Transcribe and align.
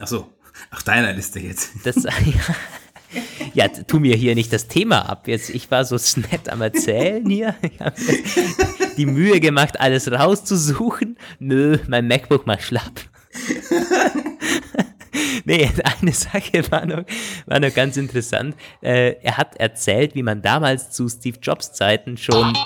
Ach 0.00 0.06
so, 0.06 0.26
auf 0.70 0.82
deiner 0.82 1.12
Liste 1.12 1.40
jetzt. 1.40 1.72
Das, 1.84 2.04
ja, 2.04 2.10
ja, 3.52 3.68
tu 3.68 4.00
mir 4.00 4.16
hier 4.16 4.34
nicht 4.34 4.52
das 4.52 4.66
Thema 4.66 5.08
ab. 5.08 5.28
Jetzt, 5.28 5.50
ich 5.50 5.70
war 5.70 5.84
so 5.84 5.96
nett 6.30 6.48
am 6.48 6.62
Erzählen 6.62 7.28
hier. 7.28 7.54
Ich 7.60 7.78
habe 7.80 7.94
die 8.96 9.06
Mühe 9.06 9.40
gemacht, 9.40 9.78
alles 9.78 10.10
rauszusuchen. 10.10 11.18
Nö, 11.38 11.78
mein 11.86 12.08
MacBook 12.08 12.46
mal 12.46 12.58
schlapp. 12.58 13.00
nee, 15.44 15.70
eine 16.00 16.12
Sache 16.12 16.70
war 16.70 16.86
noch, 16.86 17.04
war 17.46 17.60
noch 17.60 17.74
ganz 17.74 17.98
interessant. 17.98 18.56
Äh, 18.80 19.16
er 19.22 19.36
hat 19.36 19.56
erzählt, 19.56 20.14
wie 20.14 20.22
man 20.22 20.40
damals 20.40 20.90
zu 20.90 21.08
Steve 21.08 21.38
Jobs 21.42 21.72
Zeiten 21.72 22.16
schon 22.16 22.56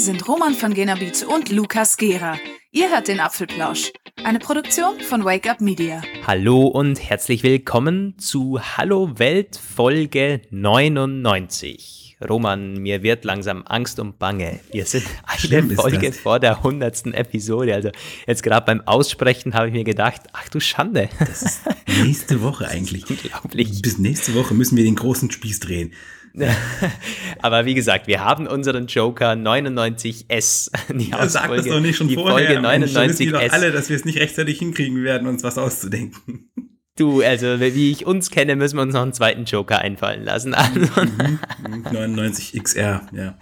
Hier 0.00 0.14
sind 0.14 0.26
Roman 0.26 0.54
von 0.54 0.72
Genabit 0.72 1.26
und 1.26 1.50
Lukas 1.50 1.98
Gera. 1.98 2.38
Ihr 2.72 2.88
hört 2.88 3.06
den 3.06 3.20
Apfelplausch, 3.20 3.92
eine 4.24 4.38
Produktion 4.38 4.98
von 4.98 5.26
Wake 5.26 5.46
Up 5.46 5.60
Media. 5.60 6.00
Hallo 6.26 6.68
und 6.68 6.98
herzlich 6.98 7.42
willkommen 7.42 8.16
zu 8.16 8.58
Hallo 8.78 9.18
Welt 9.18 9.58
Folge 9.58 10.40
99. 10.48 12.16
Roman, 12.26 12.78
mir 12.78 13.02
wird 13.02 13.26
langsam 13.26 13.62
Angst 13.66 14.00
und 14.00 14.18
Bange. 14.18 14.60
Wir 14.72 14.86
sind 14.86 15.04
eine 15.24 15.68
Folge 15.74 16.12
vor 16.12 16.40
der 16.40 16.56
100. 16.56 17.08
Episode. 17.08 17.74
Also 17.74 17.90
jetzt 18.26 18.42
gerade 18.42 18.64
beim 18.64 18.80
Aussprechen 18.86 19.52
habe 19.52 19.68
ich 19.68 19.74
mir 19.74 19.84
gedacht, 19.84 20.22
ach 20.32 20.48
du 20.48 20.60
Schande. 20.60 21.10
Das 21.18 21.42
ist 21.42 21.60
nächste 22.02 22.40
Woche 22.40 22.68
eigentlich. 22.68 23.08
Unglaublich. 23.10 23.82
Bis 23.82 23.98
nächste 23.98 24.34
Woche 24.34 24.54
müssen 24.54 24.78
wir 24.78 24.84
den 24.84 24.96
großen 24.96 25.30
Spieß 25.30 25.60
drehen. 25.60 25.92
Aber 27.42 27.64
wie 27.64 27.74
gesagt, 27.74 28.06
wir 28.06 28.24
haben 28.24 28.46
unseren 28.46 28.86
Joker 28.86 29.32
99S. 29.32 30.70
Die 30.94 31.10
ja, 31.10 31.28
sag 31.28 31.54
das 31.54 31.66
doch 31.66 31.80
nicht 31.80 31.96
schon 31.96 32.08
die 32.08 32.14
vorher. 32.14 32.46
Folge 32.46 32.60
99 32.60 33.18
wissen 33.18 33.32
doch 33.32 33.52
alle, 33.52 33.72
dass 33.72 33.88
wir 33.88 33.96
es 33.96 34.04
nicht 34.04 34.18
rechtzeitig 34.18 34.58
hinkriegen 34.58 35.02
werden, 35.02 35.26
uns 35.28 35.42
was 35.42 35.58
auszudenken. 35.58 36.50
Du, 36.96 37.22
also 37.22 37.60
wie 37.60 37.92
ich 37.92 38.04
uns 38.04 38.30
kenne, 38.30 38.56
müssen 38.56 38.76
wir 38.76 38.82
uns 38.82 38.92
noch 38.92 39.00
einen 39.00 39.14
zweiten 39.14 39.44
Joker 39.44 39.78
einfallen 39.78 40.22
lassen. 40.22 40.52
Also, 40.52 40.80
mhm, 40.80 41.38
99XR, 41.86 42.76
ja. 42.76 43.08
ja. 43.14 43.38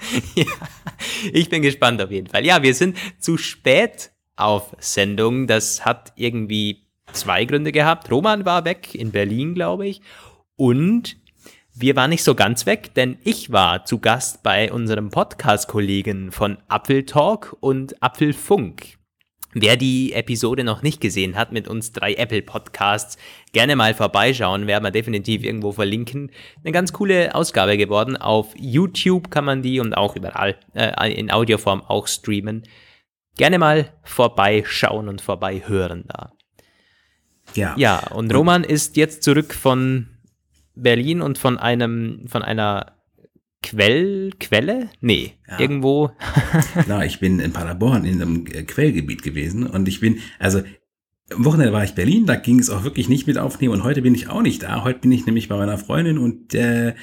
Ich 1.33 1.49
bin 1.49 1.62
gespannt 1.62 2.01
auf 2.01 2.12
jeden 2.12 2.29
Fall. 2.29 2.47
Ja, 2.47 2.62
wir 2.62 2.73
sind 2.73 2.97
zu 3.19 3.37
spät 3.37 4.12
auf 4.37 4.77
Sendung. 4.79 5.49
Das 5.49 5.84
hat 5.84 6.12
irgendwie 6.15 6.84
zwei 7.12 7.47
Gründe 7.47 7.73
gehabt. 7.73 8.12
Roman 8.12 8.45
war 8.45 8.65
weg 8.65 8.95
in 8.95 9.11
Berlin, 9.11 9.55
glaube 9.55 9.89
ich. 9.89 10.03
Und 10.55 11.17
wir 11.81 11.95
waren 11.95 12.11
nicht 12.11 12.25
so 12.25 12.34
ganz 12.34 12.67
weg, 12.67 12.95
denn 12.95 13.19
ich 13.23 13.53
war 13.53 13.84
zu 13.84 14.01
Gast 14.01 14.43
bei 14.43 14.73
unserem 14.73 15.11
Podcast-Kollegen 15.11 16.33
von 16.33 16.59
Apfeltalk 16.67 17.57
und 17.61 18.03
Apfelfunk. 18.03 18.98
Wer 19.53 19.77
die 19.77 20.12
Episode 20.12 20.65
noch 20.65 20.83
nicht 20.83 21.01
gesehen 21.01 21.37
hat 21.37 21.53
mit 21.53 21.69
uns 21.69 21.93
drei 21.93 22.15
Apple 22.15 22.43
Podcasts, 22.43 23.17
gerne 23.53 23.77
mal 23.77 23.95
vorbeischauen, 23.95 24.67
werden 24.67 24.83
wir 24.83 24.91
definitiv 24.91 25.45
irgendwo 25.45 25.71
verlinken. 25.71 26.33
Eine 26.65 26.73
ganz 26.73 26.93
coole 26.93 27.34
Ausgabe 27.34 27.79
geworden. 27.79 28.17
Auf 28.17 28.55
YouTube 28.56 29.31
kann 29.31 29.45
man 29.45 29.62
die 29.62 29.79
und 29.79 29.95
auch 29.95 30.17
überall 30.17 30.56
äh, 30.75 31.12
in 31.12 31.31
Audioform 31.31 31.83
auch 31.83 32.09
streamen. 32.09 32.65
Gerne 33.37 33.59
mal 33.59 33.93
vorbeischauen 34.03 35.09
und 35.09 35.21
vorbeihören 35.21 36.05
da. 36.09 36.33
Ja. 37.55 37.75
Ja, 37.79 37.99
und 38.09 38.34
Roman 38.34 38.65
ist 38.65 38.97
jetzt 38.97 39.23
zurück 39.23 39.55
von 39.55 40.18
Berlin 40.83 41.21
und 41.21 41.39
von 41.39 41.59
einem, 41.59 42.25
von 42.27 42.43
einer 42.43 42.98
Quell, 43.62 44.31
Quelle? 44.39 44.89
Nee, 45.01 45.34
ja. 45.48 45.59
irgendwo. 45.59 46.11
Na, 46.87 47.05
ich 47.05 47.19
bin 47.19 47.41
in 47.41 47.53
Paderborn 47.53 48.05
in 48.05 48.23
einem 48.23 48.45
Quellgebiet 48.45 49.23
gewesen 49.23 49.67
und 49.67 49.89
ich 49.89 50.01
bin, 50.01 50.19
also 50.39 50.62
am 51.31 51.45
Wochenende 51.45 51.73
war 51.73 51.84
ich 51.84 51.95
Berlin, 51.95 52.25
da 52.25 52.37
ging 52.37 52.59
es 52.59 52.71
auch 52.71 52.84
wirklich 52.84 53.09
nicht 53.09 53.27
mit 53.27 53.37
aufnehmen 53.37 53.75
und 53.75 53.84
heute 53.84 54.00
bin 54.00 54.15
ich 54.15 54.28
auch 54.28 54.43
nicht 54.43 54.62
da. 54.62 54.84
Heute 54.84 55.00
bin 55.00 55.12
ich 55.12 55.27
nämlich 55.27 55.49
bei 55.49 55.56
meiner 55.56 55.77
Freundin 55.77 56.19
und 56.19 56.55
äh, 56.55 56.95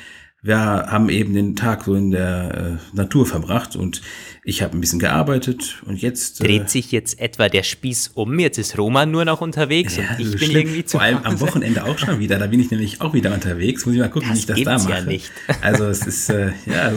wir 0.45 0.57
haben 0.57 1.09
eben 1.09 1.33
den 1.33 1.56
Tag 1.56 1.85
so 1.85 1.95
in 1.95 2.11
der 2.11 2.78
äh, 2.94 2.95
Natur 2.95 3.25
verbracht 3.25 3.75
und 3.75 4.03
ich 4.44 4.61
habe 4.61 4.78
ein 4.78 4.79
bisschen 4.79 5.00
gearbeitet 5.00 5.81
und 5.88 6.00
jetzt. 6.00 6.39
Äh, 6.39 6.44
Dreht 6.44 6.69
sich 6.69 6.91
jetzt 6.91 7.19
etwa 7.19 7.50
der 7.50 7.63
Spieß 7.63 8.11
um? 8.13 8.38
Jetzt 8.38 8.59
ist 8.59 8.78
Roman 8.78 9.09
nur 9.09 9.25
noch 9.25 9.41
unterwegs 9.41 9.97
ja, 9.97 10.03
und 10.03 10.19
ich 10.19 10.29
bin 10.29 10.38
schlimm. 10.38 10.56
irgendwie 10.57 10.85
zu 10.85 10.97
Vor 10.97 11.01
allem 11.01 11.17
am 11.23 11.39
Wochenende 11.39 11.83
auch 11.83 11.97
schon 11.97 12.19
wieder. 12.19 12.38
Da 12.38 12.45
bin 12.45 12.59
ich 12.59 12.69
nämlich 12.69 13.01
auch 13.01 13.16
wieder 13.16 13.33
unterwegs. 13.33 13.88
Muss 13.88 13.95
ich 13.95 14.01
mal 14.01 14.09
gucken, 14.09 14.29
das 14.29 14.38
wie 14.38 14.59
ich 14.59 14.66
das 14.66 14.83
da 14.83 14.89
mache. 14.89 15.00
Ja 15.00 15.06
nicht. 15.06 15.31
Also 15.61 15.85
es 15.85 16.06
ist, 16.06 16.29
äh, 16.29 16.51
ja. 16.67 16.91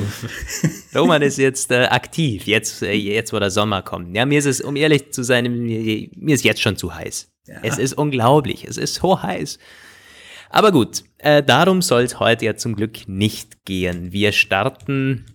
Roman 0.95 1.23
ist 1.23 1.39
jetzt 1.39 1.71
äh, 1.71 1.87
aktiv, 1.87 2.47
jetzt, 2.47 2.83
äh, 2.83 2.93
jetzt 2.93 3.33
wo 3.33 3.39
der 3.39 3.51
Sommer 3.51 3.81
kommt. 3.81 4.15
Ja, 4.15 4.27
mir 4.27 4.41
ist 4.41 4.47
es, 4.47 4.61
um 4.61 4.77
ehrlich 4.77 5.13
zu 5.13 5.23
sein, 5.23 5.51
mir, 5.65 6.11
mir 6.15 6.35
ist 6.35 6.45
jetzt 6.45 6.61
schon 6.61 6.77
zu 6.77 6.95
heiß. 6.95 7.31
Ja. 7.47 7.55
Es 7.63 7.79
ist 7.79 7.95
unglaublich. 7.95 8.67
Es 8.69 8.77
ist 8.77 8.97
so 8.97 9.23
heiß. 9.23 9.59
Aber 10.51 10.73
gut, 10.73 11.05
äh, 11.19 11.43
darum 11.43 11.83
soll 11.83 12.03
es 12.03 12.21
heute 12.21 12.47
ja 12.47 12.57
zum 12.57 12.75
Glück 12.75 13.07
nicht 13.09 13.65
gehen. 13.65 14.13
Wir 14.13 14.33
starten 14.33 15.27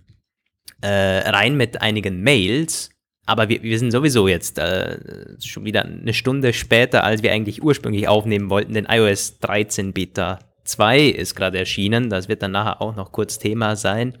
äh, 0.80 0.88
rein 0.88 1.56
mit 1.56 1.82
einigen 1.82 2.22
Mails, 2.22 2.90
aber 3.26 3.48
wir, 3.48 3.62
wir 3.62 3.78
sind 3.78 3.90
sowieso 3.90 4.28
jetzt 4.28 4.58
äh, 4.58 4.98
schon 5.42 5.64
wieder 5.64 5.84
eine 5.84 6.12
Stunde 6.12 6.52
später, 6.52 7.04
als 7.04 7.22
wir 7.22 7.32
eigentlich 7.32 7.62
ursprünglich 7.62 8.08
aufnehmen 8.08 8.50
wollten, 8.50 8.74
denn 8.74 8.86
iOS 8.88 9.38
13 9.38 9.92
Beta 9.92 10.40
2 10.64 11.06
ist 11.06 11.34
gerade 11.34 11.58
erschienen. 11.58 12.10
Das 12.10 12.28
wird 12.28 12.42
dann 12.42 12.52
nachher 12.52 12.80
auch 12.80 12.96
noch 12.96 13.12
kurz 13.12 13.38
Thema 13.38 13.76
sein. 13.76 14.18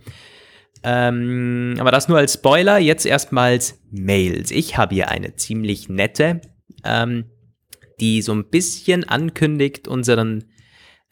Ähm, 0.82 1.76
aber 1.78 1.90
das 1.90 2.08
nur 2.08 2.18
als 2.18 2.34
Spoiler. 2.34 2.78
Jetzt 2.78 3.06
erstmals 3.06 3.80
Mails. 3.90 4.50
Ich 4.50 4.76
habe 4.76 4.94
hier 4.94 5.08
eine 5.08 5.34
ziemlich 5.34 5.88
nette, 5.88 6.42
ähm, 6.84 7.24
die 8.00 8.20
so 8.22 8.32
ein 8.32 8.50
bisschen 8.50 9.04
ankündigt 9.04 9.88
unseren 9.88 10.44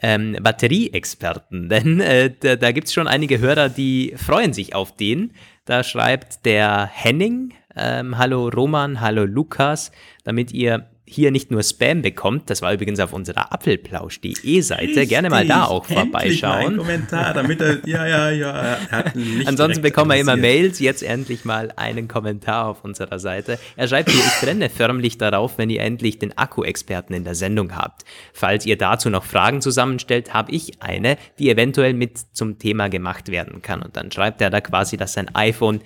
ähm, 0.03 0.37
Batterieexperten, 0.43 1.69
denn 1.71 2.01
äh, 2.01 2.33
da, 2.39 2.57
da 2.57 2.73
gibt 2.73 2.89
es 2.89 2.93
schon 2.93 3.09
einige 3.09 3.39
Hörer, 3.39 3.69
die 3.69 4.15
freuen 4.17 4.53
sich 4.53 4.75
auf 4.75 4.95
den. 4.95 5.33
Da 5.65 5.85
schreibt 5.85 6.45
der 6.45 6.91
Henning, 6.93 7.55
ähm, 7.77 8.19
hallo 8.19 8.49
Roman, 8.49 9.01
hallo 9.01 9.25
Lukas, 9.25 9.93
damit 10.25 10.53
ihr 10.53 10.87
hier 11.13 11.31
nicht 11.31 11.51
nur 11.51 11.63
Spam 11.63 12.03
bekommt, 12.03 12.51
das 12.51 12.63
war 12.63 12.73
übrigens 12.73 13.01
auf 13.01 13.13
unserer 13.13 13.53
apfelplausch.de 13.53 14.61
Seite, 14.61 15.07
gerne 15.07 15.31
mal 15.31 15.47
da 15.47 15.65
auch 15.67 15.85
vorbeischauen. 15.85 16.77
Mal 16.77 16.85
Kommentar, 16.85 17.35
damit 17.35 17.61
er, 17.61 17.87
ja, 17.87 18.07
ja, 18.07 18.31
ja. 18.31 18.79
Ansonsten 19.45 19.83
bekommen 19.83 20.11
wir 20.11 20.19
immer 20.19 20.37
Mails, 20.37 20.79
jetzt 20.79 21.03
endlich 21.03 21.45
mal 21.45 21.73
einen 21.77 22.09
Kommentar 22.09 22.67
auf 22.67 22.85
unserer 22.85 23.19
Seite. 23.19 23.59
Er 23.77 23.89
schreibt 23.89 24.11
hier, 24.11 24.21
ich 24.21 24.41
brenne 24.41 24.71
förmlich 24.71 25.19
darauf, 25.19 25.59
wenn 25.59 25.71
ihr 25.71 25.83
endlich 25.83 26.19
den 26.19 26.37
Akku-Experten 26.37 27.15
in 27.15 27.25
der 27.25 27.35
Sendung 27.35 27.77
habt. 27.77 28.03
Falls 28.33 28.67
ihr 28.67 28.79
dazu 28.79 29.11
noch 29.11 29.25
Fragen 29.25 29.61
zusammenstellt, 29.61 30.33
habe 30.33 30.53
ich 30.53 30.83
eine, 30.83 31.17
die 31.39 31.51
eventuell 31.51 31.95
mit 31.95 32.19
zum 32.33 32.59
Thema 32.59 32.89
gemacht 32.89 33.29
werden 33.29 33.63
kann. 33.63 33.83
Und 33.83 33.97
dann 33.97 34.11
schreibt 34.11 34.41
er 34.41 34.51
da 34.51 34.61
quasi, 34.61 34.97
dass 34.97 35.13
sein 35.13 35.35
iPhone 35.35 35.81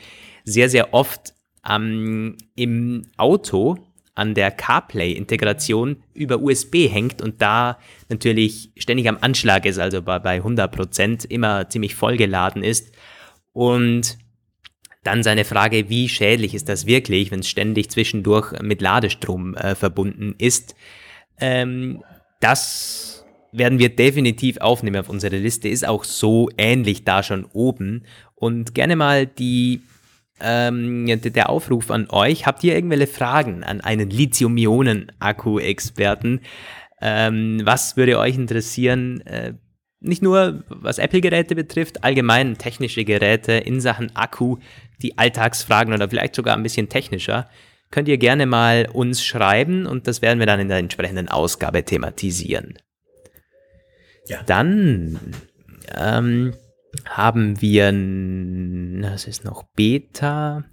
sehr, 0.44 0.69
sehr 0.69 0.94
oft 0.94 1.34
ähm, 1.69 2.37
im 2.54 3.06
Auto 3.16 3.85
an 4.16 4.34
der 4.34 4.50
CarPlay-Integration 4.50 6.03
über 6.15 6.41
USB 6.41 6.88
hängt 6.91 7.22
und 7.22 7.41
da 7.41 7.78
natürlich 8.09 8.71
ständig 8.77 9.09
am 9.09 9.19
Anschlag 9.21 9.66
ist, 9.66 9.78
also 9.78 10.03
bei, 10.03 10.19
bei 10.19 10.41
100% 10.41 11.31
immer 11.31 11.69
ziemlich 11.69 11.94
vollgeladen 11.94 12.65
ist. 12.65 12.93
Und 13.53 14.19
dann 15.05 15.22
seine 15.22 15.44
Frage, 15.44 15.88
wie 15.88 16.09
schädlich 16.09 16.55
ist 16.55 16.69
das 16.69 16.87
wirklich, 16.87 17.31
wenn 17.31 17.41
es 17.41 17.49
ständig 17.49 17.91
zwischendurch 17.91 18.53
mit 18.60 18.81
Ladestrom 18.81 19.55
äh, 19.55 19.75
verbunden 19.75 20.34
ist. 20.38 20.75
Ähm, 21.38 22.03
das 22.41 23.25
werden 23.53 23.78
wir 23.78 23.94
definitiv 23.94 24.59
aufnehmen 24.59 25.00
auf 25.00 25.09
unsere 25.09 25.37
Liste, 25.37 25.69
ist 25.69 25.87
auch 25.87 26.05
so 26.05 26.49
ähnlich 26.59 27.05
da 27.05 27.22
schon 27.22 27.44
oben. 27.53 28.05
Und 28.34 28.75
gerne 28.75 28.97
mal 28.97 29.26
die 29.26 29.82
ähm, 30.41 31.20
der 31.22 31.50
Aufruf 31.50 31.90
an 31.90 32.08
euch. 32.11 32.46
Habt 32.46 32.62
ihr 32.64 32.75
irgendwelche 32.75 33.06
Fragen 33.06 33.62
an 33.64 33.81
einen 33.81 34.11
Lithium-Ionen-Akku-Experten? 34.11 36.40
Ähm, 37.00 37.62
was 37.64 37.96
würde 37.96 38.19
euch 38.19 38.37
interessieren? 38.37 39.22
Äh, 39.22 39.55
nicht 40.00 40.22
nur 40.22 40.64
was 40.69 40.99
Apple-Geräte 40.99 41.55
betrifft, 41.55 42.05
allgemein 42.05 42.58
technische 42.58 43.05
Geräte 43.05 43.52
in 43.52 43.81
Sachen 43.81 44.14
Akku, 44.14 44.58
die 45.02 45.19
Alltagsfragen 45.19 45.94
oder 45.94 46.08
vielleicht 46.08 46.34
sogar 46.34 46.56
ein 46.56 46.62
bisschen 46.62 46.88
technischer, 46.88 47.49
könnt 47.90 48.08
ihr 48.08 48.19
gerne 48.19 48.46
mal 48.46 48.88
uns 48.93 49.25
schreiben 49.25 49.87
und 49.87 50.06
das 50.06 50.22
werden 50.22 50.38
wir 50.38 50.46
dann 50.46 50.61
in 50.61 50.69
der 50.69 50.78
entsprechenden 50.78 51.28
Ausgabe 51.28 51.84
thematisieren. 51.84 52.78
Ja. 54.26 54.43
Dann 54.44 55.19
ähm, 55.96 56.55
haben 57.04 57.60
wir, 57.60 57.93
das 59.02 59.26
ist 59.26 59.44
noch 59.44 59.64
Beta. 59.75 60.64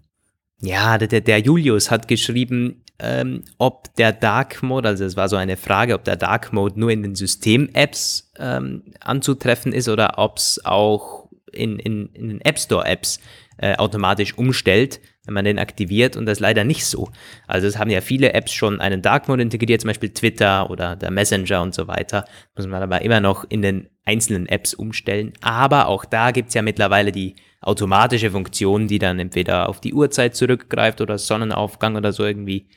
Ja, 0.59 0.97
der, 0.97 1.21
der 1.21 1.39
Julius 1.39 1.91
hat 1.91 2.07
geschrieben, 2.07 2.83
ähm, 2.99 3.43
ob 3.57 3.93
der 3.95 4.13
Dark 4.13 4.63
Mode, 4.63 4.87
also 4.87 5.03
es 5.03 5.17
war 5.17 5.27
so 5.27 5.35
eine 5.35 5.57
Frage, 5.57 5.93
ob 5.93 6.03
der 6.03 6.15
Dark 6.15 6.53
Mode 6.53 6.79
nur 6.79 6.89
in 6.89 7.03
den 7.03 7.15
System-Apps 7.15 8.31
ähm, 8.37 8.83
anzutreffen 9.01 9.73
ist 9.73 9.89
oder 9.89 10.17
ob 10.17 10.37
es 10.37 10.63
auch 10.63 11.27
in, 11.51 11.79
in, 11.79 12.07
in 12.13 12.29
den 12.29 12.41
App 12.41 12.59
Store-Apps 12.59 13.19
äh, 13.57 13.75
automatisch 13.75 14.37
umstellt, 14.37 14.99
wenn 15.25 15.33
man 15.33 15.45
den 15.45 15.59
aktiviert 15.59 16.17
und 16.17 16.25
das 16.25 16.39
leider 16.39 16.63
nicht 16.63 16.85
so. 16.85 17.09
Also 17.47 17.67
es 17.67 17.77
haben 17.77 17.89
ja 17.89 18.01
viele 18.01 18.33
Apps 18.33 18.51
schon 18.51 18.81
einen 18.81 19.01
Dark 19.01 19.27
Mode 19.27 19.41
integriert, 19.41 19.81
zum 19.81 19.89
Beispiel 19.89 20.09
Twitter 20.09 20.69
oder 20.69 20.95
der 20.95 21.11
Messenger 21.11 21.61
und 21.61 21.73
so 21.73 21.87
weiter. 21.87 22.25
Muss 22.55 22.67
man 22.67 22.81
aber 22.81 23.01
immer 23.01 23.19
noch 23.19 23.45
in 23.47 23.61
den 23.61 23.89
einzelnen 24.05 24.47
Apps 24.47 24.73
umstellen. 24.73 25.33
Aber 25.41 25.87
auch 25.87 26.05
da 26.05 26.31
gibt's 26.31 26.53
ja 26.53 26.61
mittlerweile 26.61 27.11
die 27.11 27.35
automatische 27.61 28.31
Funktion, 28.31 28.87
die 28.87 28.99
dann 28.99 29.19
entweder 29.19 29.69
auf 29.69 29.79
die 29.79 29.93
Uhrzeit 29.93 30.35
zurückgreift 30.35 30.99
oder 30.99 31.17
Sonnenaufgang 31.17 31.95
oder 31.95 32.11
so 32.11 32.25
irgendwie. 32.25 32.67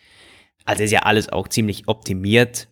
Also 0.64 0.84
ist 0.84 0.92
ja 0.92 1.00
alles 1.00 1.28
auch 1.28 1.48
ziemlich 1.48 1.88
optimiert. 1.88 2.68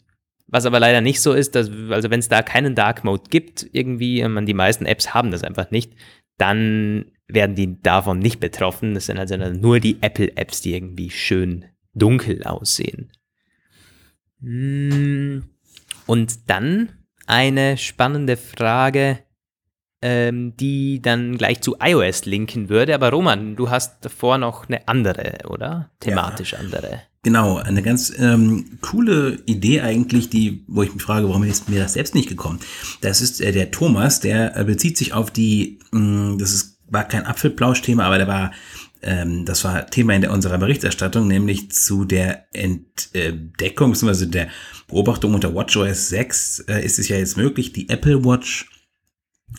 Was 0.47 0.67
aber 0.67 0.79
leider 0.79 1.01
nicht 1.01 1.21
so 1.21 1.33
ist, 1.33 1.55
dass, 1.55 1.71
also 1.91 2.11
wenn 2.11 2.21
es 2.21 2.29
da 2.29 2.43
keinen 2.43 2.75
Dark 2.75 3.03
Mode 3.03 3.25
gibt, 3.31 3.67
irgendwie, 3.73 4.23
man 4.29 4.47
die 4.47 4.55
meisten 4.55 4.87
Apps 4.87 5.15
haben 5.15 5.31
das 5.31 5.43
einfach 5.43 5.71
nicht, 5.71 5.95
dann 6.39 7.06
werden 7.29 7.56
die 7.56 7.81
davon 7.81 8.19
nicht 8.19 8.41
betroffen. 8.41 8.94
Das 8.94 9.06
sind 9.06 9.19
also 9.19 9.37
nur 9.37 9.81
die 9.81 10.03
Apple-Apps, 10.03 10.61
die 10.61 10.75
irgendwie 10.75 11.11
schön 11.11 11.65
dunkel 11.94 12.43
aussehen. 12.44 13.12
Hm. 14.41 15.44
Und 16.06 16.50
dann 16.50 16.91
eine 17.26 17.79
spannende 17.79 18.37
Frage, 18.37 19.21
ähm, 20.03 20.55
die 20.56 21.00
dann 21.00 21.38
gleich 21.38 21.62
zu 21.62 21.76
iOS 21.81 22.26
linken 22.26 22.69
würde. 22.69 22.94
Aber 22.94 23.11
Roman, 23.11 23.56
du 23.56 23.70
hast 23.70 24.05
davor 24.05 24.37
noch 24.37 24.69
eine 24.69 24.87
andere, 24.87 25.38
oder? 25.49 25.91
Thematisch 26.00 26.53
ja. 26.53 26.59
andere. 26.59 27.00
Genau, 27.23 27.56
eine 27.56 27.81
ganz 27.81 28.12
ähm, 28.19 28.79
coole 28.82 29.38
Idee 29.47 29.81
eigentlich, 29.81 30.29
die, 30.29 30.62
wo 30.69 30.82
ich 30.82 30.93
mich 30.93 31.03
frage, 31.03 31.27
warum 31.27 31.43
ist 31.44 31.70
mir 31.70 31.81
das 31.81 31.94
selbst 31.94 32.15
nicht 32.15 32.29
gekommen? 32.29 32.61
Das 33.00 33.23
ist 33.23 33.41
äh, 33.41 33.50
der 33.50 33.70
Thomas, 33.70 34.20
der 34.20 34.55
äh, 34.59 34.65
bezieht 34.65 34.99
sich 34.99 35.15
auf 35.15 35.31
die, 35.31 35.79
mh, 35.91 36.35
mm, 36.35 36.38
das 36.38 36.53
ist, 36.53 36.74
war 36.94 37.05
kein 37.05 37.26
Apfelplausch-Thema, 37.26 38.05
aber 38.05 38.17
der 38.17 38.29
war, 38.29 38.52
ähm, 39.02 39.44
das 39.44 39.64
war 39.64 39.87
Thema 39.87 40.14
in 40.14 40.23
der, 40.23 40.32
unserer 40.32 40.56
Berichterstattung, 40.56 41.29
nämlich 41.29 41.70
zu 41.70 42.06
der 42.06 42.46
Entdeckung 42.55 43.93
bzw. 43.93 44.26
der 44.26 44.49
Beobachtung 44.88 45.35
unter 45.35 45.55
WatchOS 45.55 46.08
6 46.08 46.61
äh, 46.61 46.85
ist 46.85 46.99
es 46.99 47.08
ja 47.08 47.19
jetzt 47.19 47.37
möglich, 47.37 47.73
die 47.73 47.91
Apple 47.91 48.25
Watch 48.25 48.70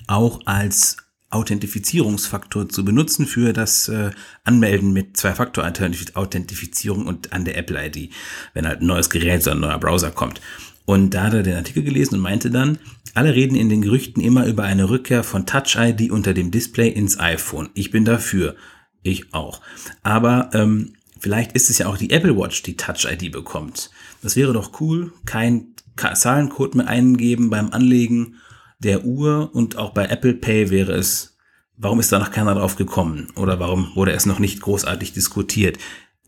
auch 0.08 0.42
als 0.46 0.98
Authentifizierungsfaktor 1.30 2.70
zu 2.70 2.86
benutzen 2.86 3.26
für 3.28 3.52
das 3.52 3.90
äh, 3.90 4.12
Anmelden 4.44 4.94
mit 4.94 5.18
Zwei-Faktor-Authentifizierung 5.18 7.06
und 7.06 7.34
an 7.34 7.46
der 7.46 7.58
Apple-ID, 7.58 8.12
wenn 8.54 8.68
halt 8.68 8.82
ein 8.82 8.88
neues 8.88 9.10
Gerät, 9.10 9.44
so 9.44 9.52
ein 9.52 9.60
neuer 9.60 9.80
Browser 9.80 10.12
kommt. 10.12 10.40
Und 10.86 11.14
da 11.14 11.24
hat 11.24 11.34
er 11.34 11.44
den 11.44 11.56
Artikel 11.56 11.84
gelesen 11.84 12.16
und 12.16 12.22
meinte 12.22 12.52
dann, 12.52 12.78
alle 13.16 13.34
reden 13.34 13.56
in 13.56 13.70
den 13.70 13.82
Gerüchten 13.82 14.22
immer 14.22 14.46
über 14.46 14.64
eine 14.64 14.90
Rückkehr 14.90 15.24
von 15.24 15.46
Touch-ID 15.46 16.12
unter 16.12 16.34
dem 16.34 16.52
Display 16.52 16.90
ins 16.90 17.20
iPhone. 17.20 17.70
Ich 17.74 17.92
bin 17.92 18.06
dafür. 18.06 18.56
Ich 19.02 19.34
auch. 19.34 19.62
Aber 20.04 20.50
ähm, 20.54 20.94
vielleicht 21.20 21.54
ist 21.54 21.70
es 21.70 21.78
ja 21.78 21.88
auch 21.88 21.98
die 21.98 22.12
Apple 22.12 22.38
Watch, 22.38 22.64
die 22.64 22.76
Touch-ID 22.76 23.32
bekommt. 23.32 23.90
Das 24.22 24.36
wäre 24.36 24.54
doch 24.54 24.80
cool. 24.82 25.14
Kein 25.26 25.76
Zahlencode 25.96 26.76
mehr 26.76 26.88
eingeben 26.88 27.50
beim 27.50 27.72
Anlegen 27.72 28.36
der 28.80 29.06
Uhr 29.06 29.50
und 29.54 29.78
auch 29.78 29.92
bei 29.92 30.06
Apple 30.06 30.34
Pay 30.34 30.70
wäre 30.70 30.94
es, 30.94 31.38
warum 31.78 32.00
ist 32.00 32.12
da 32.12 32.20
noch 32.20 32.32
keiner 32.32 32.56
drauf 32.56 32.76
gekommen 32.76 33.28
oder 33.36 33.60
warum 33.60 33.92
wurde 33.96 34.12
es 34.12 34.26
noch 34.26 34.40
nicht 34.40 34.62
großartig 34.62 35.14
diskutiert? 35.14 35.78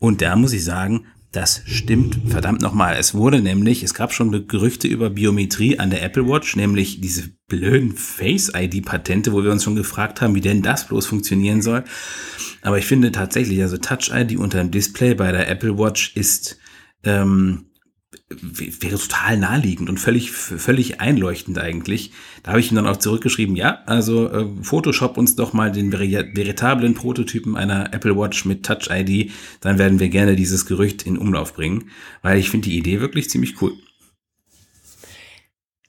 Und 0.00 0.22
da 0.22 0.36
muss 0.36 0.52
ich 0.52 0.64
sagen, 0.64 1.06
das 1.32 1.62
stimmt 1.66 2.18
verdammt 2.28 2.62
nochmal. 2.62 2.96
Es 2.98 3.14
wurde 3.14 3.40
nämlich, 3.40 3.82
es 3.82 3.92
gab 3.92 4.12
schon 4.12 4.48
Gerüchte 4.48 4.88
über 4.88 5.10
Biometrie 5.10 5.78
an 5.78 5.90
der 5.90 6.02
Apple 6.02 6.26
Watch, 6.26 6.56
nämlich 6.56 7.00
diese 7.00 7.30
blöden 7.48 7.94
Face-ID-Patente, 7.96 9.32
wo 9.32 9.44
wir 9.44 9.52
uns 9.52 9.64
schon 9.64 9.76
gefragt 9.76 10.20
haben, 10.20 10.34
wie 10.34 10.40
denn 10.40 10.62
das 10.62 10.88
bloß 10.88 11.06
funktionieren 11.06 11.60
soll. 11.60 11.84
Aber 12.62 12.78
ich 12.78 12.86
finde 12.86 13.12
tatsächlich, 13.12 13.60
also 13.60 13.76
Touch-ID 13.76 14.36
unter 14.36 14.58
dem 14.58 14.70
Display 14.70 15.14
bei 15.14 15.30
der 15.30 15.48
Apple 15.48 15.78
Watch 15.78 16.16
ist 16.16 16.58
ähm, 17.04 17.66
wäre 18.30 18.98
total 18.98 19.38
naheliegend 19.38 19.88
und 19.88 19.98
völlig, 19.98 20.30
völlig 20.30 21.00
einleuchtend 21.00 21.58
eigentlich. 21.58 22.12
Da 22.42 22.50
habe 22.50 22.60
ich 22.60 22.70
ihm 22.70 22.76
dann 22.76 22.86
auch 22.86 22.98
zurückgeschrieben, 22.98 23.56
ja, 23.56 23.82
also 23.86 24.28
äh, 24.30 24.46
Photoshop 24.62 25.16
uns 25.16 25.34
doch 25.34 25.54
mal 25.54 25.72
den 25.72 25.92
veritablen 25.92 26.94
Prototypen 26.94 27.56
einer 27.56 27.94
Apple 27.94 28.16
Watch 28.16 28.44
mit 28.44 28.66
Touch 28.66 28.90
ID, 28.90 29.30
dann 29.60 29.78
werden 29.78 29.98
wir 29.98 30.10
gerne 30.10 30.36
dieses 30.36 30.66
Gerücht 30.66 31.06
in 31.06 31.16
Umlauf 31.16 31.54
bringen, 31.54 31.90
weil 32.20 32.38
ich 32.38 32.50
finde 32.50 32.68
die 32.68 32.76
Idee 32.76 33.00
wirklich 33.00 33.30
ziemlich 33.30 33.62
cool. 33.62 33.72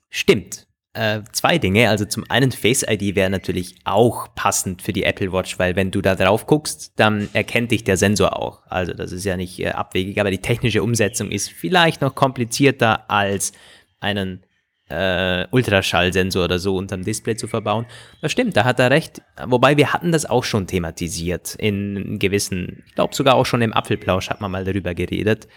Stimmt. 0.10 0.69
Äh, 0.94 1.22
zwei 1.32 1.60
Dinge. 1.60 1.90
Also 1.90 2.06
zum 2.06 2.26
einen 2.30 2.52
Face 2.52 2.84
ID 2.88 3.16
wäre 3.16 3.30
natürlich 3.30 3.76
auch 3.84 4.34
passend 4.34 4.82
für 4.82 4.92
die 4.92 5.04
Apple 5.04 5.32
Watch, 5.32 5.60
weil 5.60 5.76
wenn 5.76 5.92
du 5.92 6.02
da 6.02 6.16
drauf 6.16 6.48
guckst, 6.48 6.94
dann 6.96 7.30
erkennt 7.34 7.72
dich 7.72 7.84
der 7.84 7.96
Sensor 7.96 8.36
auch. 8.36 8.64
Also 8.68 8.94
das 8.94 9.12
ist 9.12 9.24
ja 9.24 9.38
nicht 9.38 9.60
äh, 9.60 9.70
abwegig, 9.70 10.20
aber 10.20 10.32
die 10.32 10.42
technische 10.42 10.82
Umsetzung 10.82 11.30
ist 11.30 11.52
vielleicht 11.52 12.02
noch 12.02 12.16
komplizierter 12.16 13.08
als 13.10 13.52
einen 14.00 14.44
äh, 14.90 15.46
Ultraschallsensor 15.52 16.46
oder 16.46 16.58
so 16.58 16.76
unterm 16.76 17.04
Display 17.04 17.36
zu 17.36 17.48
verbauen. 17.48 17.86
Das 18.22 18.32
stimmt, 18.32 18.58
da 18.58 18.66
hat 18.66 18.80
er 18.80 18.90
recht. 18.90 19.22
Wobei 19.46 19.78
wir 19.78 19.94
hatten 19.94 20.12
das 20.12 20.26
auch 20.26 20.44
schon 20.44 20.66
thematisiert 20.66 21.54
in 21.54 22.18
gewissen, 22.18 22.84
ich 22.88 22.96
glaube 22.96 23.14
sogar 23.14 23.36
auch 23.36 23.46
schon 23.46 23.62
im 23.62 23.74
Apfelplausch 23.74 24.32
hat 24.32 24.42
man 24.42 24.50
mal 24.50 24.66
darüber 24.66 24.96
geredet 24.96 25.48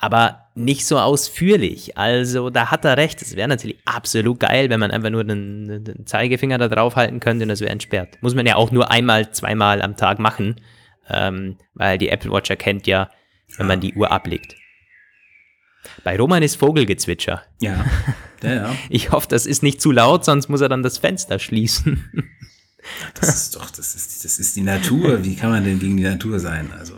aber 0.00 0.46
nicht 0.54 0.86
so 0.86 0.98
ausführlich. 0.98 1.96
Also 1.96 2.48
da 2.48 2.70
hat 2.70 2.84
er 2.86 2.96
recht. 2.96 3.20
Es 3.20 3.36
wäre 3.36 3.48
natürlich 3.48 3.78
absolut 3.84 4.40
geil, 4.40 4.70
wenn 4.70 4.80
man 4.80 4.90
einfach 4.90 5.10
nur 5.10 5.24
den, 5.24 5.84
den, 5.84 6.06
Zeigefinger 6.06 6.56
da 6.56 6.68
drauf 6.68 6.96
halten 6.96 7.20
könnte 7.20 7.44
und 7.44 7.50
das 7.50 7.60
wäre 7.60 7.70
entsperrt. 7.70 8.16
Muss 8.22 8.34
man 8.34 8.46
ja 8.46 8.56
auch 8.56 8.70
nur 8.70 8.90
einmal, 8.90 9.30
zweimal 9.30 9.82
am 9.82 9.96
Tag 9.96 10.18
machen, 10.18 10.56
ähm, 11.08 11.58
weil 11.74 11.98
die 11.98 12.08
Apple 12.08 12.32
Watch 12.32 12.48
erkennt 12.48 12.86
ja, 12.86 13.10
wenn 13.58 13.66
man 13.66 13.80
die 13.80 13.94
Uhr 13.94 14.10
ablegt. 14.10 14.56
Bei 16.02 16.16
Roman 16.16 16.42
ist 16.42 16.56
Vogelgezwitscher. 16.56 17.42
Ja. 17.60 17.84
ja, 18.42 18.54
ja. 18.54 18.76
Ich 18.88 19.12
hoffe, 19.12 19.28
das 19.28 19.44
ist 19.44 19.62
nicht 19.62 19.82
zu 19.82 19.92
laut, 19.92 20.24
sonst 20.24 20.48
muss 20.48 20.62
er 20.62 20.70
dann 20.70 20.82
das 20.82 20.96
Fenster 20.96 21.38
schließen. 21.38 22.10
Das 23.20 23.34
ist 23.34 23.56
doch, 23.56 23.70
das 23.70 23.94
ist, 23.94 24.24
das 24.24 24.38
ist 24.38 24.56
die 24.56 24.62
Natur. 24.62 25.24
Wie 25.24 25.36
kann 25.36 25.50
man 25.50 25.64
denn 25.64 25.78
gegen 25.78 25.96
die 25.96 26.02
Natur 26.04 26.38
sein? 26.38 26.70
Also. 26.78 26.94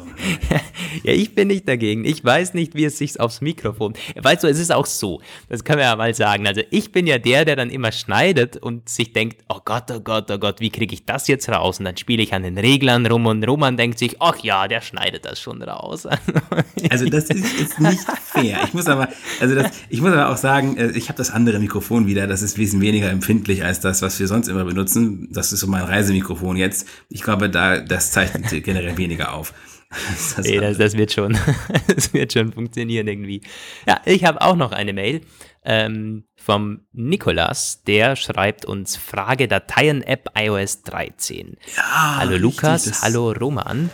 ja, 1.02 1.12
ich 1.12 1.34
bin 1.34 1.48
nicht 1.48 1.66
dagegen. 1.66 2.04
Ich 2.04 2.24
weiß 2.24 2.54
nicht, 2.54 2.74
wie 2.74 2.84
es 2.84 2.98
sich 2.98 3.18
aufs 3.18 3.40
Mikrofon. 3.40 3.94
Weißt 4.20 4.44
du, 4.44 4.48
es 4.48 4.58
ist 4.58 4.70
auch 4.72 4.86
so. 4.86 5.20
Das 5.48 5.64
können 5.64 5.78
wir 5.78 5.86
ja 5.86 5.96
mal 5.96 6.14
sagen. 6.14 6.46
Also 6.46 6.62
ich 6.70 6.92
bin 6.92 7.06
ja 7.06 7.18
der, 7.18 7.44
der 7.44 7.56
dann 7.56 7.70
immer 7.70 7.92
schneidet 7.92 8.56
und 8.56 8.88
sich 8.88 9.12
denkt, 9.12 9.38
oh 9.48 9.60
Gott, 9.64 9.90
oh 9.90 10.00
Gott, 10.00 10.30
oh 10.30 10.38
Gott, 10.38 10.60
wie 10.60 10.70
kriege 10.70 10.94
ich 10.94 11.04
das 11.04 11.28
jetzt 11.28 11.48
raus? 11.48 11.78
Und 11.78 11.86
dann 11.86 11.96
spiele 11.96 12.22
ich 12.22 12.34
an 12.34 12.42
den 12.42 12.58
Reglern 12.58 13.06
rum 13.06 13.26
und 13.26 13.42
Roman 13.44 13.76
denkt 13.76 13.98
sich, 13.98 14.16
ach 14.20 14.38
ja, 14.42 14.68
der 14.68 14.82
schneidet 14.82 15.24
das 15.24 15.40
schon 15.40 15.62
raus. 15.62 16.06
also 16.90 17.06
das 17.06 17.24
ist, 17.24 17.60
ist 17.60 17.80
nicht 17.80 18.00
fair. 18.22 18.60
Ich 18.64 18.74
muss 18.74 18.86
aber, 18.86 19.08
also 19.40 19.54
das, 19.54 19.72
ich 19.88 20.00
muss 20.00 20.12
aber 20.12 20.30
auch 20.30 20.36
sagen, 20.36 20.76
äh, 20.76 20.90
ich 20.90 21.08
habe 21.08 21.16
das 21.16 21.30
andere 21.30 21.58
Mikrofon 21.58 22.06
wieder. 22.06 22.26
Das 22.26 22.42
ist 22.42 22.58
wesentlich 22.58 22.82
weniger 22.82 23.10
empfindlich 23.10 23.64
als 23.64 23.80
das, 23.80 24.02
was 24.02 24.18
wir 24.20 24.28
sonst 24.28 24.48
immer 24.48 24.64
benutzen. 24.64 25.28
Das 25.30 25.52
ist 25.52 25.60
so 25.60 25.66
mein 25.72 25.84
Reisemikrofon 25.84 26.56
jetzt. 26.56 26.86
Ich 27.08 27.22
glaube, 27.22 27.50
da, 27.50 27.80
das 27.80 28.12
zeichnet 28.12 28.50
generell 28.62 28.96
weniger 28.96 29.34
auf. 29.34 29.52
Das 29.90 30.38
nee, 30.46 30.58
das, 30.58 30.78
das, 30.78 30.96
wird 30.96 31.12
schon, 31.12 31.36
das 31.94 32.14
wird 32.14 32.32
schon 32.32 32.52
funktionieren 32.52 33.08
irgendwie. 33.08 33.42
Ja, 33.86 34.00
ich 34.06 34.24
habe 34.24 34.40
auch 34.40 34.56
noch 34.56 34.72
eine 34.72 34.92
Mail 34.92 35.20
ähm, 35.64 36.24
vom 36.36 36.80
Nikolas, 36.92 37.82
der 37.84 38.16
schreibt 38.16 38.64
uns 38.64 38.96
Frage 38.96 39.48
Dateien-App 39.48 40.30
iOS 40.36 40.82
13. 40.82 41.56
Ja, 41.76 42.16
hallo 42.18 42.36
Lukas, 42.36 42.86
richtig, 42.86 43.02
hallo 43.02 43.32
Roman. 43.32 43.90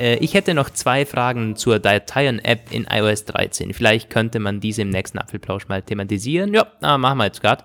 Äh, 0.00 0.16
ich 0.16 0.34
hätte 0.34 0.54
noch 0.54 0.70
zwei 0.70 1.04
Fragen 1.04 1.56
zur 1.56 1.78
Dateien-App 1.78 2.72
in 2.72 2.86
iOS 2.90 3.26
13. 3.26 3.74
Vielleicht 3.74 4.10
könnte 4.10 4.40
man 4.40 4.60
diese 4.60 4.82
im 4.82 4.90
nächsten 4.90 5.18
Apfelplausch 5.18 5.68
mal 5.68 5.82
thematisieren. 5.82 6.54
Ja, 6.54 6.98
machen 6.98 7.18
wir 7.18 7.26
jetzt 7.26 7.42
gerade 7.42 7.64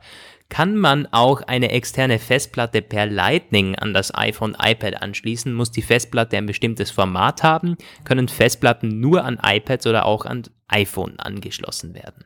kann 0.52 0.76
man 0.76 1.08
auch 1.12 1.42
eine 1.44 1.72
externe 1.72 2.20
Festplatte 2.20 2.82
per 2.82 3.06
Lightning 3.06 3.78
an 3.78 3.94
das 3.94 4.14
iPhone, 4.14 4.58
iPad 4.62 5.02
anschließen, 5.02 5.54
muss 5.54 5.72
die 5.72 5.82
Festplatte 5.82 6.38
ein 6.38 6.46
bestimmtes 6.46 6.92
Format 6.92 7.42
haben, 7.42 7.78
können 8.04 8.28
Festplatten 8.28 9.00
nur 9.00 9.24
an 9.24 9.40
iPads 9.42 9.88
oder 9.88 10.06
auch 10.06 10.26
an 10.26 10.44
iPhone 10.68 11.18
angeschlossen 11.22 11.96
werden. 11.96 12.26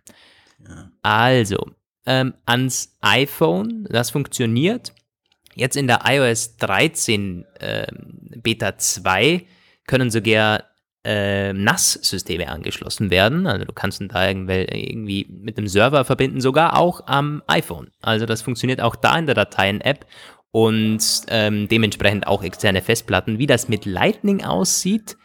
Ja. 0.68 0.90
Also, 1.04 1.70
ähm, 2.08 2.34
ans 2.48 2.98
iPhone, 3.02 3.86
das 3.92 4.10
funktioniert. 4.10 4.94
Jetzt 5.54 5.78
in 5.78 5.86
der 5.86 6.02
iOS 6.06 6.58
13 6.58 7.46
äh, 7.60 7.86
Beta 8.42 8.76
2 8.76 9.46
können 9.86 10.10
sogar 10.10 10.64
äh, 11.06 11.54
NAS-Systeme 11.54 12.50
angeschlossen 12.50 13.10
werden. 13.12 13.48
Also 13.48 13.66
du 13.66 13.74
kannst 13.74 14.02
ihn 14.02 14.10
da 14.10 14.28
irgendwie 14.28 15.28
mit 15.30 15.58
dem 15.58 15.68
Server 15.68 16.04
verbinden, 16.04 16.42
sogar 16.42 16.78
auch 16.78 17.08
am 17.08 17.44
iPhone. 17.48 17.92
Also 18.02 18.26
das 18.26 18.42
funktioniert 18.42 18.82
auch 18.82 18.96
da 18.96 19.18
in 19.18 19.28
der 19.28 19.36
Dateien-App 19.36 20.06
und 20.52 21.00
ähm, 21.28 21.68
dementsprechend 21.68 22.28
auch 22.28 22.44
externe 22.44 22.82
Festplatten. 22.82 23.38
Wie 23.38 23.48
das 23.48 23.70
mit 23.70 23.86
Lightning 23.86 24.44
aussieht, 24.44 25.16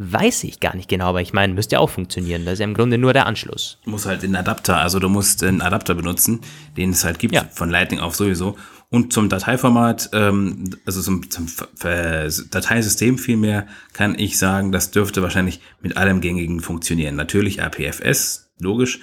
Weiß 0.00 0.44
ich 0.44 0.60
gar 0.60 0.76
nicht 0.76 0.88
genau, 0.88 1.06
aber 1.06 1.22
ich 1.22 1.32
meine, 1.32 1.54
müsste 1.54 1.74
ja 1.74 1.80
auch 1.80 1.90
funktionieren. 1.90 2.44
Das 2.44 2.52
ist 2.54 2.58
ja 2.60 2.66
im 2.66 2.74
Grunde 2.74 2.98
nur 2.98 3.12
der 3.12 3.26
Anschluss. 3.26 3.80
Du 3.82 3.90
musst 3.90 4.06
halt 4.06 4.22
den 4.22 4.36
Adapter, 4.36 4.76
also 4.76 5.00
du 5.00 5.08
musst 5.08 5.42
einen 5.42 5.60
Adapter 5.60 5.96
benutzen, 5.96 6.40
den 6.76 6.90
es 6.90 7.02
halt 7.02 7.18
gibt, 7.18 7.34
ja. 7.34 7.42
von 7.50 7.68
Lightning 7.68 7.98
auf 7.98 8.14
sowieso. 8.14 8.54
Und 8.90 9.12
zum 9.12 9.28
Dateiformat, 9.28 10.10
ähm, 10.14 10.70
also 10.86 11.02
zum, 11.02 11.30
zum 11.30 11.46
Dateisystem 11.78 13.18
vielmehr, 13.18 13.66
kann 13.92 14.18
ich 14.18 14.38
sagen, 14.38 14.72
das 14.72 14.90
dürfte 14.90 15.22
wahrscheinlich 15.22 15.60
mit 15.82 15.98
allem 15.98 16.22
Gängigen 16.22 16.60
funktionieren. 16.60 17.14
Natürlich 17.14 17.62
APFS, 17.62 18.50
logisch. 18.58 19.00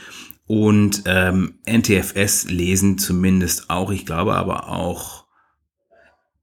Und 0.47 1.03
ähm, 1.05 1.59
NTFS 1.69 2.45
lesen 2.49 2.97
zumindest 2.97 3.69
auch. 3.69 3.91
Ich 3.91 4.05
glaube 4.05 4.35
aber 4.35 4.69
auch, 4.69 5.25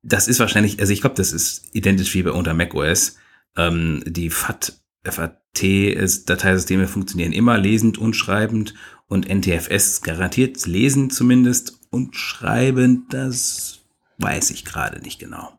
das 0.02 0.28
ist 0.28 0.38
wahrscheinlich, 0.38 0.78
also 0.80 0.92
ich 0.92 1.00
glaube, 1.00 1.16
das 1.16 1.32
ist 1.32 1.64
identisch 1.72 2.14
wie 2.14 2.22
bei 2.22 2.32
unter 2.32 2.54
macOS 2.54 3.16
ähm, 3.56 4.02
die 4.06 4.30
FAT, 4.30 4.80
FAT-Dateisysteme 5.04 6.86
funktionieren 6.86 7.32
immer 7.32 7.58
lesend 7.58 7.98
und 7.98 8.14
schreibend 8.14 8.74
und 9.08 9.28
NTFS 9.28 10.02
garantiert 10.02 10.64
lesen 10.66 11.10
zumindest 11.10 11.81
und 11.92 12.16
schreibend, 12.16 13.14
das 13.14 13.80
weiß 14.18 14.50
ich 14.50 14.64
gerade 14.64 15.00
nicht 15.00 15.20
genau. 15.20 15.52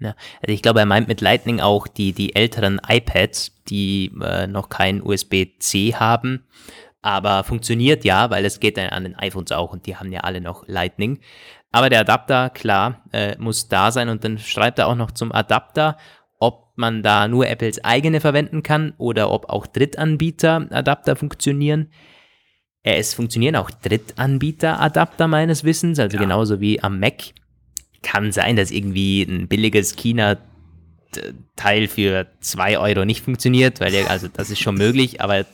Ja, 0.00 0.16
also 0.40 0.52
ich 0.52 0.62
glaube, 0.62 0.80
er 0.80 0.86
meint 0.86 1.06
mit 1.06 1.20
Lightning 1.20 1.60
auch 1.60 1.86
die, 1.86 2.12
die 2.12 2.34
älteren 2.34 2.80
iPads, 2.84 3.52
die 3.68 4.10
äh, 4.20 4.46
noch 4.48 4.70
kein 4.70 5.02
USB-C 5.02 5.94
haben, 5.94 6.44
aber 7.02 7.44
funktioniert 7.44 8.04
ja, 8.04 8.30
weil 8.30 8.44
es 8.44 8.58
geht 8.60 8.76
dann 8.76 8.88
an 8.88 9.04
den 9.04 9.16
iPhones 9.16 9.52
auch 9.52 9.72
und 9.72 9.86
die 9.86 9.96
haben 9.96 10.10
ja 10.10 10.20
alle 10.20 10.40
noch 10.40 10.66
Lightning. 10.66 11.20
Aber 11.70 11.88
der 11.88 12.00
Adapter, 12.00 12.50
klar, 12.50 13.04
äh, 13.12 13.36
muss 13.38 13.68
da 13.68 13.92
sein 13.92 14.08
und 14.08 14.24
dann 14.24 14.38
schreibt 14.38 14.80
er 14.80 14.88
auch 14.88 14.96
noch 14.96 15.12
zum 15.12 15.30
Adapter 15.30 15.96
ob 16.40 16.72
man 16.74 17.02
da 17.02 17.28
nur 17.28 17.46
Apples 17.46 17.84
eigene 17.84 18.20
verwenden 18.20 18.62
kann 18.62 18.94
oder 18.96 19.30
ob 19.30 19.50
auch 19.50 19.66
Drittanbieter-Adapter 19.66 21.14
funktionieren. 21.14 21.90
Es 22.82 23.14
funktionieren 23.14 23.56
auch 23.56 23.70
Drittanbieter-Adapter 23.70 25.28
meines 25.28 25.64
Wissens, 25.64 25.98
also 25.98 26.16
ja. 26.16 26.22
genauso 26.22 26.60
wie 26.60 26.82
am 26.82 26.98
Mac. 26.98 27.22
Kann 28.02 28.32
sein, 28.32 28.56
dass 28.56 28.70
irgendwie 28.70 29.22
ein 29.22 29.46
billiges 29.48 29.94
China-Teil 29.96 31.88
für 31.88 32.26
2 32.40 32.78
Euro 32.78 33.04
nicht 33.04 33.22
funktioniert, 33.22 33.80
weil 33.80 33.92
der, 33.92 34.10
also 34.10 34.28
das 34.28 34.48
ist 34.50 34.60
schon 34.60 34.76
möglich, 34.76 35.20
aber 35.20 35.44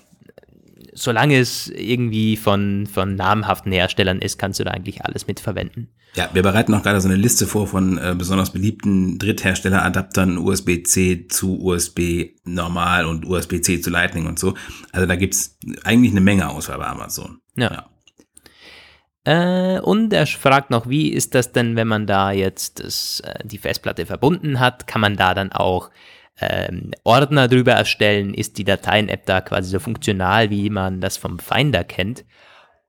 solange 0.96 1.38
es 1.38 1.68
irgendwie 1.68 2.36
von, 2.36 2.86
von 2.86 3.14
namhaften 3.14 3.70
Herstellern 3.70 4.20
ist, 4.20 4.38
kannst 4.38 4.58
du 4.58 4.64
da 4.64 4.70
eigentlich 4.70 5.04
alles 5.04 5.26
mitverwenden. 5.26 5.88
Ja, 6.14 6.30
wir 6.32 6.42
bereiten 6.42 6.72
auch 6.72 6.82
gerade 6.82 7.00
so 7.00 7.08
eine 7.08 7.16
Liste 7.16 7.46
vor 7.46 7.66
von 7.66 7.98
äh, 7.98 8.14
besonders 8.16 8.50
beliebten 8.50 9.18
Dritthersteller-Adaptern, 9.18 10.38
USB-C 10.38 11.28
zu 11.28 11.62
USB 11.62 12.30
normal 12.44 13.04
und 13.04 13.26
USB-C 13.26 13.82
zu 13.82 13.90
Lightning 13.90 14.26
und 14.26 14.38
so. 14.38 14.54
Also 14.92 15.06
da 15.06 15.16
gibt's 15.16 15.58
eigentlich 15.84 16.12
eine 16.12 16.22
Menge 16.22 16.48
Auswahl 16.48 16.78
bei 16.78 16.86
Amazon. 16.86 17.40
Ja. 17.56 17.70
ja. 17.70 19.76
Äh, 19.76 19.80
und 19.80 20.14
er 20.14 20.26
fragt 20.26 20.70
noch, 20.70 20.88
wie 20.88 21.10
ist 21.10 21.34
das 21.34 21.52
denn, 21.52 21.76
wenn 21.76 21.88
man 21.88 22.06
da 22.06 22.30
jetzt 22.30 22.82
das, 22.82 23.20
äh, 23.20 23.40
die 23.44 23.58
Festplatte 23.58 24.06
verbunden 24.06 24.58
hat? 24.58 24.86
Kann 24.86 25.02
man 25.02 25.16
da 25.16 25.34
dann 25.34 25.52
auch 25.52 25.90
ähm, 26.40 26.92
Ordner 27.04 27.48
drüber 27.48 27.72
erstellen? 27.72 28.34
Ist 28.34 28.58
die 28.58 28.64
Dateien-App 28.64 29.26
da 29.26 29.40
quasi 29.40 29.70
so 29.70 29.78
funktional, 29.78 30.50
wie 30.50 30.70
man 30.70 31.00
das 31.00 31.16
vom 31.16 31.38
Finder 31.38 31.84
kennt? 31.84 32.24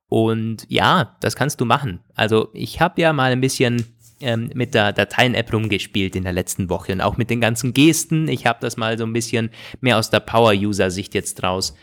Und 0.08 0.64
ja, 0.68 1.16
das 1.20 1.36
kannst 1.36 1.60
du 1.60 1.64
machen. 1.64 2.00
Also 2.14 2.48
ich 2.54 2.80
habe 2.80 3.00
ja 3.00 3.12
mal 3.12 3.32
ein 3.32 3.40
bisschen 3.40 3.84
ähm, 4.20 4.50
mit 4.54 4.74
der 4.74 4.92
Dateien-App 4.92 5.52
rumgespielt 5.52 6.16
in 6.16 6.24
der 6.24 6.32
letzten 6.32 6.70
Woche 6.70 6.92
und 6.92 7.00
auch 7.00 7.16
mit 7.16 7.30
den 7.30 7.40
ganzen 7.40 7.74
Gesten. 7.74 8.28
Ich 8.28 8.46
habe 8.46 8.58
das 8.60 8.76
mal 8.76 8.98
so 8.98 9.04
ein 9.04 9.12
bisschen 9.12 9.50
mehr 9.80 9.98
aus 9.98 10.10
der 10.10 10.20
Power-User-Sicht 10.20 11.14
jetzt 11.14 11.34
draus 11.36 11.74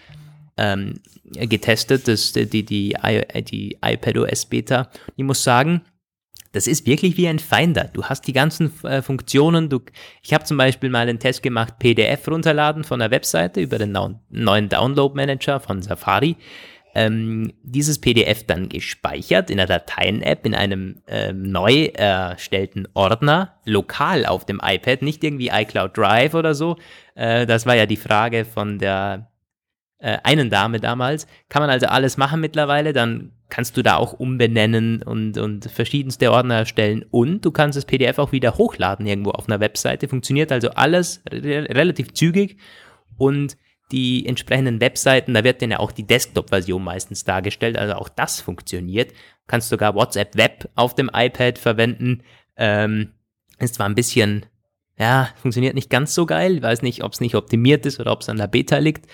ähm, 0.57 0.99
getestet, 1.23 2.07
das, 2.07 2.31
die, 2.31 2.45
die, 2.47 2.63
die, 2.65 2.93
die 3.43 3.77
iPadOS-Beta. 3.81 4.89
Ich 5.15 5.23
muss 5.23 5.43
sagen, 5.43 5.81
das 6.55 6.67
ist 6.67 6.85
wirklich 6.85 7.17
wie 7.17 7.27
ein 7.27 7.39
Finder. 7.39 7.89
Du 7.91 8.03
hast 8.03 8.21
die 8.27 8.33
ganzen 8.33 8.71
äh, 8.83 9.01
Funktionen. 9.01 9.69
Du, 9.69 9.81
ich 10.23 10.33
habe 10.33 10.43
zum 10.45 10.57
Beispiel 10.57 10.89
mal 10.89 11.07
einen 11.07 11.19
Test 11.19 11.43
gemacht, 11.43 11.79
PDF 11.79 12.27
runterladen 12.27 12.83
von 12.83 12.99
der 12.99 13.11
Webseite 13.11 13.61
über 13.61 13.77
den 13.77 13.91
neuen 14.29 14.69
Download-Manager 14.69 15.59
von 15.59 15.81
Safari 15.81 16.37
ähm, 16.95 17.51
dieses 17.61 17.99
PDF 17.99 18.45
dann 18.47 18.69
gespeichert 18.69 19.49
in 19.49 19.57
der 19.57 19.67
Dateien-App 19.67 20.45
in 20.45 20.55
einem 20.55 21.01
ähm, 21.07 21.43
neu 21.43 21.87
erstellten 21.93 22.87
Ordner, 22.93 23.59
lokal 23.65 24.25
auf 24.25 24.45
dem 24.45 24.61
iPad, 24.63 25.01
nicht 25.01 25.23
irgendwie 25.23 25.49
iCloud 25.49 25.95
Drive 25.95 26.33
oder 26.33 26.55
so. 26.55 26.77
Äh, 27.13 27.45
das 27.45 27.65
war 27.65 27.75
ja 27.75 27.85
die 27.85 27.97
Frage 27.97 28.45
von 28.45 28.79
der 28.79 29.29
äh, 29.99 30.19
einen 30.23 30.49
Dame 30.49 30.79
damals. 30.79 31.27
Kann 31.49 31.61
man 31.61 31.69
also 31.69 31.87
alles 31.87 32.15
machen 32.15 32.39
mittlerweile, 32.39 32.93
dann 32.93 33.33
kannst 33.49 33.77
du 33.77 33.83
da 33.83 33.97
auch 33.97 34.13
umbenennen 34.13 35.03
und, 35.03 35.37
und 35.37 35.69
verschiedenste 35.69 36.31
Ordner 36.31 36.55
erstellen 36.55 37.05
und 37.11 37.45
du 37.45 37.51
kannst 37.51 37.77
das 37.77 37.85
PDF 37.85 38.17
auch 38.17 38.31
wieder 38.31 38.57
hochladen 38.57 39.05
irgendwo 39.05 39.31
auf 39.31 39.47
einer 39.47 39.59
Webseite. 39.59 40.07
Funktioniert 40.07 40.51
also 40.51 40.69
alles 40.71 41.21
re 41.31 41.67
relativ 41.69 42.13
zügig 42.13 42.57
und 43.17 43.57
die 43.91 44.25
entsprechenden 44.25 44.81
Webseiten, 44.81 45.33
da 45.33 45.43
wird 45.43 45.61
dann 45.61 45.71
ja 45.71 45.79
auch 45.79 45.91
die 45.91 46.07
Desktop-Version 46.07 46.83
meistens 46.83 47.23
dargestellt, 47.23 47.77
also 47.77 47.93
auch 47.93 48.09
das 48.09 48.41
funktioniert. 48.41 49.13
Kannst 49.47 49.69
sogar 49.69 49.93
WhatsApp 49.93 50.35
Web 50.35 50.69
auf 50.75 50.95
dem 50.95 51.11
iPad 51.13 51.59
verwenden. 51.59 52.23
Ähm, 52.57 53.11
ist 53.59 53.75
zwar 53.75 53.87
ein 53.87 53.93
bisschen, 53.95 54.47
ja, 54.97 55.29
funktioniert 55.35 55.75
nicht 55.75 55.91
ganz 55.91 56.15
so 56.15 56.25
geil. 56.25 56.63
Weiß 56.63 56.81
nicht, 56.81 57.03
ob 57.03 57.13
es 57.13 57.19
nicht 57.19 57.35
optimiert 57.35 57.85
ist 57.85 57.99
oder 57.99 58.11
ob 58.11 58.21
es 58.21 58.29
an 58.29 58.37
der 58.37 58.47
Beta 58.47 58.79
liegt. 58.79 59.05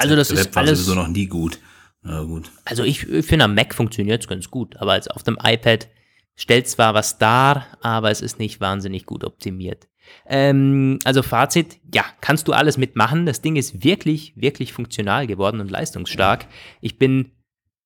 Also 0.00 0.16
das 0.16 0.30
ist 0.30 0.56
alles 0.56 0.80
sowieso 0.80 0.94
noch 0.94 1.08
nie 1.08 1.26
gut. 1.26 1.58
Ja, 2.04 2.22
gut. 2.22 2.50
Also 2.64 2.82
ich, 2.82 3.08
ich 3.08 3.26
finde, 3.26 3.44
am 3.44 3.54
Mac 3.54 3.74
funktioniert 3.74 4.22
es 4.22 4.28
ganz 4.28 4.50
gut, 4.50 4.76
aber 4.76 4.92
als 4.92 5.08
auf 5.08 5.22
dem 5.22 5.38
iPad 5.42 5.88
stellt 6.34 6.68
zwar 6.68 6.94
was 6.94 7.18
dar, 7.18 7.66
aber 7.80 8.10
es 8.10 8.20
ist 8.20 8.38
nicht 8.38 8.60
wahnsinnig 8.60 9.06
gut 9.06 9.24
optimiert. 9.24 9.88
Ähm, 10.26 10.98
also 11.04 11.22
Fazit, 11.22 11.78
ja, 11.94 12.04
kannst 12.20 12.48
du 12.48 12.52
alles 12.52 12.76
mitmachen. 12.76 13.26
Das 13.26 13.40
Ding 13.40 13.56
ist 13.56 13.84
wirklich, 13.84 14.32
wirklich 14.36 14.72
funktional 14.72 15.26
geworden 15.26 15.60
und 15.60 15.70
leistungsstark. 15.70 16.46
Ich 16.80 16.98
bin 16.98 17.32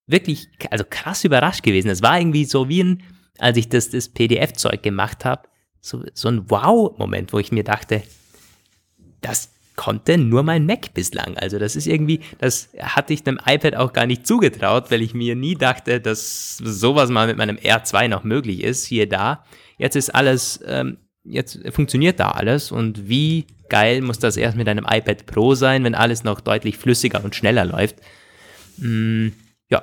wirklich, 0.06 0.48
also 0.70 0.84
krass 0.88 1.24
überrascht 1.24 1.62
gewesen. 1.62 1.90
Es 1.90 2.02
war 2.02 2.18
irgendwie 2.18 2.44
so 2.44 2.68
wie 2.68 2.82
ein, 2.82 3.02
als 3.38 3.56
ich 3.58 3.68
das, 3.68 3.90
das 3.90 4.08
PDF-Zeug 4.08 4.82
gemacht 4.82 5.24
habe, 5.24 5.48
so, 5.80 6.02
so 6.14 6.28
ein 6.28 6.48
Wow-Moment, 6.50 7.32
wo 7.32 7.38
ich 7.38 7.52
mir 7.52 7.64
dachte, 7.64 8.02
das 9.20 9.50
konnte 9.76 10.18
nur 10.18 10.42
mein 10.42 10.66
Mac 10.66 10.94
bislang. 10.94 11.36
Also 11.36 11.58
das 11.58 11.76
ist 11.76 11.86
irgendwie, 11.86 12.20
das 12.38 12.70
hatte 12.80 13.12
ich 13.12 13.22
dem 13.22 13.38
iPad 13.44 13.76
auch 13.76 13.92
gar 13.92 14.06
nicht 14.06 14.26
zugetraut, 14.26 14.90
weil 14.90 15.02
ich 15.02 15.14
mir 15.14 15.36
nie 15.36 15.54
dachte, 15.54 16.00
dass 16.00 16.56
sowas 16.56 17.10
mal 17.10 17.26
mit 17.26 17.36
meinem 17.36 17.56
R2 17.56 18.08
noch 18.08 18.24
möglich 18.24 18.62
ist. 18.62 18.86
Hier 18.86 19.08
da. 19.08 19.44
Jetzt 19.78 19.96
ist 19.96 20.14
alles 20.14 20.60
ähm, 20.66 20.96
jetzt 21.28 21.58
funktioniert 21.70 22.20
da 22.20 22.30
alles 22.30 22.72
und 22.72 23.08
wie 23.08 23.46
geil 23.68 24.00
muss 24.00 24.18
das 24.18 24.36
erst 24.36 24.56
mit 24.56 24.68
einem 24.68 24.86
iPad 24.88 25.26
Pro 25.26 25.54
sein, 25.54 25.84
wenn 25.84 25.94
alles 25.94 26.24
noch 26.24 26.40
deutlich 26.40 26.78
flüssiger 26.78 27.22
und 27.24 27.34
schneller 27.34 27.64
läuft. 27.64 27.96
Mm, 28.78 29.28
ja, 29.68 29.82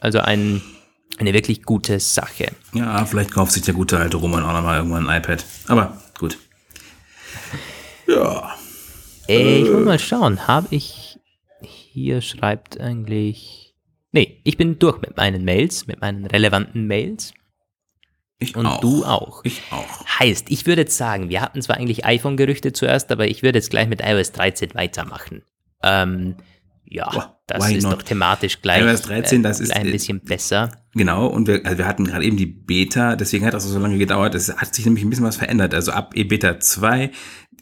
also 0.00 0.20
ein, 0.20 0.62
eine 1.18 1.32
wirklich 1.32 1.62
gute 1.62 1.98
Sache. 2.00 2.52
Ja, 2.72 3.04
vielleicht 3.06 3.32
kauft 3.32 3.52
sich 3.52 3.62
der 3.62 3.74
gute 3.74 3.98
alte 3.98 4.16
Roman 4.16 4.44
auch 4.44 4.52
nochmal 4.52 4.78
irgendwann 4.78 5.08
ein 5.08 5.20
iPad. 5.22 5.44
Aber 5.66 6.00
gut. 6.18 6.38
Ja. 8.06 8.54
Äh, 9.28 9.62
ich 9.62 9.70
muss 9.70 9.84
mal 9.84 9.98
schauen, 9.98 10.46
habe 10.46 10.68
ich 10.70 11.18
hier 11.60 12.20
schreibt 12.20 12.80
eigentlich. 12.80 13.74
Nee, 14.12 14.40
ich 14.44 14.56
bin 14.56 14.78
durch 14.78 15.00
mit 15.00 15.16
meinen 15.16 15.44
Mails, 15.44 15.86
mit 15.86 16.00
meinen 16.00 16.26
relevanten 16.26 16.86
Mails. 16.86 17.32
Ich 18.38 18.56
und 18.56 18.66
auch. 18.66 18.80
du 18.80 19.04
auch. 19.04 19.44
Ich 19.44 19.62
auch. 19.70 20.06
Heißt, 20.20 20.50
ich 20.50 20.66
würde 20.66 20.82
jetzt 20.82 20.96
sagen, 20.96 21.30
wir 21.30 21.40
hatten 21.40 21.62
zwar 21.62 21.76
eigentlich 21.76 22.04
iPhone-Gerüchte 22.04 22.72
zuerst, 22.72 23.10
aber 23.10 23.26
ich 23.28 23.42
würde 23.42 23.58
jetzt 23.58 23.70
gleich 23.70 23.88
mit 23.88 24.02
iOS 24.04 24.32
13 24.32 24.74
weitermachen. 24.74 25.42
Ähm, 25.82 26.36
ja, 26.84 27.10
Boah, 27.10 27.40
das 27.46 27.70
ist 27.70 27.84
not? 27.84 27.92
doch 27.92 28.02
thematisch 28.02 28.60
gleich 28.60 28.82
iOS 28.82 29.02
13, 29.02 29.42
das 29.42 29.60
äh, 29.60 29.64
ist 29.64 29.72
ein 29.74 29.90
bisschen 29.90 30.20
besser. 30.20 30.70
Genau, 30.94 31.26
und 31.26 31.48
wir, 31.48 31.64
also 31.64 31.78
wir 31.78 31.86
hatten 31.86 32.04
gerade 32.04 32.24
eben 32.24 32.36
die 32.36 32.46
Beta, 32.46 33.16
deswegen 33.16 33.46
hat 33.46 33.54
das 33.54 33.64
so 33.64 33.78
lange 33.78 33.98
gedauert. 33.98 34.34
Es 34.34 34.54
hat 34.54 34.74
sich 34.74 34.84
nämlich 34.84 35.04
ein 35.04 35.10
bisschen 35.10 35.24
was 35.24 35.36
verändert. 35.36 35.74
Also 35.74 35.92
ab 35.92 36.14
eBeta 36.14 36.60
2 36.60 37.10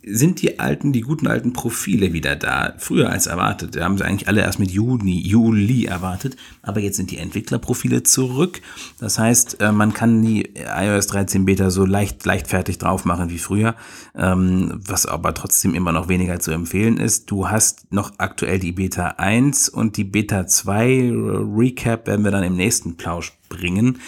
sind 0.04 0.42
die 0.42 0.58
alten, 0.58 0.92
die 0.92 1.02
guten 1.02 1.26
alten 1.26 1.52
Profile 1.52 2.12
wieder 2.12 2.34
da. 2.34 2.74
Früher 2.78 3.10
als 3.10 3.26
erwartet. 3.26 3.76
Da 3.76 3.84
haben 3.84 3.96
sie 3.96 4.04
eigentlich 4.04 4.28
alle 4.28 4.40
erst 4.40 4.58
mit 4.58 4.70
Juni, 4.70 5.20
Juli 5.20 5.84
erwartet. 5.84 6.36
Aber 6.62 6.80
jetzt 6.80 6.96
sind 6.96 7.10
die 7.10 7.18
Entwicklerprofile 7.18 8.02
zurück. 8.02 8.60
Das 8.98 9.18
heißt, 9.18 9.60
äh, 9.60 9.70
man 9.70 9.92
kann 9.92 10.22
die 10.22 10.50
iOS 10.56 11.06
13 11.08 11.44
Beta 11.44 11.70
so 11.70 11.84
leicht, 11.84 12.24
leichtfertig 12.24 12.78
drauf 12.78 13.04
machen 13.04 13.30
wie 13.30 13.38
früher. 13.38 13.76
Ähm, 14.16 14.80
was 14.84 15.06
aber 15.06 15.34
trotzdem 15.34 15.74
immer 15.74 15.92
noch 15.92 16.08
weniger 16.08 16.40
zu 16.40 16.50
empfehlen 16.50 16.96
ist. 16.96 17.30
Du 17.30 17.48
hast 17.48 17.92
noch 17.92 18.12
aktuell 18.18 18.58
die 18.58 18.72
Beta 18.72 19.14
1 19.18 19.68
und 19.68 19.96
die 19.96 20.04
Beta 20.04 20.46
2 20.46 21.12
Recap 21.56 22.06
werden 22.08 22.24
wir 22.24 22.32
dann 22.32 22.44
im 22.44 22.56
nächsten 22.56 22.96
Plausch 22.96 23.32
bringen. 23.48 23.98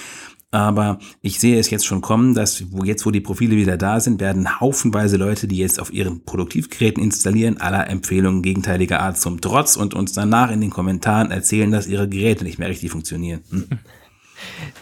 Aber 0.54 1.00
ich 1.20 1.40
sehe 1.40 1.58
es 1.58 1.68
jetzt 1.70 1.84
schon 1.84 2.00
kommen, 2.00 2.32
dass 2.32 2.70
wo 2.70 2.84
jetzt, 2.84 3.04
wo 3.04 3.10
die 3.10 3.20
Profile 3.20 3.56
wieder 3.56 3.76
da 3.76 3.98
sind, 3.98 4.20
werden 4.20 4.60
haufenweise 4.60 5.16
Leute, 5.16 5.48
die 5.48 5.56
jetzt 5.56 5.80
auf 5.80 5.92
ihren 5.92 6.24
Produktivgeräten 6.24 7.02
installieren, 7.02 7.60
aller 7.60 7.90
Empfehlungen 7.90 8.40
gegenteiliger 8.40 9.00
Art 9.00 9.18
zum 9.18 9.40
Trotz 9.40 9.74
und 9.74 9.94
uns 9.94 10.12
danach 10.12 10.52
in 10.52 10.60
den 10.60 10.70
Kommentaren 10.70 11.32
erzählen, 11.32 11.72
dass 11.72 11.88
ihre 11.88 12.08
Geräte 12.08 12.44
nicht 12.44 12.60
mehr 12.60 12.68
richtig 12.68 12.92
funktionieren. 12.92 13.42
Hm. 13.50 13.66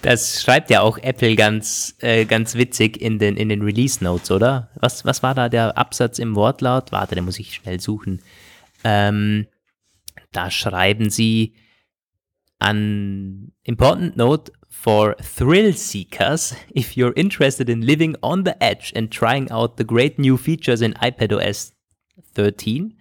Das 0.01 0.43
schreibt 0.43 0.71
ja 0.71 0.81
auch 0.81 0.99
Apple 0.99 1.37
ganz, 1.37 1.95
äh, 2.01 2.25
ganz 2.25 2.57
witzig 2.57 3.01
in 3.01 3.21
den, 3.21 3.37
in 3.37 3.49
den 3.49 3.63
Release 3.63 4.03
Notes, 4.03 4.31
oder? 4.33 4.71
Was, 4.75 5.05
was 5.05 5.23
war 5.23 5.37
da 5.37 5.49
der 5.49 5.79
Absatz 5.79 6.19
im 6.19 6.35
Wortlaut? 6.35 6.91
Warte, 6.91 7.15
da 7.15 7.23
muss 7.23 7.39
ich 7.39 7.55
schnell 7.55 7.79
suchen. 7.79 8.23
Ähm, 8.83 9.47
da 10.33 10.51
schreiben 10.51 11.11
sie 11.11 11.55
an 12.59 13.53
Important 13.63 14.17
Note 14.17 14.53
for 14.83 15.15
thrill 15.23 15.73
seekers 15.73 16.55
if 16.75 16.97
you're 16.97 17.13
interested 17.15 17.69
in 17.69 17.87
living 17.87 18.17
on 18.21 18.43
the 18.43 18.61
edge 18.61 18.93
and 18.97 19.13
trying 19.13 19.49
out 19.53 19.77
the 19.77 19.85
great 19.85 20.19
new 20.19 20.37
features 20.37 20.83
in 20.83 20.93
iPadOS 20.95 21.71
13. 22.35 22.93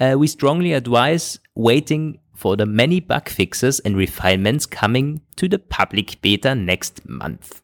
Uh, 0.00 0.16
we 0.18 0.26
strongly 0.26 0.72
advise 0.72 1.38
waiting 1.54 2.18
for 2.34 2.56
the 2.56 2.66
many 2.66 2.98
bug 2.98 3.28
fixes 3.28 3.78
and 3.80 3.96
refinements 3.96 4.66
coming 4.66 5.20
to 5.36 5.48
the 5.48 5.60
public 5.60 6.20
beta 6.22 6.56
next 6.56 7.08
month. 7.08 7.62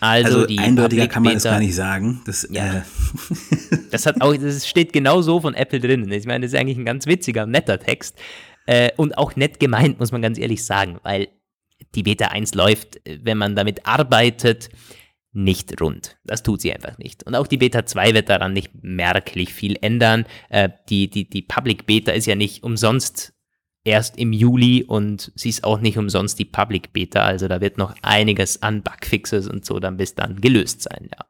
Also, 0.00 0.42
also 0.42 0.56
eindeutiger 0.56 1.08
Public 1.08 1.10
kann 1.10 1.22
man 1.24 1.32
Beta, 1.34 1.38
es 1.38 1.42
gar 1.42 1.58
nicht 1.58 1.74
sagen. 1.74 2.22
Das, 2.24 2.46
ja. 2.52 2.66
äh. 2.66 2.82
das 3.90 4.06
hat 4.06 4.20
auch, 4.20 4.36
das 4.36 4.68
steht 4.68 4.92
genau 4.92 5.22
so 5.22 5.40
von 5.40 5.54
Apple 5.54 5.80
drin. 5.80 6.08
Ich 6.12 6.26
meine, 6.26 6.46
das 6.46 6.52
ist 6.52 6.60
eigentlich 6.60 6.78
ein 6.78 6.84
ganz 6.84 7.06
witziger, 7.06 7.46
netter 7.46 7.80
Text. 7.80 8.16
Äh, 8.66 8.90
und 8.96 9.18
auch 9.18 9.34
nett 9.34 9.58
gemeint, 9.58 9.98
muss 9.98 10.12
man 10.12 10.22
ganz 10.22 10.38
ehrlich 10.38 10.64
sagen, 10.64 10.98
weil 11.02 11.28
die 11.94 12.02
Beta 12.02 12.28
1 12.28 12.54
läuft, 12.54 13.00
wenn 13.04 13.38
man 13.38 13.56
damit 13.56 13.86
arbeitet, 13.86 14.70
nicht 15.32 15.80
rund. 15.80 16.16
Das 16.24 16.42
tut 16.42 16.62
sie 16.62 16.72
einfach 16.72 16.96
nicht. 16.98 17.24
Und 17.24 17.34
auch 17.34 17.46
die 17.46 17.58
Beta 17.58 17.84
2 17.84 18.14
wird 18.14 18.30
daran 18.30 18.54
nicht 18.54 18.70
merklich 18.82 19.52
viel 19.52 19.76
ändern. 19.82 20.24
Äh, 20.48 20.70
die, 20.88 21.10
die, 21.10 21.28
die 21.28 21.42
Public 21.42 21.86
Beta 21.86 22.12
ist 22.12 22.26
ja 22.26 22.34
nicht 22.34 22.62
umsonst 22.62 23.34
erst 23.84 24.16
im 24.18 24.32
Juli 24.32 24.82
und 24.82 25.32
sie 25.36 25.50
ist 25.50 25.62
auch 25.62 25.80
nicht 25.80 25.98
umsonst 25.98 26.38
die 26.38 26.46
Public 26.46 26.92
Beta. 26.92 27.22
Also 27.22 27.48
da 27.48 27.60
wird 27.60 27.76
noch 27.76 27.94
einiges 28.02 28.62
an 28.62 28.82
Bugfixes 28.82 29.46
und 29.46 29.64
so 29.64 29.78
dann 29.78 29.98
bis 29.98 30.14
dann 30.14 30.40
gelöst 30.40 30.82
sein, 30.82 31.08
ja. 31.12 31.26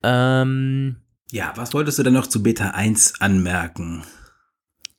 Ähm, 0.00 0.96
ja, 1.32 1.52
was 1.56 1.74
wolltest 1.74 1.98
du 1.98 2.04
denn 2.04 2.12
noch 2.12 2.28
zu 2.28 2.42
Beta 2.42 2.70
1 2.70 3.20
anmerken? 3.20 4.04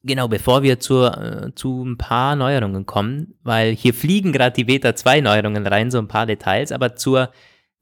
Genau, 0.04 0.30
bevor 0.30 0.64
wir 0.64 0.80
zur, 0.80 1.18
äh, 1.18 1.56
zu 1.56 1.84
ein 1.84 1.98
paar 1.98 2.36
Neuerungen 2.36 2.86
kommen, 2.86 3.36
weil 3.44 3.76
hier 3.76 3.94
fliegen 3.94 4.32
gerade 4.32 4.56
die 4.56 4.64
Beta 4.64 4.96
2 4.96 5.22
Neuerungen 5.22 5.68
rein, 5.68 5.92
so 5.92 5.98
ein 5.98 6.08
paar 6.08 6.26
Details, 6.26 6.72
aber 6.72 6.96
zur 6.96 7.32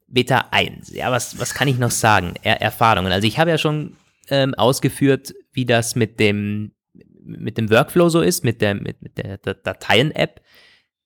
Beta 0.08 0.48
1. 0.50 0.92
Ja, 0.94 1.12
was, 1.12 1.38
was 1.38 1.54
kann 1.54 1.68
ich 1.68 1.78
noch 1.78 1.92
sagen? 1.92 2.34
Er 2.42 2.60
Erfahrungen. 2.60 3.12
Also 3.12 3.28
ich 3.28 3.38
habe 3.38 3.50
ja 3.50 3.58
schon 3.58 3.96
ähm, 4.30 4.54
ausgeführt, 4.54 5.32
wie 5.52 5.64
das 5.64 5.94
mit 5.94 6.18
dem, 6.18 6.72
mit 7.24 7.56
dem 7.56 7.70
Workflow 7.70 8.08
so 8.08 8.20
ist, 8.20 8.42
mit 8.42 8.62
der, 8.62 8.74
mit, 8.74 9.00
mit 9.00 9.16
der, 9.18 9.38
der 9.38 9.54
Dateien-App. 9.54 10.40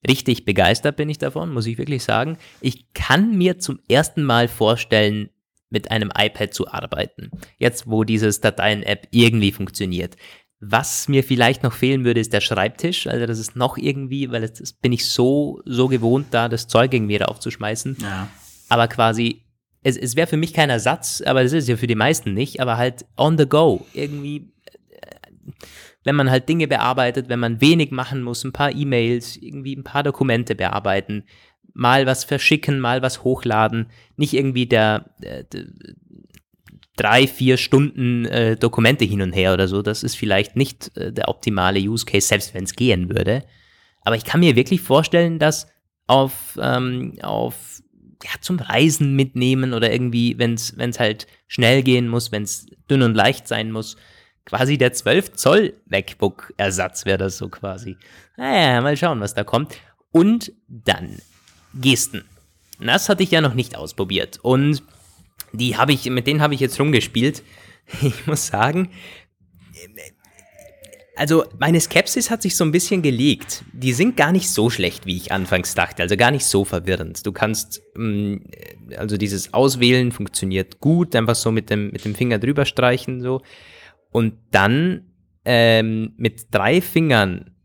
Richtig 0.09 0.45
begeistert 0.45 0.97
bin 0.97 1.11
ich 1.11 1.19
davon, 1.19 1.53
muss 1.53 1.67
ich 1.67 1.79
wirklich 1.79 2.05
sagen. 2.05 2.39
Ich 2.61 2.93
kann 2.95 3.37
mir 3.37 3.59
zum 3.59 3.81
ersten 3.89 4.23
Mal 4.23 4.49
vorstellen, 4.49 5.29
mit 5.73 5.91
einem 5.91 6.13
iPad 6.17 6.53
zu 6.53 6.69
arbeiten. 6.69 7.31
Jetzt, 7.59 7.89
wo 7.89 8.05
dieses 8.05 8.41
Dateien-App 8.41 9.09
irgendwie 9.11 9.53
funktioniert. 9.53 10.17
Was 10.65 11.09
mir 11.09 11.25
vielleicht 11.25 11.65
noch 11.65 11.73
fehlen 11.73 12.05
würde, 12.05 12.21
ist 12.21 12.33
der 12.33 12.41
Schreibtisch. 12.41 13.09
Also 13.09 13.27
das 13.27 13.41
ist 13.41 13.57
noch 13.57 13.77
irgendwie, 13.77 14.31
weil 14.31 14.43
das 14.43 14.73
bin 14.75 14.93
ich 14.93 15.07
so, 15.07 15.61
so 15.65 15.89
gewohnt, 15.89 16.29
da 16.31 16.49
das 16.49 16.69
Zeug 16.69 16.95
irgendwie 16.95 17.21
aufzuschmeißen. 17.21 17.97
Ja. 18.01 18.29
Aber 18.69 18.87
quasi, 18.87 19.43
es, 19.83 19.97
es 19.97 20.15
wäre 20.15 20.29
für 20.29 20.37
mich 20.37 20.55
kein 20.55 20.71
Ersatz, 20.71 21.21
aber 21.21 21.43
das 21.43 21.53
ist 21.53 21.69
ja 21.69 21.77
für 21.77 21.89
die 21.89 21.97
meisten 21.97 22.33
nicht, 22.33 22.61
aber 22.61 22.77
halt 22.77 23.05
on 23.17 23.37
the 23.37 23.47
go. 23.47 23.85
Irgendwie, 23.93 24.53
äh, 24.65 25.51
wenn 26.05 26.15
man 26.15 26.31
halt 26.31 26.49
Dinge 26.49 26.69
bearbeitet, 26.69 27.29
wenn 27.29 27.41
man 27.41 27.61
wenig 27.61 27.91
machen 27.91 28.23
muss, 28.23 28.45
ein 28.45 28.53
paar 28.53 28.73
E-Mails, 28.73 29.37
irgendwie 29.37 29.75
ein 29.75 29.85
paar 29.85 30.05
Dokumente 30.05 30.55
bearbeiten, 30.55 31.25
mal 31.75 32.07
was 32.07 32.23
verschicken, 32.23 32.79
mal 32.79 33.03
was 33.03 33.25
hochladen, 33.25 33.89
nicht 34.17 34.35
irgendwie 34.35 34.67
der, 34.67 35.11
der, 35.19 35.43
der 35.43 35.65
drei, 37.03 37.27
vier 37.27 37.57
Stunden 37.57 38.27
äh, 38.27 38.57
Dokumente 38.57 39.05
hin 39.05 39.23
und 39.23 39.33
her 39.33 39.53
oder 39.53 39.67
so. 39.67 39.83
Das 39.83 40.05
ist 40.05 40.17
vielleicht 40.17 40.55
nicht 40.55 40.97
äh, 40.97 41.13
der 41.13 41.29
optimale 41.29 41.81
Use 41.81 42.07
Case, 42.07 42.29
selbst 42.29 42.55
wenn 42.55 42.65
es 42.65 42.77
gehen 42.77 43.09
würde. 43.09 43.43
Aber 44.03 44.15
ich 44.15 44.25
kann 44.25 44.41
mir 44.41 44.55
wirklich 44.55 44.81
vorstellen, 44.81 45.41
dass 45.41 45.67
auf, 46.07 46.57
ähm, 46.61 47.15
auf 47.23 47.83
ja, 48.23 48.31
zum 48.41 48.61
Reisen 48.61 49.17
mitnehmen 49.17 49.75
oder 49.75 49.93
irgendwie, 49.93 50.39
wenn 50.39 50.55
es 50.55 51.01
halt 51.01 51.27
schnell 51.49 51.83
gehen 51.83 52.07
muss, 52.07 52.31
wenn 52.31 52.45
es 52.45 52.67
dünn 52.89 53.03
und 53.03 53.15
leicht 53.15 53.49
sein 53.49 53.73
muss, 53.73 53.97
quasi 54.45 54.79
der 54.79 54.93
12 54.93 55.33
Zoll 55.33 55.75
MacBook 55.87 56.53
Ersatz 56.57 57.05
wäre 57.05 57.19
das 57.19 57.37
so 57.37 57.49
quasi. 57.49 57.97
Naja, 58.37 58.81
mal 58.81 58.97
schauen, 58.97 59.21
was 59.21 59.35
da 59.35 59.43
kommt. 59.43 59.75
Und 60.13 60.53
dann 60.69 61.19
Gesten. 61.75 62.25
Das 62.79 63.09
hatte 63.09 63.25
ich 63.25 63.31
ja 63.31 63.41
noch 63.41 63.55
nicht 63.55 63.77
ausprobiert. 63.77 64.39
Und 64.43 64.83
die 65.53 65.77
habe 65.77 65.93
ich, 65.93 66.09
mit 66.09 66.27
denen 66.27 66.41
habe 66.41 66.55
ich 66.55 66.61
jetzt 66.61 66.79
rumgespielt. 66.79 67.43
Ich 68.01 68.27
muss 68.29 68.47
sagen, 68.47 68.91
also 71.17 71.45
meine 71.59 71.81
Skepsis 71.81 72.31
hat 72.31 72.43
sich 72.43 72.57
so 72.57 72.65
ein 72.65 72.73
bisschen 72.73 73.03
gelegt. 73.03 73.65
Die 73.73 73.93
sind 73.93 74.17
gar 74.17 74.33
nicht 74.33 74.49
so 74.49 74.71
schlecht, 74.71 75.05
wie 75.05 75.17
ich 75.17 75.31
anfangs 75.31 75.75
dachte, 75.75 76.03
also 76.03 76.17
gar 76.17 76.31
nicht 76.31 76.47
so 76.47 76.65
verwirrend. 76.65 77.27
Du 77.27 77.33
kannst, 77.33 77.83
mm, 77.97 78.37
also 78.97 79.17
dieses 79.17 79.53
Auswählen 79.53 80.11
funktioniert 80.13 80.81
gut, 80.81 81.15
einfach 81.15 81.35
so 81.35 81.53
mit 81.53 81.71
dem, 81.71 81.91
mit 81.91 82.05
dem 82.05 82.15
Finger 82.15 82.39
drüber 82.39 82.65
streichen 82.65 83.21
so. 83.21 83.43
Und 84.11 84.35
dann 84.51 85.13
ähm, 85.45 86.15
mit 86.17 86.47
drei 86.51 86.81
Fingern 86.81 87.57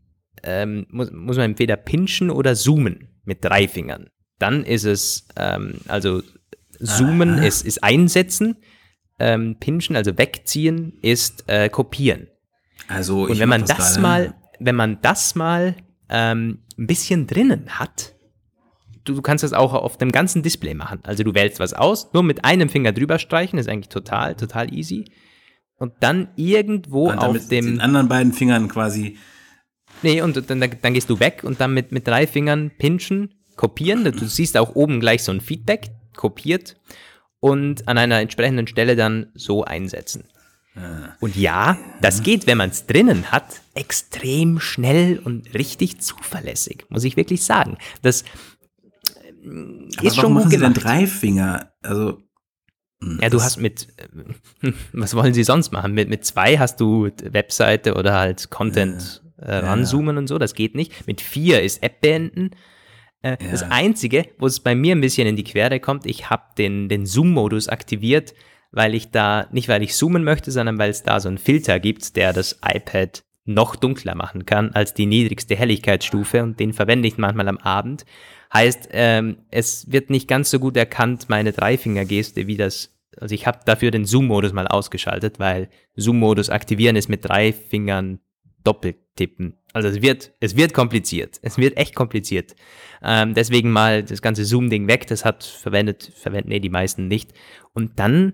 ähm, 0.42 0.86
muss, 0.90 1.10
muss 1.10 1.36
man 1.36 1.50
entweder 1.50 1.76
pinchen 1.76 2.30
oder 2.30 2.54
zoomen 2.54 3.08
mit 3.24 3.44
drei 3.44 3.66
Fingern. 3.66 4.08
Dann 4.38 4.62
ist 4.64 4.84
es, 4.84 5.26
ähm, 5.36 5.80
also 5.88 6.22
Zoomen 6.78 7.38
ist, 7.38 7.64
ist 7.64 7.82
einsetzen, 7.82 8.56
ähm, 9.18 9.56
pinchen, 9.58 9.96
also 9.96 10.16
wegziehen, 10.16 10.98
ist 11.02 11.44
äh, 11.48 11.68
kopieren. 11.68 12.28
Also 12.86 13.24
und 13.24 13.38
wenn 13.38 13.48
man 13.48 13.62
das, 13.62 13.76
das 13.76 13.98
mal, 13.98 14.34
wenn 14.60 14.76
man 14.76 14.98
das 15.02 15.34
mal 15.34 15.76
ähm, 16.08 16.62
ein 16.78 16.86
bisschen 16.86 17.26
drinnen 17.26 17.78
hat, 17.78 18.14
du, 19.04 19.14
du 19.14 19.22
kannst 19.22 19.44
das 19.44 19.52
auch 19.52 19.74
auf 19.74 19.98
dem 19.98 20.12
ganzen 20.12 20.42
Display 20.42 20.74
machen. 20.74 21.00
Also 21.02 21.24
du 21.24 21.34
wählst 21.34 21.60
was 21.60 21.74
aus, 21.74 22.12
nur 22.12 22.22
mit 22.22 22.44
einem 22.44 22.68
Finger 22.68 22.92
drüber 22.92 23.18
streichen, 23.18 23.58
ist 23.58 23.68
eigentlich 23.68 23.88
total, 23.88 24.34
total 24.36 24.72
easy. 24.72 25.10
Und 25.76 25.92
dann 26.00 26.28
irgendwo 26.36 27.10
und 27.10 27.18
auf 27.18 27.48
dem. 27.48 27.66
den 27.66 27.80
anderen 27.80 28.08
beiden 28.08 28.32
Fingern 28.32 28.68
quasi. 28.68 29.16
Nee, 30.02 30.22
und 30.22 30.50
dann, 30.50 30.60
dann 30.60 30.94
gehst 30.94 31.10
du 31.10 31.18
weg 31.20 31.42
und 31.44 31.60
dann 31.60 31.74
mit, 31.74 31.92
mit 31.92 32.06
drei 32.06 32.26
Fingern 32.26 32.70
pinchen, 32.78 33.34
kopieren. 33.56 34.04
Du 34.04 34.26
siehst 34.26 34.56
auch 34.56 34.74
oben 34.74 35.00
gleich 35.00 35.22
so 35.22 35.32
ein 35.32 35.40
Feedback 35.40 35.90
kopiert 36.18 36.76
und 37.40 37.88
an 37.88 37.96
einer 37.96 38.20
entsprechenden 38.20 38.66
Stelle 38.66 38.96
dann 38.96 39.30
so 39.34 39.64
einsetzen. 39.64 40.24
Ah. 40.74 41.16
Und 41.20 41.34
ja, 41.36 41.78
das 42.02 42.22
geht, 42.22 42.46
wenn 42.46 42.58
man 42.58 42.70
es 42.70 42.86
drinnen 42.86 43.32
hat, 43.32 43.62
extrem 43.74 44.60
schnell 44.60 45.18
und 45.18 45.54
richtig 45.54 46.00
zuverlässig, 46.00 46.84
muss 46.90 47.04
ich 47.04 47.16
wirklich 47.16 47.44
sagen. 47.44 47.78
Das 48.02 48.22
äh, 48.22 48.26
Aber 49.96 50.06
ist 50.06 50.16
schon 50.16 50.34
gut 50.34 50.50
gemacht. 50.50 50.84
Drei 50.84 51.06
Finger? 51.06 51.72
Also 51.82 52.22
hm, 53.00 53.20
ja, 53.22 53.30
du 53.30 53.40
hast 53.40 53.58
mit, 53.58 53.88
äh, 54.62 54.72
was 54.92 55.14
wollen 55.14 55.34
sie 55.34 55.44
sonst 55.44 55.72
machen? 55.72 55.94
Mit, 55.94 56.08
mit 56.08 56.24
zwei 56.24 56.58
hast 56.58 56.80
du 56.80 57.10
Webseite 57.22 57.94
oder 57.94 58.18
halt 58.18 58.50
Content 58.50 59.22
äh, 59.38 59.54
ranzoomen 59.54 60.16
ja. 60.16 60.20
und 60.20 60.26
so, 60.26 60.38
das 60.38 60.54
geht 60.54 60.74
nicht. 60.74 61.06
Mit 61.06 61.20
vier 61.20 61.62
ist 61.62 61.82
App 61.82 62.00
beenden 62.00 62.50
äh, 63.22 63.30
ja. 63.30 63.50
Das 63.50 63.62
Einzige, 63.62 64.26
wo 64.38 64.46
es 64.46 64.60
bei 64.60 64.74
mir 64.74 64.94
ein 64.94 65.00
bisschen 65.00 65.26
in 65.26 65.36
die 65.36 65.44
Quere 65.44 65.80
kommt, 65.80 66.06
ich 66.06 66.30
habe 66.30 66.44
den, 66.56 66.88
den 66.88 67.06
Zoom-Modus 67.06 67.68
aktiviert, 67.68 68.34
weil 68.70 68.94
ich 68.94 69.10
da, 69.10 69.48
nicht 69.50 69.68
weil 69.68 69.82
ich 69.82 69.94
zoomen 69.94 70.24
möchte, 70.24 70.50
sondern 70.50 70.78
weil 70.78 70.90
es 70.90 71.02
da 71.02 71.20
so 71.20 71.28
einen 71.28 71.38
Filter 71.38 71.80
gibt, 71.80 72.16
der 72.16 72.32
das 72.32 72.60
iPad 72.64 73.24
noch 73.44 73.76
dunkler 73.76 74.14
machen 74.14 74.44
kann 74.44 74.72
als 74.72 74.92
die 74.92 75.06
niedrigste 75.06 75.56
Helligkeitsstufe 75.56 76.42
und 76.42 76.60
den 76.60 76.74
verwende 76.74 77.08
ich 77.08 77.16
manchmal 77.16 77.48
am 77.48 77.56
Abend. 77.56 78.04
Heißt, 78.52 78.90
ähm, 78.92 79.38
es 79.50 79.90
wird 79.90 80.10
nicht 80.10 80.28
ganz 80.28 80.50
so 80.50 80.58
gut 80.58 80.76
erkannt, 80.76 81.28
meine 81.28 81.52
Dreifingergeste, 81.52 82.46
wie 82.46 82.56
das, 82.56 82.94
also 83.18 83.34
ich 83.34 83.46
habe 83.46 83.60
dafür 83.64 83.90
den 83.90 84.04
Zoom-Modus 84.04 84.52
mal 84.52 84.68
ausgeschaltet, 84.68 85.38
weil 85.38 85.70
Zoom-Modus 85.96 86.50
aktivieren 86.50 86.96
ist 86.96 87.08
mit 87.08 87.24
drei 87.24 87.52
Fingern 87.52 88.20
doppelt 88.64 88.96
tippen. 89.16 89.57
Also 89.72 89.88
es 89.88 90.02
wird, 90.02 90.32
es 90.40 90.56
wird 90.56 90.72
kompliziert. 90.72 91.38
Es 91.42 91.58
wird 91.58 91.76
echt 91.76 91.94
kompliziert. 91.94 92.56
Ähm, 93.02 93.34
deswegen 93.34 93.70
mal 93.70 94.02
das 94.02 94.22
ganze 94.22 94.44
Zoom-Ding 94.44 94.88
weg. 94.88 95.06
Das 95.06 95.24
hat 95.24 95.44
verwendet, 95.44 96.10
verwenden 96.14 96.50
eh 96.52 96.60
die 96.60 96.70
meisten 96.70 97.06
nicht. 97.06 97.32
Und 97.74 97.98
dann 97.98 98.32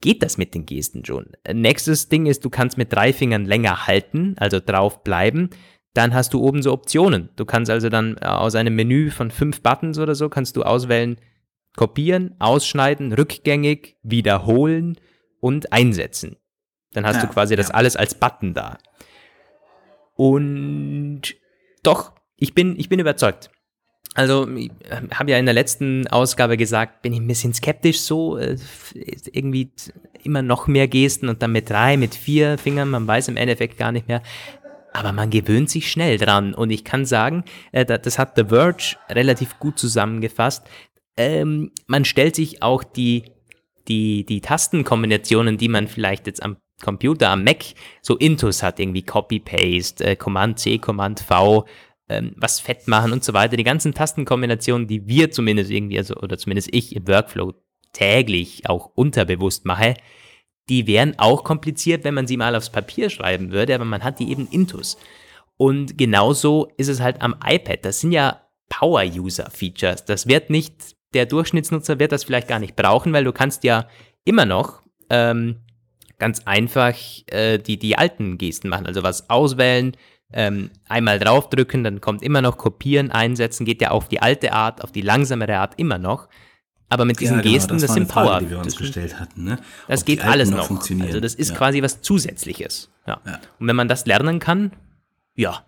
geht 0.00 0.22
das 0.22 0.36
mit 0.36 0.54
den 0.54 0.66
Gesten 0.66 1.04
schon. 1.04 1.32
Nächstes 1.50 2.08
Ding 2.08 2.26
ist, 2.26 2.44
du 2.44 2.50
kannst 2.50 2.76
mit 2.76 2.92
drei 2.92 3.12
Fingern 3.12 3.44
länger 3.44 3.86
halten, 3.86 4.34
also 4.38 4.60
drauf 4.60 5.02
bleiben. 5.02 5.50
dann 5.94 6.12
hast 6.12 6.34
du 6.34 6.40
oben 6.40 6.60
so 6.60 6.72
Optionen. 6.72 7.30
Du 7.36 7.44
kannst 7.44 7.70
also 7.70 7.88
dann 7.88 8.16
äh, 8.20 8.26
aus 8.26 8.56
einem 8.56 8.74
Menü 8.74 9.10
von 9.10 9.30
fünf 9.30 9.62
Buttons 9.62 9.98
oder 9.98 10.16
so, 10.16 10.28
kannst 10.28 10.56
du 10.56 10.64
auswählen, 10.64 11.18
kopieren, 11.76 12.34
ausschneiden, 12.40 13.12
rückgängig, 13.12 13.96
wiederholen 14.02 14.98
und 15.40 15.72
einsetzen. 15.72 16.36
Dann 16.92 17.06
hast 17.06 17.16
ja, 17.16 17.26
du 17.26 17.28
quasi 17.28 17.54
ja. 17.54 17.56
das 17.56 17.70
alles 17.70 17.96
als 17.96 18.14
Button 18.14 18.54
da. 18.54 18.78
Und 20.14 21.22
doch, 21.82 22.12
ich 22.36 22.54
bin, 22.54 22.78
ich 22.78 22.88
bin 22.88 23.00
überzeugt. 23.00 23.50
Also, 24.14 24.48
ich 24.48 24.70
habe 25.12 25.32
ja 25.32 25.38
in 25.38 25.44
der 25.44 25.54
letzten 25.54 26.06
Ausgabe 26.06 26.56
gesagt, 26.56 27.02
bin 27.02 27.12
ich 27.12 27.20
ein 27.20 27.26
bisschen 27.26 27.52
skeptisch 27.52 28.00
so, 28.00 28.38
äh, 28.38 28.56
irgendwie 29.32 29.72
immer 30.22 30.40
noch 30.40 30.68
mehr 30.68 30.86
Gesten 30.86 31.28
und 31.28 31.42
dann 31.42 31.50
mit 31.50 31.68
drei, 31.68 31.96
mit 31.96 32.14
vier 32.14 32.56
Fingern, 32.56 32.90
man 32.90 33.06
weiß 33.06 33.28
im 33.28 33.36
Endeffekt 33.36 33.76
gar 33.76 33.90
nicht 33.90 34.06
mehr. 34.06 34.22
Aber 34.92 35.10
man 35.10 35.30
gewöhnt 35.30 35.68
sich 35.68 35.90
schnell 35.90 36.16
dran. 36.18 36.54
Und 36.54 36.70
ich 36.70 36.84
kann 36.84 37.04
sagen, 37.04 37.44
äh, 37.72 37.84
das 37.84 38.18
hat 38.18 38.36
The 38.36 38.44
Verge 38.44 38.96
relativ 39.10 39.58
gut 39.58 39.80
zusammengefasst. 39.80 40.64
Ähm, 41.16 41.72
man 41.88 42.04
stellt 42.04 42.36
sich 42.36 42.62
auch 42.62 42.84
die, 42.84 43.24
die, 43.88 44.24
die 44.24 44.40
Tastenkombinationen, 44.40 45.58
die 45.58 45.68
man 45.68 45.88
vielleicht 45.88 46.28
jetzt 46.28 46.42
am 46.42 46.56
Computer, 46.82 47.30
am 47.30 47.44
Mac 47.44 47.64
so 48.02 48.16
Intus 48.16 48.62
hat, 48.62 48.80
irgendwie 48.80 49.02
Copy-Paste, 49.02 50.04
äh, 50.04 50.16
Command-C, 50.16 50.78
Command-V, 50.78 51.66
ähm, 52.08 52.34
was 52.36 52.60
fett 52.60 52.88
machen 52.88 53.12
und 53.12 53.24
so 53.24 53.32
weiter. 53.32 53.56
Die 53.56 53.64
ganzen 53.64 53.94
Tastenkombinationen, 53.94 54.86
die 54.86 55.06
wir 55.06 55.30
zumindest 55.30 55.70
irgendwie, 55.70 55.98
also, 55.98 56.16
oder 56.16 56.36
zumindest 56.36 56.68
ich 56.72 56.94
im 56.94 57.06
Workflow 57.08 57.54
täglich 57.92 58.68
auch 58.68 58.90
unterbewusst 58.94 59.64
mache, 59.64 59.94
die 60.68 60.86
wären 60.86 61.18
auch 61.18 61.44
kompliziert, 61.44 62.04
wenn 62.04 62.14
man 62.14 62.26
sie 62.26 62.36
mal 62.36 62.56
aufs 62.56 62.70
Papier 62.70 63.10
schreiben 63.10 63.52
würde, 63.52 63.74
aber 63.74 63.84
man 63.84 64.02
hat 64.02 64.18
die 64.18 64.30
eben 64.30 64.48
intus. 64.50 64.96
Und 65.56 65.98
genauso 65.98 66.70
ist 66.76 66.88
es 66.88 67.00
halt 67.00 67.22
am 67.22 67.36
iPad. 67.44 67.84
Das 67.84 68.00
sind 68.00 68.12
ja 68.12 68.42
Power-User-Features. 68.70 70.04
Das 70.04 70.26
wird 70.26 70.50
nicht, 70.50 70.96
der 71.12 71.26
Durchschnittsnutzer 71.26 71.98
wird 71.98 72.12
das 72.12 72.24
vielleicht 72.24 72.48
gar 72.48 72.58
nicht 72.58 72.76
brauchen, 72.76 73.12
weil 73.12 73.24
du 73.24 73.32
kannst 73.32 73.62
ja 73.62 73.88
immer 74.24 74.46
noch 74.46 74.82
ähm, 75.10 75.60
ganz 76.18 76.42
einfach 76.44 76.94
äh, 77.26 77.58
die, 77.58 77.78
die 77.78 77.98
alten 77.98 78.38
Gesten 78.38 78.68
machen. 78.68 78.86
Also 78.86 79.02
was 79.02 79.28
auswählen, 79.30 79.96
ähm, 80.32 80.70
einmal 80.88 81.18
draufdrücken, 81.18 81.84
dann 81.84 82.00
kommt 82.00 82.22
immer 82.22 82.42
noch 82.42 82.58
kopieren, 82.58 83.10
einsetzen, 83.10 83.64
geht 83.64 83.80
ja 83.80 83.90
auf 83.90 84.08
die 84.08 84.20
alte 84.20 84.52
Art, 84.52 84.82
auf 84.82 84.90
die 84.90 85.00
langsamere 85.00 85.58
Art 85.58 85.74
immer 85.76 85.98
noch. 85.98 86.28
Aber 86.88 87.04
mit 87.04 87.20
diesen 87.20 87.36
ja, 87.36 87.42
genau, 87.42 87.54
Gesten, 87.54 87.72
das, 87.74 87.82
das 87.82 87.94
sind 87.94 88.08
Power. 88.08 88.26
Frage, 88.26 88.44
die 88.44 88.50
wir 88.50 88.58
uns 88.58 88.74
das, 88.74 88.76
gestellt 88.76 89.18
hatten. 89.18 89.44
Ne? 89.44 89.58
Das 89.88 90.04
geht 90.04 90.24
alles 90.24 90.50
noch. 90.50 90.70
Also 91.00 91.20
das 91.20 91.34
ist 91.34 91.50
ja. 91.50 91.56
quasi 91.56 91.82
was 91.82 92.02
Zusätzliches. 92.02 92.90
Ja. 93.06 93.20
ja. 93.26 93.40
Und 93.58 93.68
wenn 93.68 93.76
man 93.76 93.88
das 93.88 94.06
lernen 94.06 94.38
kann, 94.38 94.72
ja, 95.34 95.64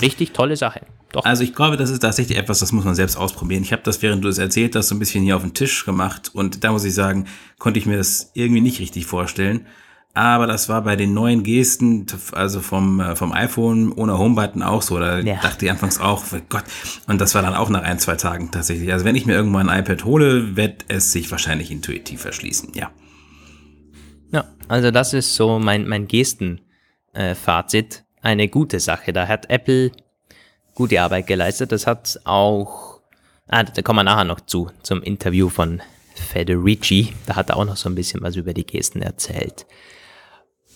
richtig 0.00 0.32
tolle 0.32 0.56
Sache. 0.56 0.82
Doch. 1.12 1.24
Also 1.24 1.44
ich 1.44 1.54
glaube, 1.54 1.76
das 1.76 1.90
ist 1.90 2.00
tatsächlich 2.00 2.38
etwas, 2.38 2.58
das 2.58 2.72
muss 2.72 2.84
man 2.84 2.94
selbst 2.94 3.16
ausprobieren. 3.16 3.62
Ich 3.62 3.72
habe 3.72 3.82
das, 3.82 4.02
während 4.02 4.24
du 4.24 4.28
es 4.28 4.38
erzählt 4.38 4.74
hast, 4.76 4.88
so 4.88 4.94
ein 4.94 4.98
bisschen 4.98 5.22
hier 5.22 5.36
auf 5.36 5.42
den 5.42 5.54
Tisch 5.54 5.84
gemacht 5.84 6.30
und 6.34 6.64
da 6.64 6.72
muss 6.72 6.84
ich 6.84 6.94
sagen, 6.94 7.26
konnte 7.58 7.78
ich 7.78 7.86
mir 7.86 7.96
das 7.96 8.30
irgendwie 8.34 8.62
nicht 8.62 8.80
richtig 8.80 9.06
vorstellen. 9.06 9.66
Aber 10.14 10.46
das 10.46 10.68
war 10.68 10.82
bei 10.82 10.94
den 10.94 11.14
neuen 11.14 11.42
Gesten, 11.42 12.04
also 12.32 12.60
vom, 12.60 13.00
äh, 13.00 13.16
vom 13.16 13.32
iPhone 13.32 13.92
ohne 13.92 14.18
Homebutton 14.18 14.62
auch 14.62 14.82
so. 14.82 14.98
Da 14.98 15.20
ja. 15.20 15.36
dachte 15.40 15.64
ich 15.64 15.70
anfangs 15.70 15.98
auch, 16.00 16.22
oh 16.34 16.38
Gott. 16.50 16.64
Und 17.06 17.18
das 17.20 17.34
war 17.34 17.40
dann 17.40 17.54
auch 17.54 17.70
nach 17.70 17.82
ein, 17.82 17.98
zwei 17.98 18.16
Tagen 18.16 18.50
tatsächlich. 18.50 18.92
Also 18.92 19.06
wenn 19.06 19.16
ich 19.16 19.24
mir 19.24 19.32
irgendwann 19.32 19.70
ein 19.70 19.80
iPad 19.80 20.04
hole, 20.04 20.54
wird 20.54 20.84
es 20.88 21.12
sich 21.12 21.30
wahrscheinlich 21.30 21.70
intuitiv 21.70 22.20
verschließen, 22.20 22.72
ja. 22.74 22.90
Ja, 24.32 24.44
also 24.68 24.90
das 24.90 25.14
ist 25.14 25.34
so 25.34 25.58
mein, 25.58 25.86
mein 25.88 26.06
Gesten-Fazit. 26.06 27.94
Äh, 27.94 28.26
Eine 28.26 28.48
gute 28.48 28.80
Sache. 28.80 29.14
Da 29.14 29.28
hat 29.28 29.48
Apple 29.48 29.92
gute 30.74 31.00
Arbeit 31.00 31.26
geleistet. 31.26 31.72
Das 31.72 31.86
hat 31.86 32.20
auch, 32.24 33.00
ah, 33.48 33.64
da 33.64 33.82
kommen 33.82 34.00
wir 34.00 34.04
nachher 34.04 34.24
noch 34.24 34.40
zu, 34.40 34.70
zum 34.82 35.02
Interview 35.02 35.48
von 35.48 35.82
Federici. 36.14 37.12
Da 37.26 37.36
hat 37.36 37.50
er 37.50 37.56
auch 37.56 37.64
noch 37.64 37.76
so 37.76 37.88
ein 37.88 37.94
bisschen 37.94 38.22
was 38.22 38.36
über 38.36 38.54
die 38.54 38.66
Gesten 38.66 39.02
erzählt. 39.02 39.66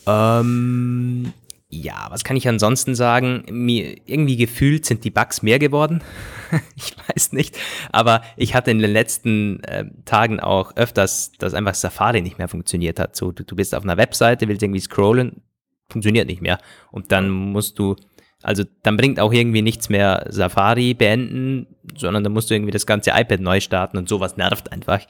Ähm, 0.07 1.33
ja, 1.69 2.07
was 2.11 2.23
kann 2.23 2.37
ich 2.37 2.49
ansonsten 2.49 2.95
sagen? 2.95 3.45
Mir 3.51 3.97
irgendwie 4.07 4.37
gefühlt 4.37 4.85
sind 4.85 5.03
die 5.05 5.11
Bugs 5.11 5.43
mehr 5.43 5.59
geworden. 5.59 6.03
ich 6.77 6.95
weiß 7.09 7.33
nicht. 7.33 7.59
Aber 7.91 8.23
ich 8.37 8.55
hatte 8.55 8.71
in 8.71 8.79
den 8.79 8.93
letzten 8.93 9.63
äh, 9.65 9.87
Tagen 10.05 10.39
auch 10.39 10.77
öfters, 10.77 11.33
dass 11.39 11.55
einfach 11.55 11.75
Safari 11.75 12.23
nicht 12.23 12.39
mehr 12.39 12.49
funktioniert 12.49 13.01
hat. 13.01 13.17
So, 13.17 13.33
du, 13.33 13.45
du 13.45 13.57
bist 13.57 13.75
auf 13.75 13.83
einer 13.83 13.97
Webseite, 13.97 14.47
willst 14.47 14.63
irgendwie 14.63 14.81
scrollen, 14.81 15.43
funktioniert 15.89 16.29
nicht 16.29 16.41
mehr. 16.41 16.59
Und 16.93 17.11
dann 17.11 17.29
musst 17.29 17.79
du 17.79 17.97
also 18.43 18.65
dann 18.83 18.97
bringt 18.97 19.19
auch 19.19 19.33
irgendwie 19.33 19.63
nichts 19.63 19.89
mehr 19.89 20.27
Safari 20.29 20.95
beenden, 20.95 21.67
sondern 21.97 22.23
dann 22.23 22.33
musst 22.33 22.51
du 22.51 22.55
irgendwie 22.55 22.73
das 22.73 22.87
ganze 22.87 23.11
iPad 23.11 23.41
neu 23.41 23.61
starten 23.61 23.97
und 23.97 24.09
sowas 24.09 24.37
nervt 24.37 24.73
einfach. 24.73 25.01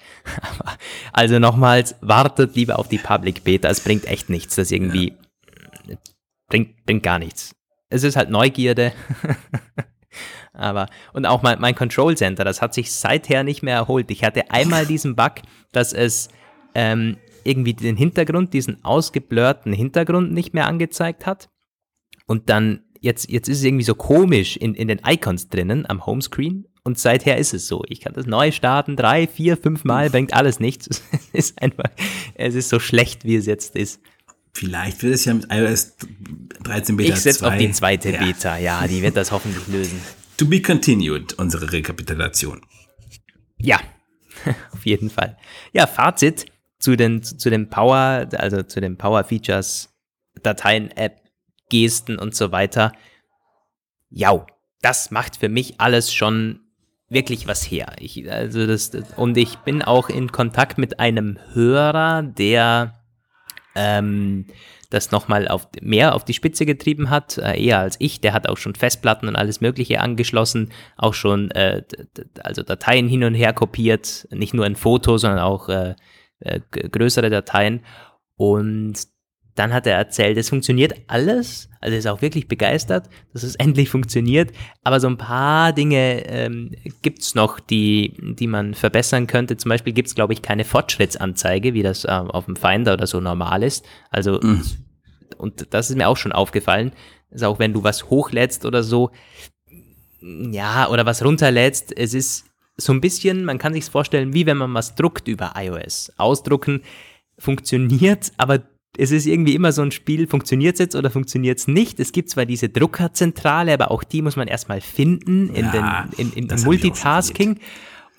also 1.13 1.39
nochmals, 1.39 1.97
wartet 2.01 2.55
lieber 2.55 2.79
auf 2.79 2.89
die 2.89 2.99
Public 2.99 3.45
Beta. 3.45 3.69
Es 3.69 3.81
bringt 3.81 4.07
echt 4.07 4.31
nichts. 4.31 4.57
Das 4.57 4.71
irgendwie 4.71 5.15
ja. 5.87 5.97
bringt, 6.49 6.85
bringt 6.87 7.03
gar 7.03 7.19
nichts. 7.19 7.55
Es 7.89 8.05
ist 8.05 8.17
halt 8.17 8.31
Neugierde. 8.31 8.93
Aber, 10.53 10.87
und 11.13 11.27
auch 11.27 11.43
mein, 11.43 11.61
mein 11.61 11.75
Control 11.75 12.17
Center, 12.17 12.45
das 12.45 12.63
hat 12.63 12.73
sich 12.73 12.93
seither 12.93 13.45
nicht 13.45 13.63
mehr 13.63 13.77
erholt. 13.77 14.11
Ich 14.11 14.25
hatte 14.25 14.51
einmal 14.51 14.87
diesen 14.87 15.15
Bug, 15.17 15.35
dass 15.73 15.93
es 15.93 16.29
ähm, 16.75 17.19
irgendwie 17.45 17.75
den 17.75 17.97
Hintergrund, 17.97 18.55
diesen 18.55 18.83
ausgeblurrten 18.85 19.73
Hintergrund 19.73 20.33
nicht 20.33 20.55
mehr 20.55 20.67
angezeigt 20.67 21.27
hat. 21.27 21.51
Und 22.27 22.49
dann 22.49 22.86
jetzt, 23.01 23.31
jetzt 23.31 23.49
ist 23.49 23.59
es 23.59 23.65
irgendwie 23.65 23.85
so 23.85 23.95
komisch 23.95 24.57
in, 24.57 24.75
in 24.75 24.89
den 24.89 25.01
Icons 25.07 25.49
drinnen 25.49 25.87
am 25.89 26.07
Homescreen 26.07 26.67
und 26.83 26.99
seither 26.99 27.37
ist 27.37 27.53
es 27.53 27.67
so. 27.67 27.85
Ich 27.89 28.01
kann 28.01 28.13
das 28.13 28.27
neu 28.27 28.53
starten, 28.53 28.97
drei, 28.97 29.27
vier, 29.27 29.57
fünf 29.57 29.85
Mal, 29.85 30.11
bringt 30.11 30.33
alles 30.35 30.61
nichts. 30.61 31.03
Es 31.33 31.51
ist 31.51 31.61
einfach, 31.61 31.91
es 32.35 32.55
ist 32.55 32.71
so 32.71 32.79
schlecht, 32.79 33.25
wie 33.25 33.37
es 33.37 33.45
jetzt 33.45 33.77
ist. 33.77 34.01
Vielleicht 34.55 35.03
wird 35.03 35.15
es 35.15 35.27
ja 35.27 35.35
mit 35.35 35.47
iOS 35.51 35.97
13 36.63 36.97
Beta 36.97 37.13
Ich 37.13 37.21
setze 37.21 37.47
auf 37.47 37.59
die 37.59 37.71
zweite 37.73 38.11
ja. 38.11 38.25
Beta, 38.25 38.57
ja, 38.57 38.87
die 38.87 39.03
wird 39.03 39.17
das 39.17 39.33
hoffentlich 39.33 39.67
lösen. 39.69 40.01
To 40.39 40.47
be 40.47 40.63
continued, 40.63 41.35
unsere 41.35 41.71
Rekapitulation. 41.71 42.63
Ja, 43.59 43.81
auf 44.73 44.87
jeden 44.87 45.11
Fall. 45.11 45.37
Ja, 45.75 45.87
Fazit 45.87 46.47
zu 46.79 46.97
den, 46.97 47.23
zu 47.23 47.51
den 47.51 47.69
Power, 47.69 48.29
also 48.33 48.63
zu 48.63 48.81
den 48.81 48.97
Power 48.97 49.25
Features 49.25 49.91
Dateien 50.43 50.91
App 50.93 51.26
Gesten 51.69 52.19
und 52.19 52.35
so 52.35 52.53
weiter. 52.53 52.93
Ja, 54.11 54.47
das 54.83 55.11
macht 55.11 55.37
für 55.37 55.49
mich 55.49 55.81
alles 55.81 56.13
schon 56.13 56.61
wirklich 57.09 57.47
was 57.47 57.63
her. 57.71 57.95
Ich, 57.99 58.31
also 58.31 58.67
das, 58.67 58.91
und 59.17 59.37
ich 59.37 59.57
bin 59.59 59.83
auch 59.83 60.09
in 60.09 60.33
Kontakt 60.33 60.79
mit 60.79 60.99
einem 61.01 61.39
Hörer, 61.53 62.23
der 62.23 62.95
ähm, 63.75 64.47
das 64.91 65.11
nochmal 65.11 65.49
auf, 65.49 65.69
mehr 65.81 66.15
auf 66.15 66.25
die 66.25 66.35
Spitze 66.35 66.67
getrieben 66.67 67.11
hat, 67.11 67.39
äh, 67.39 67.61
eher 67.61 67.81
als 67.81 67.97
ich. 67.99 68.21
Der 68.21 68.33
hat 68.33 68.49
auch 68.49 68.57
schon 68.57 68.75
Festplatten 68.75 69.29
und 69.29 69.37
alles 69.37 69.61
Mögliche 69.61 70.01
angeschlossen, 70.01 70.73
auch 70.97 71.15
schon 71.15 71.51
äh, 71.51 71.83
also 72.43 72.63
Dateien 72.63 73.09
hin 73.09 73.25
und 73.25 73.35
her 73.35 73.53
kopiert, 73.53 74.27
nicht 74.31 74.55
nur 74.55 74.65
ein 74.65 74.77
Foto, 74.77 75.19
sondern 75.19 75.41
auch 75.41 75.69
äh, 75.69 75.95
äh 76.41 76.61
größere 76.71 77.31
Dateien. 77.31 77.85
Und 78.37 78.95
dann 79.57 79.73
hat 79.73 79.87
er 79.87 79.97
erzählt, 79.97 80.37
es 80.37 80.51
funktioniert 80.51 80.95
alles. 81.09 81.69
Also 81.81 81.95
er 81.95 81.99
ist 81.99 82.07
auch 82.07 82.23
wirklich 82.23 82.47
begeistert, 82.47 83.09
dass 83.33 83.43
es 83.43 83.57
endlich 83.57 83.89
funktioniert. 83.89 84.53
Aber 84.85 85.01
so 85.01 85.09
ein 85.09 85.17
paar 85.17 85.73
Dinge 85.73 86.25
ähm, 86.27 86.73
gibt 87.03 87.23
es 87.23 87.35
noch, 87.35 87.59
die, 87.59 88.15
die 88.39 88.47
man 88.47 88.75
verbessern 88.75 89.27
könnte. 89.27 89.57
Zum 89.57 89.71
Beispiel 89.71 89.95
gibt 89.95 90.09
es, 90.09 90.15
glaube 90.15 90.35
ich, 90.35 90.43
keine 90.43 90.65
Fortschrittsanzeige, 90.65 91.75
wie 91.75 91.83
das 91.83 92.05
äh, 92.05 92.09
auf 92.09 92.45
dem 92.45 92.57
Finder 92.57 92.93
oder 92.93 93.07
so 93.07 93.21
normal 93.21 93.63
ist. 93.63 93.85
Also, 94.11 94.39
mhm. 94.41 94.63
und 95.39 95.67
das 95.71 95.91
ist 95.91 95.97
mir 95.97 96.09
auch 96.09 96.19
schon 96.19 96.33
aufgefallen. 96.33 96.93
Also 97.33 97.47
auch 97.47 97.59
wenn 97.59 97.73
du 97.73 97.83
was 97.83 98.11
hochlädst 98.11 98.67
oder 98.67 98.83
so, 98.83 99.11
ja, 100.21 100.89
oder 100.89 101.07
was 101.07 101.25
runterlädst, 101.25 101.97
es 101.97 102.15
ist 102.15 102.45
so 102.77 102.93
ein 102.93 103.01
bisschen, 103.01 103.45
man 103.45 103.59
kann 103.59 103.73
sich 103.73 103.87
vorstellen, 103.87 104.35
wie 104.35 104.45
wenn 104.45 104.59
man 104.59 104.75
was 104.75 104.95
druckt 104.95 105.29
über 105.29 105.55
iOS. 105.57 106.13
Ausdrucken 106.19 106.83
funktioniert, 107.39 108.33
aber 108.37 108.63
es 108.99 109.11
ist 109.11 109.27
irgendwie 109.27 109.55
immer 109.55 109.73
so 109.73 109.83
ein 109.83 109.91
Spiel, 109.91 110.27
funktioniert 110.27 110.75
es 110.75 110.79
jetzt 110.81 110.97
oder 110.97 111.11
funktioniert 111.11 111.59
es 111.59 111.69
nicht? 111.69 112.01
Es 112.01 112.13
gibt 112.13 112.31
zwar 112.31 112.47
diese 112.47 112.69
Druckerzentrale, 112.69 113.73
aber 113.73 113.91
auch 113.91 114.05
die 114.05 114.23
muss 114.23 114.37
man 114.37 114.49
erstmal 114.49 114.81
finden 114.81 115.49
in, 115.55 115.67
ja, 115.67 116.07
den, 116.17 116.33
in, 116.33 116.33
in, 116.33 116.49
in 116.49 116.63
Multitasking. 116.63 117.59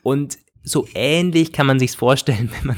Und 0.04 0.38
so 0.64 0.88
ähnlich 0.94 1.54
kann 1.54 1.66
man 1.66 1.80
sich 1.80 1.96
vorstellen, 1.96 2.52
wenn 2.60 2.68
man, 2.68 2.78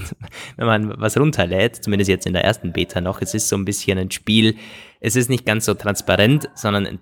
wenn 0.58 0.66
man 0.66 1.02
was 1.02 1.18
runterlädt, 1.18 1.84
zumindest 1.84 2.10
jetzt 2.10 2.26
in 2.26 2.34
der 2.34 2.44
ersten 2.44 2.72
Beta 2.72 3.02
noch. 3.02 3.22
Es 3.22 3.34
ist 3.34 3.50
so 3.50 3.56
ein 3.56 3.66
bisschen 3.66 3.98
ein 3.98 4.12
Spiel, 4.12 4.56
es 5.00 5.16
ist 5.16 5.30
nicht 5.30 5.46
ganz 5.46 5.66
so 5.66 5.74
transparent, 5.74 6.50
sondern 6.56 7.00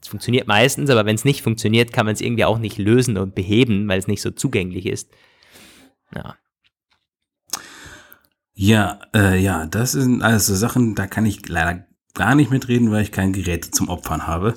es 0.00 0.08
funktioniert 0.08 0.46
meistens, 0.46 0.90
aber 0.90 1.06
wenn 1.06 1.16
es 1.16 1.24
nicht 1.24 1.42
funktioniert, 1.42 1.92
kann 1.92 2.06
man 2.06 2.14
es 2.14 2.20
irgendwie 2.20 2.44
auch 2.44 2.58
nicht 2.58 2.78
lösen 2.78 3.16
und 3.16 3.34
beheben, 3.34 3.88
weil 3.88 3.98
es 3.98 4.06
nicht 4.06 4.22
so 4.22 4.30
zugänglich 4.30 4.86
ist. 4.86 5.10
Ja. 6.14 6.36
Ja, 8.60 8.98
äh, 9.14 9.38
ja, 9.40 9.66
das 9.66 9.92
sind 9.92 10.20
alles 10.20 10.48
so 10.48 10.54
Sachen, 10.56 10.96
da 10.96 11.06
kann 11.06 11.24
ich 11.24 11.48
leider 11.48 11.84
gar 12.14 12.34
nicht 12.34 12.50
mitreden, 12.50 12.90
weil 12.90 13.04
ich 13.04 13.12
kein 13.12 13.32
Gerät 13.32 13.64
zum 13.64 13.88
Opfern 13.88 14.26
habe. 14.26 14.54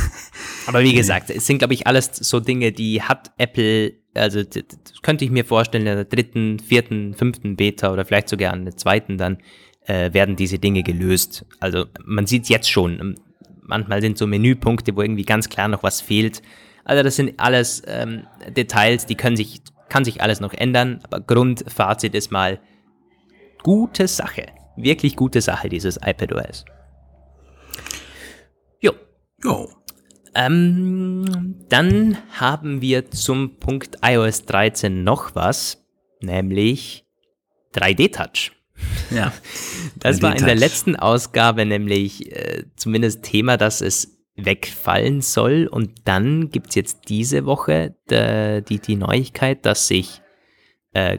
Aber 0.66 0.82
wie 0.82 0.92
gesagt, 0.92 1.30
es 1.30 1.46
sind, 1.46 1.58
glaube 1.58 1.72
ich, 1.72 1.86
alles 1.86 2.10
so 2.16 2.40
Dinge, 2.40 2.72
die 2.72 3.00
hat 3.00 3.30
Apple, 3.38 3.92
also 4.12 4.42
das 4.42 4.64
könnte 5.02 5.24
ich 5.24 5.30
mir 5.30 5.44
vorstellen, 5.44 5.86
in 5.86 5.94
der 5.94 6.04
dritten, 6.04 6.58
vierten, 6.58 7.14
fünften 7.14 7.54
Beta 7.54 7.92
oder 7.92 8.04
vielleicht 8.04 8.28
sogar 8.28 8.52
an 8.52 8.64
der 8.64 8.76
zweiten 8.76 9.18
dann, 9.18 9.38
äh, 9.86 10.12
werden 10.12 10.34
diese 10.34 10.58
Dinge 10.58 10.82
gelöst. 10.82 11.46
Also 11.60 11.84
man 12.04 12.26
sieht 12.26 12.48
jetzt 12.48 12.68
schon, 12.68 12.98
ähm, 12.98 13.14
manchmal 13.62 14.00
sind 14.00 14.18
so 14.18 14.26
Menüpunkte, 14.26 14.96
wo 14.96 15.02
irgendwie 15.02 15.24
ganz 15.24 15.48
klar 15.48 15.68
noch 15.68 15.84
was 15.84 16.00
fehlt. 16.00 16.42
Also 16.84 17.04
das 17.04 17.14
sind 17.14 17.38
alles 17.38 17.84
ähm, 17.86 18.24
Details, 18.56 19.06
die 19.06 19.14
können 19.14 19.36
sich, 19.36 19.60
kann 19.88 20.04
sich 20.04 20.22
alles 20.22 20.40
noch 20.40 20.54
ändern, 20.54 20.98
aber 21.04 21.20
Grundfazit 21.20 22.16
ist 22.16 22.32
mal 22.32 22.58
gute 23.68 24.08
Sache. 24.08 24.46
Wirklich 24.78 25.14
gute 25.14 25.42
Sache, 25.42 25.68
dieses 25.68 25.98
iPadOS. 26.02 26.64
Jo. 28.80 28.92
Jo. 29.44 29.68
Ähm, 30.34 31.66
dann 31.68 32.16
haben 32.30 32.80
wir 32.80 33.10
zum 33.10 33.58
Punkt 33.58 33.98
iOS 34.02 34.46
13 34.46 35.04
noch 35.04 35.34
was, 35.34 35.84
nämlich 36.22 37.04
3D-Touch. 37.74 38.52
Ja. 39.10 39.34
Das 39.96 40.22
war 40.22 40.34
in 40.34 40.46
der 40.46 40.54
letzten 40.54 40.96
Ausgabe 40.96 41.66
nämlich 41.66 42.32
äh, 42.32 42.64
zumindest 42.76 43.22
Thema, 43.22 43.58
dass 43.58 43.82
es 43.82 44.16
wegfallen 44.36 45.20
soll. 45.20 45.66
Und 45.66 46.06
dann 46.08 46.50
gibt 46.50 46.68
es 46.68 46.74
jetzt 46.76 47.08
diese 47.08 47.44
Woche 47.44 47.96
de, 48.08 48.62
die, 48.62 48.78
die 48.78 48.96
Neuigkeit, 48.96 49.66
dass 49.66 49.88
sich 49.88 50.22
äh, 50.92 51.18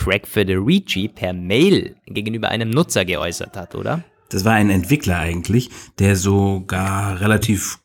Craig 0.00 0.26
Federici 0.26 1.08
per 1.08 1.34
Mail 1.34 1.94
gegenüber 2.06 2.48
einem 2.48 2.70
Nutzer 2.70 3.04
geäußert 3.04 3.54
hat, 3.54 3.74
oder? 3.74 4.02
Das 4.30 4.46
war 4.46 4.54
ein 4.54 4.70
Entwickler 4.70 5.18
eigentlich, 5.18 5.68
der 5.98 6.16
sogar 6.16 7.20
relativ 7.20 7.80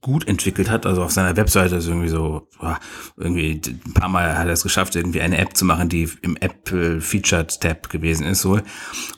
gut 0.00 0.26
entwickelt 0.26 0.70
hat. 0.70 0.86
Also 0.86 1.02
auf 1.02 1.10
seiner 1.10 1.36
Webseite 1.36 1.76
ist 1.76 1.86
irgendwie 1.86 2.08
so, 2.08 2.48
irgendwie 3.18 3.60
ein 3.66 3.92
paar 3.92 4.08
Mal 4.08 4.38
hat 4.38 4.46
er 4.46 4.54
es 4.54 4.62
geschafft, 4.62 4.96
irgendwie 4.96 5.20
eine 5.20 5.36
App 5.36 5.56
zu 5.56 5.66
machen, 5.66 5.90
die 5.90 6.08
im 6.22 6.36
Apple 6.36 7.02
Featured 7.02 7.60
Tab 7.60 7.90
gewesen 7.90 8.26
ist 8.26 8.46
wohl. 8.46 8.62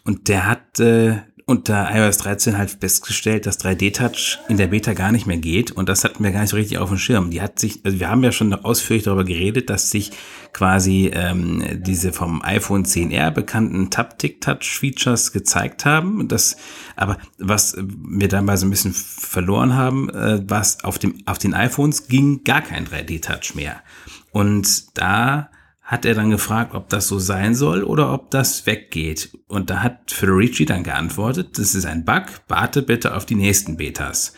Und 0.05 0.27
der 0.27 0.49
hat 0.49 0.81
äh, 0.81 1.19
unter 1.51 1.91
iOS 1.93 2.19
13 2.19 2.57
halt 2.57 2.71
festgestellt, 2.71 3.45
dass 3.45 3.59
3D-Touch 3.59 4.39
in 4.49 4.57
der 4.57 4.69
Beta 4.69 4.93
gar 4.93 5.11
nicht 5.11 5.27
mehr 5.27 5.37
geht 5.37 5.73
und 5.73 5.89
das 5.89 6.05
hatten 6.05 6.23
wir 6.23 6.31
gar 6.31 6.43
nicht 6.43 6.51
so 6.51 6.57
richtig 6.57 6.79
auf 6.79 6.91
dem 6.91 6.99
Schirm. 6.99 7.31
Die 7.31 7.43
hat 7.43 7.59
sich, 7.59 7.81
also 7.85 7.99
wir 7.99 8.09
haben 8.09 8.23
ja 8.23 8.31
schon 8.31 8.55
ausführlich 8.55 9.03
darüber 9.03 9.25
geredet, 9.25 9.69
dass 9.69 9.91
sich 9.91 10.13
quasi 10.53 11.11
ähm, 11.13 11.81
diese 11.83 12.13
vom 12.13 12.41
iPhone 12.43 12.85
10R 12.85 13.33
bekannten 13.33 13.91
Taptic-Touch-Features 13.91 15.33
gezeigt 15.33 15.85
haben. 15.85 16.29
Das, 16.29 16.57
aber 16.95 17.19
was 17.39 17.77
wir 17.77 18.29
dabei 18.29 18.57
so 18.57 18.67
ein 18.67 18.71
bisschen 18.71 18.95
verloren 18.95 19.75
haben, 19.75 20.09
äh, 20.11 20.41
was 20.47 20.85
auf 20.85 21.01
dem 21.01 21.17
auf 21.27 21.39
den 21.39 21.55
iPhones 21.55 22.07
ging 22.07 22.45
gar 22.45 22.63
kein 22.63 22.87
3D-Touch 22.87 23.57
mehr. 23.57 23.83
Und 24.31 24.97
da 24.97 25.51
hat 25.91 26.05
er 26.05 26.15
dann 26.15 26.31
gefragt, 26.31 26.73
ob 26.73 26.89
das 26.89 27.09
so 27.09 27.19
sein 27.19 27.57
soll 27.57 27.83
oder 27.83 28.13
ob 28.13 28.31
das 28.31 28.65
weggeht. 28.65 29.37
Und 29.49 29.71
da 29.71 29.83
hat 29.83 30.13
Federici 30.13 30.65
dann 30.65 30.85
geantwortet, 30.85 31.59
das 31.59 31.75
ist 31.75 31.85
ein 31.85 32.05
Bug, 32.05 32.27
warte 32.47 32.83
bitte 32.83 33.17
auf 33.17 33.27
die 33.27 33.35
nächsten 33.35 33.77
Betas. 33.77 34.33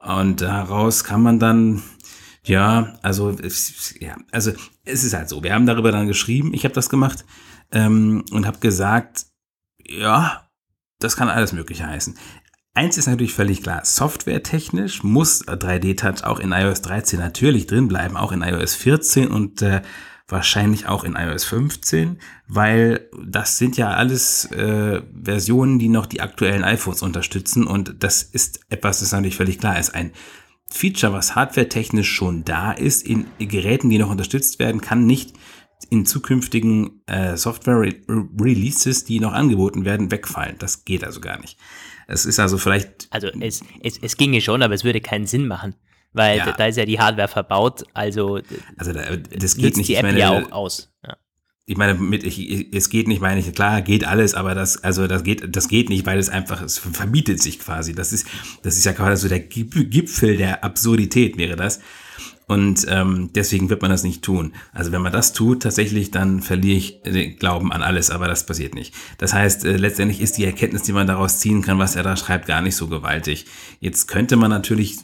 Und 0.00 0.40
daraus 0.40 1.04
kann 1.04 1.22
man 1.22 1.38
dann, 1.38 1.84
ja, 2.42 2.98
also, 3.02 3.30
ja, 4.00 4.16
also 4.32 4.50
es 4.84 5.04
ist 5.04 5.14
halt 5.14 5.28
so, 5.28 5.44
wir 5.44 5.54
haben 5.54 5.66
darüber 5.66 5.92
dann 5.92 6.08
geschrieben, 6.08 6.52
ich 6.52 6.64
habe 6.64 6.74
das 6.74 6.88
gemacht 6.88 7.24
ähm, 7.70 8.24
und 8.32 8.44
habe 8.44 8.58
gesagt, 8.58 9.26
ja, 9.78 10.50
das 10.98 11.16
kann 11.16 11.28
alles 11.28 11.52
Mögliche 11.52 11.86
heißen. 11.86 12.18
Eins 12.74 12.98
ist 12.98 13.06
natürlich 13.06 13.34
völlig 13.34 13.62
klar, 13.62 13.84
softwaretechnisch 13.84 15.04
muss 15.04 15.46
3D-Touch 15.46 16.24
auch 16.24 16.40
in 16.40 16.50
iOS 16.50 16.82
13 16.82 17.20
natürlich 17.20 17.68
drin 17.68 17.86
bleiben, 17.86 18.16
auch 18.16 18.32
in 18.32 18.42
iOS 18.42 18.74
14 18.74 19.28
und 19.28 19.62
äh, 19.62 19.82
wahrscheinlich 20.28 20.86
auch 20.86 21.04
in 21.04 21.16
iOS 21.16 21.44
15, 21.44 22.18
weil 22.46 23.08
das 23.26 23.56
sind 23.56 23.76
ja 23.76 23.90
alles 23.90 24.44
äh, 24.52 25.00
Versionen, 25.24 25.78
die 25.78 25.88
noch 25.88 26.06
die 26.06 26.20
aktuellen 26.20 26.64
iPhones 26.64 27.02
unterstützen 27.02 27.66
und 27.66 27.96
das 28.00 28.22
ist 28.22 28.60
etwas, 28.68 29.00
das 29.00 29.12
natürlich 29.12 29.36
völlig 29.36 29.58
klar 29.58 29.78
ist. 29.78 29.94
Ein 29.94 30.12
Feature, 30.70 31.14
was 31.14 31.34
hardware-technisch 31.34 32.10
schon 32.10 32.44
da 32.44 32.72
ist, 32.72 33.06
in 33.06 33.26
Geräten, 33.38 33.88
die 33.88 33.98
noch 33.98 34.10
unterstützt 34.10 34.58
werden, 34.58 34.82
kann 34.82 35.06
nicht 35.06 35.32
in 35.88 36.04
zukünftigen 36.04 37.00
äh, 37.06 37.38
Software-Releases, 37.38 39.04
die 39.04 39.20
noch 39.20 39.32
angeboten 39.32 39.86
werden, 39.86 40.10
wegfallen. 40.10 40.56
Das 40.58 40.84
geht 40.84 41.04
also 41.04 41.20
gar 41.20 41.40
nicht. 41.40 41.56
Es 42.06 42.26
ist 42.26 42.38
also 42.38 42.58
vielleicht. 42.58 43.08
Also 43.10 43.28
es, 43.40 43.62
es, 43.82 43.96
es 43.98 44.16
ginge 44.18 44.42
schon, 44.42 44.62
aber 44.62 44.74
es 44.74 44.84
würde 44.84 45.00
keinen 45.00 45.26
Sinn 45.26 45.46
machen 45.46 45.74
weil 46.12 46.38
ja. 46.38 46.52
da 46.52 46.66
ist 46.66 46.76
ja 46.76 46.84
die 46.84 46.98
Hardware 46.98 47.28
verbaut, 47.28 47.84
also, 47.94 48.40
also 48.76 48.92
da, 48.92 49.16
das 49.16 49.56
geht 49.56 49.76
nicht. 49.76 49.88
die 49.88 49.94
App 49.94 50.04
meine, 50.04 50.18
ja 50.18 50.30
auch 50.30 50.52
aus. 50.52 50.90
Ja. 51.04 51.16
Ich 51.66 51.76
meine, 51.76 51.94
mit, 51.94 52.24
ich, 52.24 52.72
es 52.74 52.88
geht 52.88 53.08
nicht, 53.08 53.20
meine 53.20 53.40
ich, 53.40 53.52
klar, 53.52 53.82
geht 53.82 54.04
alles, 54.04 54.34
aber 54.34 54.54
das, 54.54 54.82
also 54.82 55.06
das 55.06 55.22
geht, 55.22 55.54
das 55.54 55.68
geht 55.68 55.90
nicht, 55.90 56.06
weil 56.06 56.18
es 56.18 56.30
einfach, 56.30 56.62
es 56.62 56.78
verbietet 56.78 57.42
sich 57.42 57.58
quasi. 57.58 57.94
Das 57.94 58.12
ist, 58.12 58.26
das 58.62 58.78
ist 58.78 58.84
ja 58.84 58.94
quasi 58.94 59.22
so 59.22 59.28
der 59.28 59.40
Gipfel 59.40 60.38
der 60.38 60.64
Absurdität 60.64 61.36
wäre 61.36 61.56
das. 61.56 61.80
Und 62.48 62.86
ähm, 62.88 63.28
deswegen 63.34 63.68
wird 63.68 63.82
man 63.82 63.90
das 63.90 64.02
nicht 64.02 64.22
tun. 64.22 64.54
Also 64.72 64.90
wenn 64.90 65.02
man 65.02 65.12
das 65.12 65.34
tut, 65.34 65.62
tatsächlich, 65.62 66.10
dann 66.10 66.40
verliere 66.40 66.78
ich 66.78 67.02
den 67.02 67.36
Glauben 67.36 67.72
an 67.72 67.82
alles, 67.82 68.10
aber 68.10 68.26
das 68.26 68.46
passiert 68.46 68.74
nicht. 68.74 68.94
Das 69.18 69.34
heißt, 69.34 69.66
äh, 69.66 69.76
letztendlich 69.76 70.22
ist 70.22 70.38
die 70.38 70.46
Erkenntnis, 70.46 70.82
die 70.82 70.94
man 70.94 71.06
daraus 71.06 71.40
ziehen 71.40 71.60
kann, 71.60 71.78
was 71.78 71.94
er 71.94 72.02
da 72.02 72.16
schreibt, 72.16 72.46
gar 72.46 72.62
nicht 72.62 72.74
so 72.74 72.88
gewaltig. 72.88 73.44
Jetzt 73.80 74.08
könnte 74.08 74.36
man 74.36 74.50
natürlich, 74.50 74.96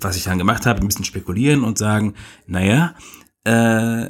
was 0.00 0.16
ich 0.16 0.24
dann 0.24 0.38
gemacht 0.38 0.64
habe, 0.64 0.80
ein 0.80 0.86
bisschen 0.86 1.04
spekulieren 1.04 1.64
und 1.64 1.76
sagen, 1.76 2.14
naja, 2.46 2.94
äh, 3.44 4.08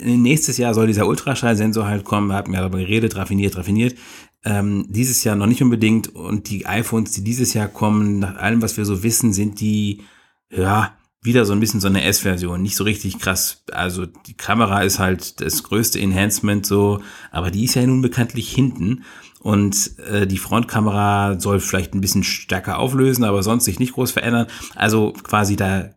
nächstes 0.00 0.58
Jahr 0.58 0.74
soll 0.74 0.86
dieser 0.86 1.08
Ultraschallsensor 1.08 1.86
halt 1.88 2.04
kommen, 2.04 2.28
wir 2.28 2.36
hatten 2.36 2.52
ja 2.52 2.60
darüber 2.60 2.78
geredet, 2.78 3.16
raffiniert, 3.16 3.56
raffiniert. 3.56 3.98
Ähm, 4.44 4.86
dieses 4.88 5.24
Jahr 5.24 5.34
noch 5.34 5.46
nicht 5.46 5.62
unbedingt 5.62 6.14
und 6.14 6.48
die 6.50 6.66
iPhones, 6.66 7.10
die 7.10 7.24
dieses 7.24 7.52
Jahr 7.52 7.66
kommen, 7.66 8.20
nach 8.20 8.36
allem, 8.36 8.62
was 8.62 8.76
wir 8.76 8.84
so 8.84 9.02
wissen, 9.02 9.32
sind 9.32 9.60
die, 9.60 10.04
ja, 10.50 10.94
wieder 11.22 11.44
so 11.44 11.52
ein 11.52 11.60
bisschen 11.60 11.80
so 11.80 11.88
eine 11.88 12.04
S-Version, 12.04 12.62
nicht 12.62 12.76
so 12.76 12.84
richtig 12.84 13.18
krass. 13.18 13.64
Also 13.72 14.06
die 14.06 14.36
Kamera 14.36 14.82
ist 14.82 14.98
halt 14.98 15.40
das 15.40 15.62
größte 15.64 15.98
Enhancement 15.98 16.64
so, 16.64 17.02
aber 17.30 17.50
die 17.50 17.64
ist 17.64 17.74
ja 17.74 17.84
nun 17.84 18.02
bekanntlich 18.02 18.52
hinten 18.52 19.04
und 19.40 19.98
äh, 19.98 20.26
die 20.26 20.38
Frontkamera 20.38 21.40
soll 21.40 21.60
vielleicht 21.60 21.94
ein 21.94 22.00
bisschen 22.00 22.24
stärker 22.24 22.78
auflösen, 22.78 23.24
aber 23.24 23.42
sonst 23.42 23.64
sich 23.64 23.78
nicht 23.78 23.94
groß 23.94 24.12
verändern. 24.12 24.46
Also 24.74 25.12
quasi 25.12 25.56
da 25.56 25.90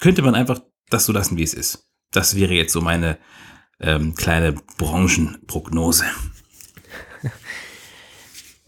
könnte 0.00 0.22
man 0.22 0.34
einfach 0.34 0.60
das 0.88 1.04
so 1.04 1.12
lassen, 1.12 1.36
wie 1.36 1.42
es 1.42 1.54
ist. 1.54 1.88
Das 2.12 2.36
wäre 2.36 2.54
jetzt 2.54 2.72
so 2.72 2.80
meine 2.80 3.18
ähm, 3.80 4.14
kleine 4.14 4.54
Branchenprognose. 4.78 6.04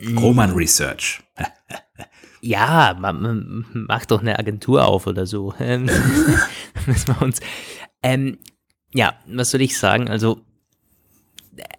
Roman 0.16 0.52
Research. 0.52 1.22
Ja, 2.40 2.96
man, 2.98 3.20
man 3.20 3.66
macht 3.72 4.10
doch 4.10 4.20
eine 4.20 4.38
Agentur 4.38 4.86
auf 4.86 5.06
oder 5.06 5.26
so. 5.26 5.54
Ähm, 5.60 5.84
müssen 6.86 7.14
wir 7.14 7.22
uns. 7.22 7.40
Ähm, 8.02 8.38
ja, 8.92 9.14
was 9.26 9.50
soll 9.50 9.60
ich 9.60 9.78
sagen? 9.78 10.08
Also 10.08 10.40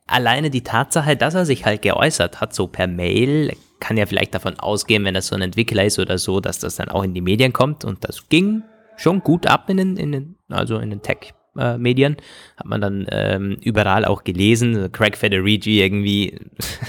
alleine 0.08 0.50
die 0.50 0.64
Tatsache, 0.64 1.16
dass 1.18 1.34
er 1.34 1.46
sich 1.46 1.66
halt 1.66 1.82
geäußert 1.82 2.42
hat, 2.42 2.54
so 2.54 2.68
per 2.68 2.88
Mail, 2.88 3.56
kann 3.80 3.98
ja 3.98 4.06
vielleicht 4.06 4.36
davon 4.36 4.60
ausgehen, 4.60 5.04
wenn 5.06 5.14
das 5.14 5.28
so 5.28 5.36
ein 5.36 5.42
Entwickler 5.42 5.84
ist 5.86 5.98
oder 6.00 6.18
so, 6.18 6.40
dass 6.40 6.60
das 6.60 6.76
dann 6.76 6.90
auch 6.90 7.04
in 7.04 7.14
die 7.14 7.22
Medien 7.22 7.54
kommt. 7.54 7.84
Und 7.84 8.04
das 8.04 8.30
ging 8.30 8.64
schon 8.98 9.22
gut 9.22 9.48
ab 9.48 9.70
in 9.70 9.78
den, 9.78 9.98
in 9.98 10.12
den 10.12 10.36
also 10.50 10.78
in 10.78 10.92
den 10.92 11.02
Tech. 11.02 11.34
Medien 11.54 12.16
hat 12.56 12.66
man 12.66 12.80
dann 12.80 13.08
ähm, 13.10 13.58
überall 13.62 14.06
auch 14.06 14.24
gelesen. 14.24 14.92
Craig 14.92 15.18
Federici 15.18 15.82
irgendwie 15.82 16.40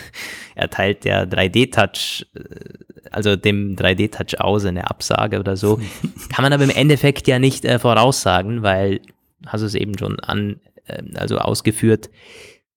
erteilt 0.55 1.05
der 1.05 1.29
3D-Touch, 1.29 2.27
äh, 2.35 3.11
also 3.11 3.37
dem 3.37 3.77
3D-Touch 3.77 4.41
aus, 4.41 4.65
eine 4.65 4.89
Absage 4.89 5.41
oder 5.41 5.57
so. 5.57 5.77
Kann 6.33 6.43
man 6.43 6.53
aber 6.53 6.65
im 6.65 6.71
Endeffekt 6.71 7.27
ja 7.27 7.39
nicht 7.39 7.65
äh, 7.65 7.79
voraussagen, 7.79 8.63
weil, 8.63 9.01
hast 9.47 9.63
du 9.63 9.67
es 9.67 9.75
eben 9.75 9.99
schon 9.99 10.21
an, 10.21 10.61
äh, 10.87 11.03
also 11.15 11.39
ausgeführt, 11.39 12.11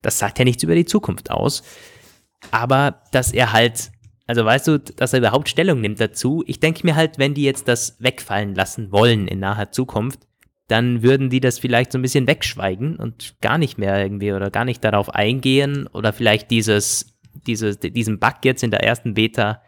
das 0.02 0.20
sagt 0.20 0.40
ja 0.40 0.46
nichts 0.46 0.64
über 0.64 0.76
die 0.76 0.86
Zukunft 0.86 1.32
aus. 1.32 1.64
Aber 2.52 3.02
dass 3.12 3.34
er 3.34 3.54
halt, 3.54 3.92
also 4.28 4.46
weißt 4.46 4.68
du, 4.68 4.80
dass 4.80 5.14
er 5.14 5.20
überhaupt 5.20 5.50
Stellung 5.50 5.82
nimmt 5.82 6.00
dazu, 6.00 6.44
ich 6.48 6.60
denke 6.60 6.86
mir 6.86 6.96
halt, 6.96 7.18
wenn 7.18 7.34
die 7.34 7.44
jetzt 7.44 7.68
das 7.68 7.98
wegfallen 8.00 8.56
lassen 8.56 8.92
wollen 8.92 9.28
in 9.28 9.40
naher 9.40 9.72
Zukunft, 9.72 10.20
dann 10.68 11.04
würden 11.04 11.30
die 11.30 11.40
das 11.40 11.60
vielleicht 11.60 11.92
so 11.92 12.00
ein 12.00 12.02
bisschen 12.02 12.28
wegschweigen 12.28 12.96
und 12.96 13.36
gar 13.42 13.58
nicht 13.58 13.78
mehr 13.78 14.02
irgendwie 14.02 14.34
oder 14.34 14.50
gar 14.50 14.66
nicht 14.66 14.84
darauf 14.84 15.10
eingehen 15.14 15.88
oder 15.88 16.12
vielleicht 16.12 16.50
dieses 16.52 17.16
diese, 17.46 17.76
diesen 17.76 18.20
Bug 18.20 18.36
jetzt 18.44 18.64
in 18.64 18.72
der 18.72 18.84
ersten 18.84 19.14
Beta 19.14 19.62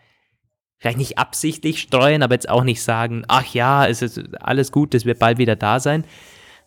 vielleicht 0.79 0.97
nicht 0.97 1.17
absichtlich 1.17 1.81
streuen, 1.81 2.21
aber 2.21 2.35
jetzt 2.35 2.49
auch 2.49 2.63
nicht 2.63 2.81
sagen, 2.81 3.23
ach 3.27 3.53
ja, 3.53 3.87
es 3.87 4.01
ist 4.01 4.21
alles 4.39 4.71
gut, 4.71 4.93
es 4.93 5.05
wird 5.05 5.19
bald 5.19 5.37
wieder 5.37 5.55
da 5.55 5.79
sein. 5.79 6.05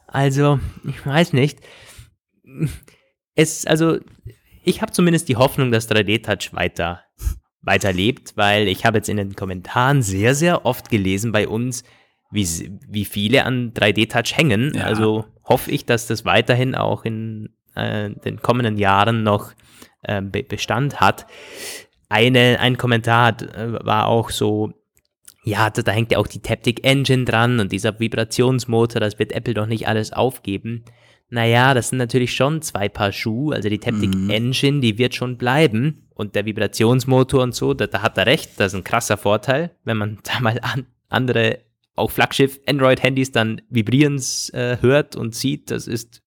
Also, 0.06 0.58
ich 0.88 1.06
weiß 1.06 1.32
nicht. 1.32 1.60
Es, 3.36 3.66
also, 3.66 3.98
ich 4.64 4.82
habe 4.82 4.92
zumindest 4.92 5.28
die 5.28 5.36
Hoffnung, 5.36 5.70
dass 5.70 5.88
3D-Touch 5.88 6.52
weiter, 6.52 7.04
weiter 7.62 7.92
lebt, 7.92 8.36
weil 8.36 8.66
ich 8.66 8.84
habe 8.84 8.98
jetzt 8.98 9.08
in 9.08 9.16
den 9.16 9.36
Kommentaren 9.36 10.02
sehr, 10.02 10.34
sehr 10.34 10.66
oft 10.66 10.90
gelesen 10.90 11.30
bei 11.30 11.46
uns, 11.46 11.84
wie, 12.30 12.46
wie 12.88 13.04
viele 13.04 13.44
an 13.44 13.72
3D-Touch 13.72 14.36
hängen. 14.36 14.72
Ja. 14.74 14.84
Also 14.84 15.24
hoffe 15.44 15.70
ich, 15.70 15.84
dass 15.84 16.06
das 16.06 16.24
weiterhin 16.24 16.74
auch 16.74 17.04
in 17.04 17.50
äh, 17.74 18.10
den 18.10 18.40
kommenden 18.40 18.76
Jahren 18.76 19.22
noch 19.22 19.52
äh, 20.02 20.22
Bestand 20.22 21.00
hat. 21.00 21.26
Eine, 22.08 22.58
ein 22.60 22.76
Kommentar 22.76 23.40
äh, 23.42 23.84
war 23.84 24.06
auch 24.06 24.30
so, 24.30 24.72
ja, 25.44 25.70
da, 25.70 25.82
da 25.82 25.92
hängt 25.92 26.12
ja 26.12 26.18
auch 26.18 26.26
die 26.26 26.40
Taptic 26.40 26.84
Engine 26.84 27.24
dran 27.24 27.60
und 27.60 27.72
dieser 27.72 27.98
Vibrationsmotor, 27.98 29.00
das 29.00 29.18
wird 29.18 29.32
Apple 29.32 29.54
doch 29.54 29.66
nicht 29.66 29.88
alles 29.88 30.12
aufgeben. 30.12 30.84
Naja, 31.30 31.74
das 31.74 31.90
sind 31.90 31.98
natürlich 31.98 32.34
schon 32.34 32.60
zwei 32.60 32.88
Paar 32.88 33.12
Schuhe. 33.12 33.54
Also 33.54 33.68
die 33.68 33.78
Taptic 33.78 34.12
mhm. 34.14 34.30
Engine, 34.30 34.80
die 34.80 34.98
wird 34.98 35.14
schon 35.14 35.38
bleiben. 35.38 36.08
Und 36.14 36.34
der 36.34 36.44
Vibrationsmotor 36.44 37.42
und 37.42 37.54
so, 37.54 37.72
da, 37.72 37.86
da 37.86 38.02
hat 38.02 38.18
er 38.18 38.26
recht. 38.26 38.58
Das 38.58 38.72
ist 38.72 38.78
ein 38.78 38.84
krasser 38.84 39.16
Vorteil, 39.16 39.70
wenn 39.84 39.96
man 39.96 40.18
da 40.24 40.40
mal 40.40 40.58
an, 40.60 40.86
andere, 41.08 41.60
auch 41.96 42.11
Flaggschiff 42.11 42.61
Android-Handys 42.66 43.33
dann 43.33 43.62
vibrieren 43.68 44.20
äh, 44.53 44.79
hört 44.81 45.16
und 45.16 45.35
sieht. 45.35 45.70
Das 45.70 45.87
ist, 45.87 46.22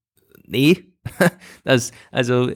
nee, 0.45 0.93
das, 1.63 1.91
also 2.11 2.51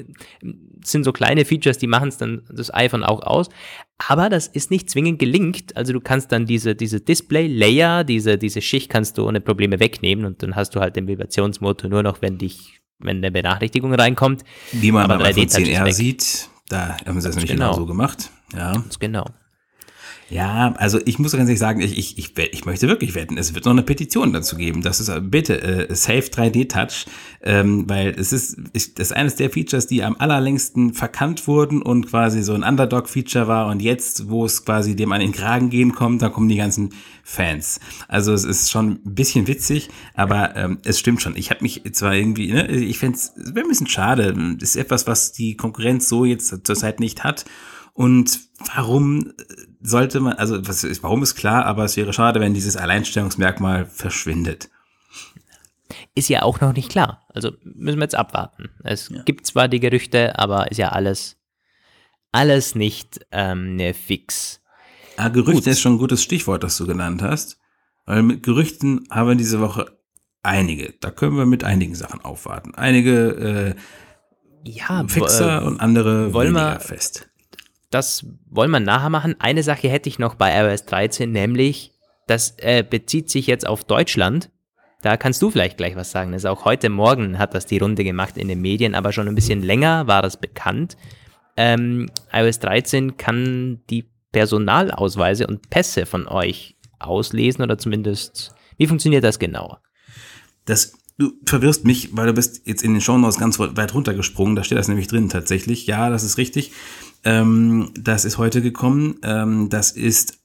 sind 0.84 1.04
so 1.04 1.12
kleine 1.12 1.46
Features, 1.46 1.78
die 1.78 1.88
machen 1.88 2.10
es 2.10 2.18
dann 2.18 2.44
das 2.50 2.74
iPhone 2.74 3.04
auch 3.04 3.22
aus. 3.22 3.50
Aber 3.98 4.30
das 4.30 4.48
ist 4.48 4.72
nicht 4.72 4.90
zwingend 4.90 5.20
gelingt. 5.20 5.76
Also 5.76 5.92
du 5.92 6.00
kannst 6.00 6.32
dann 6.32 6.46
diese, 6.46 6.76
diese 6.76 7.02
Display-Layer, 7.02 8.04
diese, 8.04 8.38
diese 8.38 8.62
Schicht 8.62 8.90
kannst 8.90 9.18
du 9.18 9.28
ohne 9.28 9.42
Probleme 9.42 9.80
wegnehmen 9.80 10.26
und 10.26 10.44
dann 10.44 10.56
hast 10.56 10.76
du 10.76 10.80
halt 10.80 10.96
den 10.96 11.08
Vibrationsmotor 11.08 11.90
nur 11.90 12.04
noch, 12.04 12.22
wenn 12.22 12.38
dich, 12.38 12.80
wenn 13.00 13.18
eine 13.18 13.32
Benachrichtigung 13.32 13.94
reinkommt. 13.94 14.44
Wie 14.72 14.92
man 14.92 15.08
beim 15.08 15.22
iPhone 15.22 15.48
10R 15.48 15.92
sieht, 15.92 16.50
da 16.70 16.98
haben 17.06 17.20
sie 17.20 17.28
das 17.28 17.36
nämlich 17.36 17.52
genau. 17.52 17.72
genau 17.72 17.80
so 17.80 17.86
gemacht. 17.86 18.32
Ja. 18.54 18.74
Ganz 18.74 19.00
genau. 19.00 19.26
Ja, 20.30 20.74
also 20.78 21.00
ich 21.06 21.20
muss 21.20 21.32
ganz 21.32 21.48
ehrlich 21.48 21.60
sagen, 21.60 21.80
ich, 21.80 21.98
ich, 21.98 22.18
ich, 22.18 22.38
ich 22.38 22.66
möchte 22.66 22.88
wirklich 22.90 23.16
wetten, 23.16 23.38
es 23.38 23.56
wird 23.56 23.64
noch 23.64 23.72
eine 23.72 23.84
Petition 23.84 24.34
dazu 24.34 24.58
geben. 24.58 24.82
Das 24.82 25.00
ist 25.00 25.08
äh, 25.08 25.22
bitte 25.22 25.62
äh, 25.62 25.96
Safe 25.96 26.20
3D 26.20 26.68
Touch, 26.68 27.06
ähm, 27.42 27.90
weil 27.90 28.10
es 28.10 28.34
ist, 28.34 28.58
ist 28.74 29.00
das 29.00 29.12
ist 29.12 29.14
eines 29.16 29.36
der 29.36 29.50
Features, 29.50 29.88
die 29.88 30.04
am 30.04 30.18
allerlängsten 30.20 30.94
verkannt 30.94 31.48
wurden 31.48 31.82
und 31.82 32.10
quasi 32.10 32.44
so 32.44 32.54
ein 32.54 32.64
Underdog-Feature 32.64 33.48
war 33.48 33.68
und 33.68 33.82
jetzt, 33.82 34.30
wo 34.30 34.44
es 34.44 34.66
quasi 34.66 34.98
dem 34.98 35.14
an 35.14 35.22
den 35.22 35.32
Kragen 35.32 35.70
gehen 35.70 35.94
kommt, 35.94 36.22
da 36.22 36.28
kommen 36.28 36.50
die 36.50 36.58
ganzen 36.58 36.90
Fans. 37.24 37.80
Also 38.10 38.34
es 38.34 38.44
ist 38.44 38.70
schon 38.70 39.00
ein 39.06 39.16
bisschen 39.16 39.48
witzig, 39.48 39.90
aber 40.14 40.58
ähm, 40.58 40.80
es 40.84 41.00
stimmt 41.00 41.22
schon. 41.22 41.38
Ich 41.38 41.52
habe 41.52 41.62
mich 41.62 41.84
zwar 41.94 42.14
irgendwie, 42.14 42.52
ne, 42.52 42.68
ich 42.68 43.00
fände 43.00 43.18
es 43.18 43.34
ein 43.38 43.54
bisschen 43.54 43.88
schade. 43.88 44.34
Das 44.60 44.70
ist 44.70 44.76
etwas, 44.76 45.08
was 45.08 45.32
die 45.32 45.56
Konkurrenz 45.56 46.10
so 46.10 46.26
jetzt 46.26 46.66
zurzeit 46.66 47.00
nicht 47.00 47.24
hat. 47.24 47.46
Und 47.94 48.42
warum 48.76 49.34
sollte 49.88 50.20
man, 50.20 50.34
also 50.34 50.68
was 50.68 50.84
ist, 50.84 51.02
warum 51.02 51.24
ist 51.24 51.36
klar, 51.36 51.66
aber 51.66 51.86
es 51.86 51.96
wäre 51.96 52.12
schade, 52.12 52.40
wenn 52.42 52.54
dieses 52.54 52.76
Alleinstellungsmerkmal 52.76 53.86
verschwindet. 53.86 54.70
Ist 56.14 56.28
ja 56.28 56.42
auch 56.42 56.60
noch 56.60 56.74
nicht 56.74 56.90
klar. 56.90 57.26
Also 57.30 57.52
müssen 57.64 57.98
wir 57.98 58.04
jetzt 58.04 58.16
abwarten. 58.16 58.70
Es 58.84 59.10
ja. 59.10 59.24
gibt 59.24 59.48
zwar 59.48 59.70
die 59.70 59.80
Gerüchte, 59.80 60.38
aber 60.38 60.70
ist 60.72 60.78
ja 60.78 60.90
alles, 60.90 61.38
alles 62.34 62.76
nicht 62.76 63.26
ähm, 63.32 63.78
ne, 63.78 63.94
fix. 63.94 64.62
Ah, 65.16 65.30
Gerüchte 65.30 65.64
Gut. 65.64 65.68
ist 65.68 65.80
schon 65.80 65.94
ein 65.94 66.00
gutes 66.00 66.22
Stichwort, 66.22 66.64
das 66.64 66.78
du 66.78 66.86
genannt 66.86 67.22
hast. 67.22 67.58
Weil 68.06 68.24
mit 68.24 68.44
Gerüchten 68.44 69.08
haben 69.10 69.30
wir 69.30 69.36
diese 69.36 69.62
Woche 69.62 69.98
einige. 70.44 70.96
Da 71.00 71.12
können 71.12 71.38
wir 71.38 71.46
mit 71.46 71.64
einigen 71.64 71.96
Sachen 71.96 72.22
aufwarten. 72.22 72.76
Einige 72.76 73.76
äh, 74.66 74.70
ja, 74.70 75.06
fixer 75.08 75.62
äh, 75.62 75.66
und 75.66 75.80
andere 75.80 76.34
wollen 76.34 76.54
wir 76.54 76.80
fest 76.82 77.30
das 77.90 78.26
wollen 78.50 78.72
wir 78.72 78.80
nachher 78.80 79.10
machen. 79.10 79.36
Eine 79.40 79.64
Sache 79.64 79.90
hätte 79.90 80.10
ich 80.10 80.20
noch 80.20 80.36
bei 80.36 80.58
iOS 80.60 80.86
13, 80.86 81.32
nämlich, 81.32 81.94
das 82.28 82.56
äh, 82.58 82.84
bezieht 82.84 83.30
sich 83.30 83.48
jetzt 83.48 83.68
auf 83.68 83.84
Deutschland. 83.84 84.50
Da 85.02 85.16
kannst 85.16 85.42
du 85.42 85.52
vielleicht 85.52 85.78
gleich 85.78 85.96
was 85.96 86.12
sagen. 86.12 86.34
Also 86.34 86.50
auch 86.50 86.66
heute 86.66 86.90
Morgen 86.90 87.38
hat 87.38 87.54
das 87.54 87.66
die 87.66 87.78
Runde 87.78 88.04
gemacht 88.04 88.38
in 88.38 88.48
den 88.48 88.62
Medien, 88.62 88.96
aber 88.96 89.12
schon 89.14 89.28
ein 89.28 89.36
bisschen 89.36 89.62
länger 89.62 90.08
war 90.08 90.22
das 90.22 90.38
bekannt. 90.38 90.98
Ähm, 91.56 92.10
iOS 92.34 92.60
13 92.60 93.18
kann 93.18 93.82
die 93.90 94.10
Personalausweise 94.32 95.48
und 95.48 95.70
Pässe 95.70 96.06
von 96.06 96.28
euch 96.28 96.76
auslesen 97.00 97.64
oder 97.64 97.78
zumindest, 97.78 98.54
wie 98.78 98.88
funktioniert 98.88 99.24
das 99.24 99.40
genau? 99.40 99.78
Das 100.66 100.98
du 101.18 101.32
verwirrst 101.46 101.86
mich, 101.86 102.16
weil 102.16 102.28
du 102.28 102.34
bist 102.34 102.62
jetzt 102.66 102.84
in 102.84 102.94
den 102.94 103.02
Shownotes 103.02 103.40
ganz 103.40 103.60
weit 103.60 103.94
runtergesprungen. 103.94 104.56
Da 104.56 104.64
steht 104.64 104.78
das 104.78 104.88
nämlich 104.88 105.08
drin 105.08 105.30
tatsächlich. 105.30 105.88
Ja, 105.88 106.10
das 106.10 106.24
ist 106.24 106.38
richtig. 106.38 106.72
Ähm, 107.28 107.92
das 108.00 108.24
ist 108.24 108.38
heute 108.38 108.62
gekommen. 108.62 109.20
Ähm, 109.22 109.68
das 109.70 109.92
ist 109.92 110.40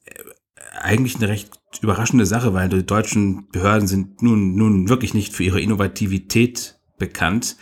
eigentlich 0.80 1.14
eine 1.14 1.28
recht 1.28 1.52
überraschende 1.80 2.26
Sache, 2.26 2.54
weil 2.54 2.68
die 2.68 2.84
deutschen 2.84 3.48
Behörden 3.50 3.86
sind 3.86 4.20
nun, 4.20 4.56
nun 4.56 4.88
wirklich 4.88 5.14
nicht 5.14 5.32
für 5.32 5.44
ihre 5.44 5.60
Innovativität 5.60 6.80
bekannt. 6.98 7.56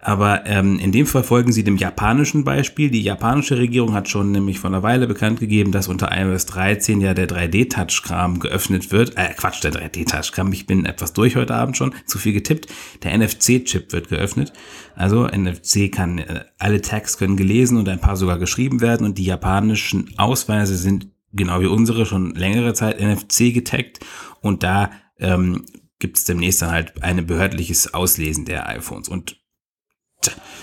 Aber 0.00 0.46
ähm, 0.46 0.78
in 0.78 0.92
dem 0.92 1.06
Fall 1.06 1.24
folgen 1.24 1.52
sie 1.52 1.64
dem 1.64 1.76
japanischen 1.76 2.44
Beispiel. 2.44 2.90
Die 2.90 3.02
japanische 3.02 3.58
Regierung 3.58 3.94
hat 3.94 4.08
schon 4.08 4.30
nämlich 4.30 4.60
vor 4.60 4.70
einer 4.70 4.82
Weile 4.82 5.06
bekannt 5.06 5.40
gegeben, 5.40 5.72
dass 5.72 5.88
unter 5.88 6.10
iOS 6.16 6.46
13 6.46 7.00
ja 7.00 7.14
der 7.14 7.28
3D-Touch-Kram 7.28 8.38
geöffnet 8.38 8.92
wird. 8.92 9.16
Äh, 9.16 9.34
Quatsch, 9.36 9.62
der 9.64 9.72
3D-Touch-Kram. 9.72 10.52
Ich 10.52 10.66
bin 10.66 10.84
etwas 10.84 11.12
durch 11.14 11.36
heute 11.36 11.54
Abend 11.54 11.76
schon, 11.76 11.94
zu 12.06 12.18
viel 12.18 12.32
getippt. 12.32 12.68
Der 13.02 13.16
NFC-Chip 13.16 13.92
wird 13.92 14.08
geöffnet. 14.08 14.52
Also 14.94 15.26
NFC 15.26 15.90
kann, 15.90 16.18
äh, 16.18 16.44
alle 16.58 16.80
Tags 16.80 17.18
können 17.18 17.36
gelesen 17.36 17.76
und 17.76 17.88
ein 17.88 18.00
paar 18.00 18.16
sogar 18.16 18.38
geschrieben 18.38 18.80
werden 18.80 19.04
und 19.04 19.18
die 19.18 19.24
japanischen 19.24 20.14
Ausweise 20.16 20.76
sind 20.76 21.08
genau 21.32 21.60
wie 21.60 21.66
unsere 21.66 22.06
schon 22.06 22.34
längere 22.34 22.72
Zeit 22.72 23.00
NFC 23.00 23.52
getaggt 23.52 24.00
und 24.40 24.62
da 24.62 24.90
ähm, 25.18 25.66
gibt 25.98 26.16
es 26.16 26.24
demnächst 26.24 26.62
dann 26.62 26.70
halt 26.70 27.02
ein 27.02 27.26
behördliches 27.26 27.92
Auslesen 27.92 28.44
der 28.44 28.68
iPhones. 28.68 29.08
Und 29.08 29.36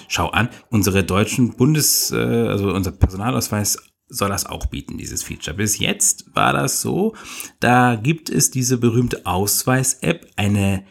schau 0.08 0.30
an, 0.30 0.50
unsere 0.70 1.04
deutschen 1.04 1.56
Bundes, 1.56 2.12
äh, 2.12 2.18
also 2.18 2.74
unser 2.74 2.92
Personalausweis 2.92 3.78
soll 4.08 4.30
das 4.30 4.46
auch 4.46 4.68
bieten, 4.68 4.98
dieses 4.98 5.24
Feature. 5.24 5.58
Bis 5.58 5.80
jetzt 5.80 6.36
war 6.36 6.54
das 6.54 6.82
so, 6.82 7.16
da 7.60 7.96
gibt 7.96 8.30
es 8.30 8.52
diese 8.52 8.78
berühmte 8.78 9.26
Ausweis-App, 9.26 10.28
eine, 10.36 10.86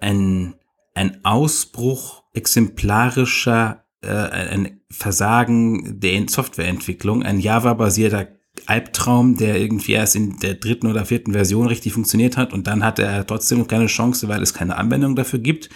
ein, 0.00 0.54
ein 0.94 1.24
Ausbruch 1.24 2.24
exemplarischer, 2.34 3.84
äh, 4.02 4.08
ein 4.08 4.80
Versagen 4.90 6.00
der 6.00 6.28
Softwareentwicklung, 6.28 7.22
ein 7.22 7.40
Java-basierter 7.40 8.28
Albtraum, 8.64 9.36
der 9.36 9.60
irgendwie 9.60 9.92
erst 9.92 10.16
in 10.16 10.38
der 10.38 10.54
dritten 10.54 10.86
oder 10.86 11.04
vierten 11.04 11.32
Version 11.32 11.66
richtig 11.66 11.92
funktioniert 11.92 12.36
hat 12.36 12.52
und 12.52 12.66
dann 12.66 12.82
hat 12.82 12.98
er 12.98 13.26
trotzdem 13.26 13.66
keine 13.66 13.86
Chance, 13.86 14.28
weil 14.28 14.42
es 14.42 14.54
keine 14.54 14.76
Anwendung 14.76 15.14
dafür 15.14 15.38
gibt. 15.38 15.68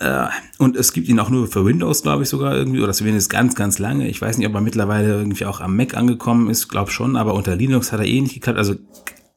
Äh, 0.00 0.28
und 0.56 0.76
es 0.76 0.94
gibt 0.94 1.08
ihn 1.08 1.20
auch 1.20 1.28
nur 1.28 1.46
für 1.46 1.64
Windows, 1.66 2.02
glaube 2.02 2.22
ich, 2.22 2.30
sogar 2.30 2.56
irgendwie, 2.56 2.80
oder 2.80 2.94
zumindest 2.94 3.28
ganz, 3.28 3.54
ganz 3.54 3.78
lange. 3.78 4.08
Ich 4.08 4.20
weiß 4.20 4.38
nicht, 4.38 4.48
ob 4.48 4.54
er 4.54 4.62
mittlerweile 4.62 5.10
irgendwie 5.10 5.44
auch 5.44 5.60
am 5.60 5.76
Mac 5.76 5.94
angekommen 5.94 6.48
ist, 6.48 6.68
glaube 6.68 6.90
schon, 6.90 7.16
aber 7.16 7.34
unter 7.34 7.54
Linux 7.54 7.92
hat 7.92 8.00
er 8.00 8.06
eh 8.06 8.20
nicht 8.20 8.34
geklappt. 8.34 8.58
Also 8.58 8.76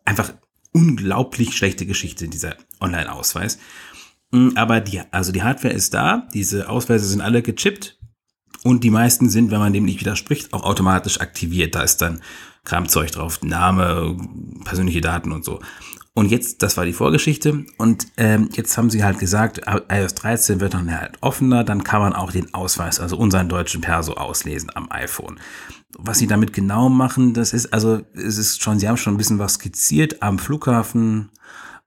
einfach 0.06 0.34
unglaublich 0.72 1.56
schlechte 1.56 1.86
Geschichte, 1.86 2.30
dieser 2.30 2.56
Online-Ausweis. 2.80 3.60
Mm, 4.32 4.52
aber 4.56 4.80
die, 4.80 5.02
also 5.12 5.34
die 5.34 5.44
Hardware 5.44 5.74
ist 5.74 5.94
da, 5.94 6.30
diese 6.34 6.70
Ausweise 6.70 7.06
sind 7.08 7.20
alle 7.20 7.42
gechippt 7.42 8.00
und 8.64 8.86
die 8.86 8.90
meisten 8.90 9.30
sind, 9.30 9.52
wenn 9.52 9.60
man 9.60 9.74
dem 9.74 9.84
nicht 9.84 10.00
widerspricht, 10.00 10.54
auch 10.54 10.64
automatisch 10.64 11.20
aktiviert. 11.20 11.76
Da 11.76 11.82
ist 11.84 11.98
dann 11.98 12.22
Kramzeug 12.64 13.12
drauf, 13.12 13.44
Name, 13.44 14.18
persönliche 14.64 15.02
Daten 15.02 15.34
und 15.34 15.44
so. 15.44 15.60
Und 16.16 16.30
jetzt, 16.30 16.62
das 16.62 16.78
war 16.78 16.86
die 16.86 16.94
Vorgeschichte. 16.94 17.66
Und 17.78 18.08
ähm, 18.18 18.50
jetzt 18.54 18.78
haben 18.78 18.92
sie 18.92 19.04
halt 19.04 19.18
gesagt, 19.18 19.62
iOS 19.90 20.14
13 20.14 20.60
wird 20.60 20.76
dann 20.76 20.96
halt 20.96 21.18
offener, 21.22 21.64
dann 21.64 21.84
kann 21.84 22.02
man 22.02 22.14
auch 22.14 22.32
den 22.32 22.54
Ausweis, 22.54 23.00
also 23.00 23.18
unseren 23.18 23.50
deutschen 23.50 23.82
Perso 23.82 24.14
auslesen 24.14 24.70
am 24.76 24.92
iPhone. 24.92 25.40
Was 25.98 26.20
sie 26.20 26.28
damit 26.28 26.54
genau 26.54 26.90
machen, 26.90 27.34
das 27.34 27.54
ist, 27.54 27.74
also 27.74 28.02
es 28.14 28.38
ist 28.38 28.62
schon, 28.62 28.80
sie 28.80 28.88
haben 28.88 28.98
schon 28.98 29.16
ein 29.16 29.18
bisschen 29.18 29.40
was 29.40 29.56
skizziert 29.56 30.22
am 30.22 30.38
Flughafen 30.38 31.30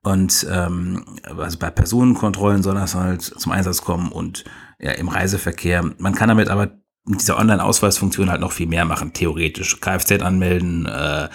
und 0.03 0.47
ähm, 0.49 1.03
also 1.23 1.57
bei 1.57 1.69
Personenkontrollen 1.69 2.63
soll 2.63 2.75
das 2.75 2.95
halt 2.95 3.21
zum 3.21 3.51
Einsatz 3.51 3.81
kommen 3.81 4.11
und 4.11 4.45
ja, 4.79 4.91
im 4.91 5.09
Reiseverkehr. 5.09 5.83
Man 5.97 6.15
kann 6.15 6.29
damit 6.29 6.49
aber 6.49 6.71
mit 7.07 7.21
dieser 7.21 7.37
Online-Ausweisfunktion 7.37 8.29
halt 8.29 8.41
noch 8.41 8.51
viel 8.51 8.67
mehr 8.67 8.85
machen, 8.85 9.13
theoretisch. 9.13 9.79
Kfz 9.79 10.21
anmelden, 10.21 10.85
äh, 10.85 11.29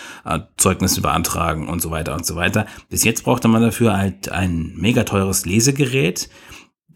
Zeugnisse 0.57 1.01
beantragen 1.01 1.69
und 1.69 1.81
so 1.81 1.91
weiter 1.91 2.15
und 2.15 2.27
so 2.27 2.37
weiter. 2.37 2.67
Bis 2.89 3.05
jetzt 3.05 3.25
brauchte 3.25 3.49
man 3.49 3.63
dafür 3.63 3.97
halt 3.97 4.29
ein 4.29 4.75
mega 4.77 5.05
teures 5.05 5.47
Lesegerät 5.47 6.29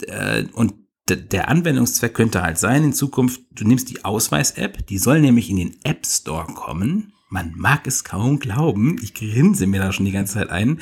äh, 0.07 0.45
und 0.53 0.75
der 1.09 1.49
Anwendungszweck 1.49 2.15
könnte 2.15 2.43
halt 2.43 2.59
sein 2.59 2.83
in 2.83 2.93
Zukunft, 2.93 3.41
du 3.53 3.65
nimmst 3.65 3.91
die 3.91 4.05
Ausweis-App, 4.05 4.87
die 4.89 4.99
soll 4.99 5.21
nämlich 5.21 5.49
in 5.49 5.57
den 5.57 5.77
App 5.85 6.05
Store 6.05 6.47
kommen. 6.53 7.13
Man 7.29 7.53
mag 7.57 7.87
es 7.87 8.03
kaum 8.03 8.41
glauben, 8.41 8.99
ich 9.01 9.15
grinse 9.15 9.69
mir 9.69 9.81
da 9.81 9.93
schon 9.93 10.07
die 10.07 10.13
ganze 10.13 10.35
Zeit 10.35 10.51
ein. 10.51 10.81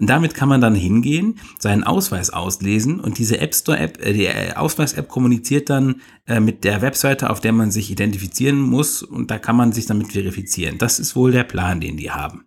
Und 0.00 0.08
damit 0.08 0.34
kann 0.34 0.48
man 0.48 0.60
dann 0.60 0.76
hingehen, 0.76 1.40
seinen 1.58 1.82
Ausweis 1.82 2.30
auslesen 2.30 3.00
und 3.00 3.18
diese 3.18 3.40
App 3.40 3.52
Store 3.52 3.78
App, 3.78 4.00
äh, 4.00 4.12
die 4.12 4.26
äh, 4.26 4.52
Ausweis-App 4.54 5.08
kommuniziert 5.08 5.70
dann 5.70 6.00
äh, 6.26 6.38
mit 6.38 6.62
der 6.62 6.82
Webseite, 6.82 7.30
auf 7.30 7.40
der 7.40 7.52
man 7.52 7.72
sich 7.72 7.90
identifizieren 7.90 8.60
muss 8.60 9.02
und 9.02 9.30
da 9.32 9.38
kann 9.38 9.56
man 9.56 9.72
sich 9.72 9.86
damit 9.86 10.12
verifizieren. 10.12 10.78
Das 10.78 11.00
ist 11.00 11.16
wohl 11.16 11.32
der 11.32 11.42
Plan, 11.42 11.80
den 11.80 11.96
die 11.96 12.12
haben. 12.12 12.46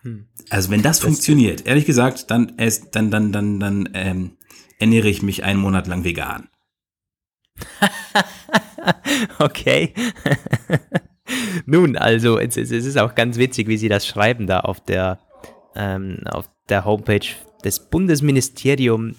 Hm. 0.00 0.28
Also 0.48 0.70
wenn 0.70 0.80
das, 0.80 0.98
das 0.98 1.04
funktioniert, 1.04 1.66
ehrlich 1.66 1.84
gesagt, 1.84 2.30
dann, 2.30 2.56
dann, 2.56 3.10
dann, 3.10 3.32
dann, 3.32 3.60
dann 3.60 3.88
ähm, 3.92 4.30
ernähre 4.78 5.08
ich 5.08 5.22
mich 5.22 5.44
einen 5.44 5.60
Monat 5.60 5.86
lang 5.86 6.04
vegan. 6.04 6.48
okay. 9.38 9.92
Nun, 11.66 11.96
also 11.96 12.38
es, 12.38 12.56
es, 12.56 12.70
ist 12.70 12.98
auch 12.98 13.14
ganz 13.14 13.36
witzig, 13.36 13.68
wie 13.68 13.76
Sie 13.76 13.88
das 13.88 14.06
schreiben 14.06 14.46
da 14.46 14.60
auf 14.60 14.80
der, 14.80 15.20
ähm, 15.74 16.20
auf 16.24 16.50
der 16.72 16.84
Homepage 16.86 17.28
des 17.64 17.78
Bundesministeriums 17.78 19.14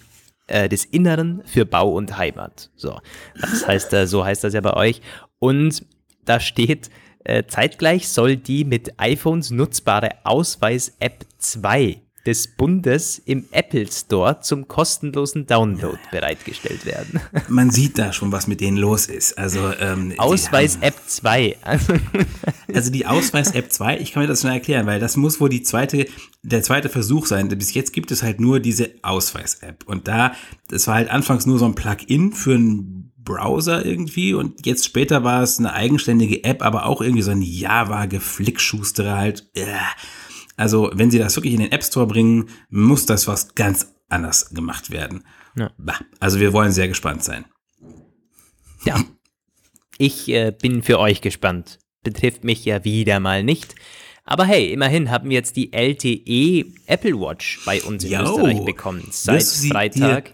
äh, 0.48 0.68
des 0.68 0.86
Inneren 0.86 1.42
für 1.46 1.66
Bau 1.66 1.94
und 1.94 2.18
Heimat. 2.18 2.72
So, 2.76 3.00
das 3.40 3.68
heißt, 3.68 3.94
äh, 3.94 4.08
so 4.08 4.26
heißt 4.26 4.44
das 4.44 4.54
ja 4.54 4.62
bei 4.62 4.74
euch. 4.74 5.02
Und 5.40 5.86
da 6.26 6.40
steht, 6.40 6.90
äh, 7.24 7.44
zeitgleich 7.46 8.10
soll 8.10 8.36
die 8.36 8.66
mit 8.66 9.00
iPhones 9.00 9.52
nutzbare 9.52 10.10
Ausweis-App 10.24 11.26
2 11.38 12.02
des 12.26 12.48
Bundes 12.48 13.22
im 13.26 13.46
Apple 13.52 13.86
Store 13.92 14.40
zum 14.42 14.68
kostenlosen 14.68 15.46
Download 15.46 16.00
bereitgestellt 16.12 16.86
werden. 16.86 17.20
Man 17.50 17.70
sieht 17.70 17.98
da 17.98 18.14
schon, 18.14 18.32
was 18.32 18.48
mit 18.48 18.62
denen 18.62 18.78
los 18.78 19.08
ist. 19.08 19.38
Also 19.38 19.74
ähm, 19.80 20.14
Ausweis-App 20.18 20.96
2. 21.06 21.58
also 22.74 22.92
die 22.92 23.06
Ausweis-App 23.06 23.72
2, 23.72 24.00
ich 24.00 24.14
kann 24.14 24.24
mir 24.24 24.28
das 24.28 24.42
schon 24.42 24.52
erklären, 24.52 24.86
weil 24.86 25.00
das 25.00 25.18
muss 25.18 25.42
wohl 25.42 25.50
die 25.50 25.64
zweite, 25.64 26.06
der 26.44 26.64
zweite 26.64 26.88
Versuch 26.90 27.26
sein. 27.26 27.50
Bis 27.50 27.74
jetzt 27.74 27.92
gibt 27.92 28.12
es 28.12 28.24
halt 28.24 28.40
nur 28.40 28.62
diese 28.62 28.92
Ausweis-App. 29.02 29.84
Und 29.86 30.08
da, 30.08 30.34
das 30.70 30.88
war 30.88 30.96
halt 30.96 31.10
anfangs 31.10 31.46
nur 31.46 31.60
so 31.60 31.66
ein 31.66 31.76
Plugin 31.76 32.32
für 32.32 32.56
einen 32.56 33.12
Browser 33.24 33.86
irgendwie 33.86 34.34
und 34.34 34.66
jetzt 34.66 34.86
später 34.86 35.24
war 35.24 35.44
es 35.44 35.58
eine 35.58 35.74
eigenständige 35.74 36.44
App, 36.44 36.62
aber 36.62 36.86
auch 36.86 37.02
irgendwie 37.02 37.22
so 37.22 37.32
ein 37.32 37.42
Java-Geflickschuster 37.42 39.16
halt. 39.16 39.48
Äh 39.56 39.64
also, 40.56 40.92
wenn 40.94 41.12
sie 41.12 41.20
das 41.20 41.36
wirklich 41.36 41.54
in 41.54 41.62
den 41.62 41.72
App 41.72 41.84
Store 41.84 42.08
bringen, 42.08 42.50
muss 42.70 43.06
das 43.06 43.28
was 43.28 43.56
ganz 43.56 43.94
anders 44.10 44.52
gemacht 44.52 44.92
werden. 44.92 45.24
Ja. 45.56 45.72
Also, 46.20 46.40
wir 46.40 46.54
wollen 46.54 46.72
sehr 46.72 46.88
gespannt 46.88 47.24
sein. 47.24 47.46
Ja. 48.86 49.04
Ich 49.98 50.28
äh, 50.30 50.52
bin 50.52 50.84
für 50.84 51.00
euch 51.00 51.22
gespannt. 51.22 51.80
Betrifft 52.04 52.44
mich 52.44 52.66
ja 52.66 52.84
wieder 52.84 53.20
mal 53.20 53.44
nicht. 53.44 53.76
Aber 54.26 54.46
hey, 54.46 54.72
immerhin 54.72 55.12
haben 55.12 55.30
wir 55.30 55.36
jetzt 55.36 55.56
die 55.56 55.74
LTE 55.74 56.66
Apple 56.88 57.20
Watch 57.20 57.62
bei 57.66 57.82
uns 57.84 58.04
in 58.04 58.12
Yo, 58.12 58.22
Österreich 58.22 58.66
bekommen. 58.66 59.08
Seit 59.12 59.44
Freitag. 59.44 60.34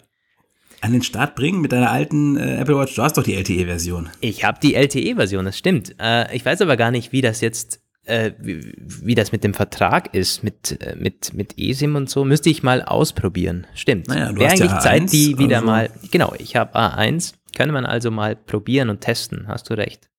An 0.81 0.93
den 0.93 1.01
Start 1.01 1.35
bringen 1.35 1.59
mit 1.59 1.71
deiner 1.71 1.91
alten 1.91 2.37
äh, 2.37 2.57
Apple 2.57 2.77
Watch. 2.77 2.95
Du 2.95 3.01
hast 3.01 3.17
doch 3.17 3.23
die 3.23 3.35
LTE-Version. 3.35 4.09
Ich 4.21 4.45
habe 4.45 4.59
die 4.61 4.75
LTE-Version, 4.75 5.43
das 5.43 5.57
stimmt. 5.57 5.95
Äh, 5.99 6.33
ich 6.35 6.45
weiß 6.45 6.61
aber 6.61 6.77
gar 6.77 6.91
nicht, 6.91 7.11
wie 7.11 7.21
das 7.21 7.41
jetzt 7.41 7.81
äh, 8.09 8.33
wie, 8.39 8.73
wie, 8.77 9.15
das 9.15 9.31
mit 9.31 9.43
dem 9.43 9.53
Vertrag 9.53 10.13
ist, 10.13 10.43
mit, 10.43 10.81
äh, 10.81 10.95
mit, 10.95 11.33
mit 11.33 11.57
eSIM 11.57 11.95
und 11.95 12.09
so, 12.09 12.25
müsste 12.25 12.49
ich 12.49 12.63
mal 12.63 12.81
ausprobieren. 12.81 13.67
Stimmt. 13.73 14.07
Naja, 14.07 14.35
Wäre 14.35 14.51
eigentlich 14.51 14.71
ja 14.71 14.79
Zeit, 14.79 15.11
die 15.11 15.37
wieder 15.37 15.57
also. 15.57 15.67
mal, 15.67 15.89
genau, 16.11 16.33
ich 16.37 16.55
habe 16.55 16.75
A1, 16.75 17.33
könnte 17.55 17.73
man 17.73 17.85
also 17.85 18.11
mal 18.11 18.35
probieren 18.35 18.89
und 18.89 19.01
testen, 19.01 19.47
hast 19.47 19.69
du 19.69 19.75
recht. 19.75 20.09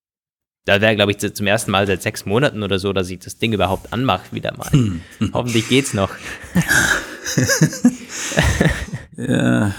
Da 0.66 0.80
wäre, 0.80 0.94
glaube 0.94 1.12
ich, 1.12 1.18
zum 1.18 1.46
ersten 1.46 1.70
Mal 1.70 1.86
seit 1.86 2.02
sechs 2.02 2.26
Monaten 2.26 2.62
oder 2.62 2.78
so, 2.78 2.92
dass 2.92 3.10
ich 3.10 3.18
das 3.18 3.38
Ding 3.38 3.52
überhaupt 3.52 3.92
anmache, 3.92 4.32
wieder 4.32 4.56
mal. 4.56 4.70
Hm. 4.70 5.00
Hoffentlich 5.32 5.68
geht's 5.68 5.94
noch. 5.94 6.10
ja. 9.16 9.74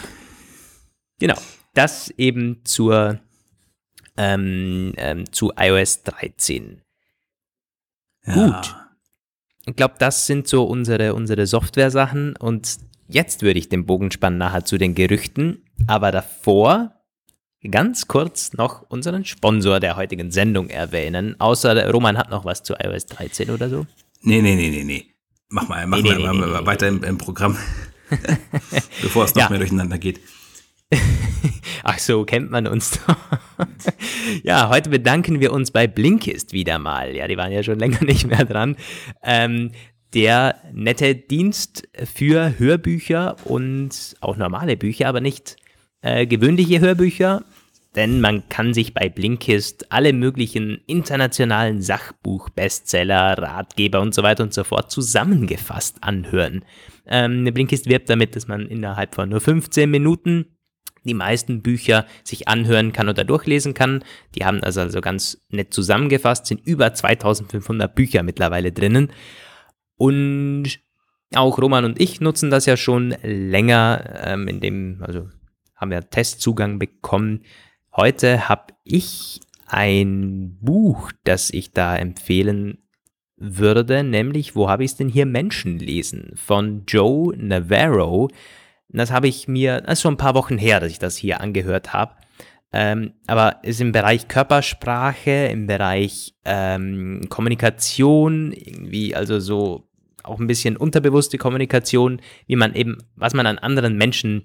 Genau. 1.20 1.38
Das 1.74 2.10
eben 2.18 2.66
zur 2.66 3.20
ähm, 4.18 4.94
ähm, 4.98 5.32
zu 5.32 5.54
iOS 5.58 6.04
13. 6.04 6.82
Ja. 8.26 8.34
Gut. 8.34 8.76
Ich 9.66 9.76
glaube, 9.76 9.96
das 10.00 10.26
sind 10.26 10.48
so 10.48 10.64
unsere, 10.64 11.14
unsere 11.14 11.46
Software-Sachen. 11.46 12.36
Und 12.36 12.78
jetzt 13.08 13.42
würde 13.42 13.60
ich 13.60 13.70
den 13.70 13.86
Bogen 13.86 14.12
spannen 14.12 14.38
nachher 14.38 14.66
zu 14.66 14.78
den 14.78 14.96
Gerüchten. 14.96 15.66
Aber 15.88 16.12
davor 16.12 16.94
ganz 17.70 18.08
kurz 18.08 18.54
noch 18.54 18.90
unseren 18.90 19.26
Sponsor 19.26 19.80
der 19.80 19.96
heutigen 19.96 20.32
Sendung 20.32 20.70
erwähnen. 20.70 21.40
Außer 21.40 21.90
Roman 21.92 22.18
hat 22.18 22.32
noch 22.32 22.46
was 22.46 22.64
zu 22.64 22.74
iOS 22.74 23.06
13 23.08 23.52
oder 23.52 23.70
so. 23.70 23.86
Nee, 24.22 24.42
nee, 24.42 24.56
nee, 24.56 24.70
nee, 24.70 24.84
nee. 24.84 25.06
Mach 25.50 25.68
mal, 25.68 25.86
mach 25.86 26.02
nee, 26.02 26.16
mal, 26.16 26.34
nee, 26.34 26.46
nee, 26.46 26.66
weiter 26.66 26.88
im, 26.88 27.04
im 27.04 27.18
Programm, 27.18 27.58
bevor 29.02 29.26
es 29.26 29.36
noch 29.36 29.44
ja. 29.44 29.50
mehr 29.50 29.60
durcheinander 29.60 29.98
geht. 29.98 30.22
Ach 31.84 32.00
so, 32.00 32.26
kennt 32.26 32.52
man 32.52 32.68
uns 32.68 33.00
doch. 33.06 33.18
ja, 34.44 34.70
heute 34.70 34.90
bedanken 34.90 35.40
wir 35.40 35.52
uns 35.52 35.72
bei 35.72 35.88
Blinkist 35.88 36.54
wieder 36.54 36.80
mal. 36.80 37.16
Ja, 37.16 37.28
die 37.28 37.38
waren 37.38 37.52
ja 37.52 37.64
schon 37.64 37.80
länger 37.80 38.04
nicht 38.06 38.28
mehr 38.28 38.46
dran. 38.46 38.76
Ähm, 39.24 39.72
der 40.14 40.56
nette 40.74 41.16
Dienst 41.16 41.88
für 42.14 42.60
Hörbücher 42.60 43.38
und 43.46 44.16
auch 44.20 44.36
normale 44.36 44.76
Bücher, 44.76 45.08
aber 45.08 45.22
nicht 45.22 45.56
äh, 46.02 46.26
gewöhnliche 46.26 46.82
Hörbücher, 46.82 47.46
denn 47.96 48.22
man 48.22 48.48
kann 48.50 48.74
sich 48.74 48.94
bei 48.94 49.10
Blinkist 49.10 49.92
alle 49.92 50.14
möglichen 50.14 50.82
internationalen 50.88 51.82
Sachbuch, 51.82 52.50
Bestseller, 52.50 53.38
Ratgeber 53.38 54.02
und 54.02 54.14
so 54.14 54.24
weiter 54.24 54.44
und 54.44 54.54
so 54.54 54.64
fort 54.64 54.92
zusammengefasst 54.92 55.98
anhören. 56.02 56.66
Ähm, 57.06 57.46
Blinkist 57.46 57.88
wirbt 57.88 58.10
damit, 58.10 58.36
dass 58.36 58.48
man 58.48 58.68
innerhalb 58.68 59.16
von 59.16 59.30
nur 59.30 59.42
15 59.42 59.90
Minuten 59.90 60.46
die 61.04 61.14
meisten 61.14 61.62
Bücher 61.62 62.06
sich 62.24 62.48
anhören 62.48 62.94
kann 62.94 63.10
oder 63.10 63.24
durchlesen 63.24 63.74
kann. 63.74 64.04
Die 64.36 64.46
haben 64.46 64.64
also, 64.64 64.82
also 64.82 65.02
ganz 65.02 65.42
nett 65.50 65.74
zusammengefasst, 65.74 66.46
sind 66.46 66.66
über 66.66 66.94
2500 66.94 67.94
Bücher 67.94 68.24
mittlerweile 68.24 68.72
drinnen. 68.72 69.12
Und 69.98 70.80
auch 71.34 71.58
Roman 71.60 71.86
und 71.86 72.00
ich 72.00 72.22
nutzen 72.22 72.50
das 72.50 72.66
ja 72.66 72.78
schon 72.78 73.16
länger, 73.24 74.22
ähm, 74.26 74.48
in 74.48 74.60
dem, 74.60 74.98
also 75.02 75.30
haben 75.76 75.92
wir 75.92 76.10
Testzugang 76.10 76.78
bekommen. 76.78 77.44
Heute 77.96 78.48
habe 78.50 78.74
ich 78.84 79.42
ein 79.66 80.58
Buch, 80.62 81.12
das 81.24 81.50
ich 81.50 81.72
da 81.72 81.96
empfehlen 81.96 82.80
würde, 83.38 84.04
nämlich, 84.04 84.56
wo 84.56 84.70
habe 84.70 84.84
ich 84.84 84.92
es 84.92 84.98
denn 84.98 85.10
hier? 85.10 85.26
Menschen 85.26 85.80
lesen 85.80 86.34
von 86.36 86.84
Joe 86.88 87.36
Navarro. 87.38 88.30
Das 88.94 89.12
habe 89.12 89.28
ich 89.28 89.48
mir, 89.48 89.82
das 89.82 89.94
ist 89.94 90.02
schon 90.02 90.16
ein 90.16 90.18
paar 90.18 90.36
Wochen 90.36 90.58
her, 90.58 90.80
dass 90.80 90.92
ich 90.92 91.00
das 91.00 91.16
hier 91.16 91.42
angehört 91.42 91.94
habe. 91.94 92.16
Ähm, 92.74 93.14
aber 93.28 93.64
ist 93.64 93.82
im 93.82 93.92
Bereich 93.92 94.28
Körpersprache, 94.28 95.50
im 95.52 95.68
Bereich 95.68 96.34
ähm, 96.46 97.22
Kommunikation, 97.30 98.54
irgendwie, 98.54 99.14
also 99.14 99.40
so 99.40 99.90
auch 100.24 100.40
ein 100.40 100.48
bisschen 100.48 100.78
unterbewusste 100.78 101.38
Kommunikation, 101.38 102.22
wie 102.48 102.56
man 102.56 102.74
eben, 102.76 102.98
was 103.16 103.34
man 103.34 103.46
an 103.46 103.58
anderen 103.58 103.98
Menschen 103.98 104.44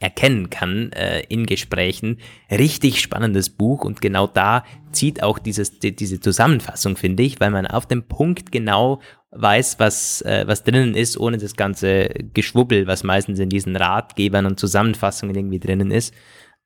erkennen 0.00 0.50
kann 0.50 0.92
äh, 0.92 1.22
in 1.28 1.46
Gesprächen. 1.46 2.18
Richtig 2.50 3.00
spannendes 3.00 3.50
Buch 3.50 3.84
und 3.84 4.00
genau 4.00 4.26
da 4.26 4.64
zieht 4.92 5.22
auch 5.22 5.38
dieses, 5.38 5.80
die, 5.80 5.94
diese 5.94 6.20
Zusammenfassung, 6.20 6.96
finde 6.96 7.24
ich, 7.24 7.40
weil 7.40 7.50
man 7.50 7.66
auf 7.66 7.86
dem 7.86 8.04
Punkt 8.04 8.52
genau 8.52 9.00
weiß, 9.30 9.78
was, 9.78 10.22
äh, 10.22 10.44
was 10.46 10.64
drinnen 10.64 10.94
ist, 10.94 11.18
ohne 11.18 11.38
das 11.38 11.54
ganze 11.56 12.08
Geschwubbel, 12.34 12.86
was 12.86 13.04
meistens 13.04 13.38
in 13.38 13.48
diesen 13.48 13.76
Ratgebern 13.76 14.46
und 14.46 14.58
Zusammenfassungen 14.58 15.34
irgendwie 15.34 15.60
drinnen 15.60 15.90
ist. 15.90 16.14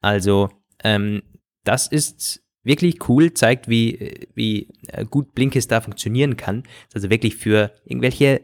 Also, 0.01 0.51
ähm, 0.85 1.23
das 1.65 1.87
ist 1.87 2.43
wirklich 2.65 3.09
cool, 3.09 3.35
zeigt, 3.35 3.69
wie, 3.69 4.29
wie 4.35 4.69
äh, 4.89 5.05
gut 5.05 5.35
Blinkist 5.35 5.71
da 5.73 5.81
funktionieren 5.81 6.37
kann. 6.37 6.63
Also 6.95 7.11
wirklich 7.11 7.37
für 7.37 7.73
irgendwelche, 7.85 8.43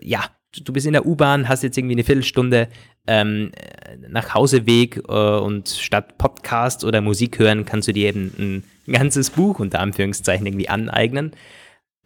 ja, 0.00 0.24
du 0.64 0.72
bist 0.72 0.86
in 0.86 0.92
der 0.92 1.06
U-Bahn, 1.06 1.48
hast 1.48 1.62
jetzt 1.62 1.78
irgendwie 1.78 1.94
eine 1.94 2.04
Viertelstunde 2.04 2.68
ähm, 3.06 3.52
nach 4.08 4.34
Hauseweg 4.34 5.02
äh, 5.08 5.12
und 5.12 5.68
statt 5.68 6.18
Podcast 6.18 6.84
oder 6.84 7.00
Musik 7.00 7.38
hören, 7.38 7.64
kannst 7.64 7.88
du 7.88 7.92
dir 7.92 8.08
eben 8.08 8.64
ein 8.86 8.92
ganzes 8.92 9.30
Buch 9.30 9.60
unter 9.60 9.80
Anführungszeichen 9.80 10.46
irgendwie 10.46 10.68
aneignen. 10.68 11.32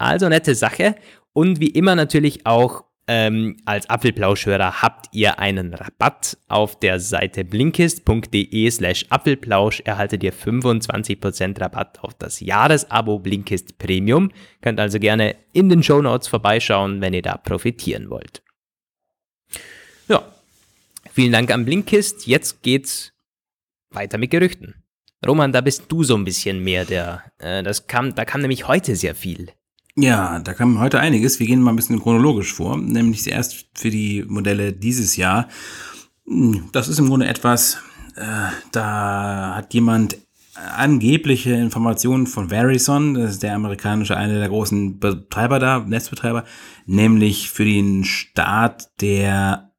Also 0.01 0.29
nette 0.29 0.55
Sache. 0.55 0.97
Und 1.33 1.61
wie 1.61 1.69
immer 1.69 1.95
natürlich 1.95 2.47
auch 2.47 2.85
ähm, 3.07 3.57
als 3.65 3.91
Apfelplauschhörer 3.91 4.83
habt 4.83 5.07
ihr 5.13 5.39
einen 5.39 5.75
Rabatt 5.75 6.39
auf 6.49 6.79
der 6.79 7.01
Seite 7.01 7.45
blinkist.de 7.45 8.71
slash 8.71 9.07
Apfelplausch 9.11 9.81
erhaltet 9.81 10.23
ihr 10.23 10.33
25% 10.33 11.61
Rabatt 11.61 11.99
auf 12.03 12.15
das 12.15 12.41
Jahresabo 12.41 13.19
Blinkist 13.19 13.79
Premium. 13.79 14.31
Könnt 14.63 14.81
also 14.81 14.99
gerne 14.99 15.37
in 15.53 15.69
den 15.69 15.83
Show 15.83 16.01
Notes 16.01 16.29
vorbeischauen, 16.29 17.01
wenn 17.01 17.13
ihr 17.13 17.23
da 17.23 17.37
profitieren 17.37 18.11
wollt. 18.11 18.43
Ja, 20.09 20.23
vielen 21.13 21.33
Dank 21.33 21.51
an 21.51 21.65
Blinkist. 21.65 22.27
Jetzt 22.27 22.63
geht's 22.63 23.13
weiter 23.91 24.19
mit 24.19 24.31
Gerüchten. 24.31 24.85
Roman, 25.27 25.53
da 25.53 25.61
bist 25.61 25.85
du 25.89 26.05
so 26.05 26.15
ein 26.15 26.25
bisschen 26.25 26.63
mehr 26.63 26.85
der, 26.85 27.25
äh, 27.39 27.63
das 27.63 27.87
kam, 27.87 28.15
da 28.15 28.25
kam 28.25 28.41
nämlich 28.41 28.69
heute 28.69 28.97
sehr 28.97 29.15
viel. 29.15 29.53
Ja, 29.97 30.39
da 30.39 30.55
kam 30.55 30.79
heute 30.79 31.01
einiges. 31.01 31.41
Wir 31.41 31.47
gehen 31.47 31.63
mal 31.63 31.71
ein 31.73 31.77
bisschen 31.77 32.01
chronologisch 32.01 32.53
vor, 32.53 32.77
nämlich 32.77 33.23
zuerst 33.23 33.67
für 33.75 33.91
die 33.91 34.25
Modelle 34.27 34.73
dieses 34.73 35.17
Jahr. 35.17 35.49
Hm, 36.27 36.69
das 36.73 36.89
ist 36.89 36.99
im 36.99 37.09
Grunde 37.09 37.27
etwas, 37.27 37.79
äh, 38.17 38.51
da 38.73 39.55
hat 39.57 39.75
jemand 39.75 40.19
angebliche 40.55 41.53
Informationen 41.53 42.27
von 42.27 42.51
Verizon, 42.51 43.15
das 43.15 43.33
ist 43.33 43.43
der 43.43 43.55
amerikanische, 43.55 44.17
einer 44.17 44.39
der 44.39 44.49
großen 44.49 44.99
Betreiber 44.99 45.59
da, 45.59 45.81
Netzbetreiber, 45.81 46.45
nämlich 46.87 47.51
für 47.51 47.65
den 47.65 48.05
Start 48.05 48.91
der 49.01 49.73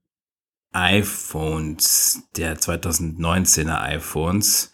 iPhones, 0.71 2.23
der 2.35 2.57
2019er 2.57 3.81
iPhones. 3.81 4.71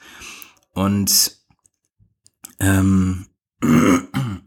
Und 0.74 1.38
ähm, 2.60 3.28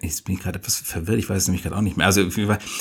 ich 0.00 0.24
bin 0.24 0.38
gerade 0.38 0.58
etwas 0.58 0.76
verwirrt, 0.76 1.18
ich 1.18 1.28
weiß 1.28 1.42
es 1.42 1.48
nämlich 1.48 1.62
gerade 1.62 1.76
auch 1.76 1.82
nicht 1.82 1.96
mehr. 1.96 2.06
Also 2.06 2.22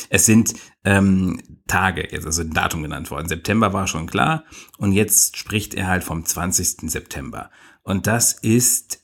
es 0.09 0.25
sind 0.25 0.53
ähm, 0.83 1.41
Tage, 1.67 2.07
jetzt 2.11 2.25
also 2.25 2.41
ein 2.41 2.53
Datum 2.53 2.83
genannt 2.83 3.11
worden. 3.11 3.27
September 3.27 3.73
war 3.73 3.87
schon 3.87 4.07
klar 4.07 4.43
und 4.77 4.91
jetzt 4.91 5.37
spricht 5.37 5.73
er 5.73 5.87
halt 5.87 6.03
vom 6.03 6.25
20. 6.25 6.89
September. 6.89 7.51
Und 7.83 8.07
das 8.07 8.33
ist 8.33 9.03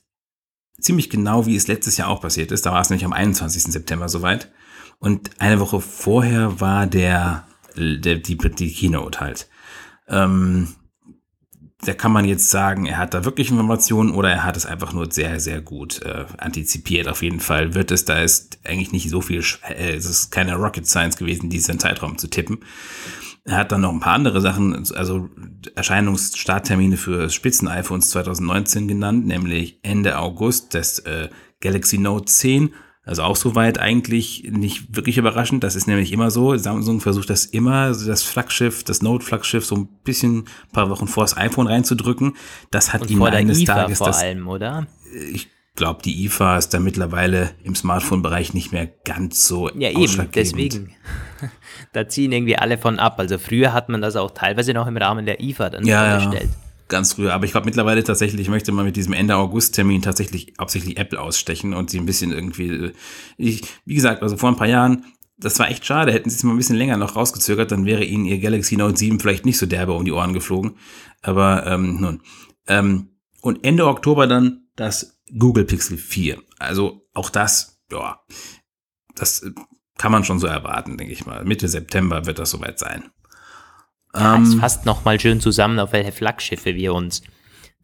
ziemlich 0.80 1.10
genau, 1.10 1.46
wie 1.46 1.56
es 1.56 1.68
letztes 1.68 1.96
Jahr 1.96 2.08
auch 2.08 2.20
passiert 2.20 2.52
ist. 2.52 2.66
Da 2.66 2.72
war 2.72 2.80
es 2.80 2.90
nämlich 2.90 3.04
am 3.04 3.12
21. 3.12 3.64
September 3.64 4.08
soweit. 4.08 4.50
Und 4.98 5.40
eine 5.40 5.60
Woche 5.60 5.80
vorher 5.80 6.60
war 6.60 6.86
der, 6.86 7.46
der 7.76 8.16
die, 8.16 8.36
die 8.36 8.72
Keynote 8.72 9.20
halt. 9.20 9.48
Ähm, 10.08 10.74
da 11.86 11.94
kann 11.94 12.12
man 12.12 12.24
jetzt 12.24 12.50
sagen, 12.50 12.86
er 12.86 12.98
hat 12.98 13.14
da 13.14 13.24
wirklich 13.24 13.50
Informationen 13.50 14.10
oder 14.10 14.30
er 14.30 14.44
hat 14.44 14.56
es 14.56 14.66
einfach 14.66 14.92
nur 14.92 15.10
sehr, 15.10 15.38
sehr 15.38 15.60
gut 15.60 16.02
äh, 16.02 16.24
antizipiert. 16.38 17.06
Auf 17.06 17.22
jeden 17.22 17.38
Fall 17.38 17.74
wird 17.74 17.92
es, 17.92 18.04
da 18.04 18.18
ist 18.18 18.58
eigentlich 18.64 18.92
nicht 18.92 19.08
so 19.08 19.20
viel, 19.20 19.42
äh, 19.68 19.94
es 19.94 20.04
ist 20.04 20.30
keine 20.30 20.56
Rocket 20.56 20.86
Science 20.86 21.16
gewesen, 21.16 21.48
diesen 21.48 21.78
Zeitraum 21.78 22.18
zu 22.18 22.28
tippen. 22.28 22.58
Er 23.44 23.58
hat 23.58 23.70
dann 23.70 23.82
noch 23.82 23.92
ein 23.92 24.00
paar 24.00 24.14
andere 24.14 24.40
Sachen, 24.40 24.74
also 24.94 25.30
Erscheinungsstarttermine 25.76 26.96
für 26.96 27.30
Spitzen-iPhones 27.30 28.10
2019 28.10 28.88
genannt, 28.88 29.24
nämlich 29.26 29.78
Ende 29.82 30.18
August 30.18 30.74
das 30.74 30.98
äh, 31.00 31.28
Galaxy 31.60 31.98
Note 31.98 32.24
10 32.24 32.70
also 33.06 33.22
auch 33.22 33.36
soweit 33.36 33.78
eigentlich 33.78 34.48
nicht 34.50 34.96
wirklich 34.96 35.16
überraschend. 35.16 35.62
Das 35.62 35.76
ist 35.76 35.86
nämlich 35.86 36.12
immer 36.12 36.32
so. 36.32 36.56
Samsung 36.56 37.00
versucht 37.00 37.30
das 37.30 37.46
immer, 37.46 37.92
das 37.92 38.24
Flaggschiff, 38.24 38.82
das 38.82 39.00
Note-Flaggschiff 39.00 39.64
so 39.64 39.76
ein 39.76 39.88
bisschen 40.02 40.38
ein 40.38 40.72
paar 40.72 40.90
Wochen 40.90 41.06
vor 41.06 41.22
das 41.22 41.36
iPhone 41.36 41.68
reinzudrücken. 41.68 42.34
Das 42.72 42.92
hat 42.92 43.02
Und 43.02 43.18
der 43.18 43.32
eines 43.32 43.60
IFA 43.60 43.74
Tages 43.74 43.98
vor 43.98 44.08
das, 44.08 44.18
allem, 44.18 44.48
oder? 44.48 44.88
ich 45.32 45.48
glaube, 45.76 46.02
die 46.02 46.24
IFA 46.24 46.58
ist 46.58 46.74
da 46.74 46.80
mittlerweile 46.80 47.50
im 47.62 47.76
Smartphone-Bereich 47.76 48.54
nicht 48.54 48.72
mehr 48.72 48.86
ganz 49.04 49.46
so 49.46 49.70
Ja, 49.74 49.90
eben, 49.90 50.28
deswegen. 50.34 50.94
da 51.92 52.08
ziehen 52.08 52.32
irgendwie 52.32 52.56
alle 52.56 52.76
von 52.76 52.98
ab. 52.98 53.20
Also 53.20 53.38
früher 53.38 53.72
hat 53.72 53.88
man 53.88 54.02
das 54.02 54.16
auch 54.16 54.32
teilweise 54.32 54.72
noch 54.72 54.88
im 54.88 54.96
Rahmen 54.96 55.26
der 55.26 55.40
IFA 55.40 55.70
dann 55.70 55.86
Ja, 55.86 56.18
ja. 56.18 56.40
Ganz 56.88 57.14
früher, 57.14 57.34
aber 57.34 57.44
ich 57.44 57.50
glaube 57.50 57.64
mittlerweile 57.64 58.04
tatsächlich, 58.04 58.42
ich 58.42 58.48
möchte 58.48 58.70
mal 58.70 58.84
mit 58.84 58.96
diesem 58.96 59.12
Ende 59.12 59.36
August-Termin 59.36 60.02
tatsächlich 60.02 60.54
hauptsächlich 60.60 60.98
Apple 60.98 61.20
ausstechen 61.20 61.74
und 61.74 61.90
sie 61.90 61.98
ein 61.98 62.06
bisschen 62.06 62.30
irgendwie, 62.30 62.68
äh, 62.68 62.92
ich, 63.36 63.62
wie 63.84 63.94
gesagt, 63.94 64.22
also 64.22 64.36
vor 64.36 64.50
ein 64.50 64.56
paar 64.56 64.68
Jahren, 64.68 65.04
das 65.36 65.58
war 65.58 65.68
echt 65.68 65.84
schade, 65.84 66.12
hätten 66.12 66.30
sie 66.30 66.36
es 66.36 66.44
mal 66.44 66.52
ein 66.52 66.56
bisschen 66.56 66.76
länger 66.76 66.96
noch 66.96 67.16
rausgezögert, 67.16 67.72
dann 67.72 67.86
wäre 67.86 68.04
ihnen 68.04 68.24
ihr 68.24 68.38
Galaxy 68.38 68.76
Note 68.76 68.96
7 68.96 69.20
vielleicht 69.20 69.44
nicht 69.44 69.58
so 69.58 69.66
derbe 69.66 69.92
um 69.92 70.04
die 70.04 70.12
Ohren 70.12 70.32
geflogen. 70.32 70.76
Aber 71.22 71.66
ähm, 71.66 72.00
nun. 72.00 72.22
Ähm, 72.68 73.10
und 73.42 73.64
Ende 73.64 73.86
Oktober 73.86 74.26
dann 74.26 74.68
das 74.76 75.18
Google 75.36 75.64
Pixel 75.64 75.98
4. 75.98 76.40
Also 76.58 77.06
auch 77.14 77.30
das, 77.30 77.80
ja, 77.90 78.20
das 79.14 79.42
äh, 79.42 79.50
kann 79.98 80.12
man 80.12 80.24
schon 80.24 80.38
so 80.38 80.46
erwarten, 80.46 80.96
denke 80.96 81.12
ich 81.12 81.26
mal. 81.26 81.44
Mitte 81.44 81.68
September 81.68 82.26
wird 82.26 82.38
das 82.38 82.50
soweit 82.50 82.78
sein. 82.78 83.10
Ja, 84.16 84.36
Ähm, 84.36 84.46
fasst 84.58 84.86
nochmal 84.86 85.20
schön 85.20 85.40
zusammen, 85.40 85.78
auf 85.78 85.92
welche 85.92 86.12
Flaggschiffe 86.12 86.74
wir 86.74 86.94
uns 86.94 87.22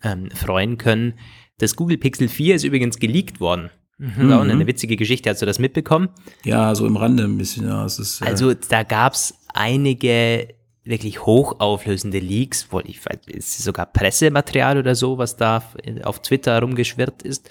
ähm, 0.03 0.31
freuen 0.31 0.79
können. 0.79 1.15
Das 1.59 1.77
Google 1.77 1.99
Pixel 1.99 2.29
4 2.29 2.57
ist 2.57 2.65
übrigens 2.65 2.99
geleakt 2.99 3.41
worden. 3.41 3.71
Mhm. 3.99 4.29
War 4.29 4.39
auch 4.39 4.43
eine 4.43 4.67
witzige 4.67 4.97
Geschichte. 4.97 5.31
Hast 5.31 5.43
du 5.43 5.47
das 5.47 5.59
mitbekommen? 5.59 6.09
ja, 6.45 6.75
so 6.75 6.87
im 6.87 6.97
Rande 6.97 7.25
ein 7.25 7.39
bisschen, 7.39 7.67
ja, 7.69 7.85
ist, 7.85 8.21
äh, 8.21 8.25
Also 8.25 8.53
da 8.55 8.83
gab 8.83 9.13
es 9.13 9.35
einige 9.55 10.49
wirklich 10.85 11.25
hochauflösende 11.25 12.19
Leaks, 12.19 12.69
wo 12.71 12.81
ich 12.81 13.01
ist 13.27 13.59
sogar 13.63 13.87
Pressematerial 13.87 14.79
oder 14.79 14.97
so, 14.97 15.19
was 15.19 15.37
da 15.37 15.63
auf 16.03 16.21
Twitter 16.23 16.61
rumgeschwirrt 16.61 17.23
ist. 17.23 17.49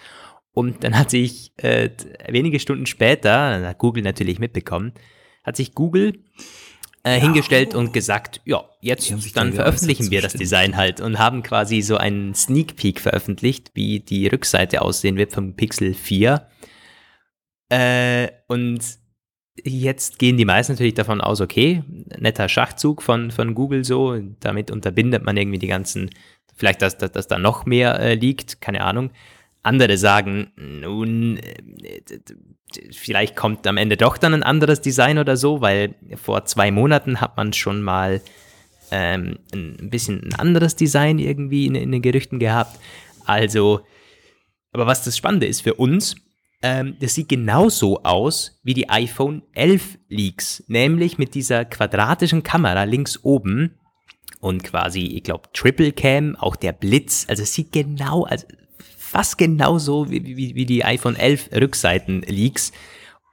Und 0.52 0.84
dann 0.84 0.98
hat 0.98 1.10
sich 1.10 1.54
äh, 1.58 1.90
wenige 2.28 2.60
Stunden 2.60 2.86
später, 2.86 3.52
dann 3.52 3.66
hat 3.66 3.78
Google 3.78 4.04
natürlich 4.04 4.40
mitbekommen, 4.40 4.92
hat 5.44 5.56
sich 5.56 5.74
Google 5.74 6.26
äh, 7.04 7.20
hingestellt 7.20 7.74
und 7.74 7.94
gesagt, 7.94 8.42
ja, 8.46 8.64
jetzt 8.80 9.12
dann 9.36 9.54
veröffentlichen 9.54 10.12
wir 10.12 10.22
das. 10.22 10.34
Design 10.34 10.78
halt 10.78 11.02
und 11.02 11.18
haben 11.18 11.44
quasi 11.44 11.82
so 11.82 11.98
einen 11.98 12.36
Sneak 12.36 12.76
Peek 12.76 13.00
veröffentlicht, 13.00 13.72
wie 13.74 14.00
die 14.00 14.28
Rückseite 14.28 14.82
aussehen 14.82 15.18
wird 15.18 15.34
vom 15.34 15.56
Pixel 15.56 15.94
4. 15.94 16.48
Äh, 17.70 18.30
und 18.48 18.82
jetzt 19.64 20.20
gehen 20.20 20.38
die 20.38 20.46
meisten 20.46 20.74
natürlich 20.74 20.94
davon 20.94 21.22
aus, 21.22 21.42
okay, 21.42 21.84
netter 22.20 22.50
Schachzug 22.50 23.02
von, 23.02 23.32
von 23.32 23.56
Google 23.56 23.84
so, 23.84 24.20
damit 24.40 24.72
unterbindet 24.72 25.24
man 25.24 25.38
irgendwie 25.38 25.60
die 25.60 25.68
ganzen, 25.68 26.10
vielleicht, 26.56 26.82
dass, 26.82 26.98
dass, 26.98 27.12
dass 27.12 27.28
da 27.28 27.40
noch 27.40 27.66
mehr 27.66 28.00
äh, 28.00 28.16
liegt, 28.16 28.62
keine 28.62 28.84
Ahnung. 28.84 29.12
Andere 29.64 29.98
sagen, 29.98 30.52
nun, 30.56 31.38
äh, 31.38 31.62
vielleicht 32.92 33.36
kommt 33.36 33.68
am 33.68 33.78
Ende 33.78 33.98
doch 33.98 34.18
dann 34.18 34.34
ein 34.34 34.44
anderes 34.44 34.82
Design 34.82 35.18
oder 35.18 35.38
so, 35.38 35.62
weil 35.62 35.96
vor 36.16 36.46
zwei 36.46 36.72
Monaten 36.72 37.22
hat 37.22 37.38
man 37.38 37.54
schon 37.54 37.82
mal 37.82 38.22
ähm, 38.92 39.40
ein 39.54 39.90
bisschen 39.90 40.24
ein 40.24 40.34
anderes 40.36 40.76
Design 40.76 41.20
irgendwie 41.20 41.68
in, 41.68 41.76
in 41.76 41.92
den 41.92 42.02
Gerüchten 42.02 42.40
gehabt. 42.40 42.80
Also, 43.26 43.82
aber 44.72 44.88
was 44.88 45.04
das 45.04 45.18
Spannende 45.18 45.48
ist 45.48 45.62
für 45.62 45.76
uns, 45.76 46.16
ähm, 46.62 46.98
das 47.00 47.16
sieht 47.16 47.30
genauso 47.30 48.04
aus 48.04 48.60
wie 48.64 48.74
die 48.74 48.90
iPhone 48.90 49.44
11 49.54 49.98
Leaks, 50.10 50.64
nämlich 50.68 51.18
mit 51.18 51.34
dieser 51.34 51.66
quadratischen 51.66 52.44
Kamera 52.44 52.84
links 52.84 53.20
oben 53.24 53.80
und 54.40 54.64
quasi, 54.64 55.02
ich 55.02 55.24
glaube, 55.24 55.50
Triple 55.54 55.92
Cam, 55.92 56.36
auch 56.36 56.56
der 56.56 56.74
Blitz, 56.74 57.26
also 57.28 57.44
es 57.44 57.54
sieht 57.54 57.72
genau, 57.72 58.24
also 58.24 58.46
fast 59.12 59.38
genauso 59.38 60.10
wie, 60.10 60.24
wie, 60.24 60.56
wie 60.56 60.66
die 60.66 60.86
iPhone 60.86 61.18
11 61.18 61.50
Rückseiten 61.54 62.22
Leaks 62.22 62.72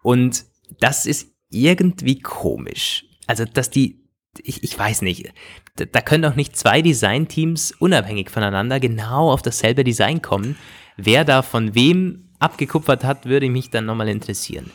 und 0.02 0.44
das 0.80 1.06
ist 1.06 1.28
irgendwie 1.50 2.20
komisch. 2.20 3.04
Also, 3.28 3.44
dass 3.44 3.70
die, 3.70 4.00
ich, 4.42 4.64
ich 4.64 4.76
weiß 4.76 5.02
nicht, 5.02 5.32
da, 5.76 5.84
da 5.84 6.00
können 6.00 6.24
doch 6.24 6.34
nicht 6.34 6.56
zwei 6.56 6.82
Designteams 6.82 7.72
unabhängig 7.78 8.30
voneinander 8.30 8.80
genau 8.80 9.30
auf 9.30 9.42
dasselbe 9.42 9.84
Design 9.84 10.20
kommen. 10.20 10.56
Wer 10.96 11.24
da 11.24 11.42
von 11.42 11.76
wem 11.76 12.30
abgekupfert 12.40 13.04
hat, 13.04 13.26
würde 13.26 13.48
mich 13.48 13.70
dann 13.70 13.86
nochmal 13.86 14.08
interessieren. 14.08 14.70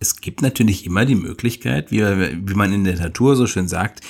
es 0.00 0.20
gibt 0.20 0.42
natürlich 0.42 0.86
immer 0.86 1.04
die 1.04 1.14
Möglichkeit, 1.14 1.90
wie, 1.90 2.00
wie 2.00 2.54
man 2.54 2.72
in 2.72 2.84
der 2.84 2.96
Natur 2.96 3.36
so 3.36 3.46
schön 3.46 3.68
sagt, 3.68 4.00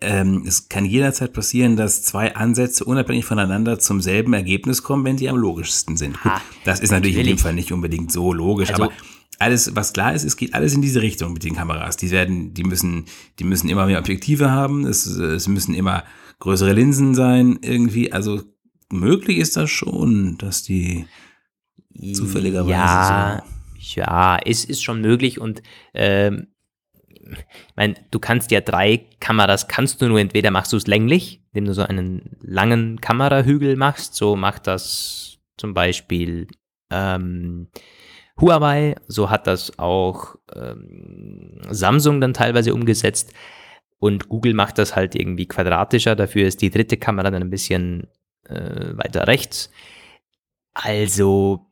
ähm, 0.00 0.44
es 0.46 0.68
kann 0.68 0.84
jederzeit 0.84 1.32
passieren, 1.32 1.76
dass 1.76 2.02
zwei 2.02 2.34
Ansätze 2.34 2.84
unabhängig 2.84 3.24
voneinander 3.24 3.78
zum 3.78 4.00
selben 4.00 4.32
Ergebnis 4.32 4.82
kommen, 4.82 5.04
wenn 5.04 5.18
sie 5.18 5.28
am 5.28 5.36
logischsten 5.36 5.96
sind. 5.96 6.14
Gut, 6.22 6.32
Ha, 6.32 6.40
das 6.64 6.80
ist 6.80 6.90
natürlich 6.90 7.16
in 7.16 7.20
dem 7.22 7.26
natürlich. 7.26 7.42
Fall 7.42 7.54
nicht 7.54 7.72
unbedingt 7.72 8.10
so 8.12 8.32
logisch, 8.32 8.70
Also- 8.70 8.84
aber 8.84 8.92
alles, 9.38 9.74
was 9.74 9.92
klar 9.94 10.14
ist, 10.14 10.24
es 10.24 10.36
geht 10.36 10.52
alles 10.52 10.74
in 10.74 10.82
diese 10.82 11.00
Richtung 11.00 11.32
mit 11.32 11.44
den 11.44 11.54
Kameras. 11.54 11.96
Die 11.96 12.10
werden, 12.10 12.52
die 12.52 12.62
müssen, 12.64 13.06
die 13.38 13.44
müssen 13.44 13.70
immer 13.70 13.86
mehr 13.86 13.98
Objektive 13.98 14.50
haben, 14.50 14.84
es, 14.86 15.06
es 15.06 15.48
müssen 15.48 15.74
immer 15.74 16.04
größere 16.40 16.74
Linsen 16.74 17.14
sein, 17.14 17.58
irgendwie. 17.62 18.12
Also 18.12 18.42
möglich 18.92 19.38
ist 19.38 19.56
das 19.56 19.70
schon, 19.70 20.36
dass 20.38 20.62
die 20.62 21.06
Zufälligerweise 22.12 22.70
Ja, 22.72 23.42
ja, 23.78 24.38
es 24.44 24.64
ist 24.64 24.82
schon 24.82 25.00
möglich 25.00 25.40
und 25.40 25.62
ähm, 25.94 26.48
ich 27.10 27.76
meine, 27.76 27.94
du 28.10 28.18
kannst 28.18 28.50
ja 28.50 28.60
drei 28.60 29.06
Kameras, 29.20 29.68
kannst 29.68 30.00
du 30.00 30.08
nur 30.08 30.20
entweder 30.20 30.50
machst 30.50 30.72
du 30.72 30.76
es 30.76 30.86
länglich, 30.86 31.42
indem 31.52 31.66
du 31.66 31.74
so 31.74 31.82
einen 31.82 32.36
langen 32.40 33.00
Kamerahügel 33.00 33.76
machst, 33.76 34.14
so 34.14 34.36
macht 34.36 34.66
das 34.66 35.38
zum 35.56 35.74
Beispiel 35.74 36.46
ähm, 36.90 37.68
Huawei, 38.40 38.96
so 39.06 39.30
hat 39.30 39.46
das 39.46 39.78
auch 39.78 40.36
ähm, 40.54 41.60
Samsung 41.68 42.20
dann 42.20 42.32
teilweise 42.32 42.74
umgesetzt 42.74 43.34
und 43.98 44.28
Google 44.28 44.54
macht 44.54 44.78
das 44.78 44.96
halt 44.96 45.14
irgendwie 45.14 45.46
quadratischer, 45.46 46.16
dafür 46.16 46.46
ist 46.46 46.62
die 46.62 46.70
dritte 46.70 46.96
Kamera 46.96 47.30
dann 47.30 47.42
ein 47.42 47.50
bisschen 47.50 48.08
äh, 48.48 48.96
weiter 48.96 49.26
rechts. 49.26 49.70
Also, 50.72 51.69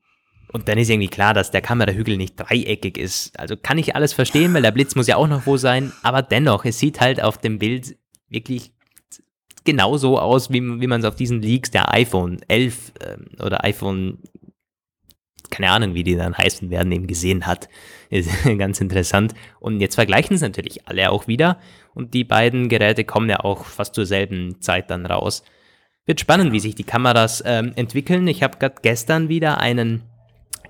und 0.52 0.68
dann 0.68 0.78
ist 0.78 0.88
irgendwie 0.88 1.08
klar, 1.08 1.34
dass 1.34 1.50
der 1.50 1.60
Kamerahügel 1.60 2.16
nicht 2.16 2.36
dreieckig 2.36 2.96
ist. 2.96 3.38
Also 3.38 3.56
kann 3.56 3.78
ich 3.78 3.94
alles 3.94 4.12
verstehen, 4.12 4.54
weil 4.54 4.62
der 4.62 4.72
Blitz 4.72 4.94
muss 4.94 5.06
ja 5.06 5.16
auch 5.16 5.28
noch 5.28 5.46
wo 5.46 5.56
sein, 5.56 5.92
aber 6.02 6.22
dennoch, 6.22 6.64
es 6.64 6.78
sieht 6.78 7.00
halt 7.00 7.22
auf 7.22 7.38
dem 7.38 7.58
Bild 7.58 7.96
wirklich 8.28 8.72
genauso 9.64 10.18
aus, 10.18 10.50
wie, 10.50 10.62
wie 10.62 10.86
man 10.86 11.00
es 11.00 11.06
auf 11.06 11.16
diesen 11.16 11.42
Leaks 11.42 11.70
der 11.70 11.92
iPhone 11.92 12.40
11 12.48 12.92
ähm, 13.06 13.26
oder 13.44 13.64
iPhone, 13.64 14.18
keine 15.50 15.70
Ahnung, 15.70 15.92
wie 15.94 16.04
die 16.04 16.16
dann 16.16 16.36
heißen 16.36 16.70
werden, 16.70 16.90
eben 16.92 17.06
gesehen 17.06 17.46
hat. 17.46 17.68
Ist 18.10 18.30
ganz 18.56 18.80
interessant. 18.80 19.34
Und 19.60 19.80
jetzt 19.80 19.96
vergleichen 19.96 20.34
es 20.34 20.40
natürlich 20.40 20.88
alle 20.88 21.10
auch 21.10 21.28
wieder. 21.28 21.58
Und 21.94 22.14
die 22.14 22.24
beiden 22.24 22.70
Geräte 22.70 23.04
kommen 23.04 23.28
ja 23.28 23.40
auch 23.40 23.66
fast 23.66 23.94
zur 23.94 24.06
selben 24.06 24.62
Zeit 24.62 24.90
dann 24.90 25.04
raus. 25.04 25.42
Wird 26.06 26.20
spannend, 26.20 26.52
wie 26.52 26.60
sich 26.60 26.74
die 26.74 26.84
Kameras 26.84 27.42
ähm, 27.44 27.72
entwickeln. 27.76 28.26
Ich 28.28 28.42
habe 28.42 28.56
gerade 28.56 28.76
gestern 28.80 29.28
wieder 29.28 29.58
einen 29.58 30.07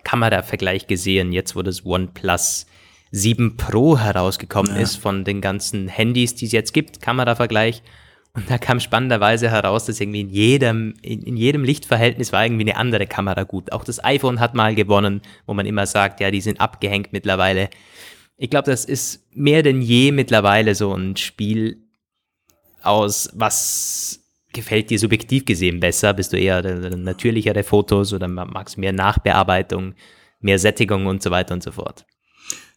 Kameravergleich 0.09 0.87
gesehen, 0.87 1.33
jetzt 1.33 1.55
wo 1.55 1.61
das 1.61 1.85
OnePlus 1.85 2.65
7 3.11 3.59
Pro 3.59 3.99
herausgekommen 3.99 4.75
ja. 4.75 4.81
ist 4.81 4.97
von 4.97 5.23
den 5.25 5.43
ganzen 5.43 5.87
Handys, 5.87 6.35
die 6.35 6.47
es 6.47 6.53
jetzt 6.53 6.73
gibt, 6.73 7.03
Kameravergleich. 7.03 7.83
Und 8.33 8.49
da 8.49 8.57
kam 8.57 8.81
spannenderweise 8.81 9.51
heraus, 9.51 9.85
dass 9.85 10.01
irgendwie 10.01 10.23
in 10.23 10.31
jedem, 10.31 10.95
in, 11.03 11.23
in, 11.23 11.37
jedem 11.37 11.63
Lichtverhältnis 11.63 12.33
war 12.33 12.43
irgendwie 12.43 12.71
eine 12.71 12.79
andere 12.79 13.07
Kamera 13.07 13.43
gut. 13.43 13.71
Auch 13.71 13.85
das 13.85 14.03
iPhone 14.03 14.41
hat 14.41 14.55
mal 14.55 14.75
gewonnen, 14.75 15.21
wo 15.47 15.53
man 15.53 15.67
immer 15.67 15.85
sagt, 15.85 16.21
ja, 16.21 16.31
die 16.31 16.41
sind 16.41 16.59
abgehängt 16.59 17.13
mittlerweile. 17.13 17.69
Ich 18.39 18.49
glaube, 18.49 18.71
das 18.71 18.87
ist 18.87 19.27
mehr 19.35 19.63
denn 19.63 19.83
je 19.83 20.13
mittlerweile 20.13 20.75
so 20.75 20.95
ein 20.95 21.17
Spiel 21.17 21.83
aus, 22.83 23.29
was 23.35 24.18
gefällt 24.59 24.91
dir 24.91 24.99
subjektiv 24.99 25.45
gesehen 25.45 25.81
besser? 25.81 26.13
Bist 26.13 26.33
du 26.33 26.37
eher 26.37 26.63
natürlichere 26.63 27.63
Fotos 27.63 28.13
oder 28.13 28.29
magst 28.29 28.77
du 28.77 28.81
mehr 28.81 28.93
Nachbearbeitung, 28.93 29.95
mehr 30.41 30.59
Sättigung 30.59 31.07
und 31.07 31.23
so 31.23 31.31
weiter 31.31 31.55
und 31.55 31.63
so 31.63 31.73
fort? 31.73 32.05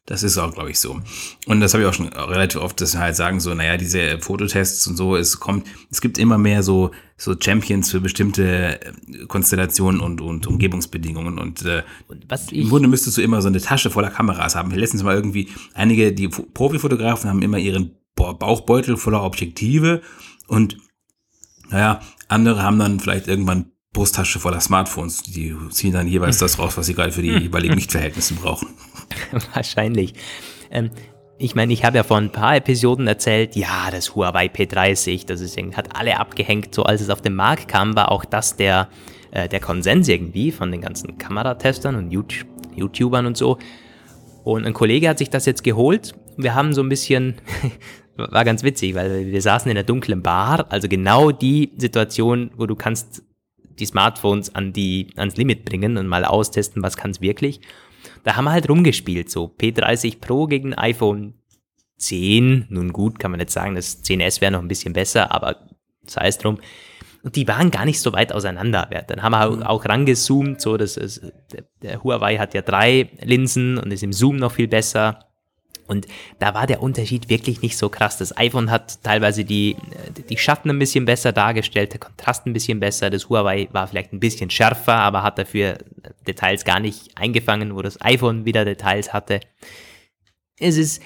Das 0.07 0.23
ist 0.23 0.38
auch, 0.38 0.53
glaube 0.53 0.71
ich, 0.71 0.79
so. 0.79 0.99
Und 1.45 1.61
das 1.61 1.73
habe 1.73 1.84
ich 1.84 1.89
auch 1.89 1.93
schon 1.93 2.07
relativ 2.07 2.59
oft, 2.59 2.82
dass 2.82 2.93
wir 2.93 3.01
halt 3.01 3.15
sagen, 3.15 3.39
so, 3.39 3.53
naja, 3.53 3.77
diese 3.77 4.17
Fototests 4.19 4.88
und 4.88 4.97
so, 4.97 5.15
es 5.15 5.39
kommt, 5.39 5.67
es 5.91 6.01
gibt 6.01 6.17
immer 6.17 6.39
mehr 6.39 6.63
so, 6.63 6.91
so 7.17 7.36
Champions 7.39 7.91
für 7.91 8.01
bestimmte 8.01 8.82
äh, 8.82 9.25
Konstellationen 9.27 10.01
und, 10.01 10.19
und 10.19 10.47
Umgebungsbedingungen. 10.47 11.38
Und, 11.38 11.63
äh, 11.65 11.84
und 12.07 12.25
was 12.27 12.51
im 12.51 12.69
Grunde 12.69 12.88
müsstest 12.88 13.17
du 13.17 13.21
immer 13.21 13.41
so 13.43 13.47
eine 13.47 13.61
Tasche 13.61 13.91
voller 13.91 14.09
Kameras 14.09 14.55
haben. 14.55 14.71
Letztens 14.71 15.03
mal 15.03 15.15
irgendwie, 15.15 15.49
einige, 15.75 16.11
die 16.13 16.29
Profifotografen 16.29 17.29
haben 17.29 17.43
immer 17.43 17.59
ihren 17.59 17.95
Bauchbeutel 18.15 18.97
voller 18.97 19.23
Objektive 19.23 20.01
und 20.47 20.77
naja, 21.72 22.01
andere 22.28 22.63
haben 22.63 22.80
dann 22.80 22.99
vielleicht 22.99 23.28
irgendwann 23.28 23.72
Brusttasche 23.93 24.39
voller 24.39 24.61
Smartphones. 24.61 25.24
Die 25.24 25.55
ziehen 25.69 25.93
dann 25.93 26.07
jeweils 26.07 26.38
das 26.38 26.59
raus, 26.59 26.78
was 26.78 26.86
sie 26.86 26.93
gerade 26.93 27.11
für 27.11 27.22
die 27.22 27.32
jeweiligen 27.32 27.76
Lichtverhältnisse 27.76 28.36
brauchen. 28.36 28.69
Wahrscheinlich. 29.53 30.13
Ähm, 30.69 30.91
ich 31.38 31.55
meine, 31.55 31.74
ich 31.74 31.84
habe 31.84 31.97
ja 31.97 32.03
vor 32.03 32.17
ein 32.17 32.32
paar 32.32 32.55
Episoden 32.55 33.07
erzählt, 33.07 33.55
ja, 33.55 33.89
das 33.91 34.15
Huawei 34.15 34.45
P30, 34.45 35.26
das 35.26 35.41
ist, 35.41 35.57
hat 35.76 35.95
alle 35.95 36.19
abgehängt, 36.19 36.76
so 36.76 36.84
als 36.84 37.01
es 37.01 37.09
auf 37.09 37.22
den 37.22 37.34
Markt 37.36 37.67
kam, 37.67 37.95
war 37.95 38.11
auch 38.11 38.26
das 38.26 38.55
der, 38.55 38.89
äh, 39.32 39.49
der 39.49 39.59
Konsens 39.59 40.07
irgendwie 40.07 40.51
von 40.51 40.72
den 40.72 40.82
ganzen 40.82 41.17
Kameratestern 41.17 41.95
und 41.95 42.11
YouTube, 42.11 42.47
YouTubern 42.76 43.26
und 43.26 43.38
so. 43.38 43.57
Und 44.43 44.65
ein 44.65 44.74
Kollege 44.74 45.09
hat 45.09 45.17
sich 45.17 45.30
das 45.30 45.45
jetzt 45.45 45.63
geholt. 45.63 46.13
Wir 46.38 46.55
haben 46.55 46.74
so 46.74 46.82
ein 46.82 46.89
bisschen 46.89 47.36
war 48.30 48.45
ganz 48.45 48.63
witzig, 48.63 48.95
weil 48.95 49.28
wir 49.28 49.41
saßen 49.41 49.69
in 49.69 49.78
einer 49.78 49.86
dunklen 49.86 50.22
Bar, 50.22 50.65
also 50.69 50.88
genau 50.88 51.32
die 51.32 51.72
Situation, 51.78 52.51
wo 52.55 52.65
du 52.65 52.76
kannst 52.76 53.24
die 53.80 53.86
Smartphones 53.86 54.53
an 54.53 54.74
die, 54.74 55.07
ans 55.15 55.38
Limit 55.38 55.65
bringen 55.65 55.97
und 55.97 56.07
mal 56.07 56.26
austesten, 56.26 56.84
was 56.84 56.97
kann 56.97 57.11
es 57.11 57.22
wirklich. 57.22 57.61
Da 58.24 58.36
haben 58.36 58.45
wir 58.45 58.51
halt 58.51 58.69
rumgespielt, 58.69 59.30
so 59.30 59.53
P30 59.59 60.19
Pro 60.19 60.45
gegen 60.45 60.74
iPhone 60.74 61.34
10. 61.97 62.67
Nun 62.69 62.93
gut, 62.93 63.19
kann 63.19 63.32
man 63.32 63.39
jetzt 63.39 63.53
sagen, 63.53 63.76
das 63.76 64.03
10S 64.03 64.41
wäre 64.41 64.51
noch 64.51 64.61
ein 64.61 64.67
bisschen 64.67 64.93
besser, 64.93 65.32
aber 65.32 65.67
sei 66.05 66.28
es 66.28 66.38
drum. 66.38 66.59
Und 67.24 67.36
die 67.36 67.47
waren 67.47 67.69
gar 67.69 67.86
nicht 67.86 67.99
so 67.99 68.13
weit 68.13 68.34
auseinander. 68.34 68.89
Dann 69.07 69.22
haben 69.22 69.34
wir 69.34 69.69
auch 69.69 69.86
rangezoomt, 69.86 70.59
so 70.59 70.78
dass 70.78 70.97
es, 70.97 71.22
der, 71.51 71.65
der 71.82 72.03
Huawei 72.03 72.38
hat 72.38 72.53
ja 72.55 72.61
drei 72.61 73.09
Linsen 73.22 73.78
und 73.78 73.91
ist 73.91 74.03
im 74.03 74.13
Zoom 74.13 74.38
noch 74.38 74.53
viel 74.53 74.67
besser. 74.67 75.30
Und 75.92 76.08
da 76.39 76.54
war 76.54 76.68
der 76.68 76.82
Unterschied 76.82 77.28
wirklich 77.28 77.62
nicht 77.62 77.78
so 77.78 77.89
krass. 77.89 78.18
Das 78.18 78.38
iPhone 78.38 78.72
hat 78.72 79.04
teilweise 79.04 79.44
die, 79.44 79.76
die 80.30 80.38
Schatten 80.38 80.70
ein 80.70 80.80
bisschen 80.80 81.04
besser 81.04 81.34
dargestellt, 81.34 81.92
der 81.92 82.00
Kontrast 82.00 82.46
ein 82.46 82.54
bisschen 82.54 82.80
besser. 82.80 83.10
Das 83.10 83.28
Huawei 83.28 83.68
war 83.74 83.88
vielleicht 83.88 84.14
ein 84.14 84.22
bisschen 84.22 84.50
schärfer, 84.50 84.96
aber 84.96 85.22
hat 85.22 85.38
dafür 85.38 85.80
Details 86.26 86.64
gar 86.64 86.80
nicht 86.80 87.18
eingefangen, 87.18 87.76
wo 87.76 87.82
das 87.82 88.00
iPhone 88.02 88.46
wieder 88.46 88.64
Details 88.64 89.12
hatte. 89.12 89.42
Es 90.58 90.78
ist, 90.78 91.04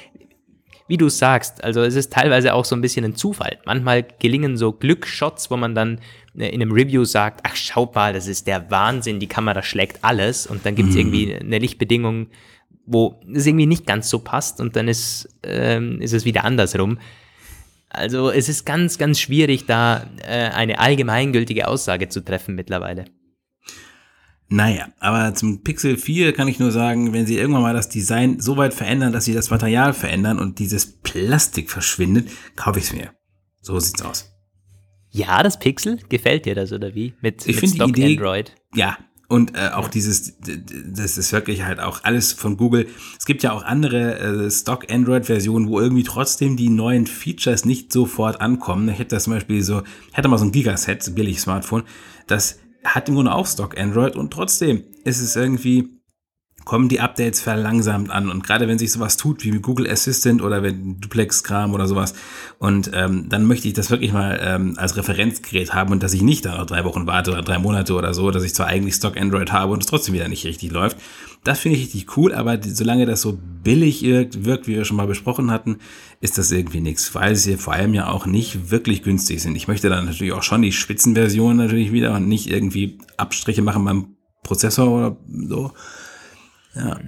wie 0.88 0.98
du 0.98 1.10
sagst, 1.10 1.64
also 1.64 1.82
es 1.82 1.96
ist 1.96 2.14
teilweise 2.14 2.54
auch 2.54 2.66
so 2.66 2.76
ein 2.76 2.82
bisschen 2.82 3.06
ein 3.06 3.16
Zufall. 3.16 3.58
Manchmal 3.66 4.06
gelingen 4.20 4.56
so 4.56 4.72
Glücksshots, 4.72 5.50
wo 5.50 5.58
man 5.58 5.74
dann 5.74 6.00
äh, 6.38 6.50
in 6.50 6.62
einem 6.62 6.72
Review 6.72 7.06
sagt, 7.06 7.40
ach 7.42 7.56
schau 7.56 7.92
mal, 7.96 8.14
das 8.14 8.28
ist 8.28 8.46
der 8.46 8.70
Wahnsinn, 8.70 9.20
die 9.20 9.26
Kamera 9.26 9.64
schlägt 9.64 10.04
alles 10.04 10.46
und 10.46 10.64
dann 10.64 10.76
gibt 10.76 10.90
es 10.90 10.94
mhm. 10.94 11.02
irgendwie 11.02 11.36
eine 11.36 11.58
Lichtbedingung, 11.58 12.28
wo 12.86 13.20
es 13.34 13.46
irgendwie 13.46 13.66
nicht 13.66 13.86
ganz 13.86 14.10
so 14.10 14.20
passt 14.20 14.60
und 14.60 14.76
dann 14.76 14.88
ist, 14.88 15.30
ähm, 15.44 16.02
ist 16.02 16.14
es 16.14 16.26
wieder 16.26 16.44
andersrum. 16.44 17.00
Also 17.90 18.30
es 18.30 18.50
ist 18.50 18.66
ganz, 18.66 18.98
ganz 18.98 19.20
schwierig, 19.20 19.66
da 19.66 20.06
äh, 20.22 20.50
eine 20.50 20.80
allgemeingültige 20.80 21.68
Aussage 21.68 22.10
zu 22.10 22.22
treffen 22.22 22.56
mittlerweile. 22.56 23.06
Naja, 24.48 24.90
aber 25.00 25.34
zum 25.34 25.64
Pixel 25.64 25.98
4 25.98 26.34
kann 26.34 26.48
ich 26.48 26.60
nur 26.60 26.72
sagen, 26.72 27.14
wenn 27.14 27.26
sie 27.26 27.38
irgendwann 27.38 27.64
mal 27.64 27.74
das 27.74 27.90
Design 27.90 28.40
so 28.40 28.58
weit 28.58 28.76
verändern, 28.76 29.12
dass 29.12 29.26
sie 29.26 29.34
das 29.34 29.50
Material 29.50 29.94
verändern 29.94 30.38
und 30.38 30.60
dieses 30.60 30.86
Plastik 30.86 31.72
verschwindet, 31.72 32.30
kaufe 32.56 32.80
ich 32.80 32.86
es 32.86 32.94
mir. 32.94 33.12
So 33.62 33.80
sieht's 33.80 34.04
aus. 34.04 34.32
Ja, 35.10 35.42
das 35.42 35.58
Pixel, 35.58 35.98
gefällt 36.10 36.46
dir 36.46 36.54
das 36.54 36.72
oder 36.74 36.94
wie? 36.94 37.14
Mit, 37.22 37.48
ich 37.48 37.60
mit 37.62 37.72
Stock 37.72 37.94
die 37.94 38.02
Idee, 38.02 38.18
Android? 38.18 38.52
Ja, 38.76 38.98
und 39.28 39.56
äh, 39.56 39.70
auch 39.74 39.88
dieses, 39.88 40.34
das 40.40 41.18
ist 41.18 41.32
wirklich 41.32 41.64
halt 41.64 41.80
auch 41.80 42.04
alles 42.04 42.34
von 42.34 42.58
Google. 42.58 42.88
Es 43.18 43.26
gibt 43.26 43.44
ja 43.44 43.52
auch 43.52 43.64
andere 43.64 44.20
äh, 44.20 44.52
Stock-Android-Versionen, 44.52 45.68
wo 45.68 45.80
irgendwie 45.80 46.04
trotzdem 46.04 46.58
die 46.58 46.70
neuen 46.70 47.08
Features 47.08 47.66
nicht 47.66 47.92
sofort 47.92 48.42
ankommen. 48.42 48.90
Ich 48.90 49.00
hätte 49.00 49.16
das 49.16 49.24
zum 49.24 49.34
Beispiel 49.34 49.64
so, 49.64 49.82
ich 50.12 50.18
hatte 50.18 50.28
mal 50.28 50.38
so 50.38 50.46
ein 50.46 50.52
Gigaset, 50.52 51.16
billig 51.16 51.42
Smartphone, 51.42 51.84
das 52.28 52.60
hat 52.84 53.10
im 53.10 53.16
Grunde 53.16 53.34
auch 53.34 53.48
Stock-Android 53.48 54.16
und 54.16 54.32
trotzdem 54.32 54.84
ist 55.04 55.22
es 55.22 55.36
irgendwie 55.36 55.95
kommen 56.66 56.90
die 56.90 57.00
Updates 57.00 57.42
verlangsamt 57.42 58.10
an. 58.10 58.30
Und 58.30 58.44
gerade 58.44 58.68
wenn 58.68 58.80
sich 58.80 58.92
sowas 58.92 59.18
tut 59.18 59.44
wie 59.44 59.52
Google 59.52 59.90
Assistant 59.90 60.42
oder 60.42 60.64
wenn 60.64 61.00
Duplex-Kram 61.00 61.74
oder 61.74 61.88
sowas, 61.88 62.16
und 62.58 62.92
ähm, 62.94 63.30
dann 63.30 63.46
möchte 63.46 63.68
ich 63.68 63.74
das 63.74 63.92
wirklich 63.92 64.12
mal 64.12 64.40
ähm, 64.42 64.74
als 64.78 64.98
Referenzgerät 64.98 65.74
haben 65.74 65.92
und 65.92 66.02
dass 66.02 66.14
ich 66.14 66.24
nicht 66.24 66.46
da 66.46 66.58
noch 66.58 66.66
drei 66.66 66.84
Wochen 66.84 67.06
warte 67.06 67.32
oder 67.32 67.44
drei 67.44 67.60
Monate 67.60 67.94
oder 67.94 68.14
so, 68.14 68.32
dass 68.32 68.44
ich 68.44 68.56
zwar 68.56 68.68
eigentlich 68.68 68.96
Stock 68.96 69.16
Android 69.16 69.52
habe 69.52 69.74
und 69.74 69.84
es 69.84 69.88
trotzdem 69.88 70.16
wieder 70.16 70.28
nicht 70.28 70.46
richtig 70.46 70.72
läuft. 70.72 70.98
Das 71.44 71.60
finde 71.60 71.78
ich 71.78 71.84
richtig 71.86 72.18
cool, 72.18 72.34
aber 72.34 72.58
solange 72.64 73.06
das 73.06 73.22
so 73.22 73.38
billig 73.64 74.02
wirkt, 74.02 74.68
wie 74.68 74.76
wir 74.76 74.86
schon 74.86 74.98
mal 74.98 75.06
besprochen 75.06 75.52
hatten, 75.52 75.78
ist 76.20 76.40
das 76.40 76.52
irgendwie 76.52 76.82
nichts, 76.82 77.14
weil 77.14 77.36
sie 77.36 77.58
vor 77.58 77.74
allem 77.74 77.94
ja 77.94 78.10
auch 78.10 78.26
nicht 78.26 78.72
wirklich 78.72 79.04
günstig 79.04 79.44
sind. 79.44 79.56
Ich 79.56 79.68
möchte 79.68 79.90
dann 79.90 80.06
natürlich 80.06 80.34
auch 80.34 80.42
schon 80.42 80.64
die 80.64 80.72
Spitzenversion 80.72 81.58
natürlich 81.58 81.92
wieder 81.92 82.16
und 82.16 82.28
nicht 82.28 82.50
irgendwie 82.50 82.98
Abstriche 83.18 83.62
machen 83.62 83.86
beim 83.86 84.16
Prozessor 84.42 84.90
oder 84.90 85.18
so. 85.48 85.72
Ja. 86.76 87.00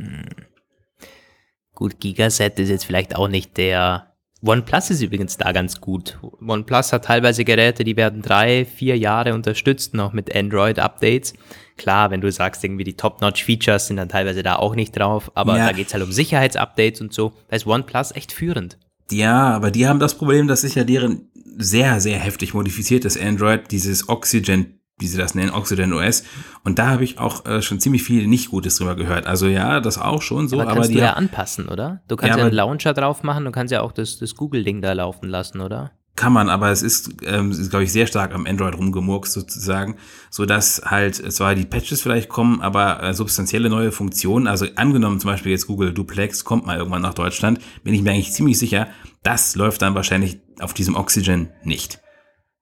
Gut, 1.73 1.99
Gigaset 1.99 2.57
ist 2.59 2.69
jetzt 2.69 2.85
vielleicht 2.85 3.15
auch 3.15 3.27
nicht 3.27 3.57
der. 3.57 4.13
OnePlus 4.43 4.91
ist 4.91 5.01
übrigens 5.01 5.37
da 5.37 5.51
ganz 5.51 5.81
gut. 5.81 6.19
OnePlus 6.45 6.93
hat 6.93 7.05
teilweise 7.05 7.43
Geräte, 7.43 7.83
die 7.83 7.97
werden 7.97 8.21
drei, 8.21 8.65
vier 8.65 8.97
Jahre 8.97 9.33
unterstützt, 9.33 9.95
noch 9.95 10.13
mit 10.13 10.35
Android-Updates. 10.35 11.33
Klar, 11.75 12.11
wenn 12.11 12.21
du 12.21 12.31
sagst, 12.31 12.63
irgendwie 12.63 12.83
die 12.83 12.95
Top-Notch-Features 12.95 13.87
sind 13.87 13.97
dann 13.97 14.09
teilweise 14.09 14.43
da 14.43 14.57
auch 14.57 14.75
nicht 14.75 14.95
drauf, 14.97 15.31
aber 15.33 15.57
ja. 15.57 15.67
da 15.67 15.73
geht's 15.73 15.93
halt 15.93 16.03
um 16.03 16.11
Sicherheitsupdates 16.11 17.01
und 17.01 17.13
so. 17.13 17.33
Da 17.47 17.55
ist 17.55 17.65
OnePlus 17.65 18.11
echt 18.11 18.31
führend. 18.31 18.77
Ja, 19.11 19.55
aber 19.55 19.71
die 19.71 19.87
haben 19.87 19.99
das 19.99 20.15
Problem, 20.15 20.47
dass 20.47 20.61
sich 20.61 20.75
ja 20.75 20.83
deren 20.83 21.29
sehr, 21.57 21.99
sehr 21.99 22.19
heftig 22.19 22.53
modifiziertes 22.53 23.19
Android, 23.19 23.71
dieses 23.71 24.09
Oxygen 24.09 24.76
wie 24.99 25.07
sie 25.07 25.17
das 25.17 25.35
nennen, 25.35 25.51
Oxygen 25.51 25.93
OS. 25.93 26.23
Und 26.63 26.79
da 26.79 26.89
habe 26.89 27.03
ich 27.03 27.19
auch 27.19 27.45
äh, 27.45 27.61
schon 27.61 27.79
ziemlich 27.79 28.03
viel 28.03 28.27
nicht 28.27 28.49
Gutes 28.49 28.77
drüber 28.77 28.95
gehört. 28.95 29.27
Also 29.27 29.47
ja, 29.47 29.79
das 29.79 29.97
auch 29.97 30.21
schon 30.21 30.47
so. 30.47 30.59
Aber 30.59 30.73
kannst 30.73 30.89
aber 30.89 30.93
du 30.93 30.99
ja 30.99 31.13
anpassen, 31.13 31.67
oder? 31.67 32.01
Du 32.07 32.15
kannst 32.15 32.35
ja, 32.35 32.39
ja 32.39 32.45
einen 32.45 32.55
Launcher 32.55 32.93
drauf 32.93 33.23
machen, 33.23 33.45
du 33.45 33.51
kannst 33.51 33.71
ja 33.71 33.81
auch 33.81 33.91
das, 33.91 34.17
das 34.17 34.35
Google-Ding 34.35 34.81
da 34.81 34.93
laufen 34.93 35.29
lassen, 35.29 35.61
oder? 35.61 35.91
Kann 36.15 36.33
man, 36.33 36.49
aber 36.49 36.71
es 36.71 36.81
ist, 36.81 37.11
ähm, 37.25 37.51
ist 37.51 37.69
glaube 37.69 37.83
ich, 37.83 37.91
sehr 37.91 38.07
stark 38.07 38.33
am 38.33 38.47
Android 38.47 38.75
rumgemurkst 38.75 39.31
sozusagen, 39.31 39.97
so 40.31 40.47
dass 40.47 40.81
halt 40.83 41.13
zwar 41.31 41.53
die 41.53 41.65
Patches 41.65 42.01
vielleicht 42.01 42.27
kommen, 42.27 42.59
aber 42.61 43.03
äh, 43.03 43.13
substanzielle 43.13 43.69
neue 43.69 43.91
Funktionen, 43.91 44.47
also 44.47 44.65
angenommen 44.77 45.19
zum 45.19 45.29
Beispiel 45.29 45.51
jetzt 45.51 45.67
Google 45.67 45.93
Duplex 45.93 46.43
kommt 46.43 46.65
mal 46.65 46.79
irgendwann 46.79 47.03
nach 47.03 47.13
Deutschland, 47.13 47.59
bin 47.83 47.93
ich 47.93 48.01
mir 48.01 48.13
eigentlich 48.13 48.31
ziemlich 48.31 48.57
sicher, 48.57 48.87
das 49.21 49.55
läuft 49.55 49.83
dann 49.83 49.93
wahrscheinlich 49.93 50.39
auf 50.59 50.73
diesem 50.73 50.95
Oxygen 50.95 51.49
nicht. 51.63 51.99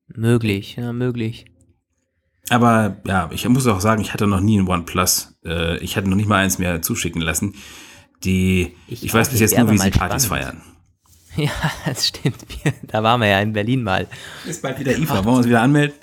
Möglich, 0.07 0.75
ja, 0.75 0.91
möglich. 0.91 1.45
Aber 2.49 2.97
ja, 3.05 3.29
ich 3.33 3.47
muss 3.47 3.65
auch 3.67 3.81
sagen, 3.81 4.01
ich 4.01 4.13
hatte 4.13 4.27
noch 4.27 4.39
nie 4.41 4.59
ein 4.59 4.67
OnePlus. 4.67 5.35
Äh, 5.45 5.77
ich 5.79 5.97
hatte 5.97 6.09
noch 6.09 6.15
nicht 6.15 6.29
mal 6.29 6.43
eins 6.43 6.59
mehr 6.59 6.81
zuschicken 6.81 7.21
lassen. 7.21 7.55
Die, 8.23 8.75
ich, 8.87 9.03
ich 9.03 9.13
weiß 9.13 9.29
bis 9.29 9.39
jetzt 9.39 9.57
nur, 9.57 9.69
wie 9.71 9.77
sie 9.77 9.89
Partys 9.91 10.25
spannend. 10.25 10.45
feiern. 10.45 10.61
Ja, 11.37 11.51
das 11.85 12.07
stimmt. 12.07 12.37
Da 12.83 13.03
waren 13.03 13.19
wir 13.19 13.27
ja 13.27 13.41
in 13.41 13.51
Berlin 13.51 13.83
mal. 13.83 14.07
Ist 14.47 14.61
bald 14.61 14.79
wieder 14.79 14.97
IFA. 14.97 15.15
Wollen 15.15 15.25
wir 15.25 15.31
uns 15.33 15.45
wieder 15.47 15.61
anmelden? 15.61 15.93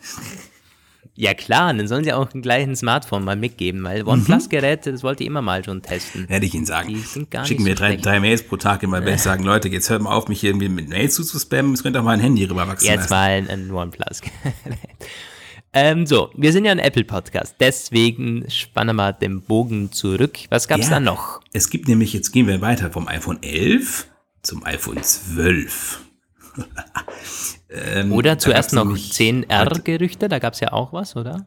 Ja 1.14 1.32
klar, 1.32 1.72
dann 1.72 1.88
sollen 1.88 2.04
sie 2.04 2.12
auch 2.12 2.34
ein 2.34 2.42
gleichen 2.42 2.74
Smartphone 2.74 3.24
mal 3.24 3.36
mitgeben, 3.36 3.84
weil 3.84 4.06
OnePlus-Geräte, 4.06 4.92
das 4.92 5.02
wollte 5.02 5.22
ich 5.22 5.28
immer 5.28 5.40
mal 5.40 5.64
schon 5.64 5.80
testen. 5.82 6.28
Werde 6.28 6.44
ich 6.46 6.54
Ihnen 6.54 6.66
sagen. 6.66 6.94
Schicken 7.44 7.62
mir 7.62 7.70
so 7.70 7.76
drei, 7.76 7.96
drei, 7.96 8.20
Mails 8.20 8.42
pro 8.42 8.56
Tag 8.56 8.82
immer, 8.82 9.04
wenn 9.04 9.14
ich 9.14 9.22
sagen, 9.22 9.44
Leute, 9.44 9.68
jetzt 9.68 9.88
hört 9.88 10.02
mal 10.02 10.12
auf, 10.14 10.28
mich 10.28 10.42
irgendwie 10.44 10.68
mit 10.68 10.88
Mails 10.88 11.14
zuzuspammen, 11.14 11.72
es 11.74 11.82
könnte 11.82 12.00
auch 12.00 12.04
mal 12.04 12.12
ein 12.12 12.20
Handy 12.20 12.44
rüberwachsen 12.44 12.88
Jetzt 12.88 13.10
lassen. 13.10 13.14
mal 13.14 13.30
ein, 13.30 13.48
ein 13.48 13.70
OnePlus-Gerät. 13.70 14.32
Ähm, 15.74 16.06
so, 16.06 16.30
wir 16.36 16.52
sind 16.52 16.66
ja 16.66 16.72
ein 16.72 16.78
Apple-Podcast, 16.78 17.56
deswegen 17.58 18.44
spannen 18.50 18.94
wir 18.96 19.12
den 19.14 19.40
Bogen 19.40 19.90
zurück. 19.90 20.38
Was 20.50 20.68
gab's 20.68 20.84
Ja. 20.88 20.94
da 20.96 21.00
noch? 21.00 21.40
Es 21.54 21.70
gibt 21.70 21.88
nämlich, 21.88 22.12
jetzt 22.12 22.30
gehen 22.32 22.46
wir 22.46 22.60
weiter 22.60 22.90
vom 22.90 23.08
iPhone 23.08 23.42
11 23.42 24.06
zum 24.42 24.64
iPhone 24.66 25.02
12. 25.02 26.00
ähm, 27.70 28.12
Oder 28.12 28.38
zuerst 28.38 28.74
noch 28.74 28.84
nämlich- 28.84 29.12
10R-Gerüchte, 29.12 30.28
da 30.28 30.38
gab's 30.38 30.60
ja 30.60 30.72
auch 30.72 30.92
was, 30.92 31.16
oder? 31.16 31.46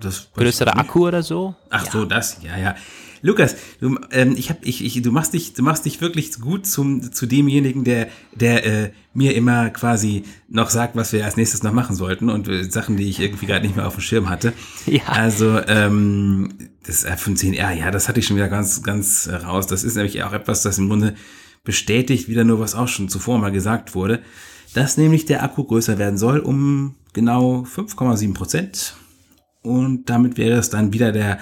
Das 0.00 0.32
Größerer 0.32 0.76
Akku 0.76 1.06
oder 1.06 1.22
so? 1.22 1.54
Ach 1.68 1.84
ja. 1.84 1.92
so, 1.92 2.04
das, 2.06 2.38
ja, 2.42 2.56
ja. 2.56 2.74
Lukas, 3.22 3.56
du, 3.80 3.98
ähm, 4.10 4.34
ich 4.36 4.50
hab, 4.50 4.64
ich, 4.64 4.84
ich, 4.84 5.02
du 5.02 5.12
machst 5.12 5.34
dich, 5.34 5.52
du 5.52 5.62
machst 5.62 5.84
dich 5.84 6.00
wirklich 6.00 6.40
gut 6.40 6.66
zum, 6.66 7.12
zu 7.12 7.26
demjenigen, 7.26 7.84
der, 7.84 8.08
der 8.34 8.64
äh, 8.64 8.90
mir 9.12 9.34
immer 9.34 9.70
quasi 9.70 10.24
noch 10.48 10.70
sagt, 10.70 10.96
was 10.96 11.12
wir 11.12 11.24
als 11.24 11.36
nächstes 11.36 11.62
noch 11.62 11.72
machen 11.72 11.96
sollten 11.96 12.30
und 12.30 12.48
äh, 12.48 12.64
Sachen, 12.64 12.96
die 12.96 13.08
ich 13.08 13.20
irgendwie 13.20 13.46
gerade 13.46 13.66
nicht 13.66 13.76
mehr 13.76 13.86
auf 13.86 13.94
dem 13.94 14.02
Schirm 14.02 14.30
hatte. 14.30 14.52
Ja. 14.86 15.02
Also 15.06 15.60
ähm, 15.66 16.54
das 16.86 17.04
iPhone 17.04 17.36
10R, 17.36 17.72
ja, 17.72 17.90
das 17.90 18.08
hatte 18.08 18.20
ich 18.20 18.26
schon 18.26 18.36
wieder 18.36 18.48
ganz, 18.48 18.82
ganz 18.82 19.28
raus. 19.28 19.66
Das 19.66 19.84
ist 19.84 19.96
nämlich 19.96 20.22
auch 20.22 20.32
etwas, 20.32 20.62
das 20.62 20.78
im 20.78 20.88
Grunde 20.88 21.14
bestätigt 21.64 22.28
wieder 22.28 22.44
nur, 22.44 22.60
was 22.60 22.74
auch 22.74 22.88
schon 22.88 23.08
zuvor 23.08 23.38
mal 23.38 23.52
gesagt 23.52 23.94
wurde, 23.94 24.22
dass 24.74 24.96
nämlich 24.96 25.26
der 25.26 25.42
Akku 25.42 25.64
größer 25.64 25.98
werden 25.98 26.18
soll 26.18 26.38
um 26.38 26.94
genau 27.12 27.62
5,7 27.62 28.34
Prozent. 28.34 28.96
Und 29.62 30.08
damit 30.08 30.38
wäre 30.38 30.58
es 30.58 30.70
dann 30.70 30.92
wieder 30.92 31.12
der, 31.12 31.38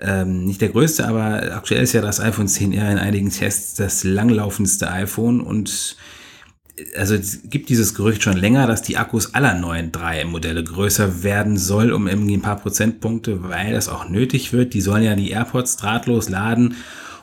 ähm, 0.00 0.44
nicht 0.44 0.60
der 0.60 0.68
größte, 0.68 1.06
aber 1.06 1.54
aktuell 1.56 1.82
ist 1.82 1.92
ja 1.92 2.00
das 2.00 2.20
iPhone 2.20 2.46
10R 2.46 2.92
in 2.92 2.98
einigen 2.98 3.30
Tests 3.30 3.74
das 3.74 4.04
langlaufendste 4.04 4.90
iPhone 4.90 5.40
und 5.40 5.96
also 6.96 7.14
es 7.14 7.50
gibt 7.50 7.70
dieses 7.70 7.94
Gerücht 7.94 8.22
schon 8.22 8.36
länger, 8.36 8.66
dass 8.66 8.82
die 8.82 8.96
Akkus 8.96 9.34
aller 9.34 9.54
neuen 9.54 9.90
drei 9.90 10.24
Modelle 10.24 10.62
größer 10.62 11.22
werden 11.22 11.56
soll, 11.56 11.92
um 11.92 12.06
irgendwie 12.06 12.36
ein 12.36 12.42
paar 12.42 12.60
Prozentpunkte, 12.60 13.42
weil 13.48 13.72
das 13.72 13.88
auch 13.88 14.08
nötig 14.08 14.52
wird. 14.52 14.74
Die 14.74 14.80
sollen 14.80 15.02
ja 15.02 15.16
die 15.16 15.30
AirPods 15.30 15.76
drahtlos 15.76 16.28
laden 16.28 16.76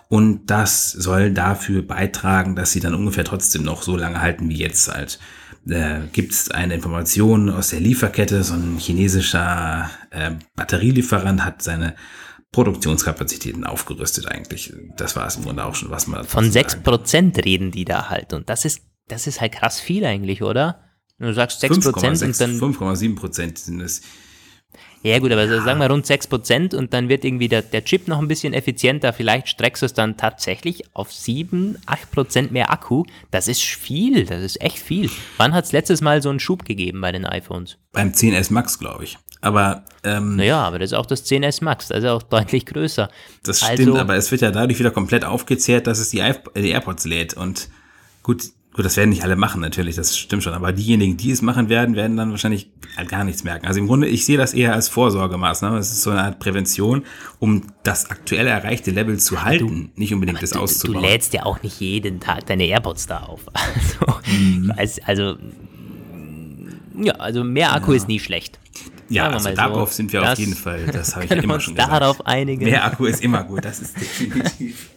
und 0.10 0.52
das 0.52 0.92
soll 0.92 1.32
dafür 1.32 1.82
beitragen, 1.82 2.56
dass 2.56 2.72
sie 2.72 2.80
dann 2.80 2.96
ungefähr 2.96 3.24
trotzdem 3.24 3.64
noch 3.64 3.82
so 3.82 3.98
lange 3.98 4.22
halten 4.22 4.50
wie 4.50 4.58
jetzt 4.58 4.94
halt. 4.94 5.20
Da 5.64 6.02
gibt 6.12 6.32
es 6.32 6.52
eine 6.52 6.76
Information 6.76 7.50
aus 7.50 7.70
der 7.70 7.80
Lieferkette, 7.80 8.44
so 8.44 8.54
ein 8.54 8.78
chinesischer 8.78 9.90
äh, 10.12 10.32
Batterielieferant 10.56 11.44
hat 11.44 11.64
seine 11.64 11.96
Produktionskapazitäten 12.56 13.66
aufgerüstet 13.66 14.30
eigentlich. 14.30 14.72
Das 14.96 15.18
war 15.18 15.28
es 15.28 15.36
im 15.36 15.44
Grunde 15.44 15.66
auch 15.66 15.76
schon, 15.76 15.92
was 15.92 16.08
man 16.08 16.24
Von 16.24 16.50
sagen 16.50 16.70
6% 16.70 17.44
reden 17.44 17.72
die 17.72 17.84
da 17.84 18.08
halt. 18.08 18.32
Und 18.32 18.50
das 18.50 18.64
ist, 18.64 18.82
das 19.10 19.28
ist 19.28 19.42
halt 19.42 19.52
krass 19.52 19.82
viel 19.82 20.06
eigentlich, 20.06 20.42
oder? 20.42 20.80
Du 21.20 21.34
sagst 21.34 21.62
6% 21.62 21.74
und 21.74 21.84
5,6, 21.84 22.40
dann. 22.40 22.58
5,7 22.58 23.16
Prozent 23.18 23.58
sind 23.58 23.82
es. 23.82 24.04
Ja, 25.04 25.20
gut, 25.20 25.34
aber 25.34 25.48
sagen 25.48 25.80
wir 25.82 25.90
rund 25.90 26.06
6% 26.06 26.74
und 26.74 26.94
dann 26.94 27.10
wird 27.10 27.26
irgendwie 27.26 27.50
der, 27.50 27.62
der 27.62 27.84
Chip 27.84 28.08
noch 28.08 28.20
ein 28.20 28.30
bisschen 28.30 28.54
effizienter. 28.54 29.12
Vielleicht 29.12 29.50
streckst 29.50 29.82
du 29.82 29.86
es 29.88 29.94
dann 29.94 30.16
tatsächlich 30.16 30.96
auf 30.96 31.12
7, 31.12 31.78
8% 31.86 32.52
mehr 32.52 32.72
Akku. 32.72 33.04
Das 33.32 33.50
ist 33.50 33.62
viel, 33.64 34.26
das 34.26 34.42
ist 34.42 34.62
echt 34.62 34.80
viel. 34.80 35.10
Wann 35.36 35.54
hat 35.54 35.66
es 35.66 35.74
letztes 35.74 36.00
Mal 36.00 36.22
so 36.22 36.30
einen 36.30 36.40
Schub 36.40 36.64
gegeben 36.64 37.02
bei 37.02 37.12
den 37.12 37.26
iPhones? 37.26 37.78
Beim 37.92 38.12
10S 38.12 38.52
Max, 38.54 38.80
glaube 38.80 39.04
ich. 39.04 39.18
Aber 39.46 39.84
ähm, 40.04 40.38
Naja, 40.38 40.60
aber 40.64 40.80
das 40.80 40.92
ist 40.92 40.98
auch 40.98 41.06
das 41.06 41.24
10S 41.26 41.64
Max, 41.64 41.90
das 41.90 42.00
ist 42.00 42.06
auch 42.10 42.24
deutlich 42.24 42.66
größer. 42.66 43.10
das 43.44 43.62
also- 43.62 43.82
stimmt, 43.84 43.98
aber 44.00 44.16
es 44.16 44.32
wird 44.32 44.42
ja 44.42 44.50
dadurch 44.50 44.80
wieder 44.80 44.90
komplett 44.92 45.24
aufgezehrt, 45.24 45.86
dass 45.86 46.00
es 46.00 46.10
die, 46.10 46.24
die 46.58 46.70
AirPods 46.70 47.06
lädt. 47.06 47.36
Und 47.36 47.70
gut, 48.24 48.44
gut, 48.74 48.84
das 48.84 48.98
werden 48.98 49.12
nicht 49.12 49.24
alle 49.24 49.36
machen 49.36 49.62
natürlich, 49.62 49.96
das 49.96 50.18
stimmt 50.18 50.42
schon. 50.44 50.54
Aber 50.54 50.72
diejenigen, 50.74 51.16
die 51.18 51.30
es 51.30 51.44
machen 51.44 51.70
werden, 51.70 51.96
werden 51.96 52.18
dann 52.18 52.32
wahrscheinlich 52.32 52.72
halt 52.98 53.08
gar 53.10 53.24
nichts 53.24 53.44
merken. 53.44 53.68
Also 53.68 53.80
im 53.80 53.86
Grunde, 53.88 54.08
ich 54.08 54.26
sehe 54.26 54.38
das 54.38 54.54
eher 54.56 54.74
als 54.74 54.90
Vorsorgemaßnahme. 54.90 55.78
Es 55.78 55.92
ist 55.92 56.02
so 56.02 56.10
eine 56.10 56.24
Art 56.24 56.40
Prävention, 56.40 57.04
um 57.38 57.62
das 57.84 58.10
aktuell 58.10 58.48
erreichte 58.48 58.90
Level 58.90 59.18
zu 59.20 59.44
halten, 59.44 59.92
nicht 59.96 60.12
unbedingt 60.14 60.42
das 60.42 60.50
Du, 60.52 60.58
du 60.58 60.64
auszubauen. 60.64 61.04
lädst 61.04 61.34
ja 61.34 61.46
auch 61.46 61.62
nicht 61.62 61.80
jeden 61.80 62.20
Tag 62.20 62.48
deine 62.48 62.66
AirPods 62.66 63.06
da 63.06 63.20
auf. 63.20 63.42
Also, 64.26 64.40
Mhm. 64.40 64.72
weiß, 64.76 65.00
also, 65.06 65.36
ja, 67.00 67.14
also 67.16 67.44
mehr 67.44 67.74
Akku 67.76 67.92
ist 67.92 68.08
nie 68.08 68.20
schlecht. 68.20 68.60
Ja, 69.10 69.28
also 69.30 69.44
mal 69.50 69.56
so. 69.56 69.62
darauf 69.62 69.94
sind 69.94 70.12
wir 70.14 70.32
auf 70.32 70.38
jeden 70.40 70.56
Fall. 70.56 70.86
Das 70.88 71.16
habe 71.16 71.26
ich 71.26 71.32
ja 71.32 71.38
immer 71.38 71.60
schon 71.60 71.76
gesagt. 71.76 71.92
darauf 71.92 72.26
einigen? 72.26 72.64
Mehr 72.66 72.84
Akku 72.86 73.06
ist 73.06 73.22
immer 73.24 73.44
gut, 73.44 73.64
das 73.66 73.80
ist 73.80 73.96
definitiv. 74.00 74.90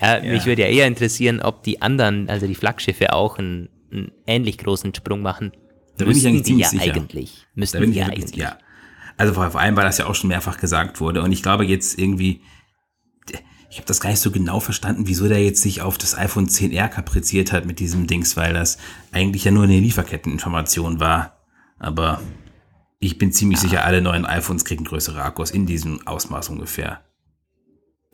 Ja, 0.00 0.18
Ja. 0.22 0.32
mich 0.32 0.46
würde 0.46 0.62
ja 0.62 0.68
eher 0.68 0.86
interessieren, 0.86 1.40
ob 1.40 1.62
die 1.62 1.80
anderen, 1.82 2.28
also 2.28 2.46
die 2.46 2.54
Flaggschiffe 2.54 3.12
auch 3.12 3.38
einen, 3.38 3.68
einen 3.92 4.12
ähnlich 4.26 4.58
großen 4.58 4.94
Sprung 4.94 5.20
machen. 5.22 5.52
Da 5.98 6.06
bin 6.06 6.16
ich 6.16 6.26
eigentlich 6.26 6.42
die 6.42 6.48
ziemlich 6.48 6.64
ja 6.64 6.70
sicher. 6.70 6.94
eigentlich. 6.94 7.46
Müssten 7.54 7.76
Da 7.76 7.80
bin 7.80 7.90
ich 7.90 7.96
ja 7.98 8.06
eigentlich. 8.06 8.34
ja. 8.36 8.56
Also 9.18 9.34
vor, 9.34 9.50
vor 9.50 9.60
allem, 9.60 9.76
weil 9.76 9.84
das 9.84 9.98
ja 9.98 10.06
auch 10.06 10.14
schon 10.14 10.28
mehrfach 10.28 10.56
gesagt 10.58 11.00
wurde. 11.00 11.22
Und 11.22 11.32
ich 11.32 11.42
glaube 11.42 11.64
jetzt 11.64 11.98
irgendwie, 11.98 12.40
ich 13.70 13.76
habe 13.76 13.86
das 13.86 14.00
gar 14.00 14.10
nicht 14.10 14.20
so 14.20 14.30
genau 14.30 14.58
verstanden, 14.58 15.02
wieso 15.06 15.28
der 15.28 15.42
jetzt 15.44 15.60
sich 15.62 15.82
auf 15.82 15.98
das 15.98 16.16
iPhone 16.16 16.48
10R 16.48 16.88
kapriziert 16.88 17.52
hat 17.52 17.66
mit 17.66 17.78
diesem 17.78 18.06
Dings, 18.06 18.36
weil 18.36 18.54
das 18.54 18.78
eigentlich 19.12 19.44
ja 19.44 19.50
nur 19.50 19.64
eine 19.64 19.78
Lieferketteninformation 19.78 20.98
war. 20.98 21.38
Aber 21.78 22.20
ich 23.02 23.18
bin 23.18 23.32
ziemlich 23.32 23.58
sicher, 23.58 23.84
alle 23.84 24.00
neuen 24.00 24.24
iPhones 24.24 24.64
kriegen 24.64 24.84
größere 24.84 25.22
Akkus 25.22 25.50
in 25.50 25.66
diesem 25.66 26.06
Ausmaß 26.06 26.48
ungefähr. 26.48 27.04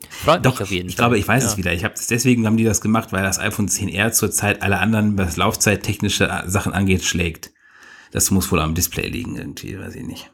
Freut 0.09 0.45
Doch, 0.45 0.53
mich 0.53 0.61
auf 0.61 0.71
jeden 0.71 0.89
ich 0.89 0.95
Fall. 0.95 1.03
glaube, 1.05 1.19
ich 1.19 1.27
weiß 1.27 1.43
ja. 1.43 1.49
es 1.49 1.57
wieder. 1.57 1.73
Ich 1.73 1.83
habe 1.83 1.93
deswegen 2.09 2.45
haben 2.45 2.57
die 2.57 2.63
das 2.63 2.81
gemacht, 2.81 3.11
weil 3.11 3.23
das 3.23 3.37
iPhone 3.39 3.67
10R 3.67 4.11
zurzeit 4.11 4.61
alle 4.61 4.79
anderen, 4.79 5.17
was 5.17 5.37
laufzeittechnische 5.37 6.43
Sachen 6.47 6.73
angeht, 6.73 7.03
schlägt. 7.03 7.51
Das 8.11 8.31
muss 8.31 8.51
wohl 8.51 8.59
am 8.59 8.75
Display 8.75 9.07
liegen 9.07 9.35
irgendwie, 9.35 9.77
weiß 9.77 9.95
ich 9.95 10.05
nicht. 10.05 10.31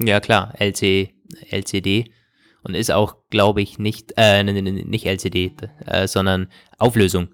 Ja, 0.00 0.20
klar, 0.20 0.52
LC, 0.60 1.14
LCD. 1.50 2.12
Und 2.62 2.74
ist 2.74 2.90
auch, 2.90 3.16
glaube 3.30 3.62
ich, 3.62 3.78
nicht, 3.78 4.12
äh, 4.16 4.42
nicht 4.42 5.06
LCD, 5.06 5.52
äh, 5.86 6.06
sondern 6.08 6.48
Auflösung. 6.76 7.28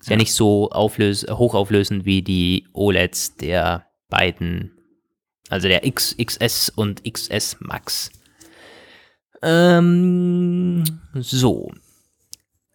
Ist 0.00 0.08
ja, 0.08 0.12
Ja. 0.14 0.16
nicht 0.18 0.32
so 0.32 0.70
auflös 0.70 1.26
hochauflösend 1.30 2.06
wie 2.06 2.22
die 2.22 2.66
OLEDs 2.72 3.36
der 3.36 3.86
beiden, 4.08 4.72
also 5.50 5.68
der 5.68 5.84
X, 5.84 6.16
XS 6.18 6.70
und 6.70 7.02
XS 7.04 7.56
Max. 7.60 8.10
Ähm, 9.42 10.84
so. 11.14 11.70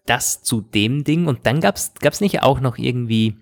Das 0.05 0.43
zu 0.43 0.61
dem 0.61 1.03
Ding. 1.03 1.25
Und 1.27 1.45
dann 1.45 1.61
gab's, 1.61 1.93
gab's 1.99 2.21
nicht 2.21 2.43
auch 2.43 2.59
noch 2.59 2.77
irgendwie, 2.77 3.37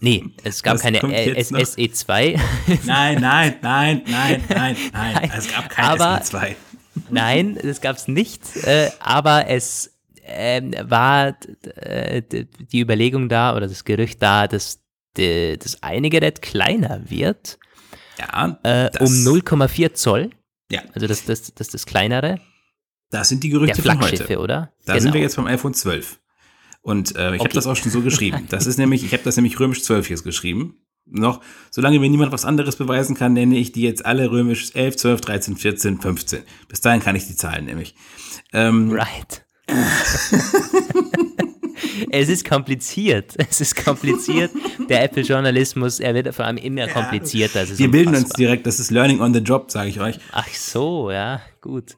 nee, 0.00 0.24
es 0.44 0.62
gab 0.62 0.74
Was 0.74 0.82
keine 0.82 1.00
kommt 1.00 1.12
äh, 1.14 1.32
jetzt 1.32 1.50
noch? 1.50 1.58
SE2. 1.58 2.38
Nein, 2.84 3.20
nein, 3.20 3.56
nein, 3.62 4.02
nein, 4.06 4.44
nein, 4.48 4.76
nein. 4.92 5.32
Es 5.36 5.50
gab 5.50 5.68
kein 5.68 5.84
Aber- 5.84 6.20
SE2. 6.22 6.54
Nein, 7.08 7.58
das 7.62 7.80
gab's 7.80 8.06
nicht, 8.06 8.42
äh, 8.66 8.90
aber 9.00 9.48
es 9.48 9.94
ähm, 10.24 10.74
war 10.82 11.34
äh, 11.76 12.20
d- 12.20 12.46
die 12.70 12.80
Überlegung 12.80 13.30
da 13.30 13.56
oder 13.56 13.66
das 13.66 13.84
Gerücht 13.84 14.20
da, 14.22 14.46
dass 14.46 14.78
das 15.14 15.82
eine 15.82 16.10
Gerät 16.10 16.42
kleiner 16.42 17.00
wird, 17.08 17.58
Ja, 18.22 18.58
äh, 18.62 18.90
um 19.00 19.06
0,4 19.12 19.94
Zoll, 19.94 20.30
Ja, 20.70 20.82
also 20.94 21.06
das, 21.06 21.24
das, 21.24 21.52
das 21.54 21.68
das 21.68 21.86
kleinere, 21.86 22.38
das 23.10 23.28
sind 23.28 23.42
die 23.44 23.50
der 23.50 23.58
Gerüchte 23.58 23.82
von 23.82 23.98
Flaggschiffe, 23.98 24.24
heute. 24.24 24.38
oder? 24.38 24.72
Da 24.86 24.98
sind 25.00 25.12
wir 25.12 25.20
jetzt 25.20 25.36
beim 25.36 25.46
iPhone 25.46 25.74
12. 25.74 26.18
Und 26.80 27.10
äh, 27.14 27.34
ich 27.34 27.40
habe 27.40 27.40
Okay. 27.42 27.50
das 27.52 27.66
auch 27.66 27.76
schon 27.76 27.90
so 27.92 28.00
geschrieben. 28.00 28.46
Das 28.48 28.66
ist 28.66 28.78
nämlich, 28.78 29.04
ich 29.04 29.12
habe 29.12 29.22
das 29.22 29.36
nämlich 29.36 29.58
römisch 29.60 29.82
12 29.84 30.08
jetzt 30.10 30.24
geschrieben. 30.24 30.76
Noch, 31.04 31.40
solange 31.70 31.98
mir 32.00 32.08
niemand 32.08 32.32
was 32.32 32.44
anderes 32.44 32.76
beweisen 32.76 33.14
kann, 33.16 33.32
nenne 33.34 33.56
ich 33.58 33.72
die 33.72 33.82
jetzt 33.82 34.06
alle 34.06 34.30
römisch 34.30 34.70
11, 34.74 34.96
12, 34.96 35.20
13, 35.20 35.56
14, 35.56 36.00
15. 36.00 36.42
Bis 36.68 36.80
dahin 36.80 37.00
kann 37.00 37.16
ich 37.16 37.26
die 37.26 37.36
Zahlen 37.36 37.64
nämlich. 37.66 37.94
Ähm, 38.52 38.90
Right. 38.92 39.44
es 42.10 42.28
ist 42.28 42.48
kompliziert. 42.48 43.34
Es 43.50 43.60
ist 43.60 43.84
kompliziert. 43.84 44.50
Der 44.88 45.02
Apple-Journalismus, 45.04 46.00
er 46.00 46.14
wird 46.14 46.34
vor 46.34 46.44
allem 46.44 46.56
immer 46.56 46.86
komplizierter. 46.88 47.66
Wir 47.78 47.90
bilden 47.90 48.08
uns 48.10 48.18
unfassbar. 48.18 48.36
direkt, 48.38 48.66
das 48.66 48.80
ist 48.80 48.90
Learning 48.90 49.20
on 49.20 49.34
the 49.34 49.40
Job, 49.40 49.70
sage 49.70 49.90
ich 49.90 50.00
euch. 50.00 50.18
Ach 50.32 50.48
so, 50.48 51.10
ja, 51.10 51.40
gut. 51.60 51.96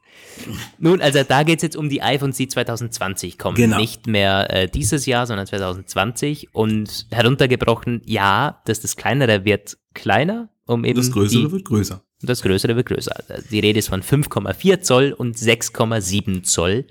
Nun, 0.79 1.01
also 1.01 1.23
da 1.23 1.43
geht 1.43 1.59
es 1.59 1.63
jetzt 1.63 1.77
um 1.77 1.89
die 1.89 2.03
iPhones, 2.03 2.37
die 2.37 2.49
2020 2.49 3.39
kommen. 3.39 3.57
Genau. 3.57 3.77
Nicht 3.77 4.07
mehr 4.07 4.49
äh, 4.51 4.69
dieses 4.69 5.07
Jahr, 5.07 5.27
sondern 5.27 5.47
2020. 5.47 6.49
Und 6.53 7.07
heruntergebrochen, 7.11 8.03
ja, 8.05 8.61
dass 8.67 8.81
das 8.81 8.97
kleinere 8.97 9.45
wird 9.45 9.77
kleiner, 9.95 10.49
um 10.67 10.85
eben 10.85 10.97
Das 10.99 11.13
Größere 11.13 11.47
die, 11.47 11.53
wird 11.53 11.65
größer. 11.65 12.03
das 12.23 12.43
größere 12.43 12.75
wird 12.75 12.87
größer. 12.87 13.15
Die 13.51 13.61
Rede 13.61 13.79
ist 13.79 13.89
von 13.89 14.03
5,4 14.03 14.81
Zoll 14.81 15.13
und 15.13 15.37
6,7 15.37 16.43
Zoll. 16.43 16.87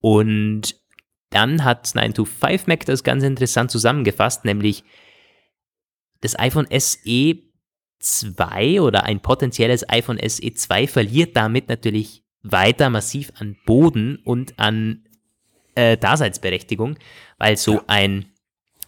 Und 0.00 0.76
dann 1.30 1.64
hat 1.64 1.86
9to5Mac 1.86 2.84
das 2.86 3.04
ganz 3.04 3.22
interessant 3.22 3.70
zusammengefasst, 3.70 4.44
nämlich 4.44 4.84
das 6.20 6.38
iPhone 6.38 6.66
SE 6.78 7.36
2 8.00 8.80
oder 8.80 9.04
ein 9.04 9.20
potenzielles 9.20 9.88
iPhone 9.88 10.18
SE 10.26 10.52
2 10.52 10.86
verliert 10.86 11.36
damit 11.36 11.68
natürlich 11.68 12.24
weiter 12.42 12.90
massiv 12.90 13.32
an 13.38 13.56
Boden 13.66 14.16
und 14.24 14.58
an 14.58 15.04
äh, 15.74 15.96
Daseinsberechtigung, 15.96 16.98
weil 17.38 17.56
so 17.56 17.74
Ja. 17.74 17.84
ein 17.88 18.32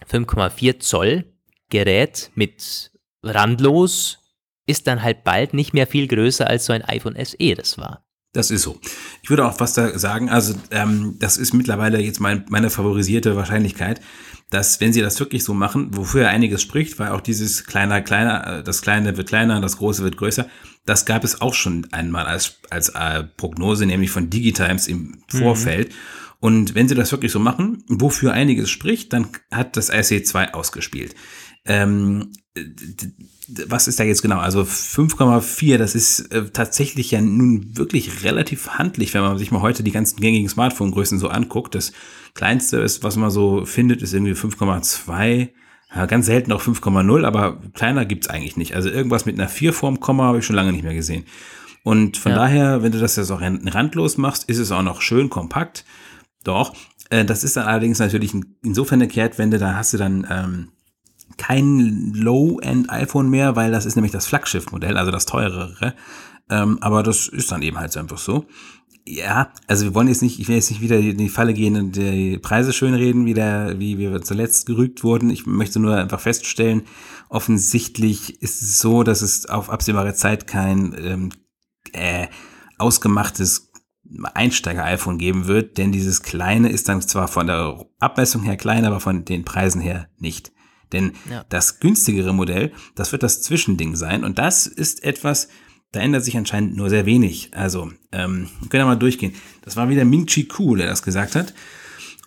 5,4 0.09 0.79
Zoll 0.79 1.25
Gerät 1.69 2.31
mit 2.35 2.91
randlos 3.23 4.19
ist 4.65 4.87
dann 4.87 5.01
halt 5.03 5.23
bald 5.23 5.53
nicht 5.53 5.73
mehr 5.73 5.87
viel 5.87 6.07
größer 6.07 6.47
als 6.47 6.65
so 6.65 6.73
ein 6.73 6.83
iPhone 6.83 7.15
SE 7.23 7.55
das 7.55 7.77
war. 7.77 8.05
Das 8.33 8.49
ist 8.49 8.61
so. 8.61 8.79
Ich 9.21 9.29
würde 9.29 9.45
auch 9.45 9.59
was 9.59 9.73
da 9.73 9.99
sagen, 9.99 10.29
also 10.29 10.53
ähm, 10.71 11.17
das 11.19 11.37
ist 11.37 11.53
mittlerweile 11.53 11.99
jetzt 11.99 12.21
mein, 12.21 12.45
meine 12.49 12.69
favorisierte 12.69 13.35
Wahrscheinlichkeit, 13.35 13.99
dass 14.49 14.79
wenn 14.79 14.93
sie 14.93 15.01
das 15.01 15.19
wirklich 15.19 15.43
so 15.43 15.53
machen, 15.53 15.95
wofür 15.95 16.29
einiges 16.29 16.61
spricht, 16.61 16.97
weil 16.97 17.09
auch 17.09 17.21
dieses 17.21 17.65
kleiner, 17.65 18.01
kleiner, 18.01 18.59
äh, 18.59 18.63
das 18.63 18.81
Kleine 18.81 19.17
wird 19.17 19.27
kleiner, 19.27 19.59
das 19.59 19.77
Große 19.77 20.03
wird 20.03 20.15
größer, 20.15 20.47
das 20.85 21.05
gab 21.05 21.25
es 21.25 21.41
auch 21.41 21.53
schon 21.53 21.87
einmal 21.91 22.25
als, 22.25 22.59
als 22.69 22.89
äh, 22.89 23.23
Prognose, 23.23 23.85
nämlich 23.85 24.11
von 24.11 24.29
Digitimes 24.29 24.87
im 24.87 25.21
mhm. 25.31 25.37
Vorfeld. 25.37 25.89
Mhm. 25.89 25.95
Und 26.39 26.75
wenn 26.75 26.87
sie 26.87 26.95
das 26.95 27.11
wirklich 27.11 27.31
so 27.31 27.39
machen, 27.39 27.83
wofür 27.87 28.33
einiges 28.33 28.69
spricht, 28.69 29.13
dann 29.13 29.27
hat 29.51 29.77
das 29.77 29.91
IC2 29.91 30.53
ausgespielt. 30.53 31.15
Ähm, 31.65 32.31
was 33.67 33.87
ist 33.87 33.99
da 33.99 34.03
jetzt 34.03 34.21
genau? 34.21 34.39
Also 34.39 34.61
5,4, 34.61 35.77
das 35.77 35.95
ist 35.95 36.31
äh, 36.31 36.49
tatsächlich 36.49 37.11
ja 37.11 37.21
nun 37.21 37.77
wirklich 37.77 38.23
relativ 38.23 38.69
handlich, 38.71 39.13
wenn 39.13 39.21
man 39.21 39.37
sich 39.37 39.51
mal 39.51 39.61
heute 39.61 39.83
die 39.83 39.91
ganzen 39.91 40.19
gängigen 40.19 40.49
Smartphone-Größen 40.49 41.17
so 41.17 41.29
anguckt. 41.29 41.75
Das 41.75 41.93
kleinste 42.33 42.77
ist, 42.77 43.03
was 43.03 43.15
man 43.15 43.31
so 43.31 43.65
findet, 43.65 44.01
ist 44.01 44.13
irgendwie 44.13 44.33
5,2. 44.33 45.49
Ja, 45.93 46.05
ganz 46.05 46.25
selten 46.25 46.51
auch 46.51 46.61
5,0, 46.61 47.25
aber 47.25 47.61
kleiner 47.73 48.05
gibt's 48.05 48.27
eigentlich 48.27 48.57
nicht. 48.57 48.75
Also 48.75 48.89
irgendwas 48.89 49.25
mit 49.25 49.39
einer 49.39 49.49
4 49.49 49.73
vorm 49.73 49.99
Komma 49.99 50.23
habe 50.25 50.39
ich 50.39 50.45
schon 50.45 50.55
lange 50.55 50.71
nicht 50.71 50.83
mehr 50.83 50.93
gesehen. 50.93 51.25
Und 51.83 52.17
von 52.17 52.33
ja. 52.33 52.37
daher, 52.37 52.83
wenn 52.83 52.91
du 52.91 52.99
das 52.99 53.15
jetzt 53.15 53.31
auch 53.31 53.41
randlos 53.41 54.17
machst, 54.17 54.47
ist 54.49 54.57
es 54.57 54.71
auch 54.71 54.83
noch 54.83 55.01
schön 55.01 55.29
kompakt. 55.29 55.85
Doch, 56.43 56.73
äh, 57.09 57.25
das 57.25 57.43
ist 57.43 57.57
dann 57.57 57.65
allerdings 57.65 57.99
natürlich 57.99 58.33
insofern 58.63 59.01
eine 59.01 59.07
Kehrtwende, 59.09 59.57
da 59.57 59.75
hast 59.75 59.93
du 59.93 59.97
dann 59.97 60.27
ähm, 60.29 60.67
kein 61.37 62.13
Low-End-iPhone 62.13 63.29
mehr, 63.29 63.55
weil 63.55 63.71
das 63.71 63.85
ist 63.85 63.95
nämlich 63.95 64.11
das 64.11 64.27
Flaggschiff-Modell, 64.27 64.97
also 64.97 65.11
das 65.11 65.25
teurere. 65.25 65.95
Ähm, 66.49 66.77
aber 66.81 67.03
das 67.03 67.27
ist 67.27 67.51
dann 67.51 67.61
eben 67.61 67.79
halt 67.79 67.95
einfach 67.97 68.17
so. 68.17 68.45
Ja, 69.07 69.51
also 69.67 69.85
wir 69.85 69.95
wollen 69.95 70.09
jetzt 70.09 70.21
nicht, 70.21 70.39
ich 70.39 70.47
will 70.47 70.55
jetzt 70.55 70.69
nicht 70.69 70.81
wieder 70.81 70.97
in 70.97 71.17
die 71.17 71.29
Falle 71.29 71.53
gehen 71.53 71.75
und 71.75 71.95
die 71.95 72.37
Preise 72.37 72.71
schönreden, 72.71 73.25
wie, 73.25 73.33
der, 73.33 73.79
wie 73.79 73.97
wir 73.97 74.21
zuletzt 74.21 74.67
gerügt 74.67 75.03
wurden. 75.03 75.31
Ich 75.31 75.47
möchte 75.47 75.79
nur 75.79 75.95
einfach 75.95 76.19
feststellen, 76.19 76.83
offensichtlich 77.29 78.41
ist 78.41 78.61
es 78.61 78.77
so, 78.77 79.01
dass 79.03 79.21
es 79.21 79.47
auf 79.47 79.71
absehbare 79.71 80.13
Zeit 80.13 80.45
kein 80.45 80.95
ähm, 80.99 81.29
äh, 81.93 82.27
ausgemachtes 82.77 83.71
Einsteiger-iPhone 84.33 85.17
geben 85.17 85.47
wird, 85.47 85.77
denn 85.77 85.91
dieses 85.91 86.21
kleine 86.21 86.69
ist 86.69 86.89
dann 86.89 87.01
zwar 87.01 87.27
von 87.27 87.47
der 87.47 87.85
Abmessung 87.99 88.43
her 88.43 88.57
klein, 88.57 88.85
aber 88.85 88.99
von 88.99 89.25
den 89.25 89.45
Preisen 89.45 89.81
her 89.81 90.09
nicht. 90.19 90.51
Denn 90.91 91.13
ja. 91.29 91.45
das 91.49 91.79
günstigere 91.79 92.33
Modell, 92.33 92.71
das 92.95 93.11
wird 93.11 93.23
das 93.23 93.41
Zwischending 93.41 93.95
sein 93.95 94.23
und 94.23 94.37
das 94.37 94.67
ist 94.67 95.03
etwas, 95.03 95.47
da 95.91 95.99
ändert 95.99 96.23
sich 96.23 96.37
anscheinend 96.37 96.75
nur 96.75 96.89
sehr 96.89 97.05
wenig. 97.05 97.49
Also, 97.53 97.91
ähm, 98.11 98.49
wir 98.59 98.69
können 98.69 98.81
ja 98.81 98.85
mal 98.85 98.95
durchgehen. 98.95 99.33
Das 99.61 99.75
war 99.75 99.89
wieder 99.89 100.05
Ming 100.05 100.25
Chi 100.25 100.47
Ku, 100.47 100.75
der 100.75 100.87
das 100.87 101.03
gesagt 101.03 101.35
hat. 101.35 101.53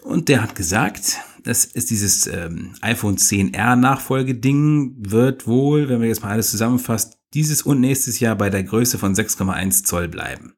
Und 0.03 0.29
der 0.29 0.43
hat 0.43 0.55
gesagt, 0.55 1.19
das 1.45 1.65
ist 1.65 1.91
dieses 1.91 2.27
ähm, 2.27 2.75
iPhone 2.83 3.17
10R 3.17 3.77
Nachfolgeding, 3.77 4.97
wird 4.99 5.47
wohl, 5.47 5.89
wenn 5.89 6.01
wir 6.01 6.09
jetzt 6.09 6.23
mal 6.23 6.31
alles 6.31 6.51
zusammenfassen, 6.51 7.13
dieses 7.33 7.63
und 7.63 7.81
nächstes 7.81 8.21
Jahr 8.21 8.37
bei 8.37 8.51
der 8.51 8.65
Größe 8.65 8.99
von 8.99 9.15
6,1 9.15 9.85
Zoll 9.85 10.09
bleiben. 10.09 10.55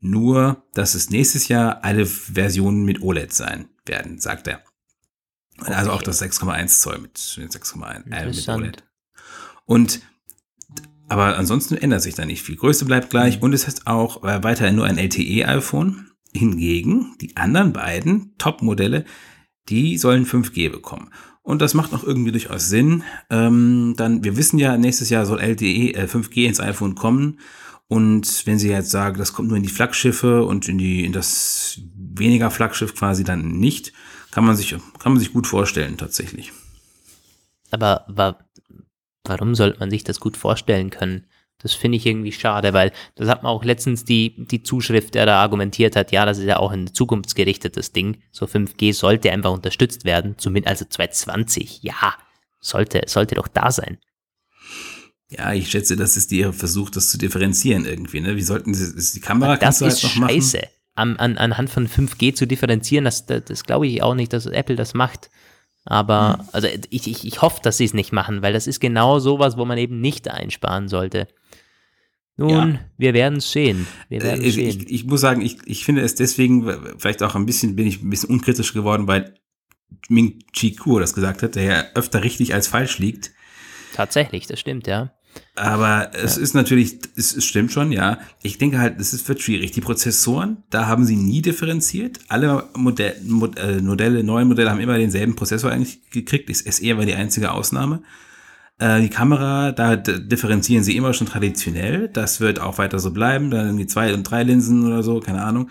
Nur, 0.00 0.64
dass 0.74 0.94
es 0.94 1.10
nächstes 1.10 1.48
Jahr 1.48 1.84
alle 1.84 2.06
Versionen 2.06 2.84
mit 2.84 3.02
OLED 3.02 3.32
sein 3.32 3.68
werden, 3.86 4.18
sagt 4.18 4.46
er. 4.46 4.62
Okay. 5.60 5.74
Also 5.74 5.92
auch 5.92 6.02
das 6.02 6.22
6,1 6.22 6.80
Zoll 6.80 6.98
mit 6.98 7.16
6,1 7.16 8.10
äh, 8.10 8.26
mit 8.26 8.48
OLED. 8.48 8.84
Und 9.64 10.00
aber 11.08 11.36
ansonsten 11.36 11.76
ändert 11.76 12.00
sich 12.00 12.14
da 12.14 12.24
nicht 12.24 12.42
viel. 12.42 12.56
Größe 12.56 12.86
bleibt 12.86 13.10
gleich 13.10 13.36
mhm. 13.36 13.42
und 13.42 13.52
es 13.52 13.68
ist 13.68 13.86
auch 13.86 14.24
äh, 14.24 14.42
weiterhin 14.42 14.76
nur 14.76 14.86
ein 14.86 14.96
LTE-iPhone. 14.96 16.08
Hingegen 16.34 17.14
die 17.20 17.36
anderen 17.36 17.74
beiden 17.74 18.34
Top-Modelle, 18.38 19.04
die 19.68 19.98
sollen 19.98 20.24
5G 20.24 20.70
bekommen. 20.70 21.10
Und 21.42 21.60
das 21.60 21.74
macht 21.74 21.92
auch 21.92 22.04
irgendwie 22.04 22.32
durchaus 22.32 22.68
Sinn. 22.68 23.02
Ähm, 23.28 23.92
dann, 23.98 24.24
wir 24.24 24.38
wissen 24.38 24.58
ja, 24.58 24.78
nächstes 24.78 25.10
Jahr 25.10 25.26
soll 25.26 25.40
LTE, 25.40 25.94
äh, 25.94 26.06
5G 26.06 26.46
ins 26.46 26.60
iPhone 26.60 26.94
kommen. 26.94 27.40
Und 27.88 28.46
wenn 28.46 28.58
Sie 28.58 28.70
jetzt 28.70 28.90
sagen, 28.90 29.18
das 29.18 29.34
kommt 29.34 29.48
nur 29.48 29.58
in 29.58 29.62
die 29.62 29.68
Flaggschiffe 29.68 30.44
und 30.44 30.66
in 30.68 30.78
die, 30.78 31.04
in 31.04 31.12
das 31.12 31.80
weniger 31.94 32.50
Flaggschiff 32.50 32.94
quasi 32.94 33.24
dann 33.24 33.58
nicht, 33.58 33.92
kann 34.32 34.44
man 34.44 34.56
sich, 34.56 34.70
kann 34.70 35.12
man 35.12 35.18
sich 35.18 35.32
gut 35.32 35.46
vorstellen, 35.46 35.96
tatsächlich. 35.96 36.52
Aber 37.70 38.04
wa 38.08 38.36
warum 39.24 39.54
sollte 39.54 39.78
man 39.78 39.90
sich 39.90 40.02
das 40.02 40.18
gut 40.18 40.36
vorstellen 40.36 40.90
können? 40.90 41.26
Das 41.58 41.74
finde 41.74 41.96
ich 41.96 42.06
irgendwie 42.06 42.32
schade, 42.32 42.72
weil 42.72 42.90
das 43.14 43.28
hat 43.28 43.44
man 43.44 43.52
auch 43.52 43.62
letztens 43.62 44.04
die, 44.04 44.34
die 44.46 44.64
Zuschrift, 44.64 45.14
der 45.14 45.26
da 45.26 45.40
argumentiert 45.40 45.94
hat, 45.94 46.10
ja, 46.10 46.26
das 46.26 46.38
ist 46.38 46.46
ja 46.46 46.56
auch 46.56 46.72
ein 46.72 46.92
zukunftsgerichtetes 46.92 47.92
Ding. 47.92 48.20
So 48.32 48.46
5G 48.46 48.92
sollte 48.92 49.30
einfach 49.30 49.52
unterstützt 49.52 50.04
werden, 50.04 50.34
zumindest 50.38 50.70
also 50.70 50.84
2020. 50.86 51.84
Ja, 51.84 52.14
sollte, 52.58 53.02
sollte 53.06 53.36
doch 53.36 53.46
da 53.46 53.70
sein. 53.70 53.98
Ja, 55.28 55.52
ich 55.52 55.70
schätze, 55.70 55.94
das 55.94 56.16
ist 56.16 56.32
ihr 56.32 56.52
Versuch, 56.52 56.90
das 56.90 57.10
zu 57.10 57.16
differenzieren 57.16 57.86
irgendwie. 57.86 58.20
Ne? 58.20 58.34
Wie 58.34 58.42
sollten 58.42 58.74
sie, 58.74 58.84
ist 58.96 59.14
die 59.14 59.20
Kamera 59.20 59.56
das 59.56 59.80
ist 59.80 60.02
halt 60.02 60.12
scheiße. 60.12 60.56
Machen? 60.58 60.68
An, 60.94 61.16
an, 61.16 61.38
anhand 61.38 61.70
von 61.70 61.88
5G 61.88 62.34
zu 62.34 62.46
differenzieren, 62.46 63.06
das, 63.06 63.24
das, 63.24 63.44
das 63.44 63.64
glaube 63.64 63.86
ich 63.86 64.02
auch 64.02 64.14
nicht, 64.14 64.32
dass 64.32 64.44
Apple 64.46 64.76
das 64.76 64.92
macht. 64.92 65.30
Aber 65.84 66.38
hm. 66.38 66.48
also 66.52 66.68
ich, 66.90 67.06
ich, 67.06 67.26
ich 67.26 67.42
hoffe, 67.42 67.60
dass 67.62 67.78
sie 67.78 67.84
es 67.84 67.94
nicht 67.94 68.12
machen, 68.12 68.42
weil 68.42 68.52
das 68.52 68.66
ist 68.66 68.80
genau 68.80 69.18
sowas, 69.18 69.56
wo 69.56 69.64
man 69.64 69.78
eben 69.78 70.00
nicht 70.00 70.28
einsparen 70.28 70.88
sollte. 70.88 71.28
Nun, 72.36 72.74
ja. 72.74 72.80
wir 72.96 73.14
werden 73.14 73.38
es 73.38 73.52
sehen. 73.52 73.86
Werden 74.08 74.42
ich, 74.42 74.54
sehen. 74.54 74.68
Ich, 74.68 74.90
ich, 74.90 75.04
muss 75.04 75.20
sagen, 75.20 75.42
ich, 75.42 75.58
ich 75.66 75.84
finde 75.84 76.02
es 76.02 76.14
deswegen, 76.14 76.68
vielleicht 76.98 77.22
auch 77.22 77.34
ein 77.34 77.46
bisschen, 77.46 77.76
bin 77.76 77.86
ich 77.86 78.02
ein 78.02 78.10
bisschen 78.10 78.30
unkritisch 78.30 78.72
geworden, 78.72 79.06
weil 79.06 79.34
Ming 80.08 80.42
Chi 80.52 80.74
Kuo 80.74 80.98
das 80.98 81.14
gesagt 81.14 81.42
hat, 81.42 81.54
der 81.54 81.62
ja 81.62 81.84
öfter 81.94 82.22
richtig 82.22 82.54
als 82.54 82.68
falsch 82.68 82.98
liegt. 82.98 83.32
Tatsächlich, 83.92 84.46
das 84.46 84.58
stimmt, 84.58 84.86
ja. 84.86 85.12
Aber 85.54 86.10
es 86.14 86.36
ja. 86.36 86.42
ist 86.42 86.54
natürlich, 86.54 86.98
es, 87.14 87.36
es, 87.36 87.44
stimmt 87.44 87.72
schon, 87.72 87.92
ja. 87.92 88.18
Ich 88.42 88.56
denke 88.56 88.78
halt, 88.78 88.98
es 88.98 89.12
ist, 89.12 89.28
wird 89.28 89.40
schwierig. 89.42 89.70
Die 89.72 89.82
Prozessoren, 89.82 90.62
da 90.70 90.86
haben 90.86 91.04
sie 91.04 91.16
nie 91.16 91.42
differenziert. 91.42 92.20
Alle 92.28 92.68
Modell, 92.74 93.14
äh, 93.56 93.80
Modelle, 93.82 94.24
neue 94.24 94.46
Modelle 94.46 94.70
haben 94.70 94.80
immer 94.80 94.96
denselben 94.96 95.36
Prozessor 95.36 95.70
eigentlich 95.70 96.10
gekriegt. 96.10 96.48
Das 96.48 96.60
SE 96.60 96.96
war 96.96 97.04
die 97.04 97.14
einzige 97.14 97.52
Ausnahme. 97.52 98.02
Äh, 98.78 99.02
die 99.02 99.10
Kamera, 99.10 99.72
da 99.72 99.96
differenzieren 99.96 100.84
sie 100.84 100.96
immer 100.96 101.12
schon 101.12 101.26
traditionell. 101.26 102.08
Das 102.08 102.40
wird 102.40 102.58
auch 102.58 102.78
weiter 102.78 102.98
so 102.98 103.12
bleiben. 103.12 103.50
Dann 103.50 103.66
irgendwie 103.66 103.86
zwei 103.86 104.14
und 104.14 104.24
drei 104.24 104.44
Linsen 104.44 104.86
oder 104.86 105.02
so, 105.02 105.20
keine 105.20 105.42
Ahnung. 105.42 105.68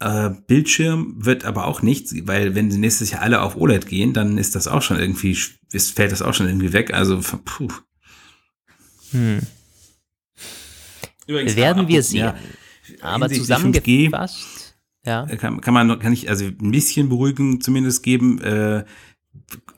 Äh, 0.00 0.30
Bildschirm 0.48 1.14
wird 1.24 1.44
aber 1.44 1.66
auch 1.66 1.82
nichts, 1.82 2.14
weil 2.26 2.56
wenn 2.56 2.70
sie 2.70 2.78
nächstes 2.78 3.12
Jahr 3.12 3.22
alle 3.22 3.42
auf 3.42 3.56
OLED 3.56 3.86
gehen, 3.86 4.12
dann 4.12 4.38
ist 4.38 4.56
das 4.56 4.66
auch 4.66 4.82
schon 4.82 4.98
irgendwie, 4.98 5.34
fällt 5.34 6.10
das 6.10 6.20
auch 6.20 6.34
schon 6.34 6.48
irgendwie 6.48 6.72
weg. 6.72 6.92
Also, 6.92 7.20
puh. 7.44 7.68
Hm. 9.14 9.40
Übrigens, 11.26 11.56
Werden 11.56 11.88
wir 11.88 12.02
sehen. 12.02 12.18
Ja, 12.18 12.36
aber 13.00 13.30
zusammengefasst, 13.30 14.74
ja. 15.06 15.26
Kann, 15.36 15.60
kann 15.60 15.74
man, 15.74 15.98
kann 15.98 16.12
ich 16.12 16.28
also 16.28 16.44
ein 16.44 16.70
bisschen 16.70 17.08
beruhigen 17.08 17.60
zumindest 17.60 18.02
geben. 18.02 18.40
Äh, 18.42 18.84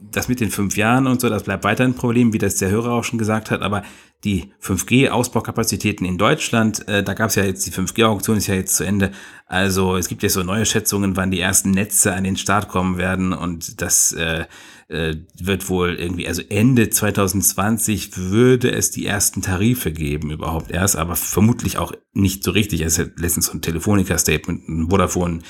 das 0.01 0.29
mit 0.29 0.41
den 0.41 0.51
fünf 0.51 0.77
Jahren 0.77 1.07
und 1.07 1.21
so, 1.21 1.29
das 1.29 1.45
bleibt 1.45 1.65
weiter 1.65 1.85
ein 1.85 1.95
Problem, 1.95 2.33
wie 2.33 2.39
das 2.39 2.57
der 2.57 2.71
Hörer 2.71 2.93
auch 2.93 3.05
schon 3.05 3.19
gesagt 3.19 3.51
hat, 3.51 3.63
aber 3.63 3.83
die 4.25 4.53
5G-Ausbaukapazitäten 4.63 6.07
in 6.07 6.19
Deutschland, 6.19 6.87
äh, 6.89 7.03
da 7.03 7.15
gab 7.15 7.31
es 7.31 7.37
ja 7.37 7.45
jetzt, 7.45 7.67
die 7.67 7.73
5G-Auktion 7.73 8.37
ist 8.37 8.47
ja 8.47 8.55
jetzt 8.55 8.77
zu 8.77 8.85
Ende. 8.85 9.13
Also 9.47 9.97
es 9.97 10.09
gibt 10.09 10.23
ja 10.23 10.29
so 10.29 10.43
neue 10.43 10.67
Schätzungen, 10.67 11.17
wann 11.17 11.31
die 11.31 11.41
ersten 11.41 11.71
Netze 11.71 12.15
an 12.15 12.25
den 12.25 12.37
Start 12.37 12.69
kommen 12.69 12.99
werden 12.99 13.33
und 13.33 13.81
das 13.81 14.13
äh, 14.13 14.47
äh, 14.89 15.17
wird 15.39 15.69
wohl 15.69 15.95
irgendwie, 15.95 16.29
also 16.29 16.43
Ende 16.49 16.91
2020 16.91 18.17
würde 18.17 18.71
es 18.71 18.91
die 18.91 19.07
ersten 19.07 19.43
Tarife 19.43 19.93
geben 19.93 20.31
überhaupt 20.31 20.71
erst, 20.71 20.97
aber 20.97 21.17
vermutlich 21.17 21.79
auch 21.79 21.93
nicht 22.13 22.45
so 22.45 22.53
richtig. 22.53 22.83
Es 22.83 22.99
ist 22.99 23.19
letztens 23.19 23.47
so 23.47 23.53
ein 23.53 23.63
Telefonica-Statement, 23.63 24.69
ein 24.69 24.91
Vodafone 24.91 25.41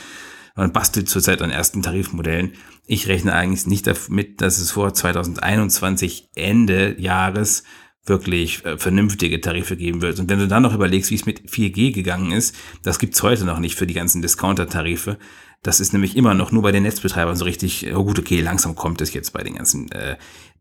man 0.57 0.73
bastelt 0.73 1.09
zurzeit 1.09 1.43
an 1.43 1.51
ersten 1.51 1.83
Tarifmodellen. 1.83 2.53
Ich 2.87 3.09
rechne 3.09 3.35
eigentlich 3.35 3.67
nicht 3.67 3.87
damit, 3.87 4.41
dass 4.41 4.59
es 4.59 4.71
vor 4.71 4.95
2021 4.95 6.31
Ende 6.35 6.99
Jahres 6.99 7.63
wirklich 8.07 8.65
äh, 8.65 8.79
vernünftige 8.79 9.41
Tarife 9.41 9.77
geben 9.77 10.01
wird. 10.01 10.19
Und 10.19 10.31
wenn 10.31 10.39
du 10.39 10.49
dann 10.49 10.63
noch 10.63 10.75
überlegst, 10.75 11.11
wie 11.11 11.17
es 11.17 11.27
mit 11.27 11.51
4G 11.51 11.93
gegangen 11.93 12.33
ist, 12.33 12.55
das 12.83 12.99
gibt's 12.99 13.23
heute 13.23 13.45
noch 13.45 13.59
nicht 13.59 13.75
für 13.75 13.87
die 13.87 13.95
ganzen 13.95 14.23
Discounter-Tarife. 14.23 15.19
Das 15.67 15.81
ist 15.81 15.93
nämlich 15.93 16.17
immer 16.17 16.33
noch 16.33 16.53
nur 16.53 16.63
bei 16.63 16.71
den 16.71 16.85
Netzbetreibern 16.85 17.35
so 17.35 17.45
richtig, 17.45 17.93
oh 17.93 18.05
gut, 18.05 18.21
okay, 18.21 18.41
langsam 18.41 18.77
kommt 18.77 19.01
es 19.01 19.13
jetzt 19.13 19.33
bei 19.33 19.43
den 19.43 19.57
ganzen 19.57 19.91
äh, 19.91 20.17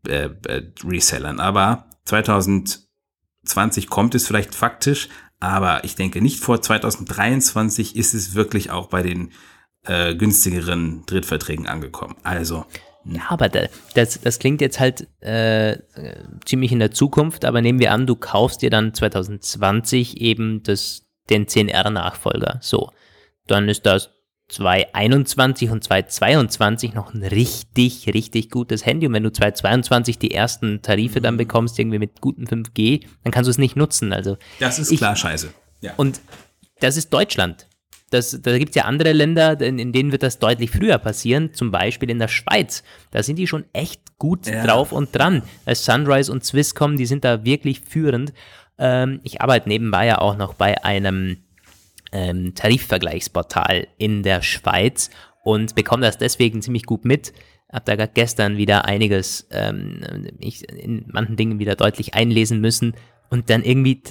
äh, 0.08 0.30
äh 0.48 0.62
Resellern. 0.82 1.38
Aber 1.38 1.86
2020 2.06 3.88
kommt 3.88 4.16
es 4.16 4.26
vielleicht 4.26 4.52
faktisch, 4.52 5.08
aber 5.38 5.84
ich 5.84 5.94
denke 5.94 6.20
nicht 6.20 6.40
vor 6.40 6.60
2023 6.60 7.94
ist 7.94 8.14
es 8.14 8.34
wirklich 8.34 8.70
auch 8.70 8.88
bei 8.88 9.04
den 9.04 9.30
äh, 9.84 10.16
günstigeren 10.16 11.06
Drittverträgen 11.06 11.68
angekommen. 11.68 12.16
Also 12.24 12.64
Ja, 13.04 13.26
aber 13.28 13.48
das, 13.48 14.20
das 14.20 14.40
klingt 14.40 14.60
jetzt 14.60 14.80
halt 14.80 15.06
äh, 15.20 15.78
ziemlich 16.44 16.72
in 16.72 16.80
der 16.80 16.90
Zukunft, 16.90 17.44
aber 17.44 17.62
nehmen 17.62 17.78
wir 17.78 17.92
an, 17.92 18.08
du 18.08 18.16
kaufst 18.16 18.60
dir 18.60 18.70
dann 18.70 18.92
2020 18.92 20.20
eben 20.20 20.64
das, 20.64 21.02
den 21.30 21.46
10R-Nachfolger. 21.46 22.58
So, 22.60 22.90
dann 23.46 23.68
ist 23.68 23.86
das 23.86 24.15
2021 24.48 25.70
und 25.70 25.82
2022 25.82 26.94
noch 26.94 27.12
ein 27.12 27.24
richtig, 27.24 28.08
richtig 28.14 28.50
gutes 28.50 28.86
Handy. 28.86 29.06
Und 29.06 29.12
wenn 29.12 29.24
du 29.24 29.32
2022 29.32 30.18
die 30.18 30.32
ersten 30.32 30.82
Tarife 30.82 31.20
dann 31.20 31.34
mhm. 31.34 31.38
bekommst, 31.38 31.78
irgendwie 31.78 31.98
mit 31.98 32.20
gutem 32.20 32.44
5G, 32.44 33.04
dann 33.24 33.32
kannst 33.32 33.48
du 33.48 33.50
es 33.50 33.58
nicht 33.58 33.76
nutzen. 33.76 34.12
Also 34.12 34.36
das 34.60 34.78
ist 34.78 34.92
ich, 34.92 34.98
klar 34.98 35.16
scheiße. 35.16 35.52
Ja. 35.80 35.94
Und 35.96 36.20
das 36.80 36.96
ist 36.96 37.12
Deutschland. 37.12 37.66
Das, 38.10 38.38
da 38.40 38.56
gibt 38.56 38.70
es 38.70 38.76
ja 38.76 38.84
andere 38.84 39.12
Länder, 39.12 39.60
in, 39.60 39.80
in, 39.80 39.92
denen 39.92 40.12
wird 40.12 40.22
das 40.22 40.38
deutlich 40.38 40.70
früher 40.70 40.98
passieren, 40.98 41.52
zum 41.52 41.72
Beispiel 41.72 42.08
in 42.08 42.20
der 42.20 42.28
Schweiz. 42.28 42.84
Da 43.10 43.24
sind 43.24 43.36
die 43.36 43.48
schon 43.48 43.64
echt 43.72 44.16
gut 44.16 44.46
ja. 44.46 44.64
drauf 44.64 44.92
und 44.92 45.14
dran. 45.14 45.42
Als 45.64 45.84
Sunrise 45.84 46.30
und 46.30 46.44
Swisscom, 46.44 46.96
die 46.96 47.06
sind 47.06 47.24
da 47.24 47.44
wirklich 47.44 47.80
führend. 47.80 48.32
Ähm, 48.78 49.20
ich 49.24 49.40
arbeite 49.40 49.68
nebenbei 49.68 50.06
ja 50.06 50.18
auch 50.18 50.36
noch 50.36 50.54
bei 50.54 50.84
einem 50.84 51.38
ähm, 52.16 52.54
Tarifvergleichsportal 52.54 53.88
in 53.98 54.22
der 54.22 54.40
Schweiz 54.40 55.10
und 55.44 55.74
bekomme 55.74 56.02
das 56.02 56.16
deswegen 56.16 56.62
ziemlich 56.62 56.84
gut 56.84 57.04
mit. 57.04 57.34
Hab 57.70 57.84
da 57.84 57.94
gestern 58.06 58.56
wieder 58.56 58.86
einiges 58.86 59.46
ähm, 59.50 60.30
ich 60.38 60.66
in 60.70 61.04
manchen 61.12 61.36
Dingen 61.36 61.58
wieder 61.58 61.76
deutlich 61.76 62.14
einlesen 62.14 62.60
müssen 62.60 62.94
und 63.28 63.50
dann 63.50 63.62
irgendwie, 63.62 64.02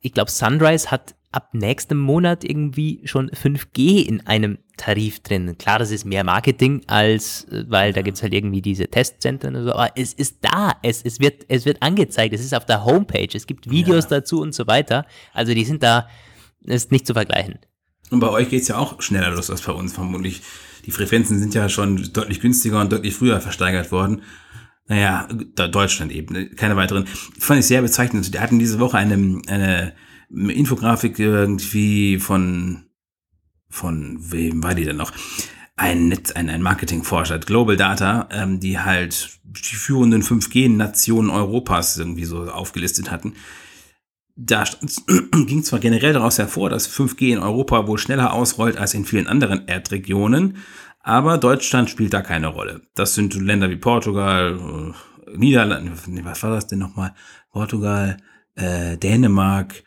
ich 0.00 0.12
glaube, 0.12 0.30
Sunrise 0.30 0.90
hat 0.90 1.14
ab 1.32 1.50
nächstem 1.52 1.98
Monat 1.98 2.44
irgendwie 2.44 3.00
schon 3.04 3.30
5G 3.30 4.06
in 4.06 4.26
einem 4.26 4.58
Tarif 4.76 5.20
drin. 5.20 5.56
Klar, 5.58 5.78
das 5.78 5.90
ist 5.90 6.04
mehr 6.04 6.24
Marketing 6.24 6.82
als, 6.86 7.46
weil 7.50 7.92
da 7.92 8.02
gibt's 8.02 8.22
halt 8.22 8.32
irgendwie 8.32 8.62
diese 8.62 8.88
Testzentren 8.88 9.56
und 9.56 9.64
so, 9.64 9.72
aber 9.72 9.92
es 9.96 10.12
ist 10.12 10.38
da, 10.42 10.72
es, 10.82 11.02
es, 11.02 11.20
wird, 11.20 11.44
es 11.48 11.66
wird 11.66 11.82
angezeigt, 11.82 12.34
es 12.34 12.42
ist 12.42 12.54
auf 12.54 12.66
der 12.66 12.84
Homepage, 12.84 13.28
es 13.34 13.46
gibt 13.46 13.70
Videos 13.70 14.04
ja. 14.04 14.20
dazu 14.20 14.40
und 14.40 14.54
so 14.54 14.66
weiter. 14.66 15.06
Also 15.32 15.54
die 15.54 15.64
sind 15.64 15.82
da, 15.82 16.08
ist 16.64 16.92
nicht 16.92 17.06
zu 17.06 17.14
vergleichen. 17.14 17.58
Und 18.10 18.20
bei 18.20 18.28
euch 18.28 18.50
geht's 18.50 18.68
ja 18.68 18.76
auch 18.76 19.00
schneller 19.00 19.30
los 19.30 19.50
als 19.50 19.62
bei 19.62 19.72
uns 19.72 19.94
vermutlich. 19.94 20.42
Die 20.84 20.90
Frequenzen 20.90 21.38
sind 21.38 21.54
ja 21.54 21.68
schon 21.68 22.12
deutlich 22.12 22.40
günstiger 22.40 22.80
und 22.80 22.92
deutlich 22.92 23.14
früher 23.14 23.40
versteigert 23.40 23.92
worden. 23.92 24.22
Naja, 24.86 25.28
Deutschland 25.28 26.12
eben, 26.12 26.54
keine 26.56 26.76
weiteren. 26.76 27.06
Fand 27.06 27.60
ich 27.60 27.66
sehr 27.66 27.82
bezeichnend. 27.82 28.34
Die 28.34 28.40
hatten 28.40 28.58
diese 28.58 28.80
Woche 28.80 28.98
eine, 28.98 29.40
eine 29.46 29.94
Infografik 30.28 31.18
irgendwie 31.18 32.18
von, 32.18 32.84
von 33.68 34.18
wem 34.20 34.62
war 34.62 34.74
die 34.74 34.84
denn 34.84 34.96
noch? 34.96 35.12
Ein, 35.76 36.08
Netz, 36.08 36.32
ein, 36.32 36.50
ein 36.50 36.62
Marketingforscher, 36.62 37.38
Global 37.38 37.76
Data, 37.76 38.28
ähm, 38.30 38.60
die 38.60 38.78
halt 38.78 39.38
die 39.44 39.76
führenden 39.76 40.22
5G-Nationen 40.22 41.30
Europas 41.30 41.96
irgendwie 41.96 42.24
so 42.24 42.50
aufgelistet 42.50 43.10
hatten. 43.10 43.34
Da 44.36 44.64
ging 45.46 45.62
zwar 45.62 45.78
generell 45.78 46.14
daraus 46.14 46.38
hervor, 46.38 46.70
dass 46.70 46.88
5G 46.88 47.32
in 47.32 47.38
Europa 47.38 47.86
wohl 47.86 47.98
schneller 47.98 48.32
ausrollt 48.32 48.76
als 48.76 48.94
in 48.94 49.04
vielen 49.04 49.26
anderen 49.26 49.68
Erdregionen, 49.68 50.56
aber 51.00 51.38
Deutschland 51.38 51.90
spielt 51.90 52.12
da 52.12 52.22
keine 52.22 52.48
Rolle. 52.48 52.82
Das 52.94 53.14
sind 53.14 53.34
Länder 53.34 53.70
wie 53.70 53.76
Portugal, 53.76 54.94
äh, 55.26 55.36
Niederlande, 55.36 55.92
was 56.24 56.42
war 56.42 56.50
das 56.50 56.66
denn 56.66 56.78
nochmal? 56.78 57.14
Portugal, 57.50 58.16
äh, 58.54 58.96
Dänemark, 58.96 59.82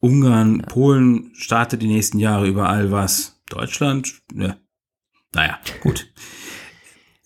Ungarn, 0.00 0.62
Polen 0.62 1.30
startet 1.34 1.82
die 1.82 1.88
nächsten 1.88 2.18
Jahre 2.18 2.46
überall 2.48 2.90
was. 2.90 3.40
Deutschland, 3.48 4.22
ne. 4.32 4.56
Naja, 5.34 5.58
gut. 5.82 6.12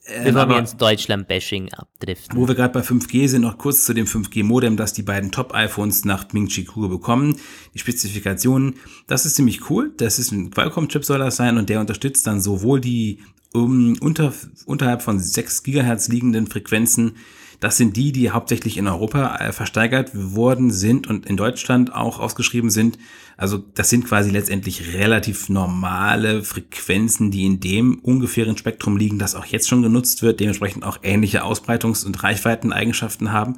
Bevor 0.07 0.43
ähm, 0.43 0.49
wir 0.51 0.59
ins 0.59 0.77
Deutschland-Bashing 0.77 1.73
abdriften. 1.73 2.37
Wo 2.37 2.47
wir 2.47 2.55
gerade 2.55 2.75
bei 2.75 2.81
5G 2.81 3.27
sind, 3.29 3.43
noch 3.43 3.57
kurz 3.57 3.85
zu 3.85 3.95
dem 3.95 4.07
5G-Modem, 4.07 4.77
das 4.77 4.93
die 4.93 5.03
beiden 5.03 5.31
Top-iPhones 5.31 6.05
nach 6.05 6.31
Ming 6.33 6.49
Chi 6.49 6.65
Kuo 6.65 6.89
bekommen. 6.89 7.37
Die 7.73 7.79
Spezifikationen, 7.79 8.75
das 9.07 9.25
ist 9.25 9.37
ziemlich 9.37 9.71
cool. 9.71 9.93
Das 9.97 10.19
ist 10.19 10.31
ein 10.31 10.51
Qualcomm-Chip 10.51 11.05
soll 11.05 11.21
das 11.21 11.37
sein 11.37 11.57
und 11.57 11.71
der 11.71 11.81
unterstützt 11.81 12.27
dann 12.27 12.43
sowohl 12.43 12.81
die 12.81 13.21
um, 13.55 13.97
unter, 14.01 14.35
unterhalb 14.67 15.01
von 15.01 15.19
6 15.19 15.63
Gigahertz 15.63 16.09
liegenden 16.09 16.49
Frequenzen 16.49 17.17
das 17.65 17.79
sind 17.79 17.97
die, 17.97 18.13
die 18.13 18.31
hauptsächlich 18.31 18.77
in 18.77 18.87
Europa 18.87 19.37
äh, 19.37 19.51
versteigert 19.51 20.11
worden 20.15 20.71
sind 20.71 21.07
und 21.07 21.25
in 21.25 21.39
Deutschland 21.39 21.95
auch 21.95 22.21
ausgeschrieben 22.21 22.69
sind. 22.69 22.99
Also 23.39 23.57
das 23.57 23.89
sind 23.89 24.05
quasi 24.05 24.31
letztendlich 24.31 24.93
relativ 24.93 25.49
normale 25.49 26.45
Frequenzen, 26.45 27.31
die 27.31 27.47
in 27.47 27.61
dem 27.61 28.01
ungefähren 28.01 28.59
Spektrum 28.59 28.99
liegen, 28.99 29.19
das 29.19 29.35
auch 29.35 29.47
jetzt 29.47 29.67
schon 29.67 29.81
genutzt 29.81 30.21
wird, 30.23 30.41
dementsprechend 30.41 30.85
auch 30.85 30.99
ähnliche 31.03 31.43
Ausbreitungs- 31.43 32.05
und 32.05 32.23
Reichweiteneigenschaften 32.23 33.33
haben. 33.33 33.57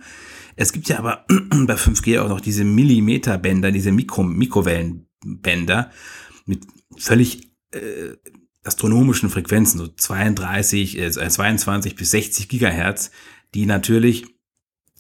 Es 0.55 0.73
gibt 0.73 0.89
ja 0.89 0.99
aber 1.01 1.27
bei 1.67 1.75
5G 1.75 2.21
auch 2.21 2.29
noch 2.29 2.41
diese 2.41 2.63
Millimeterbänder, 2.63 3.73
diese 3.73 3.91
Mikro 3.91 4.23
Mikrowellenbänder 4.23 5.91
mit 6.45 6.65
völlig 6.97 7.51
äh, 7.73 8.15
astronomischen 8.63 9.31
Frequenzen, 9.31 9.79
so 9.79 9.89
32, 9.89 10.97
äh, 10.97 11.11
22 11.11 11.97
bis 11.97 12.13
60 12.13 12.49
Gigahertz, 12.49 13.11
die 13.57 13.67
natürlich 13.67 14.27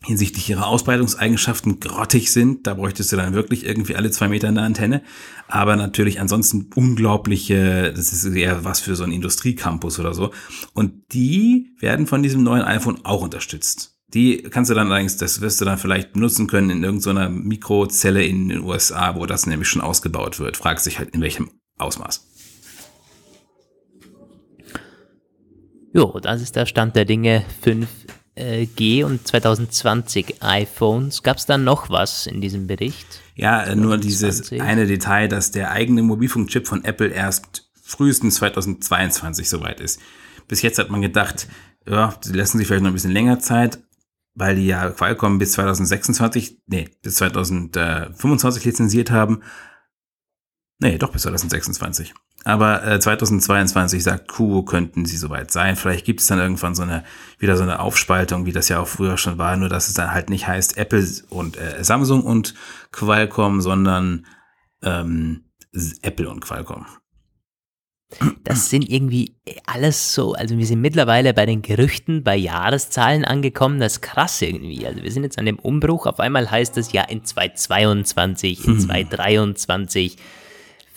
hinsichtlich 0.03 0.49
ihrer 0.49 0.67
Ausbreitungseigenschaften 0.67 1.79
grottig 1.79 2.33
sind. 2.33 2.67
Da 2.67 2.75
bräuchtest 2.75 3.13
du 3.13 3.17
dann 3.17 3.35
wirklich 3.35 3.67
irgendwie 3.67 3.97
alle 3.97 4.11
zwei 4.11 4.29
Meter 4.29 4.49
eine 4.49 4.63
Antenne. 4.63 5.03
Aber 5.49 5.77
natürlich 5.77 6.21
ansonsten 6.21 6.71
unglaubliche, 6.75 7.93
das 7.95 8.13
ist 8.13 8.25
eher 8.25 8.65
was 8.65 8.81
für 8.81 8.97
so 8.97 9.05
ein 9.05 9.13
Industriecampus 9.13 9.99
oder 9.99 10.15
so. 10.15 10.33
Und 10.73 11.13
die 11.13 11.75
werden 11.79 12.07
von 12.07 12.23
diesem 12.23 12.43
neuen 12.43 12.63
iPhone 12.63 13.05
auch 13.05 13.23
unterstützt. 13.23 13.99
Die 14.15 14.43
kannst 14.43 14.71
du 14.71 14.75
dann 14.75 14.91
allerdings, 14.91 15.19
das 15.19 15.41
wirst 15.41 15.61
du 15.61 15.65
dann 15.65 15.79
vielleicht 15.79 16.15
benutzen 16.15 16.47
können 16.47 16.71
in 16.71 16.85
irgendeiner 16.85 17.29
Mikrozelle 17.29 18.25
in 18.25 18.49
den 18.49 18.63
USA, 18.63 19.17
wo 19.17 19.27
das 19.27 19.47
nämlich 19.47 19.69
schon 19.69 19.83
ausgebaut 19.83 20.39
wird. 20.39 20.57
Fragt 20.57 20.81
sich 20.81 20.99
halt 20.99 21.11
in 21.11 21.21
welchem 21.21 21.51
Ausmaß. 21.79 22.27
Jo, 25.97 26.21
das 26.21 26.43
ist 26.43 26.55
der 26.55 26.67
Stand 26.67 26.95
der 26.95 27.07
Dinge 27.07 27.43
5 27.63 27.87
äh, 27.87 28.16
G 28.37 29.03
und 29.03 29.26
2020 29.26 30.43
iPhones. 30.43 31.22
Gab 31.22 31.39
es 31.39 31.47
da 31.47 31.57
noch 31.57 31.89
was 31.89 32.26
in 32.26 32.41
diesem 32.41 32.66
Bericht? 32.66 33.07
Ja, 33.34 33.64
2020? 33.64 33.72
Äh, 33.72 33.76
nur 33.76 33.99
dieses 33.99 34.53
eine 34.53 34.87
Detail, 34.87 35.28
dass 35.28 35.51
der 35.51 35.70
eigene 35.70 36.03
Mobilfunkchip 36.03 36.66
von 36.66 36.84
Apple 36.84 37.09
erst 37.09 37.70
frühestens 37.82 38.37
2022 38.37 39.49
soweit 39.49 39.80
ist. 39.80 40.01
Bis 40.49 40.62
jetzt 40.62 40.78
hat 40.78 40.91
man 40.91 41.01
gedacht, 41.01 41.49
ja, 41.89 42.14
die 42.24 42.32
lassen 42.32 42.59
sich 42.59 42.66
vielleicht 42.66 42.82
noch 42.82 42.91
ein 42.91 42.95
bisschen 42.95 43.12
länger 43.12 43.39
Zeit, 43.39 43.78
weil 44.34 44.57
die 44.57 44.66
ja 44.66 44.91
Qualcomm 44.91 45.39
bis 45.39 45.53
2026, 45.53 46.59
nee, 46.66 46.91
bis 47.03 47.14
2025 47.16 48.64
lizenziert 48.64 49.11
haben. 49.11 49.43
Nee, 50.78 50.99
doch 50.99 51.12
bis 51.12 51.22
2026. 51.22 52.12
Aber 52.47 52.87
äh, 52.87 53.01
2022 53.01 54.05
sagt 54.05 54.29
Kuo, 54.29 54.63
könnten 54.63 55.05
sie 55.05 55.17
soweit 55.17 55.51
sein. 55.51 55.75
Vielleicht 55.75 56.07
gibt 56.07 56.21
es 56.21 56.29
dann 56.29 56.39
irgendwann 56.39 56.77
so 56.77 56.85
eine, 56.85 57.03
wieder 57.41 57.57
so 57.57 57.65
eine 57.65 57.81
Aufspaltung, 57.81 58.47
wie 58.47 58.53
das 58.53 58.69
ja 58.69 58.79
auch 58.79 58.87
früher 58.87 59.19
schon 59.19 59.37
war, 59.37 59.57
nur 59.57 59.69
dass 59.69 59.89
es 59.89 59.95
dann 59.95 60.13
halt 60.13 60.31
nicht 60.31 60.47
heißt 60.47 60.77
Apple 60.79 61.05
und 61.29 61.57
äh, 61.57 61.83
Samsung 61.83 62.23
und 62.23 62.55
Qualcomm, 62.93 63.61
sondern 63.61 64.27
ähm, 64.85 65.47
Apple 66.03 66.31
und 66.31 66.39
Qualcomm. 66.39 66.87
Das 68.45 68.71
sind 68.71 68.89
irgendwie 68.89 69.35
alles 69.67 70.15
so, 70.15 70.35
also 70.35 70.57
wir 70.57 70.67
sind 70.67 70.81
mittlerweile 70.81 71.35
bei 71.35 71.47
den 71.47 71.63
Gerüchten, 71.63 72.23
bei 72.23 72.37
Jahreszahlen 72.37 73.25
angekommen, 73.25 73.81
das 73.81 73.95
ist 73.95 74.03
krass 74.03 74.41
irgendwie. 74.41 74.87
Also 74.87 75.03
wir 75.03 75.11
sind 75.11 75.25
jetzt 75.25 75.41
an 75.41 75.47
dem 75.47 75.59
Umbruch, 75.59 76.07
auf 76.07 76.21
einmal 76.21 76.49
heißt 76.49 76.79
es 76.79 76.93
ja 76.93 77.03
in 77.03 77.25
2022, 77.25 78.69
in 78.69 78.79
2023. 78.79 80.17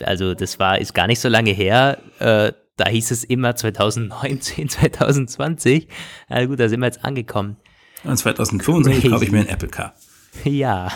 Also 0.04 0.34
das 0.34 0.60
war, 0.60 0.80
ist 0.80 0.94
gar 0.94 1.08
nicht 1.08 1.20
so 1.20 1.30
lange 1.30 1.52
her. 1.52 2.00
Äh, 2.20 2.54
da 2.76 2.90
hieß 2.90 3.12
es 3.12 3.24
immer 3.24 3.56
2019, 3.56 4.70
2020. 4.70 5.88
Na 6.30 6.46
gut, 6.46 6.60
da 6.60 6.70
sind 6.70 6.80
wir 6.80 6.86
jetzt 6.86 7.04
angekommen. 7.04 7.58
Und 8.04 8.18
2025 8.18 9.12
habe 9.12 9.24
ich 9.24 9.32
mir 9.32 9.40
ein 9.40 9.48
Apple 9.48 9.70
Car. 9.70 9.94
Ja. 10.44 10.92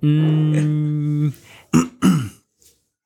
mm, 0.00 1.30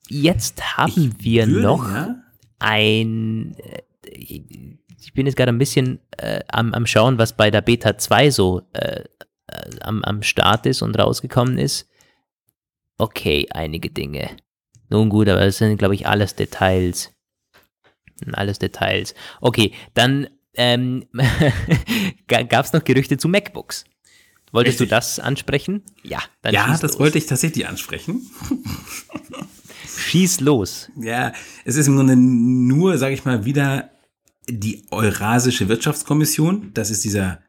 jetzt 0.08 0.76
haben 0.76 0.92
ich 0.94 1.24
wir 1.24 1.48
würde, 1.48 1.62
noch 1.62 1.90
ja? 1.90 2.16
ein. 2.58 3.56
Äh, 3.56 3.82
ich 4.12 5.14
bin 5.14 5.24
jetzt 5.24 5.36
gerade 5.36 5.50
ein 5.50 5.58
bisschen 5.58 6.00
äh, 6.18 6.40
am, 6.48 6.74
am 6.74 6.86
Schauen, 6.86 7.16
was 7.16 7.34
bei 7.34 7.50
der 7.50 7.62
Beta 7.62 7.96
2 7.96 8.30
so 8.30 8.60
äh, 8.74 9.04
äh, 9.46 9.70
am, 9.80 10.04
am 10.04 10.22
Start 10.22 10.66
ist 10.66 10.82
und 10.82 10.98
rausgekommen 10.98 11.56
ist 11.56 11.88
okay, 12.98 13.46
einige 13.50 13.90
Dinge. 13.90 14.36
Nun 14.90 15.08
gut, 15.08 15.28
aber 15.28 15.44
das 15.44 15.58
sind, 15.58 15.78
glaube 15.78 15.94
ich, 15.94 16.06
alles 16.06 16.34
Details. 16.34 17.12
Alles 18.32 18.58
Details. 18.58 19.14
Okay, 19.40 19.72
dann 19.94 20.28
ähm, 20.54 21.04
gab 22.26 22.64
es 22.64 22.72
noch 22.72 22.84
Gerüchte 22.84 23.16
zu 23.16 23.28
MacBooks. 23.28 23.84
Wolltest 24.50 24.80
Richtig. 24.80 24.88
du 24.88 24.94
das 24.96 25.20
ansprechen? 25.20 25.82
Ja, 26.02 26.20
dann 26.42 26.54
Ja, 26.54 26.68
das 26.72 26.82
los. 26.82 26.98
wollte 26.98 27.18
ich 27.18 27.26
tatsächlich 27.26 27.68
ansprechen. 27.68 28.28
schieß 29.86 30.40
los. 30.40 30.90
Ja, 30.96 31.32
es 31.64 31.76
ist 31.76 31.86
im 31.86 31.96
Grunde 31.96 32.16
nur, 32.16 32.96
sage 32.98 33.14
ich 33.14 33.24
mal, 33.24 33.44
wieder 33.44 33.90
die 34.48 34.86
Eurasische 34.90 35.68
Wirtschaftskommission, 35.68 36.72
das 36.72 36.90
ist 36.90 37.04
dieser 37.04 37.42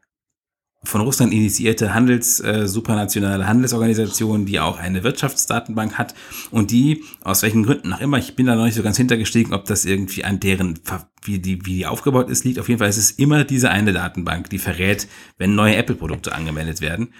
von 0.82 1.02
Russland 1.02 1.32
initiierte 1.32 1.92
Handels, 1.92 2.40
äh, 2.40 2.66
supranationale 2.66 3.46
Handelsorganisation, 3.46 4.46
die 4.46 4.60
auch 4.60 4.78
eine 4.78 5.02
Wirtschaftsdatenbank 5.04 5.98
hat 5.98 6.14
und 6.50 6.70
die, 6.70 7.04
aus 7.22 7.42
welchen 7.42 7.64
Gründen 7.64 7.92
auch 7.92 8.00
immer, 8.00 8.18
ich 8.18 8.34
bin 8.34 8.46
da 8.46 8.54
noch 8.54 8.64
nicht 8.64 8.76
so 8.76 8.82
ganz 8.82 8.96
hintergestiegen, 8.96 9.52
ob 9.52 9.66
das 9.66 9.84
irgendwie 9.84 10.24
an 10.24 10.40
deren, 10.40 10.78
wie 11.22 11.38
die, 11.38 11.66
wie 11.66 11.76
die 11.76 11.86
aufgebaut 11.86 12.30
ist, 12.30 12.44
liegt. 12.44 12.58
Auf 12.58 12.68
jeden 12.68 12.78
Fall 12.78 12.88
ist 12.88 12.96
es 12.96 13.10
immer 13.10 13.44
diese 13.44 13.70
eine 13.70 13.92
Datenbank, 13.92 14.48
die 14.48 14.58
verrät, 14.58 15.06
wenn 15.36 15.54
neue 15.54 15.76
Apple-Produkte 15.76 16.34
angemeldet 16.34 16.80
werden. 16.80 17.12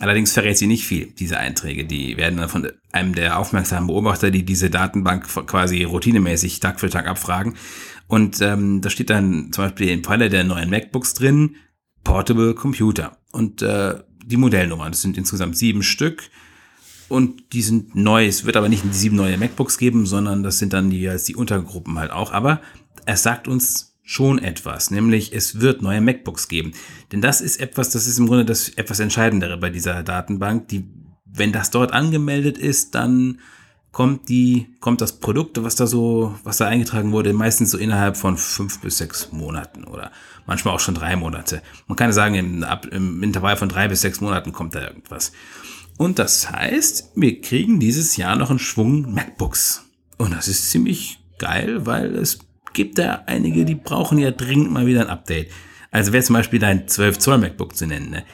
Allerdings 0.00 0.32
verrät 0.32 0.58
sie 0.58 0.66
nicht 0.66 0.86
viel, 0.86 1.12
diese 1.12 1.38
Einträge. 1.38 1.84
Die 1.84 2.16
werden 2.16 2.38
dann 2.38 2.48
von 2.48 2.66
einem 2.90 3.14
der 3.14 3.38
aufmerksamen 3.38 3.86
Beobachter, 3.86 4.30
die 4.30 4.44
diese 4.44 4.70
Datenbank 4.70 5.28
quasi 5.46 5.84
routinemäßig 5.84 6.58
Tag 6.58 6.80
für 6.80 6.90
Tag 6.90 7.06
abfragen. 7.06 7.54
Und 8.08 8.40
ähm, 8.40 8.80
da 8.80 8.90
steht 8.90 9.10
dann 9.10 9.52
zum 9.52 9.64
Beispiel 9.64 9.90
im 9.90 10.02
Falle 10.02 10.30
der 10.30 10.42
neuen 10.42 10.68
MacBooks 10.68 11.14
drin, 11.14 11.56
Portable 12.04 12.54
Computer. 12.54 13.16
Und 13.32 13.62
äh, 13.62 13.98
die 14.24 14.36
Modellnummern, 14.36 14.92
das 14.92 15.02
sind 15.02 15.18
insgesamt 15.18 15.56
sieben 15.56 15.82
Stück. 15.82 16.30
Und 17.08 17.52
die 17.52 17.62
sind 17.62 17.94
neu. 17.94 18.26
Es 18.26 18.44
wird 18.44 18.56
aber 18.56 18.68
nicht 18.68 18.84
die 18.84 18.92
sieben 18.92 19.16
neue 19.16 19.36
MacBooks 19.36 19.78
geben, 19.78 20.06
sondern 20.06 20.42
das 20.42 20.58
sind 20.58 20.72
dann 20.72 20.90
die, 20.90 21.10
die 21.26 21.36
Untergruppen 21.36 21.98
halt 21.98 22.10
auch. 22.10 22.32
Aber 22.32 22.60
es 23.06 23.22
sagt 23.22 23.48
uns 23.48 23.94
schon 24.02 24.38
etwas, 24.38 24.90
nämlich 24.90 25.32
es 25.32 25.60
wird 25.60 25.82
neue 25.82 26.00
MacBooks 26.00 26.48
geben. 26.48 26.72
Denn 27.10 27.22
das 27.22 27.40
ist 27.40 27.58
etwas, 27.60 27.90
das 27.90 28.06
ist 28.06 28.18
im 28.18 28.26
Grunde 28.26 28.44
das 28.44 28.68
etwas 28.68 29.00
Entscheidendere 29.00 29.56
bei 29.56 29.70
dieser 29.70 30.02
Datenbank. 30.02 30.68
Die, 30.68 30.84
wenn 31.24 31.52
das 31.52 31.70
dort 31.70 31.92
angemeldet 31.92 32.58
ist, 32.58 32.94
dann 32.94 33.40
kommt 33.92 34.28
die, 34.28 34.74
kommt 34.80 35.00
das 35.00 35.20
Produkt, 35.20 35.62
was 35.62 35.76
da 35.76 35.86
so, 35.86 36.34
was 36.42 36.58
da 36.58 36.66
eingetragen 36.66 37.12
wurde, 37.12 37.32
meistens 37.32 37.70
so 37.70 37.78
innerhalb 37.78 38.16
von 38.16 38.36
fünf 38.36 38.80
bis 38.80 38.98
sechs 38.98 39.32
Monaten 39.32 39.84
oder 39.84 40.10
manchmal 40.46 40.74
auch 40.74 40.80
schon 40.80 40.94
drei 40.94 41.16
Monate. 41.16 41.62
Man 41.86 41.96
kann 41.96 42.12
sagen, 42.12 42.34
im, 42.34 42.66
im 42.90 43.22
Intervall 43.22 43.56
von 43.56 43.68
drei 43.68 43.88
bis 43.88 44.00
sechs 44.00 44.20
Monaten 44.20 44.52
kommt 44.52 44.74
da 44.74 44.82
irgendwas. 44.82 45.32
Und 45.96 46.18
das 46.18 46.50
heißt, 46.50 47.12
wir 47.14 47.40
kriegen 47.40 47.78
dieses 47.80 48.16
Jahr 48.16 48.36
noch 48.36 48.50
einen 48.50 48.58
Schwung 48.58 49.12
MacBooks. 49.12 49.84
Und 50.18 50.34
das 50.34 50.48
ist 50.48 50.70
ziemlich 50.70 51.18
geil, 51.38 51.86
weil 51.86 52.14
es 52.16 52.40
gibt 52.72 52.98
da 52.98 53.22
einige, 53.26 53.64
die 53.64 53.74
brauchen 53.74 54.18
ja 54.18 54.30
dringend 54.30 54.70
mal 54.70 54.86
wieder 54.86 55.02
ein 55.02 55.10
Update. 55.10 55.50
Also 55.90 56.12
wäre 56.12 56.24
zum 56.24 56.34
Beispiel 56.34 56.58
dein 56.58 56.88
12 56.88 57.18
Zoll 57.18 57.38
MacBook 57.38 57.76
zu 57.76 57.86
nennen, 57.86 58.10
ne? 58.10 58.24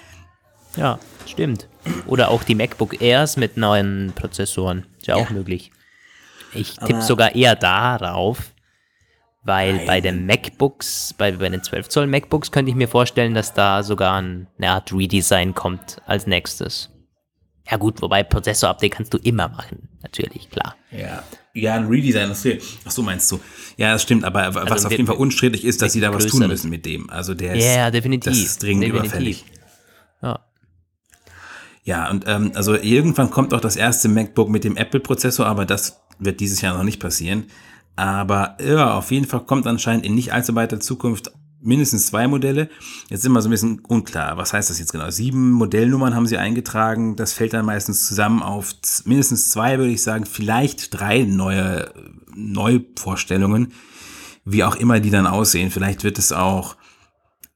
Ja, 0.76 0.98
stimmt. 1.26 1.68
Oder 2.06 2.30
auch 2.30 2.42
die 2.42 2.54
MacBook 2.54 3.02
Airs 3.02 3.36
mit 3.36 3.56
neuen 3.56 4.12
Prozessoren. 4.14 4.86
Ist 4.98 5.08
ja, 5.08 5.16
ja. 5.16 5.22
auch 5.22 5.30
möglich. 5.30 5.70
Ich 6.52 6.76
tippe 6.76 7.02
sogar 7.02 7.34
eher 7.34 7.54
darauf, 7.56 8.49
weil 9.42 9.74
Nein. 9.74 9.86
bei 9.86 10.00
den 10.00 10.26
MacBooks, 10.26 11.14
bei, 11.16 11.32
bei 11.32 11.48
den 11.48 11.62
12 11.62 11.88
Zoll 11.88 12.06
MacBooks 12.06 12.52
könnte 12.52 12.70
ich 12.70 12.76
mir 12.76 12.88
vorstellen, 12.88 13.34
dass 13.34 13.54
da 13.54 13.82
sogar 13.82 14.20
ein, 14.20 14.46
eine 14.58 14.70
Art 14.70 14.92
Redesign 14.92 15.54
kommt 15.54 16.00
als 16.06 16.26
nächstes. 16.26 16.90
Ja 17.70 17.76
gut, 17.76 18.02
wobei 18.02 18.22
Prozessor-Update 18.24 18.92
kannst 18.92 19.14
du 19.14 19.18
immer 19.18 19.48
machen, 19.48 19.88
natürlich, 20.02 20.50
klar. 20.50 20.76
Ja, 20.90 21.22
ja 21.54 21.74
ein 21.74 21.86
Redesign, 21.86 22.28
das 22.28 22.44
ach 22.84 22.90
so 22.90 23.02
meinst 23.02 23.30
du. 23.30 23.40
Ja, 23.76 23.92
das 23.92 24.02
stimmt, 24.02 24.24
aber 24.24 24.54
was 24.54 24.70
also 24.70 24.88
auf 24.88 24.92
jeden 24.92 25.06
Fall 25.06 25.16
unstrittig 25.16 25.64
ist, 25.64 25.80
dass 25.80 25.92
sie 25.92 26.00
da 26.00 26.12
was 26.12 26.26
tun 26.26 26.46
müssen 26.48 26.68
mit 26.68 26.84
dem. 26.84 27.08
Also 27.10 27.34
der 27.34 27.54
ist, 27.54 27.64
ja, 27.64 27.90
definitiv. 27.90 28.32
Das 28.32 28.38
ist 28.38 28.62
dringend 28.62 28.84
definitiv. 28.84 29.10
überfällig. 29.10 29.44
Ja. 30.22 30.40
Ja, 31.82 32.10
und 32.10 32.24
ähm, 32.26 32.52
also 32.54 32.74
irgendwann 32.74 33.30
kommt 33.30 33.54
auch 33.54 33.60
das 33.60 33.76
erste 33.76 34.08
MacBook 34.08 34.50
mit 34.50 34.64
dem 34.64 34.76
Apple-Prozessor, 34.76 35.46
aber 35.46 35.64
das 35.64 36.00
wird 36.18 36.40
dieses 36.40 36.60
Jahr 36.60 36.76
noch 36.76 36.84
nicht 36.84 37.00
passieren. 37.00 37.46
Aber 38.00 38.56
ja, 38.64 38.94
auf 38.94 39.10
jeden 39.10 39.26
Fall 39.26 39.40
kommt 39.40 39.66
anscheinend 39.66 40.06
in 40.06 40.14
nicht 40.14 40.32
allzu 40.32 40.54
weiter 40.54 40.80
Zukunft 40.80 41.32
mindestens 41.60 42.06
zwei 42.06 42.28
Modelle. 42.28 42.70
Jetzt 43.10 43.20
sind 43.20 43.32
wir 43.32 43.42
so 43.42 43.48
ein 43.48 43.50
bisschen 43.50 43.80
unklar. 43.80 44.38
Was 44.38 44.54
heißt 44.54 44.70
das 44.70 44.78
jetzt 44.78 44.92
genau? 44.92 45.10
Sieben 45.10 45.50
Modellnummern 45.50 46.14
haben 46.14 46.26
sie 46.26 46.38
eingetragen. 46.38 47.14
Das 47.16 47.34
fällt 47.34 47.52
dann 47.52 47.66
meistens 47.66 48.06
zusammen 48.06 48.42
auf 48.42 48.74
mindestens 49.04 49.50
zwei, 49.50 49.76
würde 49.76 49.92
ich 49.92 50.02
sagen, 50.02 50.24
vielleicht 50.24 50.98
drei 50.98 51.24
neue 51.24 51.92
Neuvorstellungen. 52.34 53.74
Wie 54.46 54.64
auch 54.64 54.76
immer 54.76 54.98
die 54.98 55.10
dann 55.10 55.26
aussehen. 55.26 55.70
Vielleicht 55.70 56.02
wird 56.02 56.18
es 56.18 56.32
auch, 56.32 56.76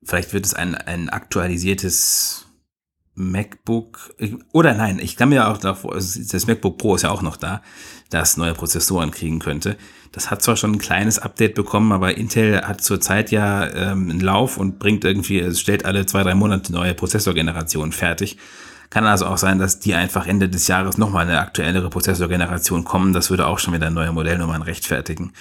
vielleicht 0.02 0.34
wird 0.34 0.44
es 0.44 0.52
ein, 0.52 0.74
ein 0.74 1.08
aktualisiertes 1.08 2.43
MacBook, 3.14 4.14
oder 4.52 4.74
nein, 4.74 4.98
ich 4.98 5.16
kann 5.16 5.28
mir 5.28 5.48
auch 5.48 5.58
davor, 5.58 5.94
das 5.94 6.46
MacBook 6.46 6.78
Pro 6.78 6.96
ist 6.96 7.02
ja 7.02 7.10
auch 7.10 7.22
noch 7.22 7.36
da, 7.36 7.62
das 8.10 8.36
neue 8.36 8.54
Prozessoren 8.54 9.10
kriegen 9.12 9.38
könnte. 9.38 9.76
Das 10.10 10.30
hat 10.30 10.42
zwar 10.42 10.56
schon 10.56 10.72
ein 10.72 10.78
kleines 10.78 11.18
Update 11.18 11.54
bekommen, 11.54 11.92
aber 11.92 12.16
Intel 12.16 12.62
hat 12.62 12.80
zurzeit 12.80 13.30
ja 13.30 13.66
ähm, 13.66 14.10
einen 14.10 14.20
Lauf 14.20 14.58
und 14.58 14.78
bringt 14.78 15.04
irgendwie, 15.04 15.40
es 15.40 15.60
stellt 15.60 15.84
alle 15.84 16.06
zwei, 16.06 16.22
drei 16.22 16.34
Monate 16.34 16.72
neue 16.72 16.94
Prozessorgenerationen 16.94 17.92
fertig. 17.92 18.36
Kann 18.90 19.06
also 19.06 19.26
auch 19.26 19.38
sein, 19.38 19.58
dass 19.58 19.80
die 19.80 19.94
einfach 19.94 20.26
Ende 20.26 20.48
des 20.48 20.68
Jahres 20.68 20.98
nochmal 20.98 21.26
eine 21.26 21.40
aktuellere 21.40 21.90
Prozessorgeneration 21.90 22.84
kommen. 22.84 23.12
Das 23.12 23.30
würde 23.30 23.46
auch 23.46 23.58
schon 23.58 23.74
wieder 23.74 23.90
neue 23.90 24.12
Modellnummern 24.12 24.62
rechtfertigen. 24.62 25.32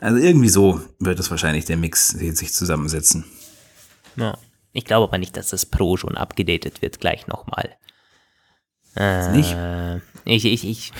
Also 0.00 0.18
irgendwie 0.18 0.50
so 0.50 0.82
wird 0.98 1.18
es 1.18 1.30
wahrscheinlich 1.30 1.64
der 1.64 1.78
Mix 1.78 2.08
sich 2.10 2.52
zusammensetzen. 2.52 3.24
Ja. 4.16 4.36
Ich 4.72 4.84
glaube 4.84 5.04
aber 5.04 5.18
nicht, 5.18 5.36
dass 5.36 5.50
das 5.50 5.66
Pro 5.66 5.96
schon 5.96 6.16
abgedatet 6.16 6.82
wird 6.82 7.00
gleich 7.00 7.26
nochmal. 7.26 7.76
Äh, 8.96 9.30
nicht? 9.32 9.56
Ich, 10.24 10.44
ich, 10.44 10.68
ich, 10.68 10.92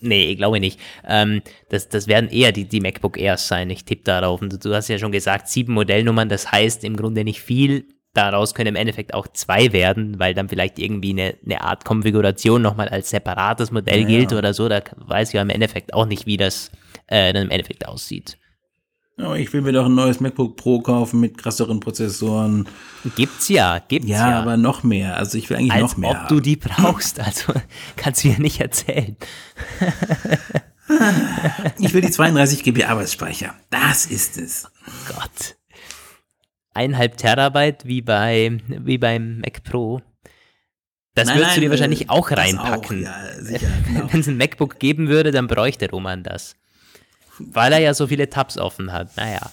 nee, 0.00 0.26
ich 0.26 0.36
glaube 0.36 0.60
nicht. 0.60 0.78
Ähm, 1.06 1.42
das, 1.68 1.88
das 1.88 2.06
werden 2.06 2.30
eher 2.30 2.52
die, 2.52 2.64
die 2.64 2.80
MacBook 2.80 3.18
Airs 3.18 3.48
sein. 3.48 3.70
Ich 3.70 3.84
tippe 3.84 4.04
darauf. 4.04 4.40
Und 4.42 4.64
du 4.64 4.74
hast 4.74 4.88
ja 4.88 4.98
schon 4.98 5.12
gesagt, 5.12 5.48
sieben 5.48 5.72
Modellnummern, 5.74 6.28
das 6.28 6.52
heißt 6.52 6.84
im 6.84 6.96
Grunde 6.96 7.24
nicht 7.24 7.40
viel. 7.40 7.86
Daraus 8.14 8.54
können 8.54 8.68
im 8.68 8.76
Endeffekt 8.76 9.14
auch 9.14 9.26
zwei 9.28 9.72
werden, 9.72 10.18
weil 10.18 10.34
dann 10.34 10.50
vielleicht 10.50 10.78
irgendwie 10.78 11.10
eine, 11.10 11.34
eine 11.44 11.62
Art 11.62 11.86
Konfiguration 11.86 12.60
nochmal 12.60 12.90
als 12.90 13.08
separates 13.08 13.70
Modell 13.70 14.00
ja, 14.02 14.06
gilt 14.06 14.34
oder 14.34 14.52
so. 14.52 14.68
Da 14.68 14.82
weiß 14.96 15.28
ich 15.28 15.34
ja 15.34 15.42
im 15.42 15.48
Endeffekt 15.48 15.94
auch 15.94 16.04
nicht, 16.04 16.26
wie 16.26 16.36
das 16.36 16.70
äh, 17.06 17.32
dann 17.32 17.44
im 17.44 17.50
Endeffekt 17.50 17.88
aussieht. 17.88 18.36
Oh, 19.18 19.34
ich 19.34 19.52
will 19.52 19.60
mir 19.60 19.72
doch 19.72 19.86
ein 19.86 19.94
neues 19.94 20.20
MacBook 20.20 20.56
Pro 20.56 20.80
kaufen 20.80 21.20
mit 21.20 21.36
krasseren 21.36 21.80
Prozessoren. 21.80 22.66
Gibt's 23.14 23.48
ja, 23.48 23.78
gibt's 23.78 24.08
ja. 24.08 24.30
Ja, 24.30 24.40
aber 24.40 24.56
noch 24.56 24.82
mehr. 24.82 25.16
Also 25.16 25.36
ich 25.36 25.50
will 25.50 25.58
eigentlich 25.58 25.72
Als 25.72 25.82
noch 25.82 25.96
mehr. 25.98 26.10
Ob 26.10 26.16
haben. 26.16 26.28
du 26.28 26.40
die 26.40 26.56
brauchst, 26.56 27.20
also 27.20 27.52
kannst 27.96 28.24
du 28.24 28.28
mir 28.28 28.40
nicht 28.40 28.60
erzählen. 28.60 29.16
ich 31.78 31.92
will 31.92 32.00
die 32.00 32.10
32 32.10 32.62
GB 32.62 32.84
Arbeitsspeicher. 32.84 33.54
Das 33.70 34.06
ist 34.06 34.38
es. 34.38 34.66
Oh 34.86 35.14
Gott. 35.14 35.56
Eineinhalb 36.74 37.18
Terabyte 37.18 37.84
wie 37.84 38.00
bei 38.00 38.58
wie 38.66 38.96
beim 38.96 39.40
Mac 39.40 39.62
Pro. 39.62 40.00
Das 41.14 41.26
nein, 41.26 41.36
würdest 41.36 41.50
nein, 41.50 41.54
du 41.56 41.60
dir 41.60 41.70
wahrscheinlich 41.70 42.08
auch 42.08 42.30
reinpacken. 42.30 43.06
Auch, 43.06 43.10
ja, 43.10 43.14
sicher, 43.38 43.68
genau. 43.86 44.10
Wenn 44.10 44.20
es 44.20 44.28
ein 44.28 44.38
MacBook 44.38 44.78
geben 44.78 45.08
würde, 45.08 45.30
dann 45.30 45.46
bräuchte 45.46 45.90
Roman 45.90 46.22
das. 46.22 46.56
Weil 47.38 47.72
er 47.72 47.80
ja 47.80 47.94
so 47.94 48.06
viele 48.06 48.28
Tabs 48.30 48.58
offen 48.58 48.92
hat. 48.92 49.16
Naja. 49.16 49.50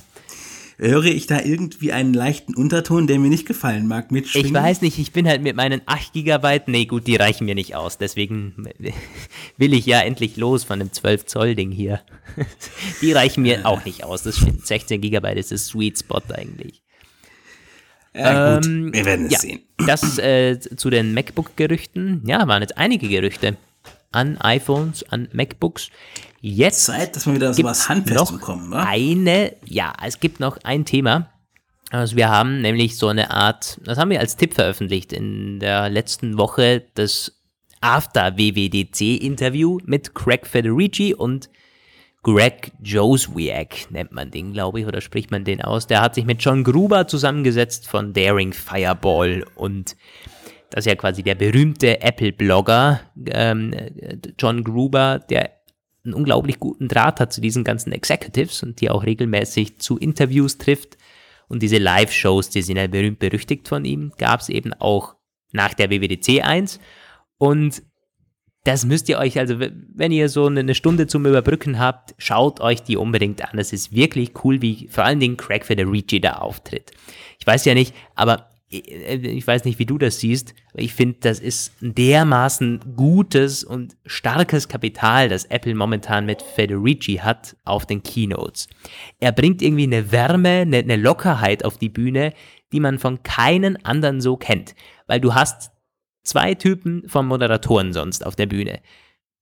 Höre 0.81 1.05
ich 1.05 1.27
da 1.27 1.41
irgendwie 1.41 1.91
einen 1.91 2.13
leichten 2.13 2.55
Unterton, 2.55 3.05
der 3.05 3.19
mir 3.19 3.27
nicht 3.27 3.45
gefallen 3.45 3.85
mag, 3.85 4.11
mitschwingen? 4.11 4.47
Ich 4.47 4.53
weiß 4.53 4.81
nicht, 4.81 4.97
ich 4.97 5.11
bin 5.11 5.27
halt 5.27 5.41
mit 5.41 5.57
meinen 5.57 5.81
8 5.85 6.13
GB, 6.13 6.61
nee 6.67 6.85
gut, 6.85 7.05
die 7.05 7.17
reichen 7.17 7.43
mir 7.45 7.55
nicht 7.55 7.75
aus, 7.75 7.97
deswegen 7.97 8.69
will 9.57 9.73
ich 9.73 9.85
ja 9.85 9.99
endlich 9.99 10.37
los 10.37 10.63
von 10.63 10.79
dem 10.79 10.93
12 10.93 11.25
Zoll 11.25 11.55
Ding 11.55 11.71
hier. 11.71 11.99
Die 13.01 13.11
reichen 13.11 13.43
mir 13.43 13.65
auch 13.65 13.83
nicht 13.83 14.05
aus, 14.05 14.23
das 14.23 14.37
stimmt, 14.37 14.65
16 14.65 15.01
GB 15.01 15.37
ist 15.37 15.51
das 15.51 15.65
Sweet 15.65 15.99
Spot 15.99 16.21
eigentlich. 16.33 16.81
Ja, 18.13 18.55
gut, 18.55 18.65
ähm, 18.65 18.93
wir 18.93 19.03
werden 19.03 19.25
es 19.25 19.33
ja, 19.33 19.39
sehen. 19.39 19.59
Das 19.85 20.17
äh, 20.17 20.59
zu 20.59 20.89
den 20.89 21.13
MacBook-Gerüchten, 21.13 22.21
ja, 22.25 22.47
waren 22.47 22.61
jetzt 22.61 22.77
einige 22.77 23.09
Gerüchte 23.09 23.57
an 24.11 24.37
iPhones, 24.37 25.03
an 25.11 25.27
MacBooks. 25.33 25.89
Jetzt 26.41 26.85
Zeit, 26.85 27.15
dass 27.15 27.25
wir 27.25 27.35
wieder 27.35 27.53
so 27.53 27.63
was 27.63 27.89
Handfest 27.89 28.31
bekommen, 28.31 28.71
wa? 28.71 28.83
Eine, 28.83 29.53
ja, 29.65 29.93
es 30.05 30.19
gibt 30.19 30.39
noch 30.39 30.57
ein 30.63 30.85
Thema. 30.85 31.29
Also 31.91 32.15
wir 32.15 32.29
haben 32.29 32.61
nämlich 32.61 32.97
so 32.97 33.07
eine 33.07 33.31
Art, 33.31 33.79
das 33.83 33.97
haben 33.97 34.11
wir 34.11 34.19
als 34.19 34.37
Tipp 34.37 34.53
veröffentlicht 34.53 35.11
in 35.11 35.59
der 35.59 35.89
letzten 35.89 36.37
Woche, 36.37 36.83
das 36.93 37.39
After 37.81 38.37
WWDC 38.37 39.21
Interview 39.21 39.79
mit 39.85 40.13
Craig 40.13 40.45
Federici 40.45 41.13
und 41.13 41.49
Greg 42.21 42.73
Joswiak 42.83 43.89
nennt 43.91 44.11
man 44.11 44.29
den, 44.29 44.51
glaube 44.51 44.81
ich, 44.81 44.85
oder 44.85 44.99
spricht 44.99 45.31
man 45.31 45.45
den 45.45 45.61
aus. 45.61 45.87
Der 45.87 46.01
hat 46.01 46.15
sich 46.15 46.25
mit 46.25 46.43
John 46.43 46.65
Gruber 46.65 47.07
zusammengesetzt 47.07 47.87
von 47.87 48.13
Daring 48.13 48.51
Fireball 48.51 49.45
und 49.55 49.95
das 50.69 50.85
ist 50.85 50.89
ja 50.89 50.95
quasi 50.95 51.23
der 51.23 51.35
berühmte 51.35 52.01
Apple-Blogger 52.01 52.99
ähm, 53.31 53.73
John 54.37 54.63
Gruber, 54.63 55.19
der 55.29 55.58
einen 56.03 56.13
unglaublich 56.13 56.59
guten 56.59 56.87
Draht 56.87 57.19
hat 57.19 57.33
zu 57.33 57.41
diesen 57.41 57.63
ganzen 57.63 57.91
Executives 57.91 58.63
und 58.63 58.81
die 58.81 58.89
auch 58.89 59.05
regelmäßig 59.05 59.79
zu 59.79 59.97
Interviews 59.97 60.57
trifft. 60.57 60.97
Und 61.47 61.63
diese 61.63 61.77
Live-Shows, 61.77 62.49
die 62.49 62.61
sind 62.61 62.77
ja 62.77 62.87
berühmt 62.87 63.19
berüchtigt 63.19 63.67
von 63.67 63.83
ihm, 63.83 64.11
gab 64.17 64.41
es 64.41 64.49
eben 64.49 64.73
auch 64.73 65.15
nach 65.51 65.73
der 65.73 65.89
WWDC 65.89 66.43
1. 66.43 66.79
Und 67.37 67.81
das 68.65 68.85
müsst 68.85 69.09
ihr 69.09 69.17
euch, 69.17 69.39
also 69.39 69.59
wenn 69.59 70.11
ihr 70.11 70.29
so 70.29 70.45
eine 70.45 70.75
Stunde 70.75 71.07
zum 71.07 71.25
Überbrücken 71.25 71.79
habt, 71.79 72.13
schaut 72.17 72.59
euch 72.59 72.83
die 72.83 72.97
unbedingt 72.97 73.43
an. 73.43 73.57
Es 73.57 73.73
ist 73.73 73.93
wirklich 73.93 74.33
cool, 74.43 74.61
wie 74.61 74.87
vor 74.89 75.05
allen 75.05 75.19
Dingen 75.19 75.37
Craig 75.37 75.65
Federici 75.65 76.19
da 76.19 76.33
auftritt. 76.33 76.91
Ich 77.39 77.47
weiß 77.47 77.65
ja 77.65 77.73
nicht, 77.73 77.95
aber 78.15 78.48
ich 78.71 79.47
weiß 79.47 79.65
nicht, 79.65 79.79
wie 79.79 79.85
du 79.85 79.97
das 79.97 80.19
siehst, 80.19 80.53
aber 80.73 80.83
ich 80.83 80.93
finde, 80.93 81.17
das 81.21 81.39
ist 81.39 81.73
dermaßen 81.81 82.95
gutes 82.95 83.63
und 83.63 83.97
starkes 84.05 84.67
Kapital, 84.67 85.27
das 85.27 85.45
Apple 85.45 85.73
momentan 85.73 86.27
mit 86.27 86.43
Federici 86.43 87.15
hat 87.15 87.55
auf 87.65 87.87
den 87.87 88.03
Keynotes. 88.03 88.67
Er 89.19 89.31
bringt 89.31 89.63
irgendwie 89.63 89.83
eine 89.83 90.11
Wärme, 90.11 90.49
eine, 90.49 90.77
eine 90.77 90.97
Lockerheit 90.97 91.65
auf 91.65 91.79
die 91.79 91.89
Bühne, 91.89 92.33
die 92.71 92.79
man 92.79 92.99
von 92.99 93.23
keinen 93.23 93.83
anderen 93.85 94.21
so 94.21 94.37
kennt. 94.37 94.75
Weil 95.07 95.19
du 95.19 95.33
hast 95.33 95.71
zwei 96.23 96.53
Typen 96.53 97.09
von 97.09 97.25
Moderatoren 97.25 97.91
sonst 97.91 98.23
auf 98.23 98.35
der 98.35 98.45
Bühne. 98.45 98.81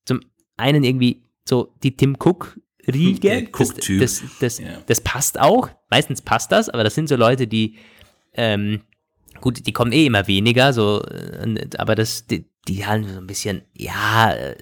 Zum 0.05 0.21
einen 0.55 0.85
irgendwie 0.85 1.23
so 1.43 1.73
die 1.83 1.97
Tim 1.97 2.15
Cook 2.17 2.57
Riege, 2.87 3.49
das, 3.51 3.73
das, 3.99 4.23
das, 4.39 4.61
das, 4.85 5.01
passt 5.01 5.37
auch. 5.37 5.69
Meistens 5.89 6.21
passt 6.21 6.53
das, 6.53 6.69
aber 6.69 6.85
das 6.85 6.95
sind 6.95 7.09
so 7.09 7.17
Leute, 7.17 7.45
die 7.45 7.75
ähm, 8.33 8.79
gut, 9.41 9.65
die 9.65 9.73
kommen 9.73 9.91
eh 9.91 10.05
immer 10.05 10.27
weniger, 10.27 10.73
so, 10.73 11.01
äh, 11.03 11.67
aber 11.77 11.95
das, 11.95 12.27
die, 12.27 12.45
die 12.67 12.85
haben 12.85 13.07
so 13.07 13.17
ein 13.19 13.27
bisschen, 13.27 13.63
ja, 13.73 14.33
äh, 14.33 14.55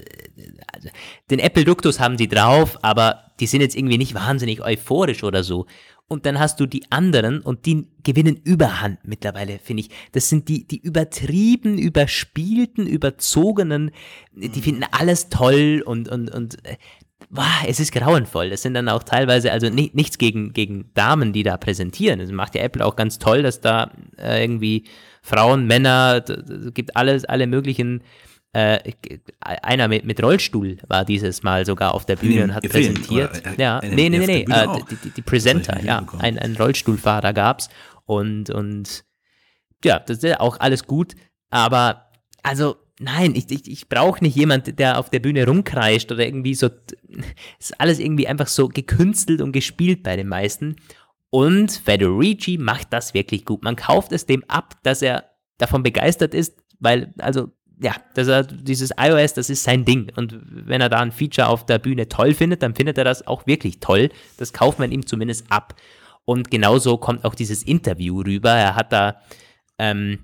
den 1.30 1.40
Apple-Duktus 1.40 2.00
haben 2.00 2.18
sie 2.18 2.28
drauf, 2.28 2.78
aber 2.84 3.32
die 3.40 3.48
sind 3.48 3.62
jetzt 3.62 3.76
irgendwie 3.76 3.98
nicht 3.98 4.14
wahnsinnig 4.14 4.62
euphorisch 4.62 5.24
oder 5.24 5.44
so. 5.44 5.66
Und 6.08 6.28
dann 6.28 6.38
hast 6.38 6.60
du 6.60 6.68
die 6.68 6.84
anderen 6.92 7.42
und 7.42 7.66
die 7.66 7.88
gewinnen 8.04 8.40
Überhand 8.44 9.00
mittlerweile, 9.06 9.58
finde 9.58 9.82
ich. 9.82 9.90
Das 10.12 10.30
sind 10.30 10.48
die, 10.50 10.68
die 10.68 10.78
übertrieben, 10.78 11.80
überspielten, 11.80 12.86
überzogenen, 12.86 13.90
die 14.32 14.62
finden 14.62 14.86
alles 14.92 15.30
toll 15.30 15.82
und, 15.84 16.08
und, 16.08 16.30
und 16.30 16.64
äh, 16.64 16.78
boah, 17.30 17.64
es 17.68 17.80
ist 17.80 17.92
grauenvoll. 17.92 18.50
Das 18.50 18.62
sind 18.62 18.74
dann 18.74 18.90
auch 18.90 19.04
teilweise, 19.04 19.52
also 19.52 19.70
ni 19.70 19.92
nichts 19.94 20.18
gegen, 20.18 20.54
gegen 20.54 20.92
Damen, 20.94 21.34
die 21.34 21.44
da 21.44 21.58
präsentieren. 21.58 22.20
Das 22.20 22.32
macht 22.32 22.56
ja 22.56 22.62
Apple 22.62 22.86
auch 22.86 22.96
ganz 22.96 23.20
toll, 23.20 23.44
dass 23.44 23.62
da 23.62 23.92
äh, 24.18 24.44
irgendwie 24.44 24.86
Frauen, 25.22 25.66
Männer, 25.68 26.24
es 26.28 26.74
gibt 26.74 26.96
alles, 26.96 27.26
alle 27.26 27.48
möglichen 27.48 28.04
äh, 28.54 28.94
einer 29.42 29.90
mit, 29.90 30.06
mit 30.06 30.24
Rollstuhl 30.24 30.78
war 30.88 31.04
dieses 31.04 31.44
Mal 31.44 31.66
sogar 31.66 31.94
auf 31.94 32.06
der 32.06 32.16
Bühne 32.16 32.46
und 32.46 32.54
hat 32.54 32.64
präsentiert. 32.64 33.42
Oder, 33.42 33.52
äh, 33.52 33.62
ja, 33.62 33.82
nee, 33.84 34.10
nee, 34.10 34.20
nee, 34.20 34.26
nee, 34.26 34.46
äh, 34.50 34.68
die, 34.90 34.96
die, 34.96 35.10
die 35.10 35.22
Presenter, 35.22 35.84
ja, 35.84 36.06
ein, 36.20 36.40
ein 36.40 36.56
Rollstuhlfahrer 36.56 37.34
gab's 37.34 37.70
und, 38.06 38.50
und 38.50 39.04
ja, 39.84 40.00
das 40.00 40.24
ist 40.24 40.40
auch 40.40 40.60
alles 40.62 40.88
gut, 40.88 41.16
aber 41.50 42.06
also 42.44 42.78
nein, 43.00 43.36
ich, 43.36 43.52
ich, 43.52 43.70
ich 43.70 43.90
brauche 43.90 44.24
nicht 44.24 44.36
jemand, 44.36 44.80
der 44.80 45.00
auf 45.00 45.10
der 45.10 45.20
Bühne 45.20 45.46
rumkreischt 45.46 46.12
oder 46.12 46.26
irgendwie 46.26 46.56
so. 46.56 46.70
ist 47.60 47.80
alles 47.80 48.00
irgendwie 48.00 48.28
einfach 48.28 48.48
so 48.48 48.68
gekünstelt 48.68 49.42
und 49.42 49.52
gespielt 49.52 50.04
bei 50.04 50.16
den 50.16 50.28
meisten. 50.28 50.78
Und 51.30 51.72
Federici 51.72 52.58
macht 52.58 52.94
das 52.94 53.14
wirklich 53.14 53.46
gut. 53.46 53.64
Man 53.64 53.76
kauft 53.76 54.12
es 54.12 54.26
dem 54.26 54.44
ab, 54.48 54.76
dass 54.84 55.02
er 55.02 55.32
davon 55.58 55.84
begeistert 55.84 56.34
ist, 56.34 56.64
weil, 56.80 57.14
also, 57.18 57.52
ja, 57.82 57.94
dass 58.14 58.30
er 58.30 58.44
dieses 58.44 58.92
iOS, 58.98 59.34
das 59.34 59.50
ist 59.50 59.64
sein 59.64 59.84
Ding. 59.84 60.10
Und 60.16 60.40
wenn 60.50 60.80
er 60.80 60.88
da 60.88 61.00
ein 61.00 61.12
Feature 61.12 61.48
auf 61.48 61.66
der 61.66 61.80
Bühne 61.80 62.08
toll 62.08 62.34
findet, 62.34 62.64
dann 62.64 62.74
findet 62.74 62.98
er 62.98 63.04
das 63.04 63.28
auch 63.28 63.46
wirklich 63.48 63.82
toll. 63.82 64.10
Das 64.38 64.54
kauft 64.54 64.80
man 64.80 64.94
ihm 64.94 65.06
zumindest 65.06 65.52
ab. 65.52 65.76
Und 66.24 66.50
genauso 66.50 66.98
kommt 66.98 67.26
auch 67.26 67.36
dieses 67.36 67.64
Interview 67.64 68.22
rüber. 68.22 68.52
Er 68.52 68.76
hat 68.76 68.94
da 68.94 69.20
ähm, 69.78 70.20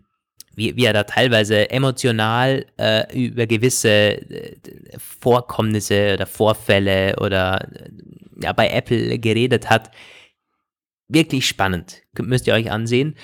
wie, 0.55 0.75
wie 0.75 0.85
er 0.85 0.93
da 0.93 1.03
teilweise 1.03 1.69
emotional 1.69 2.65
äh, 2.77 3.17
über 3.17 3.47
gewisse 3.47 3.89
äh, 3.89 4.57
Vorkommnisse 4.97 6.13
oder 6.15 6.25
Vorfälle 6.25 7.15
oder 7.19 7.67
äh, 7.73 7.89
ja, 8.43 8.53
bei 8.53 8.69
Apple 8.69 9.19
geredet 9.19 9.69
hat. 9.69 9.91
Wirklich 11.07 11.45
spannend. 11.45 12.01
Müsst 12.17 12.47
ihr 12.47 12.53
euch 12.53 12.71
ansehen. 12.71 13.15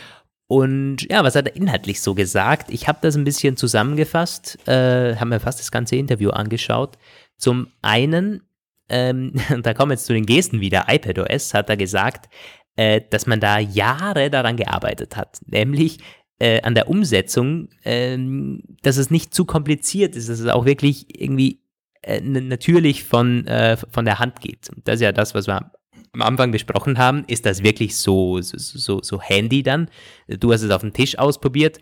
Und 0.47 1.09
ja, 1.09 1.23
was 1.23 1.35
hat 1.35 1.47
er 1.47 1.55
inhaltlich 1.55 2.01
so 2.01 2.15
gesagt? 2.15 2.71
Ich 2.71 2.87
habe 2.87 2.99
das 3.01 3.15
ein 3.15 3.25
bisschen 3.25 3.57
zusammengefasst, 3.57 4.57
äh, 4.67 5.15
habe 5.15 5.25
mir 5.25 5.39
fast 5.41 5.59
das 5.59 5.71
ganze 5.71 5.97
Interview 5.97 6.29
angeschaut. 6.29 6.97
Zum 7.37 7.67
einen, 7.81 8.43
ähm, 8.87 9.33
da 9.63 9.73
kommen 9.73 9.91
wir 9.91 9.95
jetzt 9.95 10.05
zu 10.05 10.13
den 10.13 10.25
Gesten 10.25 10.61
wieder, 10.61 10.85
iPadOS 10.87 11.53
hat 11.53 11.69
er 11.69 11.75
gesagt, 11.75 12.29
äh, 12.77 13.01
dass 13.09 13.27
man 13.27 13.41
da 13.41 13.59
Jahre 13.59 14.29
daran 14.29 14.55
gearbeitet 14.55 15.17
hat. 15.17 15.39
Nämlich 15.45 15.99
äh, 16.39 16.61
an 16.61 16.75
der 16.75 16.89
Umsetzung, 16.89 17.69
ähm, 17.83 18.63
dass 18.83 18.97
es 18.97 19.09
nicht 19.09 19.33
zu 19.33 19.45
kompliziert 19.45 20.15
ist, 20.15 20.29
dass 20.29 20.39
es 20.39 20.47
auch 20.47 20.65
wirklich 20.65 21.19
irgendwie 21.19 21.61
äh, 22.03 22.21
natürlich 22.21 23.03
von, 23.03 23.47
äh, 23.47 23.77
von 23.77 24.05
der 24.05 24.19
Hand 24.19 24.41
geht. 24.41 24.69
Und 24.69 24.87
das 24.87 24.95
ist 24.95 25.01
ja 25.01 25.11
das, 25.11 25.33
was 25.33 25.47
wir 25.47 25.71
am 26.13 26.21
Anfang 26.21 26.51
besprochen 26.51 26.97
haben. 26.97 27.25
Ist 27.27 27.45
das 27.45 27.63
wirklich 27.63 27.97
so, 27.97 28.39
so, 28.41 29.01
so, 29.01 29.21
handy 29.21 29.63
dann? 29.63 29.89
Du 30.27 30.53
hast 30.53 30.61
es 30.61 30.71
auf 30.71 30.81
dem 30.81 30.93
Tisch 30.93 31.17
ausprobiert, 31.17 31.79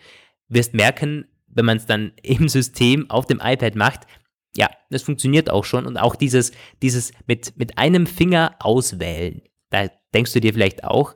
wirst 0.48 0.74
merken, 0.74 1.26
wenn 1.48 1.66
man 1.66 1.78
es 1.78 1.86
dann 1.86 2.14
im 2.24 2.50
System 2.50 3.10
auf 3.10 3.26
dem 3.26 3.42
iPad 3.44 3.76
macht, 3.76 4.02
ja, 4.58 4.70
das 4.90 5.02
funktioniert 5.04 5.50
auch 5.50 5.66
schon. 5.66 5.86
Und 5.86 5.98
auch 5.98 6.16
dieses, 6.16 6.52
dieses 6.82 7.12
mit, 7.28 7.58
mit 7.58 7.78
einem 7.78 8.08
Finger 8.08 8.56
auswählen, 8.60 9.42
da 9.70 9.90
denkst 10.14 10.32
du 10.32 10.40
dir 10.40 10.54
vielleicht 10.54 10.86
auch, 10.86 11.16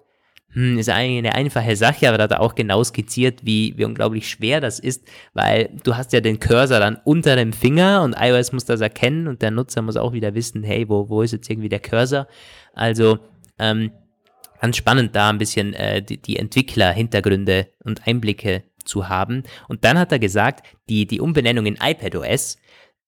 hm, 0.52 0.80
ist 0.80 0.90
eine 0.90 1.36
einfache 1.36 1.76
Sache, 1.76 2.08
aber 2.08 2.18
da 2.18 2.24
hat 2.24 2.32
er 2.32 2.42
auch 2.42 2.56
genau 2.56 2.84
skizziert, 2.84 3.46
wie, 3.46 3.74
wie 3.78 3.86
unglaublich 3.86 4.28
schwer 4.28 4.62
das 4.62 4.80
ist, 4.80 5.08
weil 5.34 5.70
du 5.84 5.96
hast 5.96 6.12
ja 6.12 6.22
den 6.22 6.40
Cursor 6.40 6.80
dann 6.80 6.98
unter 7.04 7.36
dem 7.36 7.54
Finger 7.54 8.02
und 8.02 8.16
iOS 8.20 8.52
muss 8.52 8.66
das 8.66 8.82
erkennen 8.82 9.28
und 9.28 9.42
der 9.42 9.52
Nutzer 9.52 9.82
muss 9.82 9.96
auch 9.96 10.14
wieder 10.14 10.34
wissen, 10.34 10.64
hey, 10.64 10.90
wo, 10.90 11.10
wo 11.10 11.22
ist 11.22 11.34
jetzt 11.34 11.50
irgendwie 11.50 11.70
der 11.70 11.80
Cursor? 11.80 12.28
Also, 12.74 13.20
ähm, 13.60 13.92
ganz 14.60 14.78
spannend 14.78 15.16
da 15.16 15.30
ein 15.30 15.38
bisschen 15.38 15.74
äh, 15.74 16.02
die, 16.02 16.22
die 16.22 16.38
Entwickler-Hintergründe 16.38 17.68
und 17.84 18.08
Einblicke 18.08 18.64
zu 18.84 19.08
haben. 19.08 19.44
Und 19.68 19.86
dann 19.86 19.98
hat 20.00 20.12
er 20.12 20.20
gesagt, 20.20 20.66
die, 20.90 21.06
die 21.06 21.22
Umbenennung 21.22 21.66
in 21.66 21.78
iPadOS 21.82 22.58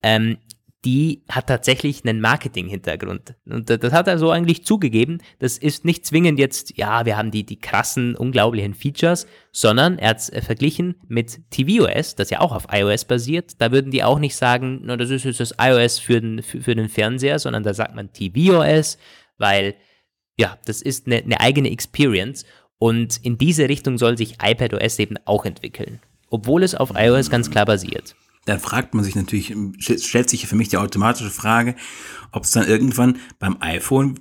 ähm, 0.03 0.37
die 0.83 1.23
hat 1.29 1.47
tatsächlich 1.47 2.03
einen 2.03 2.21
Marketing-Hintergrund. 2.21 3.35
Und 3.45 3.69
das 3.69 3.93
hat 3.93 4.07
er 4.07 4.17
so 4.17 4.31
eigentlich 4.31 4.65
zugegeben. 4.65 5.19
Das 5.37 5.59
ist 5.59 5.85
nicht 5.85 6.05
zwingend 6.07 6.39
jetzt, 6.39 6.75
ja, 6.75 7.05
wir 7.05 7.17
haben 7.17 7.29
die, 7.29 7.43
die 7.43 7.59
krassen, 7.59 8.15
unglaublichen 8.15 8.73
Features, 8.73 9.27
sondern 9.51 9.99
er 9.99 10.09
hat 10.09 10.17
es 10.17 10.29
äh, 10.29 10.41
verglichen 10.41 10.95
mit 11.07 11.39
tvOS, 11.51 12.15
das 12.15 12.31
ja 12.31 12.39
auch 12.39 12.51
auf 12.51 12.67
iOS 12.71 13.05
basiert. 13.05 13.61
Da 13.61 13.71
würden 13.71 13.91
die 13.91 14.03
auch 14.03 14.17
nicht 14.17 14.35
sagen, 14.35 14.81
no, 14.83 14.95
das 14.95 15.11
ist 15.11 15.23
jetzt 15.23 15.39
das 15.39 15.53
iOS 15.61 15.99
für 15.99 16.19
den, 16.19 16.41
für, 16.41 16.61
für 16.61 16.75
den 16.75 16.89
Fernseher, 16.89 17.37
sondern 17.37 17.61
da 17.61 17.75
sagt 17.75 17.93
man 17.93 18.11
tvOS, 18.11 18.97
weil, 19.37 19.75
ja, 20.37 20.57
das 20.65 20.81
ist 20.81 21.05
eine, 21.05 21.17
eine 21.17 21.39
eigene 21.39 21.69
Experience. 21.69 22.43
Und 22.79 23.23
in 23.23 23.37
diese 23.37 23.69
Richtung 23.69 23.99
soll 23.99 24.17
sich 24.17 24.37
iPadOS 24.41 24.97
eben 24.97 25.17
auch 25.25 25.45
entwickeln. 25.45 25.99
Obwohl 26.31 26.63
es 26.63 26.73
auf 26.73 26.93
iOS 26.95 27.29
ganz 27.29 27.51
klar 27.51 27.65
basiert 27.65 28.15
dann 28.45 28.59
fragt 28.59 28.93
man 28.93 29.03
sich 29.03 29.15
natürlich, 29.15 29.55
stellt 29.79 30.29
sich 30.29 30.47
für 30.47 30.55
mich 30.55 30.69
die 30.69 30.77
automatische 30.77 31.29
Frage, 31.29 31.75
ob 32.31 32.43
es 32.43 32.51
dann 32.51 32.67
irgendwann 32.67 33.17
beim 33.39 33.57
iPhone 33.59 34.19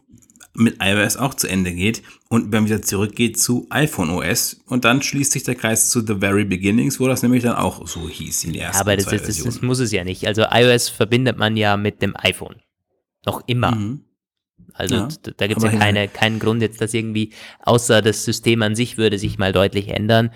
mit 0.52 0.76
iOS 0.82 1.16
auch 1.16 1.34
zu 1.34 1.46
Ende 1.46 1.72
geht 1.72 2.02
und 2.28 2.52
dann 2.52 2.64
wieder 2.66 2.82
zurückgeht 2.82 3.38
zu 3.38 3.66
iPhone 3.70 4.10
OS 4.10 4.60
und 4.66 4.84
dann 4.84 5.00
schließt 5.00 5.32
sich 5.32 5.44
der 5.44 5.54
Kreis 5.54 5.90
zu 5.90 6.00
The 6.04 6.16
Very 6.16 6.44
Beginnings, 6.44 6.98
wo 6.98 7.06
das 7.06 7.22
nämlich 7.22 7.44
dann 7.44 7.54
auch 7.54 7.86
so 7.86 8.08
hieß 8.08 8.44
in 8.44 8.54
der 8.54 8.64
ersten 8.64 8.80
Aber 8.80 8.96
das, 8.96 9.06
das, 9.06 9.22
das, 9.22 9.42
das 9.42 9.62
muss 9.62 9.78
es 9.78 9.92
ja 9.92 10.04
nicht. 10.04 10.26
Also 10.26 10.44
iOS 10.50 10.88
verbindet 10.88 11.38
man 11.38 11.56
ja 11.56 11.76
mit 11.76 12.02
dem 12.02 12.14
iPhone. 12.16 12.56
Noch 13.24 13.42
immer. 13.46 13.72
Mhm. 13.72 14.04
Also 14.72 14.94
ja, 14.94 15.08
da 15.36 15.46
gibt 15.46 15.62
es 15.62 15.72
ja 15.72 15.78
keine, 15.78 16.08
keinen 16.08 16.38
Grund 16.38 16.62
jetzt, 16.62 16.80
dass 16.80 16.94
irgendwie, 16.94 17.32
außer 17.60 18.02
das 18.02 18.24
System 18.24 18.62
an 18.62 18.74
sich 18.74 18.98
würde 18.98 19.18
sich 19.18 19.38
mal 19.38 19.52
deutlich 19.52 19.88
ändern. 19.88 20.30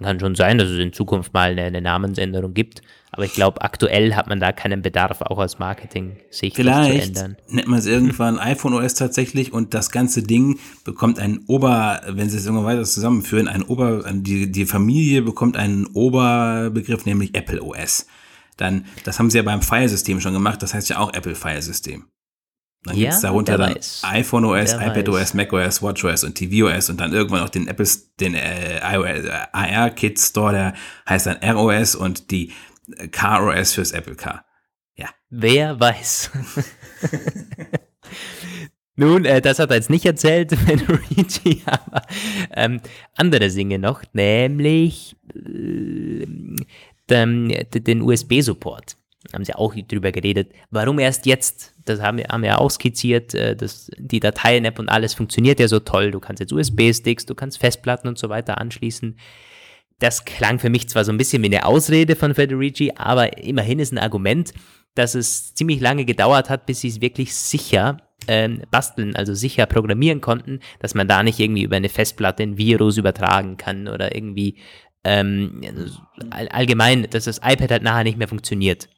Kann 0.00 0.20
schon 0.20 0.34
sein, 0.34 0.58
dass 0.58 0.68
es 0.68 0.78
in 0.78 0.92
Zukunft 0.92 1.34
mal 1.34 1.50
eine, 1.50 1.64
eine 1.64 1.80
Namensänderung 1.80 2.54
gibt. 2.54 2.82
Aber 3.12 3.24
ich 3.24 3.32
glaube, 3.32 3.62
aktuell 3.62 4.14
hat 4.14 4.28
man 4.28 4.38
da 4.38 4.52
keinen 4.52 4.82
Bedarf, 4.82 5.20
auch 5.20 5.38
aus 5.38 5.58
Marketing-Sicht 5.58 6.54
zu 6.54 6.62
ändern. 6.62 7.36
nennt 7.48 7.66
man 7.66 7.78
es 7.78 7.86
irgendwann 7.86 8.38
iPhone 8.38 8.74
OS 8.74 8.94
tatsächlich 8.94 9.52
und 9.52 9.74
das 9.74 9.90
ganze 9.90 10.22
Ding 10.22 10.60
bekommt 10.84 11.18
ein 11.18 11.40
Ober, 11.48 12.02
wenn 12.06 12.30
sie 12.30 12.36
es 12.36 12.46
irgendwann 12.46 12.66
weiter 12.66 12.84
zusammenführen, 12.84 13.48
ein 13.48 13.64
Ober, 13.64 14.04
die, 14.12 14.52
die 14.52 14.64
Familie 14.64 15.22
bekommt 15.22 15.56
einen 15.56 15.86
Oberbegriff, 15.86 17.04
nämlich 17.04 17.34
Apple 17.34 17.62
OS. 17.62 18.06
Dann, 18.56 18.84
das 19.04 19.18
haben 19.18 19.30
sie 19.30 19.38
ja 19.38 19.42
beim 19.42 19.62
File-System 19.62 20.20
schon 20.20 20.34
gemacht, 20.34 20.62
das 20.62 20.74
heißt 20.74 20.88
ja 20.90 20.98
auch 20.98 21.12
Apple 21.12 21.34
File-System. 21.34 22.04
Dann 22.84 22.96
ja, 22.96 23.02
gibt 23.02 23.14
es 23.14 23.20
darunter 23.20 23.58
dann 23.58 23.74
weiß. 23.74 24.02
iPhone 24.04 24.44
OS, 24.46 24.72
wer 24.78 24.86
iPad 24.86 25.08
weiß. 25.08 25.22
OS, 25.22 25.34
Mac 25.34 25.52
OS, 25.52 25.82
Watch 25.82 26.04
OS 26.04 26.24
und 26.24 26.34
TV 26.34 26.66
OS 26.66 26.88
und 26.88 26.98
dann 26.98 27.12
irgendwann 27.12 27.42
auch 27.42 27.50
den 27.50 27.68
Apple, 27.68 27.86
den 28.20 28.34
äh, 28.34 28.80
AR 28.82 29.90
Kit 29.90 30.18
Store, 30.18 30.52
der 30.52 30.74
heißt 31.06 31.26
dann 31.26 31.36
ROS 31.42 31.94
und 31.94 32.30
die 32.30 32.52
Car 33.10 33.46
OS 33.46 33.72
fürs 33.74 33.92
Apple 33.92 34.16
Car. 34.16 34.44
Ja. 34.96 35.08
Wer 35.30 35.78
weiß. 35.78 36.30
Nun, 39.00 39.24
äh, 39.24 39.40
das 39.40 39.58
hat 39.58 39.70
er 39.70 39.76
jetzt 39.76 39.88
nicht 39.88 40.04
erzählt, 40.04 40.50
Luigi, 40.86 41.62
aber 41.64 42.02
ähm, 42.54 42.82
andere 43.16 43.48
Dinge 43.48 43.78
noch, 43.78 44.02
nämlich 44.12 45.16
äh, 45.34 46.26
den, 47.08 47.66
den 47.72 48.02
USB-Support. 48.02 48.96
haben 49.32 49.44
sie 49.46 49.54
auch 49.54 49.74
drüber 49.74 50.12
geredet. 50.12 50.52
Warum 50.70 50.98
erst 50.98 51.24
jetzt? 51.24 51.74
Das 51.86 52.02
haben 52.02 52.18
wir, 52.18 52.26
haben 52.28 52.42
wir 52.42 52.60
auch 52.60 52.70
skizziert. 52.70 53.32
Äh, 53.32 53.56
das, 53.56 53.90
die 53.96 54.20
Dateien-App 54.20 54.78
und 54.78 54.90
alles 54.90 55.14
funktioniert 55.14 55.60
ja 55.60 55.68
so 55.68 55.80
toll. 55.80 56.10
Du 56.10 56.20
kannst 56.20 56.40
jetzt 56.40 56.52
USB-Sticks, 56.52 57.24
du 57.24 57.34
kannst 57.34 57.56
Festplatten 57.56 58.06
und 58.06 58.18
so 58.18 58.28
weiter 58.28 58.58
anschließen. 58.58 59.16
Das 60.00 60.24
klang 60.24 60.58
für 60.58 60.70
mich 60.70 60.88
zwar 60.88 61.04
so 61.04 61.12
ein 61.12 61.18
bisschen 61.18 61.42
wie 61.42 61.46
eine 61.46 61.64
Ausrede 61.64 62.16
von 62.16 62.34
Federici, 62.34 62.92
aber 62.96 63.38
immerhin 63.38 63.78
ist 63.78 63.92
ein 63.92 63.98
Argument, 63.98 64.52
dass 64.94 65.14
es 65.14 65.54
ziemlich 65.54 65.80
lange 65.80 66.04
gedauert 66.04 66.50
hat, 66.50 66.66
bis 66.66 66.80
sie 66.80 66.88
es 66.88 67.00
wirklich 67.00 67.34
sicher 67.34 67.98
ähm, 68.26 68.62
basteln, 68.70 69.14
also 69.14 69.34
sicher 69.34 69.66
programmieren 69.66 70.20
konnten, 70.20 70.60
dass 70.80 70.94
man 70.94 71.06
da 71.06 71.22
nicht 71.22 71.38
irgendwie 71.38 71.62
über 71.62 71.76
eine 71.76 71.88
Festplatte 71.88 72.42
ein 72.42 72.58
Virus 72.58 72.96
übertragen 72.96 73.56
kann 73.56 73.86
oder 73.86 74.14
irgendwie 74.14 74.56
ähm, 75.04 75.62
all, 76.30 76.48
allgemein, 76.48 77.06
dass 77.10 77.24
das 77.24 77.38
iPad 77.38 77.70
halt 77.70 77.82
nachher 77.82 78.04
nicht 78.04 78.18
mehr 78.18 78.28
funktioniert. 78.28 78.88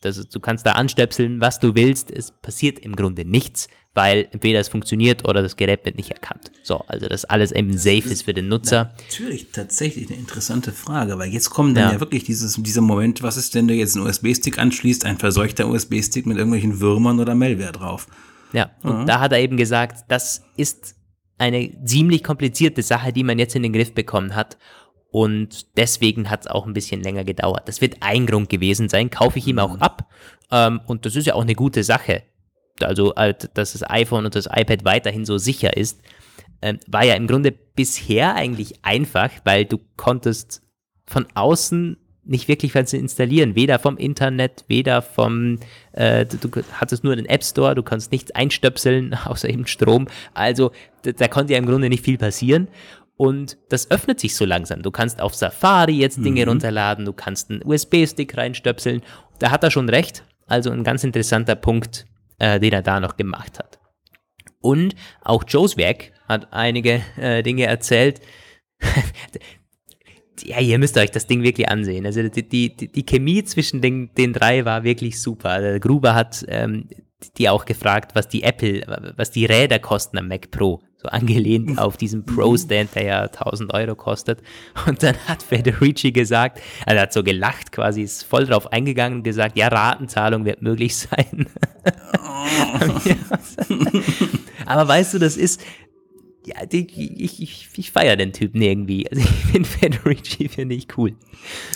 Das 0.00 0.16
ist, 0.16 0.34
du 0.34 0.40
kannst 0.40 0.66
da 0.66 0.72
anstöpseln, 0.72 1.40
was 1.40 1.58
du 1.58 1.74
willst. 1.74 2.10
Es 2.10 2.32
passiert 2.32 2.78
im 2.78 2.96
Grunde 2.96 3.24
nichts, 3.24 3.68
weil 3.94 4.28
entweder 4.30 4.60
es 4.60 4.68
funktioniert 4.68 5.28
oder 5.28 5.42
das 5.42 5.56
Gerät 5.56 5.84
wird 5.84 5.96
nicht 5.96 6.10
erkannt. 6.10 6.52
So, 6.62 6.84
also 6.86 7.08
dass 7.08 7.24
alles 7.24 7.50
eben 7.50 7.76
safe 7.76 8.08
ist 8.08 8.22
für 8.22 8.34
den 8.34 8.48
Nutzer. 8.48 8.94
Natürlich, 9.10 9.50
tatsächlich 9.50 10.08
eine 10.08 10.18
interessante 10.18 10.72
Frage, 10.72 11.18
weil 11.18 11.30
jetzt 11.30 11.50
kommt 11.50 11.76
dann 11.76 11.88
ja, 11.88 11.92
ja 11.94 12.00
wirklich 12.00 12.24
dieses, 12.24 12.54
dieser 12.54 12.82
Moment, 12.82 13.22
was 13.22 13.36
ist, 13.36 13.54
wenn 13.54 13.66
du 13.66 13.74
jetzt 13.74 13.96
einen 13.96 14.06
USB-Stick 14.06 14.58
anschließt, 14.58 15.04
ein 15.04 15.18
verseuchter 15.18 15.68
USB-Stick 15.68 16.26
mit 16.26 16.36
irgendwelchen 16.36 16.80
Würmern 16.80 17.18
oder 17.18 17.34
Malware 17.34 17.72
drauf. 17.72 18.06
Ja, 18.52 18.70
und 18.82 19.02
mhm. 19.02 19.06
da 19.06 19.20
hat 19.20 19.32
er 19.32 19.40
eben 19.40 19.56
gesagt, 19.56 20.04
das 20.08 20.42
ist 20.56 20.94
eine 21.38 21.72
ziemlich 21.84 22.22
komplizierte 22.22 22.82
Sache, 22.82 23.12
die 23.12 23.24
man 23.24 23.38
jetzt 23.38 23.56
in 23.56 23.62
den 23.62 23.72
Griff 23.72 23.94
bekommen 23.94 24.34
hat. 24.36 24.58
Und 25.10 25.76
deswegen 25.76 26.30
hat 26.30 26.42
es 26.42 26.46
auch 26.46 26.66
ein 26.66 26.72
bisschen 26.72 27.02
länger 27.02 27.24
gedauert. 27.24 27.66
Das 27.66 27.80
wird 27.80 27.96
ein 28.00 28.26
Grund 28.26 28.48
gewesen 28.48 28.88
sein, 28.88 29.10
kaufe 29.10 29.38
ich 29.38 29.46
ihm 29.48 29.58
auch 29.58 29.74
mhm. 29.74 29.82
ab. 29.82 30.08
Ähm, 30.52 30.80
und 30.86 31.06
das 31.06 31.16
ist 31.16 31.26
ja 31.26 31.34
auch 31.34 31.42
eine 31.42 31.54
gute 31.54 31.82
Sache. 31.82 32.22
Also, 32.84 33.14
äh, 33.14 33.34
dass 33.54 33.72
das 33.72 33.88
iPhone 33.88 34.24
und 34.24 34.34
das 34.34 34.46
iPad 34.46 34.84
weiterhin 34.84 35.24
so 35.24 35.38
sicher 35.38 35.76
ist, 35.76 36.00
ähm, 36.62 36.78
war 36.86 37.04
ja 37.04 37.14
im 37.14 37.26
Grunde 37.26 37.52
bisher 37.52 38.34
eigentlich 38.34 38.84
einfach, 38.84 39.30
weil 39.44 39.64
du 39.64 39.78
konntest 39.96 40.62
von 41.06 41.26
außen 41.34 41.96
nicht 42.24 42.48
wirklich 42.48 42.74
was 42.74 42.92
installieren, 42.92 43.56
weder 43.56 43.78
vom 43.78 43.96
Internet, 43.96 44.64
weder 44.68 45.02
vom, 45.02 45.58
äh, 45.92 46.26
du, 46.26 46.36
du, 46.36 46.62
hattest 46.72 47.02
nur 47.02 47.16
den 47.16 47.26
App 47.26 47.42
Store, 47.42 47.74
du 47.74 47.82
kannst 47.82 48.12
nichts 48.12 48.30
einstöpseln, 48.30 49.14
außer 49.24 49.48
eben 49.48 49.66
Strom. 49.66 50.06
Also 50.34 50.70
da, 51.02 51.12
da 51.12 51.28
konnte 51.28 51.54
ja 51.54 51.58
im 51.58 51.66
Grunde 51.66 51.88
nicht 51.88 52.04
viel 52.04 52.18
passieren. 52.18 52.68
Und 53.16 53.58
das 53.68 53.90
öffnet 53.90 54.18
sich 54.18 54.34
so 54.34 54.46
langsam. 54.46 54.80
Du 54.80 54.90
kannst 54.90 55.20
auf 55.20 55.34
Safari 55.34 55.92
jetzt 55.92 56.24
Dinge 56.24 56.42
mhm. 56.42 56.52
runterladen, 56.52 57.04
du 57.04 57.12
kannst 57.12 57.50
einen 57.50 57.62
USB-Stick 57.62 58.34
reinstöpseln. 58.34 59.02
Da 59.38 59.50
hat 59.50 59.62
er 59.62 59.70
schon 59.70 59.88
recht. 59.90 60.24
Also 60.46 60.70
ein 60.70 60.84
ganz 60.84 61.04
interessanter 61.04 61.54
Punkt, 61.54 62.06
äh, 62.40 62.58
den 62.58 62.72
er 62.72 62.82
da 62.82 62.98
noch 62.98 63.16
gemacht 63.16 63.58
hat. 63.58 63.78
Und 64.60 64.94
auch 65.22 65.44
Joe's 65.46 65.76
Werk 65.76 66.12
hat 66.28 66.52
einige 66.52 67.02
äh, 67.16 67.42
Dinge 67.42 67.66
erzählt. 67.66 68.20
ja, 70.42 70.58
ihr 70.58 70.78
müsst 70.78 70.98
euch 70.98 71.10
das 71.10 71.26
Ding 71.26 71.42
wirklich 71.42 71.68
ansehen. 71.68 72.04
Also 72.04 72.28
die, 72.28 72.48
die, 72.48 72.74
die 72.74 73.06
Chemie 73.06 73.44
zwischen 73.44 73.80
den, 73.80 74.12
den 74.14 74.32
drei 74.32 74.64
war 74.64 74.84
wirklich 74.84 75.20
super. 75.20 75.60
Der 75.60 75.80
Gruber 75.80 76.14
hat 76.14 76.44
ähm, 76.48 76.88
die 77.36 77.48
auch 77.48 77.64
gefragt, 77.64 78.14
was 78.14 78.28
die 78.28 78.42
Apple, 78.42 79.12
was 79.16 79.30
die 79.30 79.46
Räder 79.46 79.78
kosten 79.78 80.18
am 80.18 80.28
Mac 80.28 80.50
Pro 80.50 80.82
so 81.00 81.08
angelehnt 81.08 81.78
auf 81.78 81.96
diesen 81.96 82.26
Pro-Stand, 82.26 82.94
der 82.94 83.04
ja 83.04 83.22
1000 83.22 83.72
Euro 83.72 83.94
kostet. 83.94 84.42
Und 84.86 85.02
dann 85.02 85.16
hat 85.26 85.42
Federici 85.42 86.12
gesagt, 86.12 86.60
also 86.84 86.96
er 86.96 87.02
hat 87.02 87.12
so 87.14 87.22
gelacht 87.22 87.72
quasi, 87.72 88.02
ist 88.02 88.24
voll 88.24 88.44
drauf 88.44 88.70
eingegangen 88.70 89.18
und 89.18 89.24
gesagt, 89.24 89.56
ja, 89.56 89.68
Ratenzahlung 89.68 90.44
wird 90.44 90.60
möglich 90.60 90.96
sein. 90.96 91.46
Aber 94.66 94.88
weißt 94.88 95.14
du, 95.14 95.18
das 95.18 95.38
ist, 95.38 95.62
ja, 96.44 96.66
die, 96.66 96.86
ich, 97.18 97.42
ich, 97.42 97.68
ich 97.76 97.90
feiere 97.90 98.16
den 98.16 98.34
Typen 98.34 98.60
irgendwie. 98.60 99.10
Also 99.10 99.22
ich 99.22 99.52
finde 99.52 99.68
Federici, 99.68 100.48
finde 100.50 100.74
ich 100.74 100.98
cool. 100.98 101.14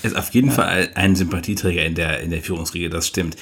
Ist 0.02 0.16
auf 0.16 0.34
jeden 0.34 0.48
ja. 0.48 0.55
Fall 0.55 0.90
ein 0.96 1.16
Sympathieträger 1.16 1.84
in 1.84 1.94
der, 1.94 2.20
in 2.20 2.30
der 2.30 2.42
Führungsriege, 2.42 2.90
das 2.90 3.06
stimmt. 3.06 3.36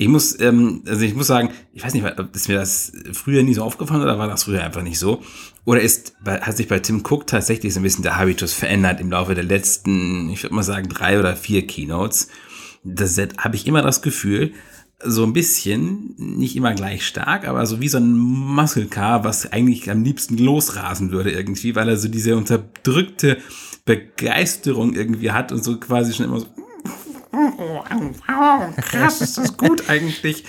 Ich 0.00 0.06
muss, 0.06 0.38
ähm, 0.38 0.82
also 0.86 1.02
ich 1.02 1.16
muss 1.16 1.26
sagen, 1.26 1.50
ich 1.72 1.84
weiß 1.84 1.92
nicht, 1.92 2.06
ist 2.32 2.48
mir 2.48 2.54
das 2.54 2.92
früher 3.12 3.42
nie 3.42 3.52
so 3.52 3.64
aufgefallen 3.64 4.00
oder 4.00 4.16
war 4.16 4.28
das 4.28 4.44
früher 4.44 4.62
einfach 4.62 4.82
nicht 4.82 4.96
so? 4.96 5.22
Oder 5.64 5.80
ist, 5.80 6.14
hat 6.24 6.56
sich 6.56 6.68
bei 6.68 6.78
Tim 6.78 7.02
Cook 7.04 7.26
tatsächlich 7.26 7.74
so 7.74 7.80
ein 7.80 7.82
bisschen 7.82 8.04
der 8.04 8.16
Habitus 8.16 8.52
verändert 8.52 9.00
im 9.00 9.10
Laufe 9.10 9.34
der 9.34 9.42
letzten, 9.42 10.30
ich 10.30 10.44
würde 10.44 10.54
mal 10.54 10.62
sagen, 10.62 10.88
drei 10.88 11.18
oder 11.18 11.34
vier 11.34 11.66
Keynotes? 11.66 12.28
Das 12.84 13.18
habe 13.38 13.56
ich 13.56 13.66
immer 13.66 13.82
das 13.82 14.00
Gefühl, 14.00 14.52
so 15.02 15.24
ein 15.24 15.32
bisschen, 15.32 16.14
nicht 16.16 16.54
immer 16.54 16.74
gleich 16.74 17.04
stark, 17.04 17.48
aber 17.48 17.66
so 17.66 17.80
wie 17.80 17.88
so 17.88 17.98
ein 17.98 18.16
Muscle 18.16 18.86
Car, 18.86 19.24
was 19.24 19.52
eigentlich 19.52 19.90
am 19.90 20.04
liebsten 20.04 20.38
losrasen 20.38 21.10
würde 21.10 21.32
irgendwie, 21.32 21.74
weil 21.74 21.88
er 21.88 21.96
so 21.96 22.06
diese 22.06 22.36
unterdrückte 22.36 23.38
Begeisterung 23.84 24.94
irgendwie 24.94 25.32
hat 25.32 25.50
und 25.50 25.64
so 25.64 25.76
quasi 25.80 26.12
schon 26.12 26.26
immer 26.26 26.38
so 26.38 26.46
krass, 28.80 29.20
ist 29.20 29.38
das 29.38 29.56
gut 29.56 29.88
eigentlich. 29.88 30.44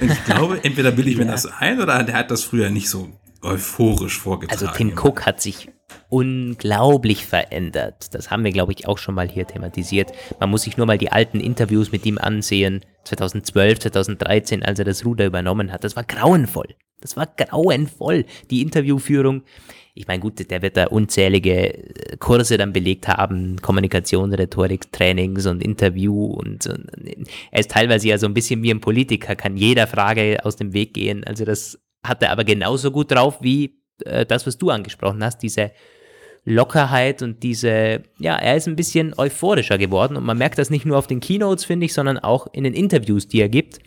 Und 0.00 0.10
ich 0.10 0.24
glaube, 0.24 0.60
entweder 0.62 0.90
bilde 0.92 1.10
ich 1.10 1.16
mir 1.16 1.26
ja. 1.26 1.32
das 1.32 1.46
ein 1.46 1.80
oder 1.80 2.02
der 2.02 2.14
hat 2.14 2.30
das 2.30 2.42
früher 2.42 2.70
nicht 2.70 2.88
so 2.88 3.08
euphorisch 3.42 4.18
vorgetragen. 4.18 4.66
Also 4.66 4.76
Tim 4.76 4.92
Cook 4.98 5.26
hat 5.26 5.40
sich 5.40 5.70
unglaublich 6.08 7.26
verändert. 7.26 8.14
Das 8.14 8.30
haben 8.30 8.44
wir, 8.44 8.52
glaube 8.52 8.72
ich, 8.72 8.86
auch 8.86 8.98
schon 8.98 9.14
mal 9.14 9.28
hier 9.28 9.46
thematisiert. 9.46 10.12
Man 10.38 10.50
muss 10.50 10.62
sich 10.62 10.76
nur 10.76 10.86
mal 10.86 10.98
die 10.98 11.12
alten 11.12 11.40
Interviews 11.40 11.92
mit 11.92 12.04
ihm 12.06 12.18
ansehen. 12.18 12.84
2012, 13.04 13.80
2013, 13.80 14.62
als 14.62 14.78
er 14.78 14.84
das 14.84 15.04
Ruder 15.04 15.26
übernommen 15.26 15.72
hat. 15.72 15.84
Das 15.84 15.96
war 15.96 16.04
grauenvoll. 16.04 16.74
Das 17.00 17.16
war 17.16 17.26
grauenvoll. 17.26 18.26
Die 18.50 18.60
Interviewführung 18.60 19.42
ich 19.94 20.06
meine, 20.06 20.20
gut, 20.20 20.50
der 20.50 20.62
wird 20.62 20.76
da 20.76 20.86
unzählige 20.86 21.74
äh, 21.74 22.16
Kurse 22.18 22.56
dann 22.56 22.72
belegt 22.72 23.08
haben, 23.08 23.56
Kommunikation, 23.60 24.32
Rhetorik, 24.32 24.92
Trainings 24.92 25.46
und 25.46 25.62
Interview 25.62 26.26
und, 26.26 26.66
und, 26.66 26.88
er 27.50 27.60
ist 27.60 27.70
teilweise 27.70 28.08
ja 28.08 28.18
so 28.18 28.26
ein 28.26 28.34
bisschen 28.34 28.62
wie 28.62 28.70
ein 28.70 28.80
Politiker, 28.80 29.36
kann 29.36 29.56
jeder 29.56 29.86
Frage 29.86 30.44
aus 30.44 30.56
dem 30.56 30.72
Weg 30.72 30.94
gehen. 30.94 31.24
Also 31.24 31.44
das 31.44 31.78
hat 32.02 32.22
er 32.22 32.30
aber 32.30 32.44
genauso 32.44 32.90
gut 32.90 33.10
drauf 33.10 33.38
wie 33.40 33.80
äh, 34.04 34.24
das, 34.24 34.46
was 34.46 34.58
du 34.58 34.70
angesprochen 34.70 35.22
hast, 35.24 35.38
diese 35.42 35.72
Lockerheit 36.44 37.22
und 37.22 37.42
diese, 37.42 38.02
ja, 38.18 38.36
er 38.36 38.56
ist 38.56 38.66
ein 38.66 38.76
bisschen 38.76 39.12
euphorischer 39.18 39.76
geworden 39.76 40.16
und 40.16 40.24
man 40.24 40.38
merkt 40.38 40.58
das 40.58 40.70
nicht 40.70 40.86
nur 40.86 40.96
auf 40.96 41.06
den 41.06 41.20
Keynotes, 41.20 41.64
finde 41.64 41.86
ich, 41.86 41.92
sondern 41.92 42.18
auch 42.18 42.46
in 42.52 42.64
den 42.64 42.72
Interviews, 42.74 43.28
die 43.28 43.40
er 43.40 43.48
gibt 43.48 43.80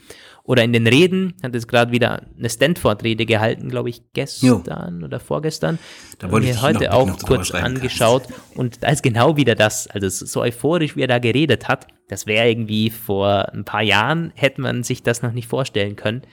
oder 0.46 0.64
in 0.64 0.74
den 0.74 0.88
Reden, 0.88 1.36
hat 1.42 1.54
jetzt 1.54 1.70
gerade 1.70 1.92
wieder 1.92 2.26
eine 2.38 2.50
Stanford-Rede 2.50 3.26
gehalten, 3.26 3.70
glaube 3.70 3.90
ich, 3.90 4.02
gestern 4.12 4.48
jo. 4.48 5.06
oder 5.06 5.20
vorgestern. 5.22 5.80
Da 6.20 6.30
wollte 6.32 6.50
ich 6.50 6.62
heute 6.62 6.86
noch, 6.86 6.92
auch 6.92 7.08
noch 7.08 7.20
kurz 7.20 7.52
angeschaut 7.52 8.24
kannst. 8.28 8.58
und 8.58 8.84
da 8.84 8.90
ist 8.90 9.04
genau 9.04 9.38
wieder 9.38 9.56
das, 9.56 9.88
also 9.88 10.10
so 10.10 10.42
euphorisch, 10.42 10.98
wie 10.98 11.02
er 11.02 11.08
da 11.08 11.20
geredet 11.20 11.70
hat, 11.70 11.88
das 12.10 12.28
wäre 12.28 12.50
irgendwie 12.50 12.90
vor 12.90 13.54
ein 13.54 13.64
paar 13.64 13.82
Jahren, 13.82 14.34
hätte 14.36 14.60
man 14.60 14.84
sich 14.84 15.02
das 15.02 15.22
noch 15.22 15.32
nicht 15.32 15.48
vorstellen 15.48 15.96
können. 15.96 16.24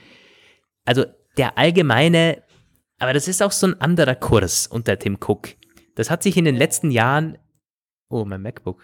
Also 0.85 1.05
der 1.37 1.57
allgemeine, 1.57 2.43
aber 2.99 3.13
das 3.13 3.29
ist 3.29 3.43
auch 3.43 3.53
so 3.53 3.69
ein 3.69 3.81
anderer 3.81 4.17
Kurs 4.17 4.67
unter 4.67 4.99
Tim 4.99 5.19
Cook. 5.21 5.51
Das 5.95 6.11
hat 6.11 6.25
sich 6.25 6.37
in 6.37 6.45
den 6.45 6.57
letzten 6.57 6.91
Jahren, 6.91 7.39
oh, 8.09 8.25
mein 8.25 8.43
MacBook, 8.43 8.83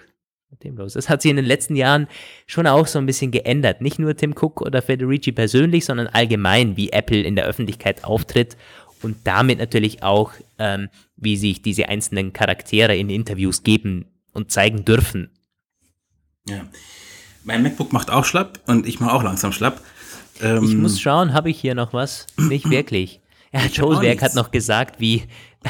mit 0.51 0.65
dem 0.65 0.77
los? 0.77 0.95
Das 0.95 1.09
hat 1.09 1.23
sich 1.23 1.31
in 1.31 1.37
den 1.37 1.45
letzten 1.45 1.77
Jahren 1.77 2.09
schon 2.47 2.67
auch 2.67 2.87
so 2.87 2.99
ein 2.99 3.07
bisschen 3.07 3.31
geändert. 3.31 3.81
Nicht 3.81 3.99
nur 3.99 4.17
Tim 4.17 4.33
Cook 4.33 4.61
oder 4.61 4.83
Federici 4.83 5.33
persönlich, 5.33 5.85
sondern 5.85 6.07
allgemein, 6.07 6.77
wie 6.77 6.91
Apple 6.91 7.21
in 7.21 7.37
der 7.37 7.47
Öffentlichkeit 7.47 8.05
auftritt 8.05 8.57
und 9.03 9.17
damit 9.25 9.59
natürlich 9.59 10.03
auch, 10.03 10.33
ähm, 10.59 10.89
wie 11.17 11.37
sich 11.37 11.63
diese 11.63 11.89
einzelnen 11.89 12.33
Charaktere 12.33 12.97
in 12.97 13.11
Interviews 13.11 13.63
geben 13.63 14.07
und 14.33 14.51
zeigen 14.51 14.85
dürfen. 14.85 15.31
Ja. 16.49 16.67
Mein 17.45 17.63
MacBook 17.63 17.93
macht 17.93 18.11
auch 18.11 18.25
schlapp 18.25 18.61
und 18.67 18.87
ich 18.87 19.01
mache 19.01 19.13
auch 19.13 19.23
langsam 19.23 19.53
schlapp. 19.53 19.81
Ähm, 20.41 20.65
ich 20.65 20.75
muss 20.75 21.01
schauen, 21.01 21.33
habe 21.33 21.51
ich 21.51 21.61
hier 21.61 21.75
noch 21.75 21.93
was? 21.93 22.27
Nicht 22.37 22.69
wirklich. 22.71 23.21
Ja, 23.53 23.61
Joe 23.67 24.03
Werk 24.03 24.23
hat 24.23 24.35
noch 24.35 24.51
gesagt, 24.51 25.01
wie 25.01 25.23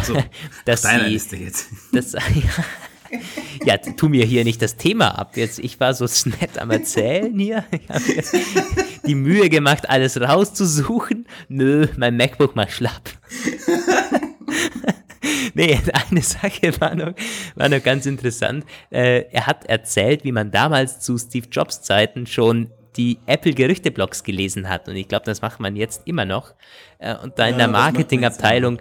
so, 0.03 0.16
dass 0.65 0.82
deiner 0.82 1.09
Liste 1.09 1.36
jetzt. 1.36 1.69
Das, 1.93 2.12
ja, 2.12 2.20
ja, 3.64 3.76
tu 3.78 4.09
mir 4.09 4.24
hier 4.24 4.44
nicht 4.44 4.62
das 4.62 4.76
Thema 4.76 5.18
ab. 5.18 5.36
Jetzt, 5.36 5.59
ich 5.59 5.78
war 5.80 5.94
so 5.94 6.06
nett 6.40 6.59
am 6.59 6.70
Erzählen 6.70 7.36
hier. 7.38 7.64
Ich 7.70 7.88
habe 7.88 8.05
mir 8.05 8.22
die 9.06 9.14
Mühe 9.14 9.48
gemacht, 9.48 9.88
alles 9.88 10.20
rauszusuchen. 10.20 11.26
Nö, 11.48 11.86
mein 11.97 12.16
MacBook 12.16 12.56
mal 12.56 12.68
schlapp. 12.68 13.10
nee, 15.55 15.78
eine 16.10 16.22
Sache 16.22 16.80
war 16.80 16.94
noch, 16.94 17.14
war 17.55 17.68
noch 17.68 17.82
ganz 17.82 18.06
interessant. 18.06 18.64
Äh, 18.90 19.24
er 19.30 19.47
hat 19.47 19.64
erzählt, 19.66 20.24
wie 20.24 20.32
man 20.32 20.51
damals 20.51 21.01
zu 21.01 21.18
Steve 21.18 21.47
Jobs 21.51 21.82
Zeiten 21.82 22.26
schon 22.26 22.70
die 22.97 23.18
Apple-Gerüchteblogs 23.26 24.24
gelesen 24.24 24.68
hat. 24.68 24.88
Und 24.88 24.97
ich 24.97 25.09
glaube, 25.09 25.26
das 25.26 25.43
macht 25.43 25.60
man 25.60 25.76
jetzt 25.76 26.02
immer 26.06 26.24
noch. 26.24 26.55
Äh, 26.98 27.14
und 27.16 27.38
da 27.38 27.47
in 27.47 27.59
der 27.59 27.68
Marketingabteilung 27.68 28.78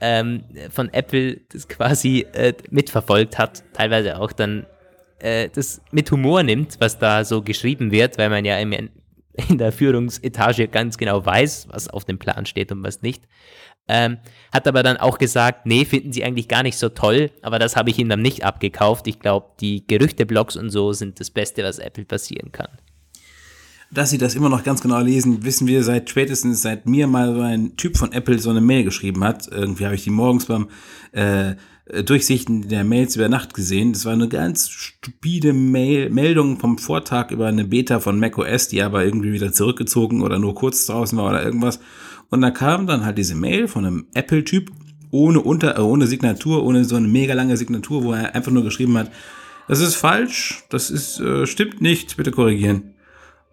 ähm, 0.00 0.44
von 0.70 0.92
Apple 0.92 1.40
das 1.52 1.68
quasi 1.68 2.26
äh, 2.32 2.54
mitverfolgt 2.70 3.38
hat, 3.38 3.62
teilweise 3.72 4.18
auch 4.18 4.32
dann 4.32 4.66
äh, 5.18 5.48
das 5.48 5.80
mit 5.90 6.10
Humor 6.10 6.42
nimmt, 6.42 6.76
was 6.80 6.98
da 6.98 7.24
so 7.24 7.42
geschrieben 7.42 7.90
wird, 7.90 8.18
weil 8.18 8.30
man 8.30 8.44
ja 8.44 8.58
im, 8.58 8.72
in 8.72 9.58
der 9.58 9.72
Führungsetage 9.72 10.68
ganz 10.68 10.98
genau 10.98 11.24
weiß, 11.24 11.68
was 11.70 11.88
auf 11.88 12.04
dem 12.04 12.18
Plan 12.18 12.46
steht 12.46 12.72
und 12.72 12.82
was 12.82 13.02
nicht. 13.02 13.24
Ähm, 13.90 14.18
hat 14.52 14.68
aber 14.68 14.82
dann 14.82 14.98
auch 14.98 15.16
gesagt, 15.16 15.64
nee, 15.64 15.86
finden 15.86 16.12
sie 16.12 16.22
eigentlich 16.22 16.48
gar 16.48 16.62
nicht 16.62 16.76
so 16.76 16.90
toll, 16.90 17.30
aber 17.40 17.58
das 17.58 17.74
habe 17.74 17.88
ich 17.88 17.98
ihm 17.98 18.10
dann 18.10 18.20
nicht 18.20 18.44
abgekauft. 18.44 19.06
Ich 19.06 19.18
glaube, 19.18 19.46
die 19.60 19.86
Gerüchteblogs 19.86 20.56
und 20.56 20.68
so 20.70 20.92
sind 20.92 21.20
das 21.20 21.30
Beste, 21.30 21.64
was 21.64 21.78
Apple 21.78 22.04
passieren 22.04 22.52
kann. 22.52 22.68
Dass 23.90 24.10
sie 24.10 24.18
das 24.18 24.34
immer 24.34 24.50
noch 24.50 24.64
ganz 24.64 24.82
genau 24.82 25.00
lesen, 25.00 25.44
wissen 25.44 25.66
wir 25.66 25.82
seit 25.82 26.10
spätestens 26.10 26.60
seit 26.60 26.86
mir 26.86 27.06
mal 27.06 27.34
so 27.34 27.40
ein 27.40 27.76
Typ 27.76 27.96
von 27.96 28.12
Apple 28.12 28.38
so 28.38 28.50
eine 28.50 28.60
Mail 28.60 28.84
geschrieben 28.84 29.24
hat. 29.24 29.48
Irgendwie 29.50 29.86
habe 29.86 29.94
ich 29.94 30.04
die 30.04 30.10
morgens 30.10 30.44
beim 30.44 30.68
äh, 31.12 31.54
Durchsichten 32.04 32.68
der 32.68 32.84
Mails 32.84 33.16
über 33.16 33.30
Nacht 33.30 33.54
gesehen. 33.54 33.94
Das 33.94 34.04
war 34.04 34.12
eine 34.12 34.28
ganz 34.28 34.68
stupide 34.68 35.54
Mail 35.54 36.10
Meldung 36.10 36.58
vom 36.58 36.76
Vortag 36.76 37.30
über 37.30 37.46
eine 37.46 37.64
Beta 37.64 37.98
von 37.98 38.20
macOS, 38.20 38.68
die 38.68 38.82
aber 38.82 39.04
irgendwie 39.04 39.32
wieder 39.32 39.52
zurückgezogen 39.52 40.20
oder 40.20 40.38
nur 40.38 40.54
kurz 40.54 40.84
draußen 40.84 41.16
war 41.16 41.30
oder 41.30 41.42
irgendwas. 41.42 41.80
Und 42.28 42.42
da 42.42 42.50
kam 42.50 42.86
dann 42.86 43.06
halt 43.06 43.16
diese 43.16 43.34
Mail 43.34 43.68
von 43.68 43.86
einem 43.86 44.06
Apple-Typ 44.12 44.70
ohne 45.10 45.40
Unter, 45.40 45.78
äh, 45.78 45.80
ohne 45.80 46.06
Signatur, 46.06 46.62
ohne 46.62 46.84
so 46.84 46.96
eine 46.96 47.08
mega 47.08 47.32
lange 47.32 47.56
Signatur, 47.56 48.04
wo 48.04 48.12
er 48.12 48.34
einfach 48.34 48.52
nur 48.52 48.64
geschrieben 48.64 48.98
hat, 48.98 49.10
das 49.66 49.80
ist 49.80 49.96
falsch, 49.96 50.64
das 50.70 50.90
ist, 50.90 51.20
äh, 51.20 51.46
stimmt 51.46 51.80
nicht, 51.80 52.16
bitte 52.16 52.30
korrigieren. 52.30 52.94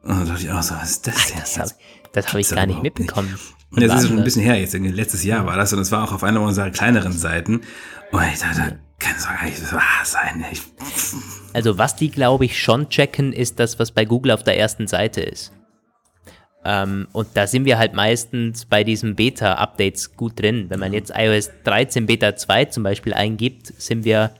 Und 0.05 0.19
da 0.19 0.25
dachte 0.25 0.43
ich 0.43 0.51
auch 0.51 0.61
so, 0.61 0.75
was 0.75 0.91
ist 0.91 1.07
das 1.07 1.27
denn? 1.27 1.39
Das 1.39 1.57
habe 1.57 1.71
das 2.13 2.27
hab 2.27 2.35
ich 2.35 2.49
gar 2.49 2.65
nicht 2.65 2.81
mitbekommen. 2.81 3.31
Nicht. 3.31 3.43
Und 3.71 3.81
jetzt 3.81 3.95
ist 3.95 4.07
schon 4.07 4.17
ein 4.17 4.23
bisschen 4.23 4.43
her, 4.43 4.57
jetzt 4.59 4.73
letztes 4.73 5.23
Jahr 5.23 5.45
war 5.45 5.57
das 5.57 5.73
und 5.73 5.79
es 5.79 5.91
war 5.91 6.03
auch 6.03 6.13
auf 6.13 6.23
einer 6.23 6.41
unserer 6.41 6.69
kleineren 6.69 7.11
Seiten. 7.11 7.61
Und 8.11 8.23
ich 8.31 8.39
dachte, 8.39 8.79
kann 8.99 9.15
es 9.17 9.23
doch 9.23 9.33
gar 9.33 9.45
nicht 9.45 9.73
wahr 9.73 9.81
sein. 10.03 10.45
Ich 10.51 10.61
also 11.53 11.77
was 11.77 11.95
die, 11.95 12.09
glaube 12.09 12.45
ich, 12.45 12.61
schon 12.61 12.89
checken, 12.89 13.33
ist 13.33 13.59
das, 13.59 13.79
was 13.79 13.91
bei 13.91 14.05
Google 14.05 14.31
auf 14.31 14.43
der 14.43 14.57
ersten 14.57 14.87
Seite 14.87 15.21
ist. 15.21 15.51
Ähm, 16.63 17.07
und 17.11 17.27
da 17.33 17.47
sind 17.47 17.65
wir 17.65 17.77
halt 17.77 17.93
meistens 17.93 18.65
bei 18.65 18.83
diesen 18.83 19.15
Beta-Updates 19.15 20.15
gut 20.15 20.39
drin. 20.39 20.65
Wenn 20.69 20.79
man 20.79 20.93
jetzt 20.93 21.11
iOS 21.15 21.51
13 21.63 22.05
Beta 22.05 22.35
2 22.35 22.65
zum 22.65 22.83
Beispiel 22.83 23.13
eingibt, 23.13 23.73
sind 23.77 24.05
wir 24.05 24.31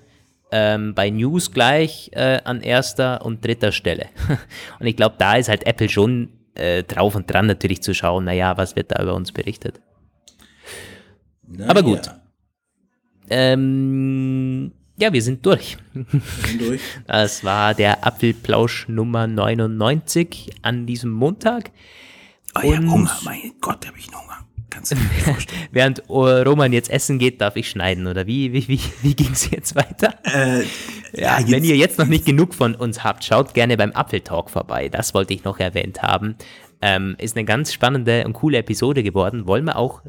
ähm, 0.56 0.94
bei 0.94 1.10
News 1.10 1.52
gleich 1.52 2.12
äh, 2.14 2.40
an 2.46 2.62
erster 2.62 3.26
und 3.26 3.44
dritter 3.44 3.74
Stelle. 3.74 4.06
und 4.80 4.88
ich 4.88 4.96
glaube, 4.96 5.16
da 5.18 5.36
ist 5.36 5.50
halt 5.50 5.68
Apple 5.68 5.90
schon 5.90 6.30
äh, 6.54 6.84
drauf 6.84 7.14
und 7.16 7.30
dran 7.30 7.46
natürlich 7.46 7.84
zu 7.84 7.94
schauen, 7.94 8.24
naja, 8.24 8.56
was 8.56 8.78
wird 8.78 8.92
da 8.92 9.04
über 9.04 9.16
uns 9.16 9.34
berichtet. 9.34 9.82
Na, 11.46 11.68
Aber 11.68 11.84
gut. 11.84 12.06
Ja. 12.06 12.22
Ähm, 13.30 14.72
ja, 14.98 15.12
wir 15.12 15.22
sind 15.22 15.46
durch. 15.46 15.78
Sind 15.94 16.62
durch. 16.62 16.82
Das 17.06 17.44
war 17.44 17.74
der 17.74 18.08
Apfelplausch 18.08 18.88
Nummer 18.88 19.28
99 19.28 20.52
an 20.62 20.86
diesem 20.86 21.12
Montag. 21.12 21.72
Oh 22.56 22.62
ja, 22.64 22.78
Hunger, 22.78 23.20
mein 23.26 23.52
Gott, 23.60 23.86
habe 23.86 23.98
ich 23.98 24.08
einen 24.08 24.22
Hunger. 24.22 24.35
Kannst 24.76 24.92
du 24.92 24.96
mir 24.96 25.04
vorstellen. 25.24 25.62
Während 25.72 26.10
Roman 26.10 26.74
jetzt 26.74 26.90
essen 26.90 27.18
geht, 27.18 27.40
darf 27.40 27.56
ich 27.56 27.70
schneiden, 27.70 28.08
oder 28.08 28.28
wie, 28.28 28.52
wie, 28.52 28.68
wie, 28.68 28.80
wie 29.02 29.16
ging 29.16 29.32
es 29.32 29.50
jetzt 29.50 29.76
weiter? 29.76 30.14
Äh, 30.26 30.64
ja, 31.14 31.40
ja 31.40 31.48
wenn 31.48 31.64
ihr 31.64 31.78
jetzt 31.78 31.98
noch 31.98 32.08
nicht 32.08 32.26
genug 32.26 32.54
von 32.54 32.76
uns 32.76 33.04
habt, 33.04 33.24
schaut 33.24 33.54
gerne 33.54 33.78
beim 33.78 33.94
Apfeltalk 33.94 34.50
vorbei. 34.50 34.90
Das 34.90 35.14
wollte 35.14 35.34
ich 35.34 35.46
noch 35.46 35.60
erwähnt 35.60 36.02
haben. 36.02 36.36
Ähm, 36.82 37.16
ist 37.20 37.38
eine 37.38 37.46
ganz 37.46 37.72
spannende 37.72 38.26
und 38.26 38.34
coole 38.34 38.58
Episode 38.58 39.02
geworden. 39.02 39.48
Wollen 39.48 39.64
wir 39.64 39.78
auch 39.78 40.02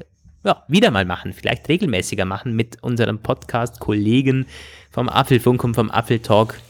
ja, 0.44 0.64
wieder 0.68 0.90
mal 0.90 1.05
machen, 1.05 1.32
vielleicht 1.32 1.68
regelmäßiger 1.68 2.24
machen 2.24 2.55
mit 2.55 2.82
unserem 2.82 3.20
Podcast-Kollegen 3.20 4.47
vom 4.90 5.09
Apfelfunk 5.09 5.62
und 5.62 5.74
vom 5.74 5.90
Apfeltalk 5.90 6.60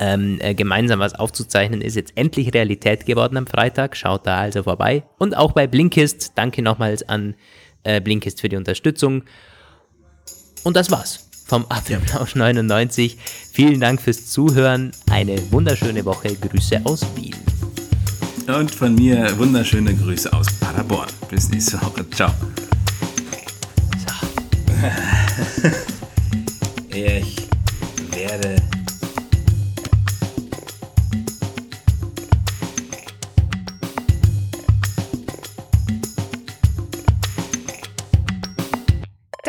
ähm, 0.00 0.38
äh, 0.40 0.54
gemeinsam 0.54 1.00
was 1.00 1.14
aufzuzeichnen, 1.14 1.80
ist 1.80 1.96
jetzt 1.96 2.12
endlich 2.16 2.52
Realität 2.54 3.06
geworden 3.06 3.36
am 3.36 3.46
Freitag. 3.46 3.96
Schaut 3.96 4.26
da 4.26 4.38
also 4.38 4.62
vorbei. 4.62 5.04
Und 5.18 5.36
auch 5.36 5.52
bei 5.52 5.66
Blinkist. 5.66 6.32
Danke 6.34 6.62
nochmals 6.62 7.08
an 7.08 7.34
äh, 7.84 8.00
Blinkist 8.00 8.40
für 8.40 8.48
die 8.48 8.56
Unterstützung. 8.56 9.24
Und 10.64 10.76
das 10.76 10.90
war's 10.90 11.26
vom 11.46 11.64
Apfelplausch 11.68 12.34
99. 12.34 13.16
Vielen 13.52 13.80
Dank 13.80 14.02
fürs 14.02 14.26
Zuhören. 14.26 14.90
Eine 15.10 15.38
wunderschöne 15.52 16.04
Woche. 16.04 16.34
Grüße 16.34 16.80
aus 16.84 17.06
Wien. 17.14 17.36
Und 18.48 18.74
von 18.74 18.94
mir 18.94 19.36
wunderschöne 19.38 19.94
Grüße 19.94 20.32
aus 20.32 20.46
Paderborn. 20.60 21.08
Bis 21.30 21.48
nächste 21.48 21.80
Woche. 21.82 22.08
Ciao. 22.10 22.30
So. 24.06 24.12
ich 26.96 27.36
werde 28.12 28.56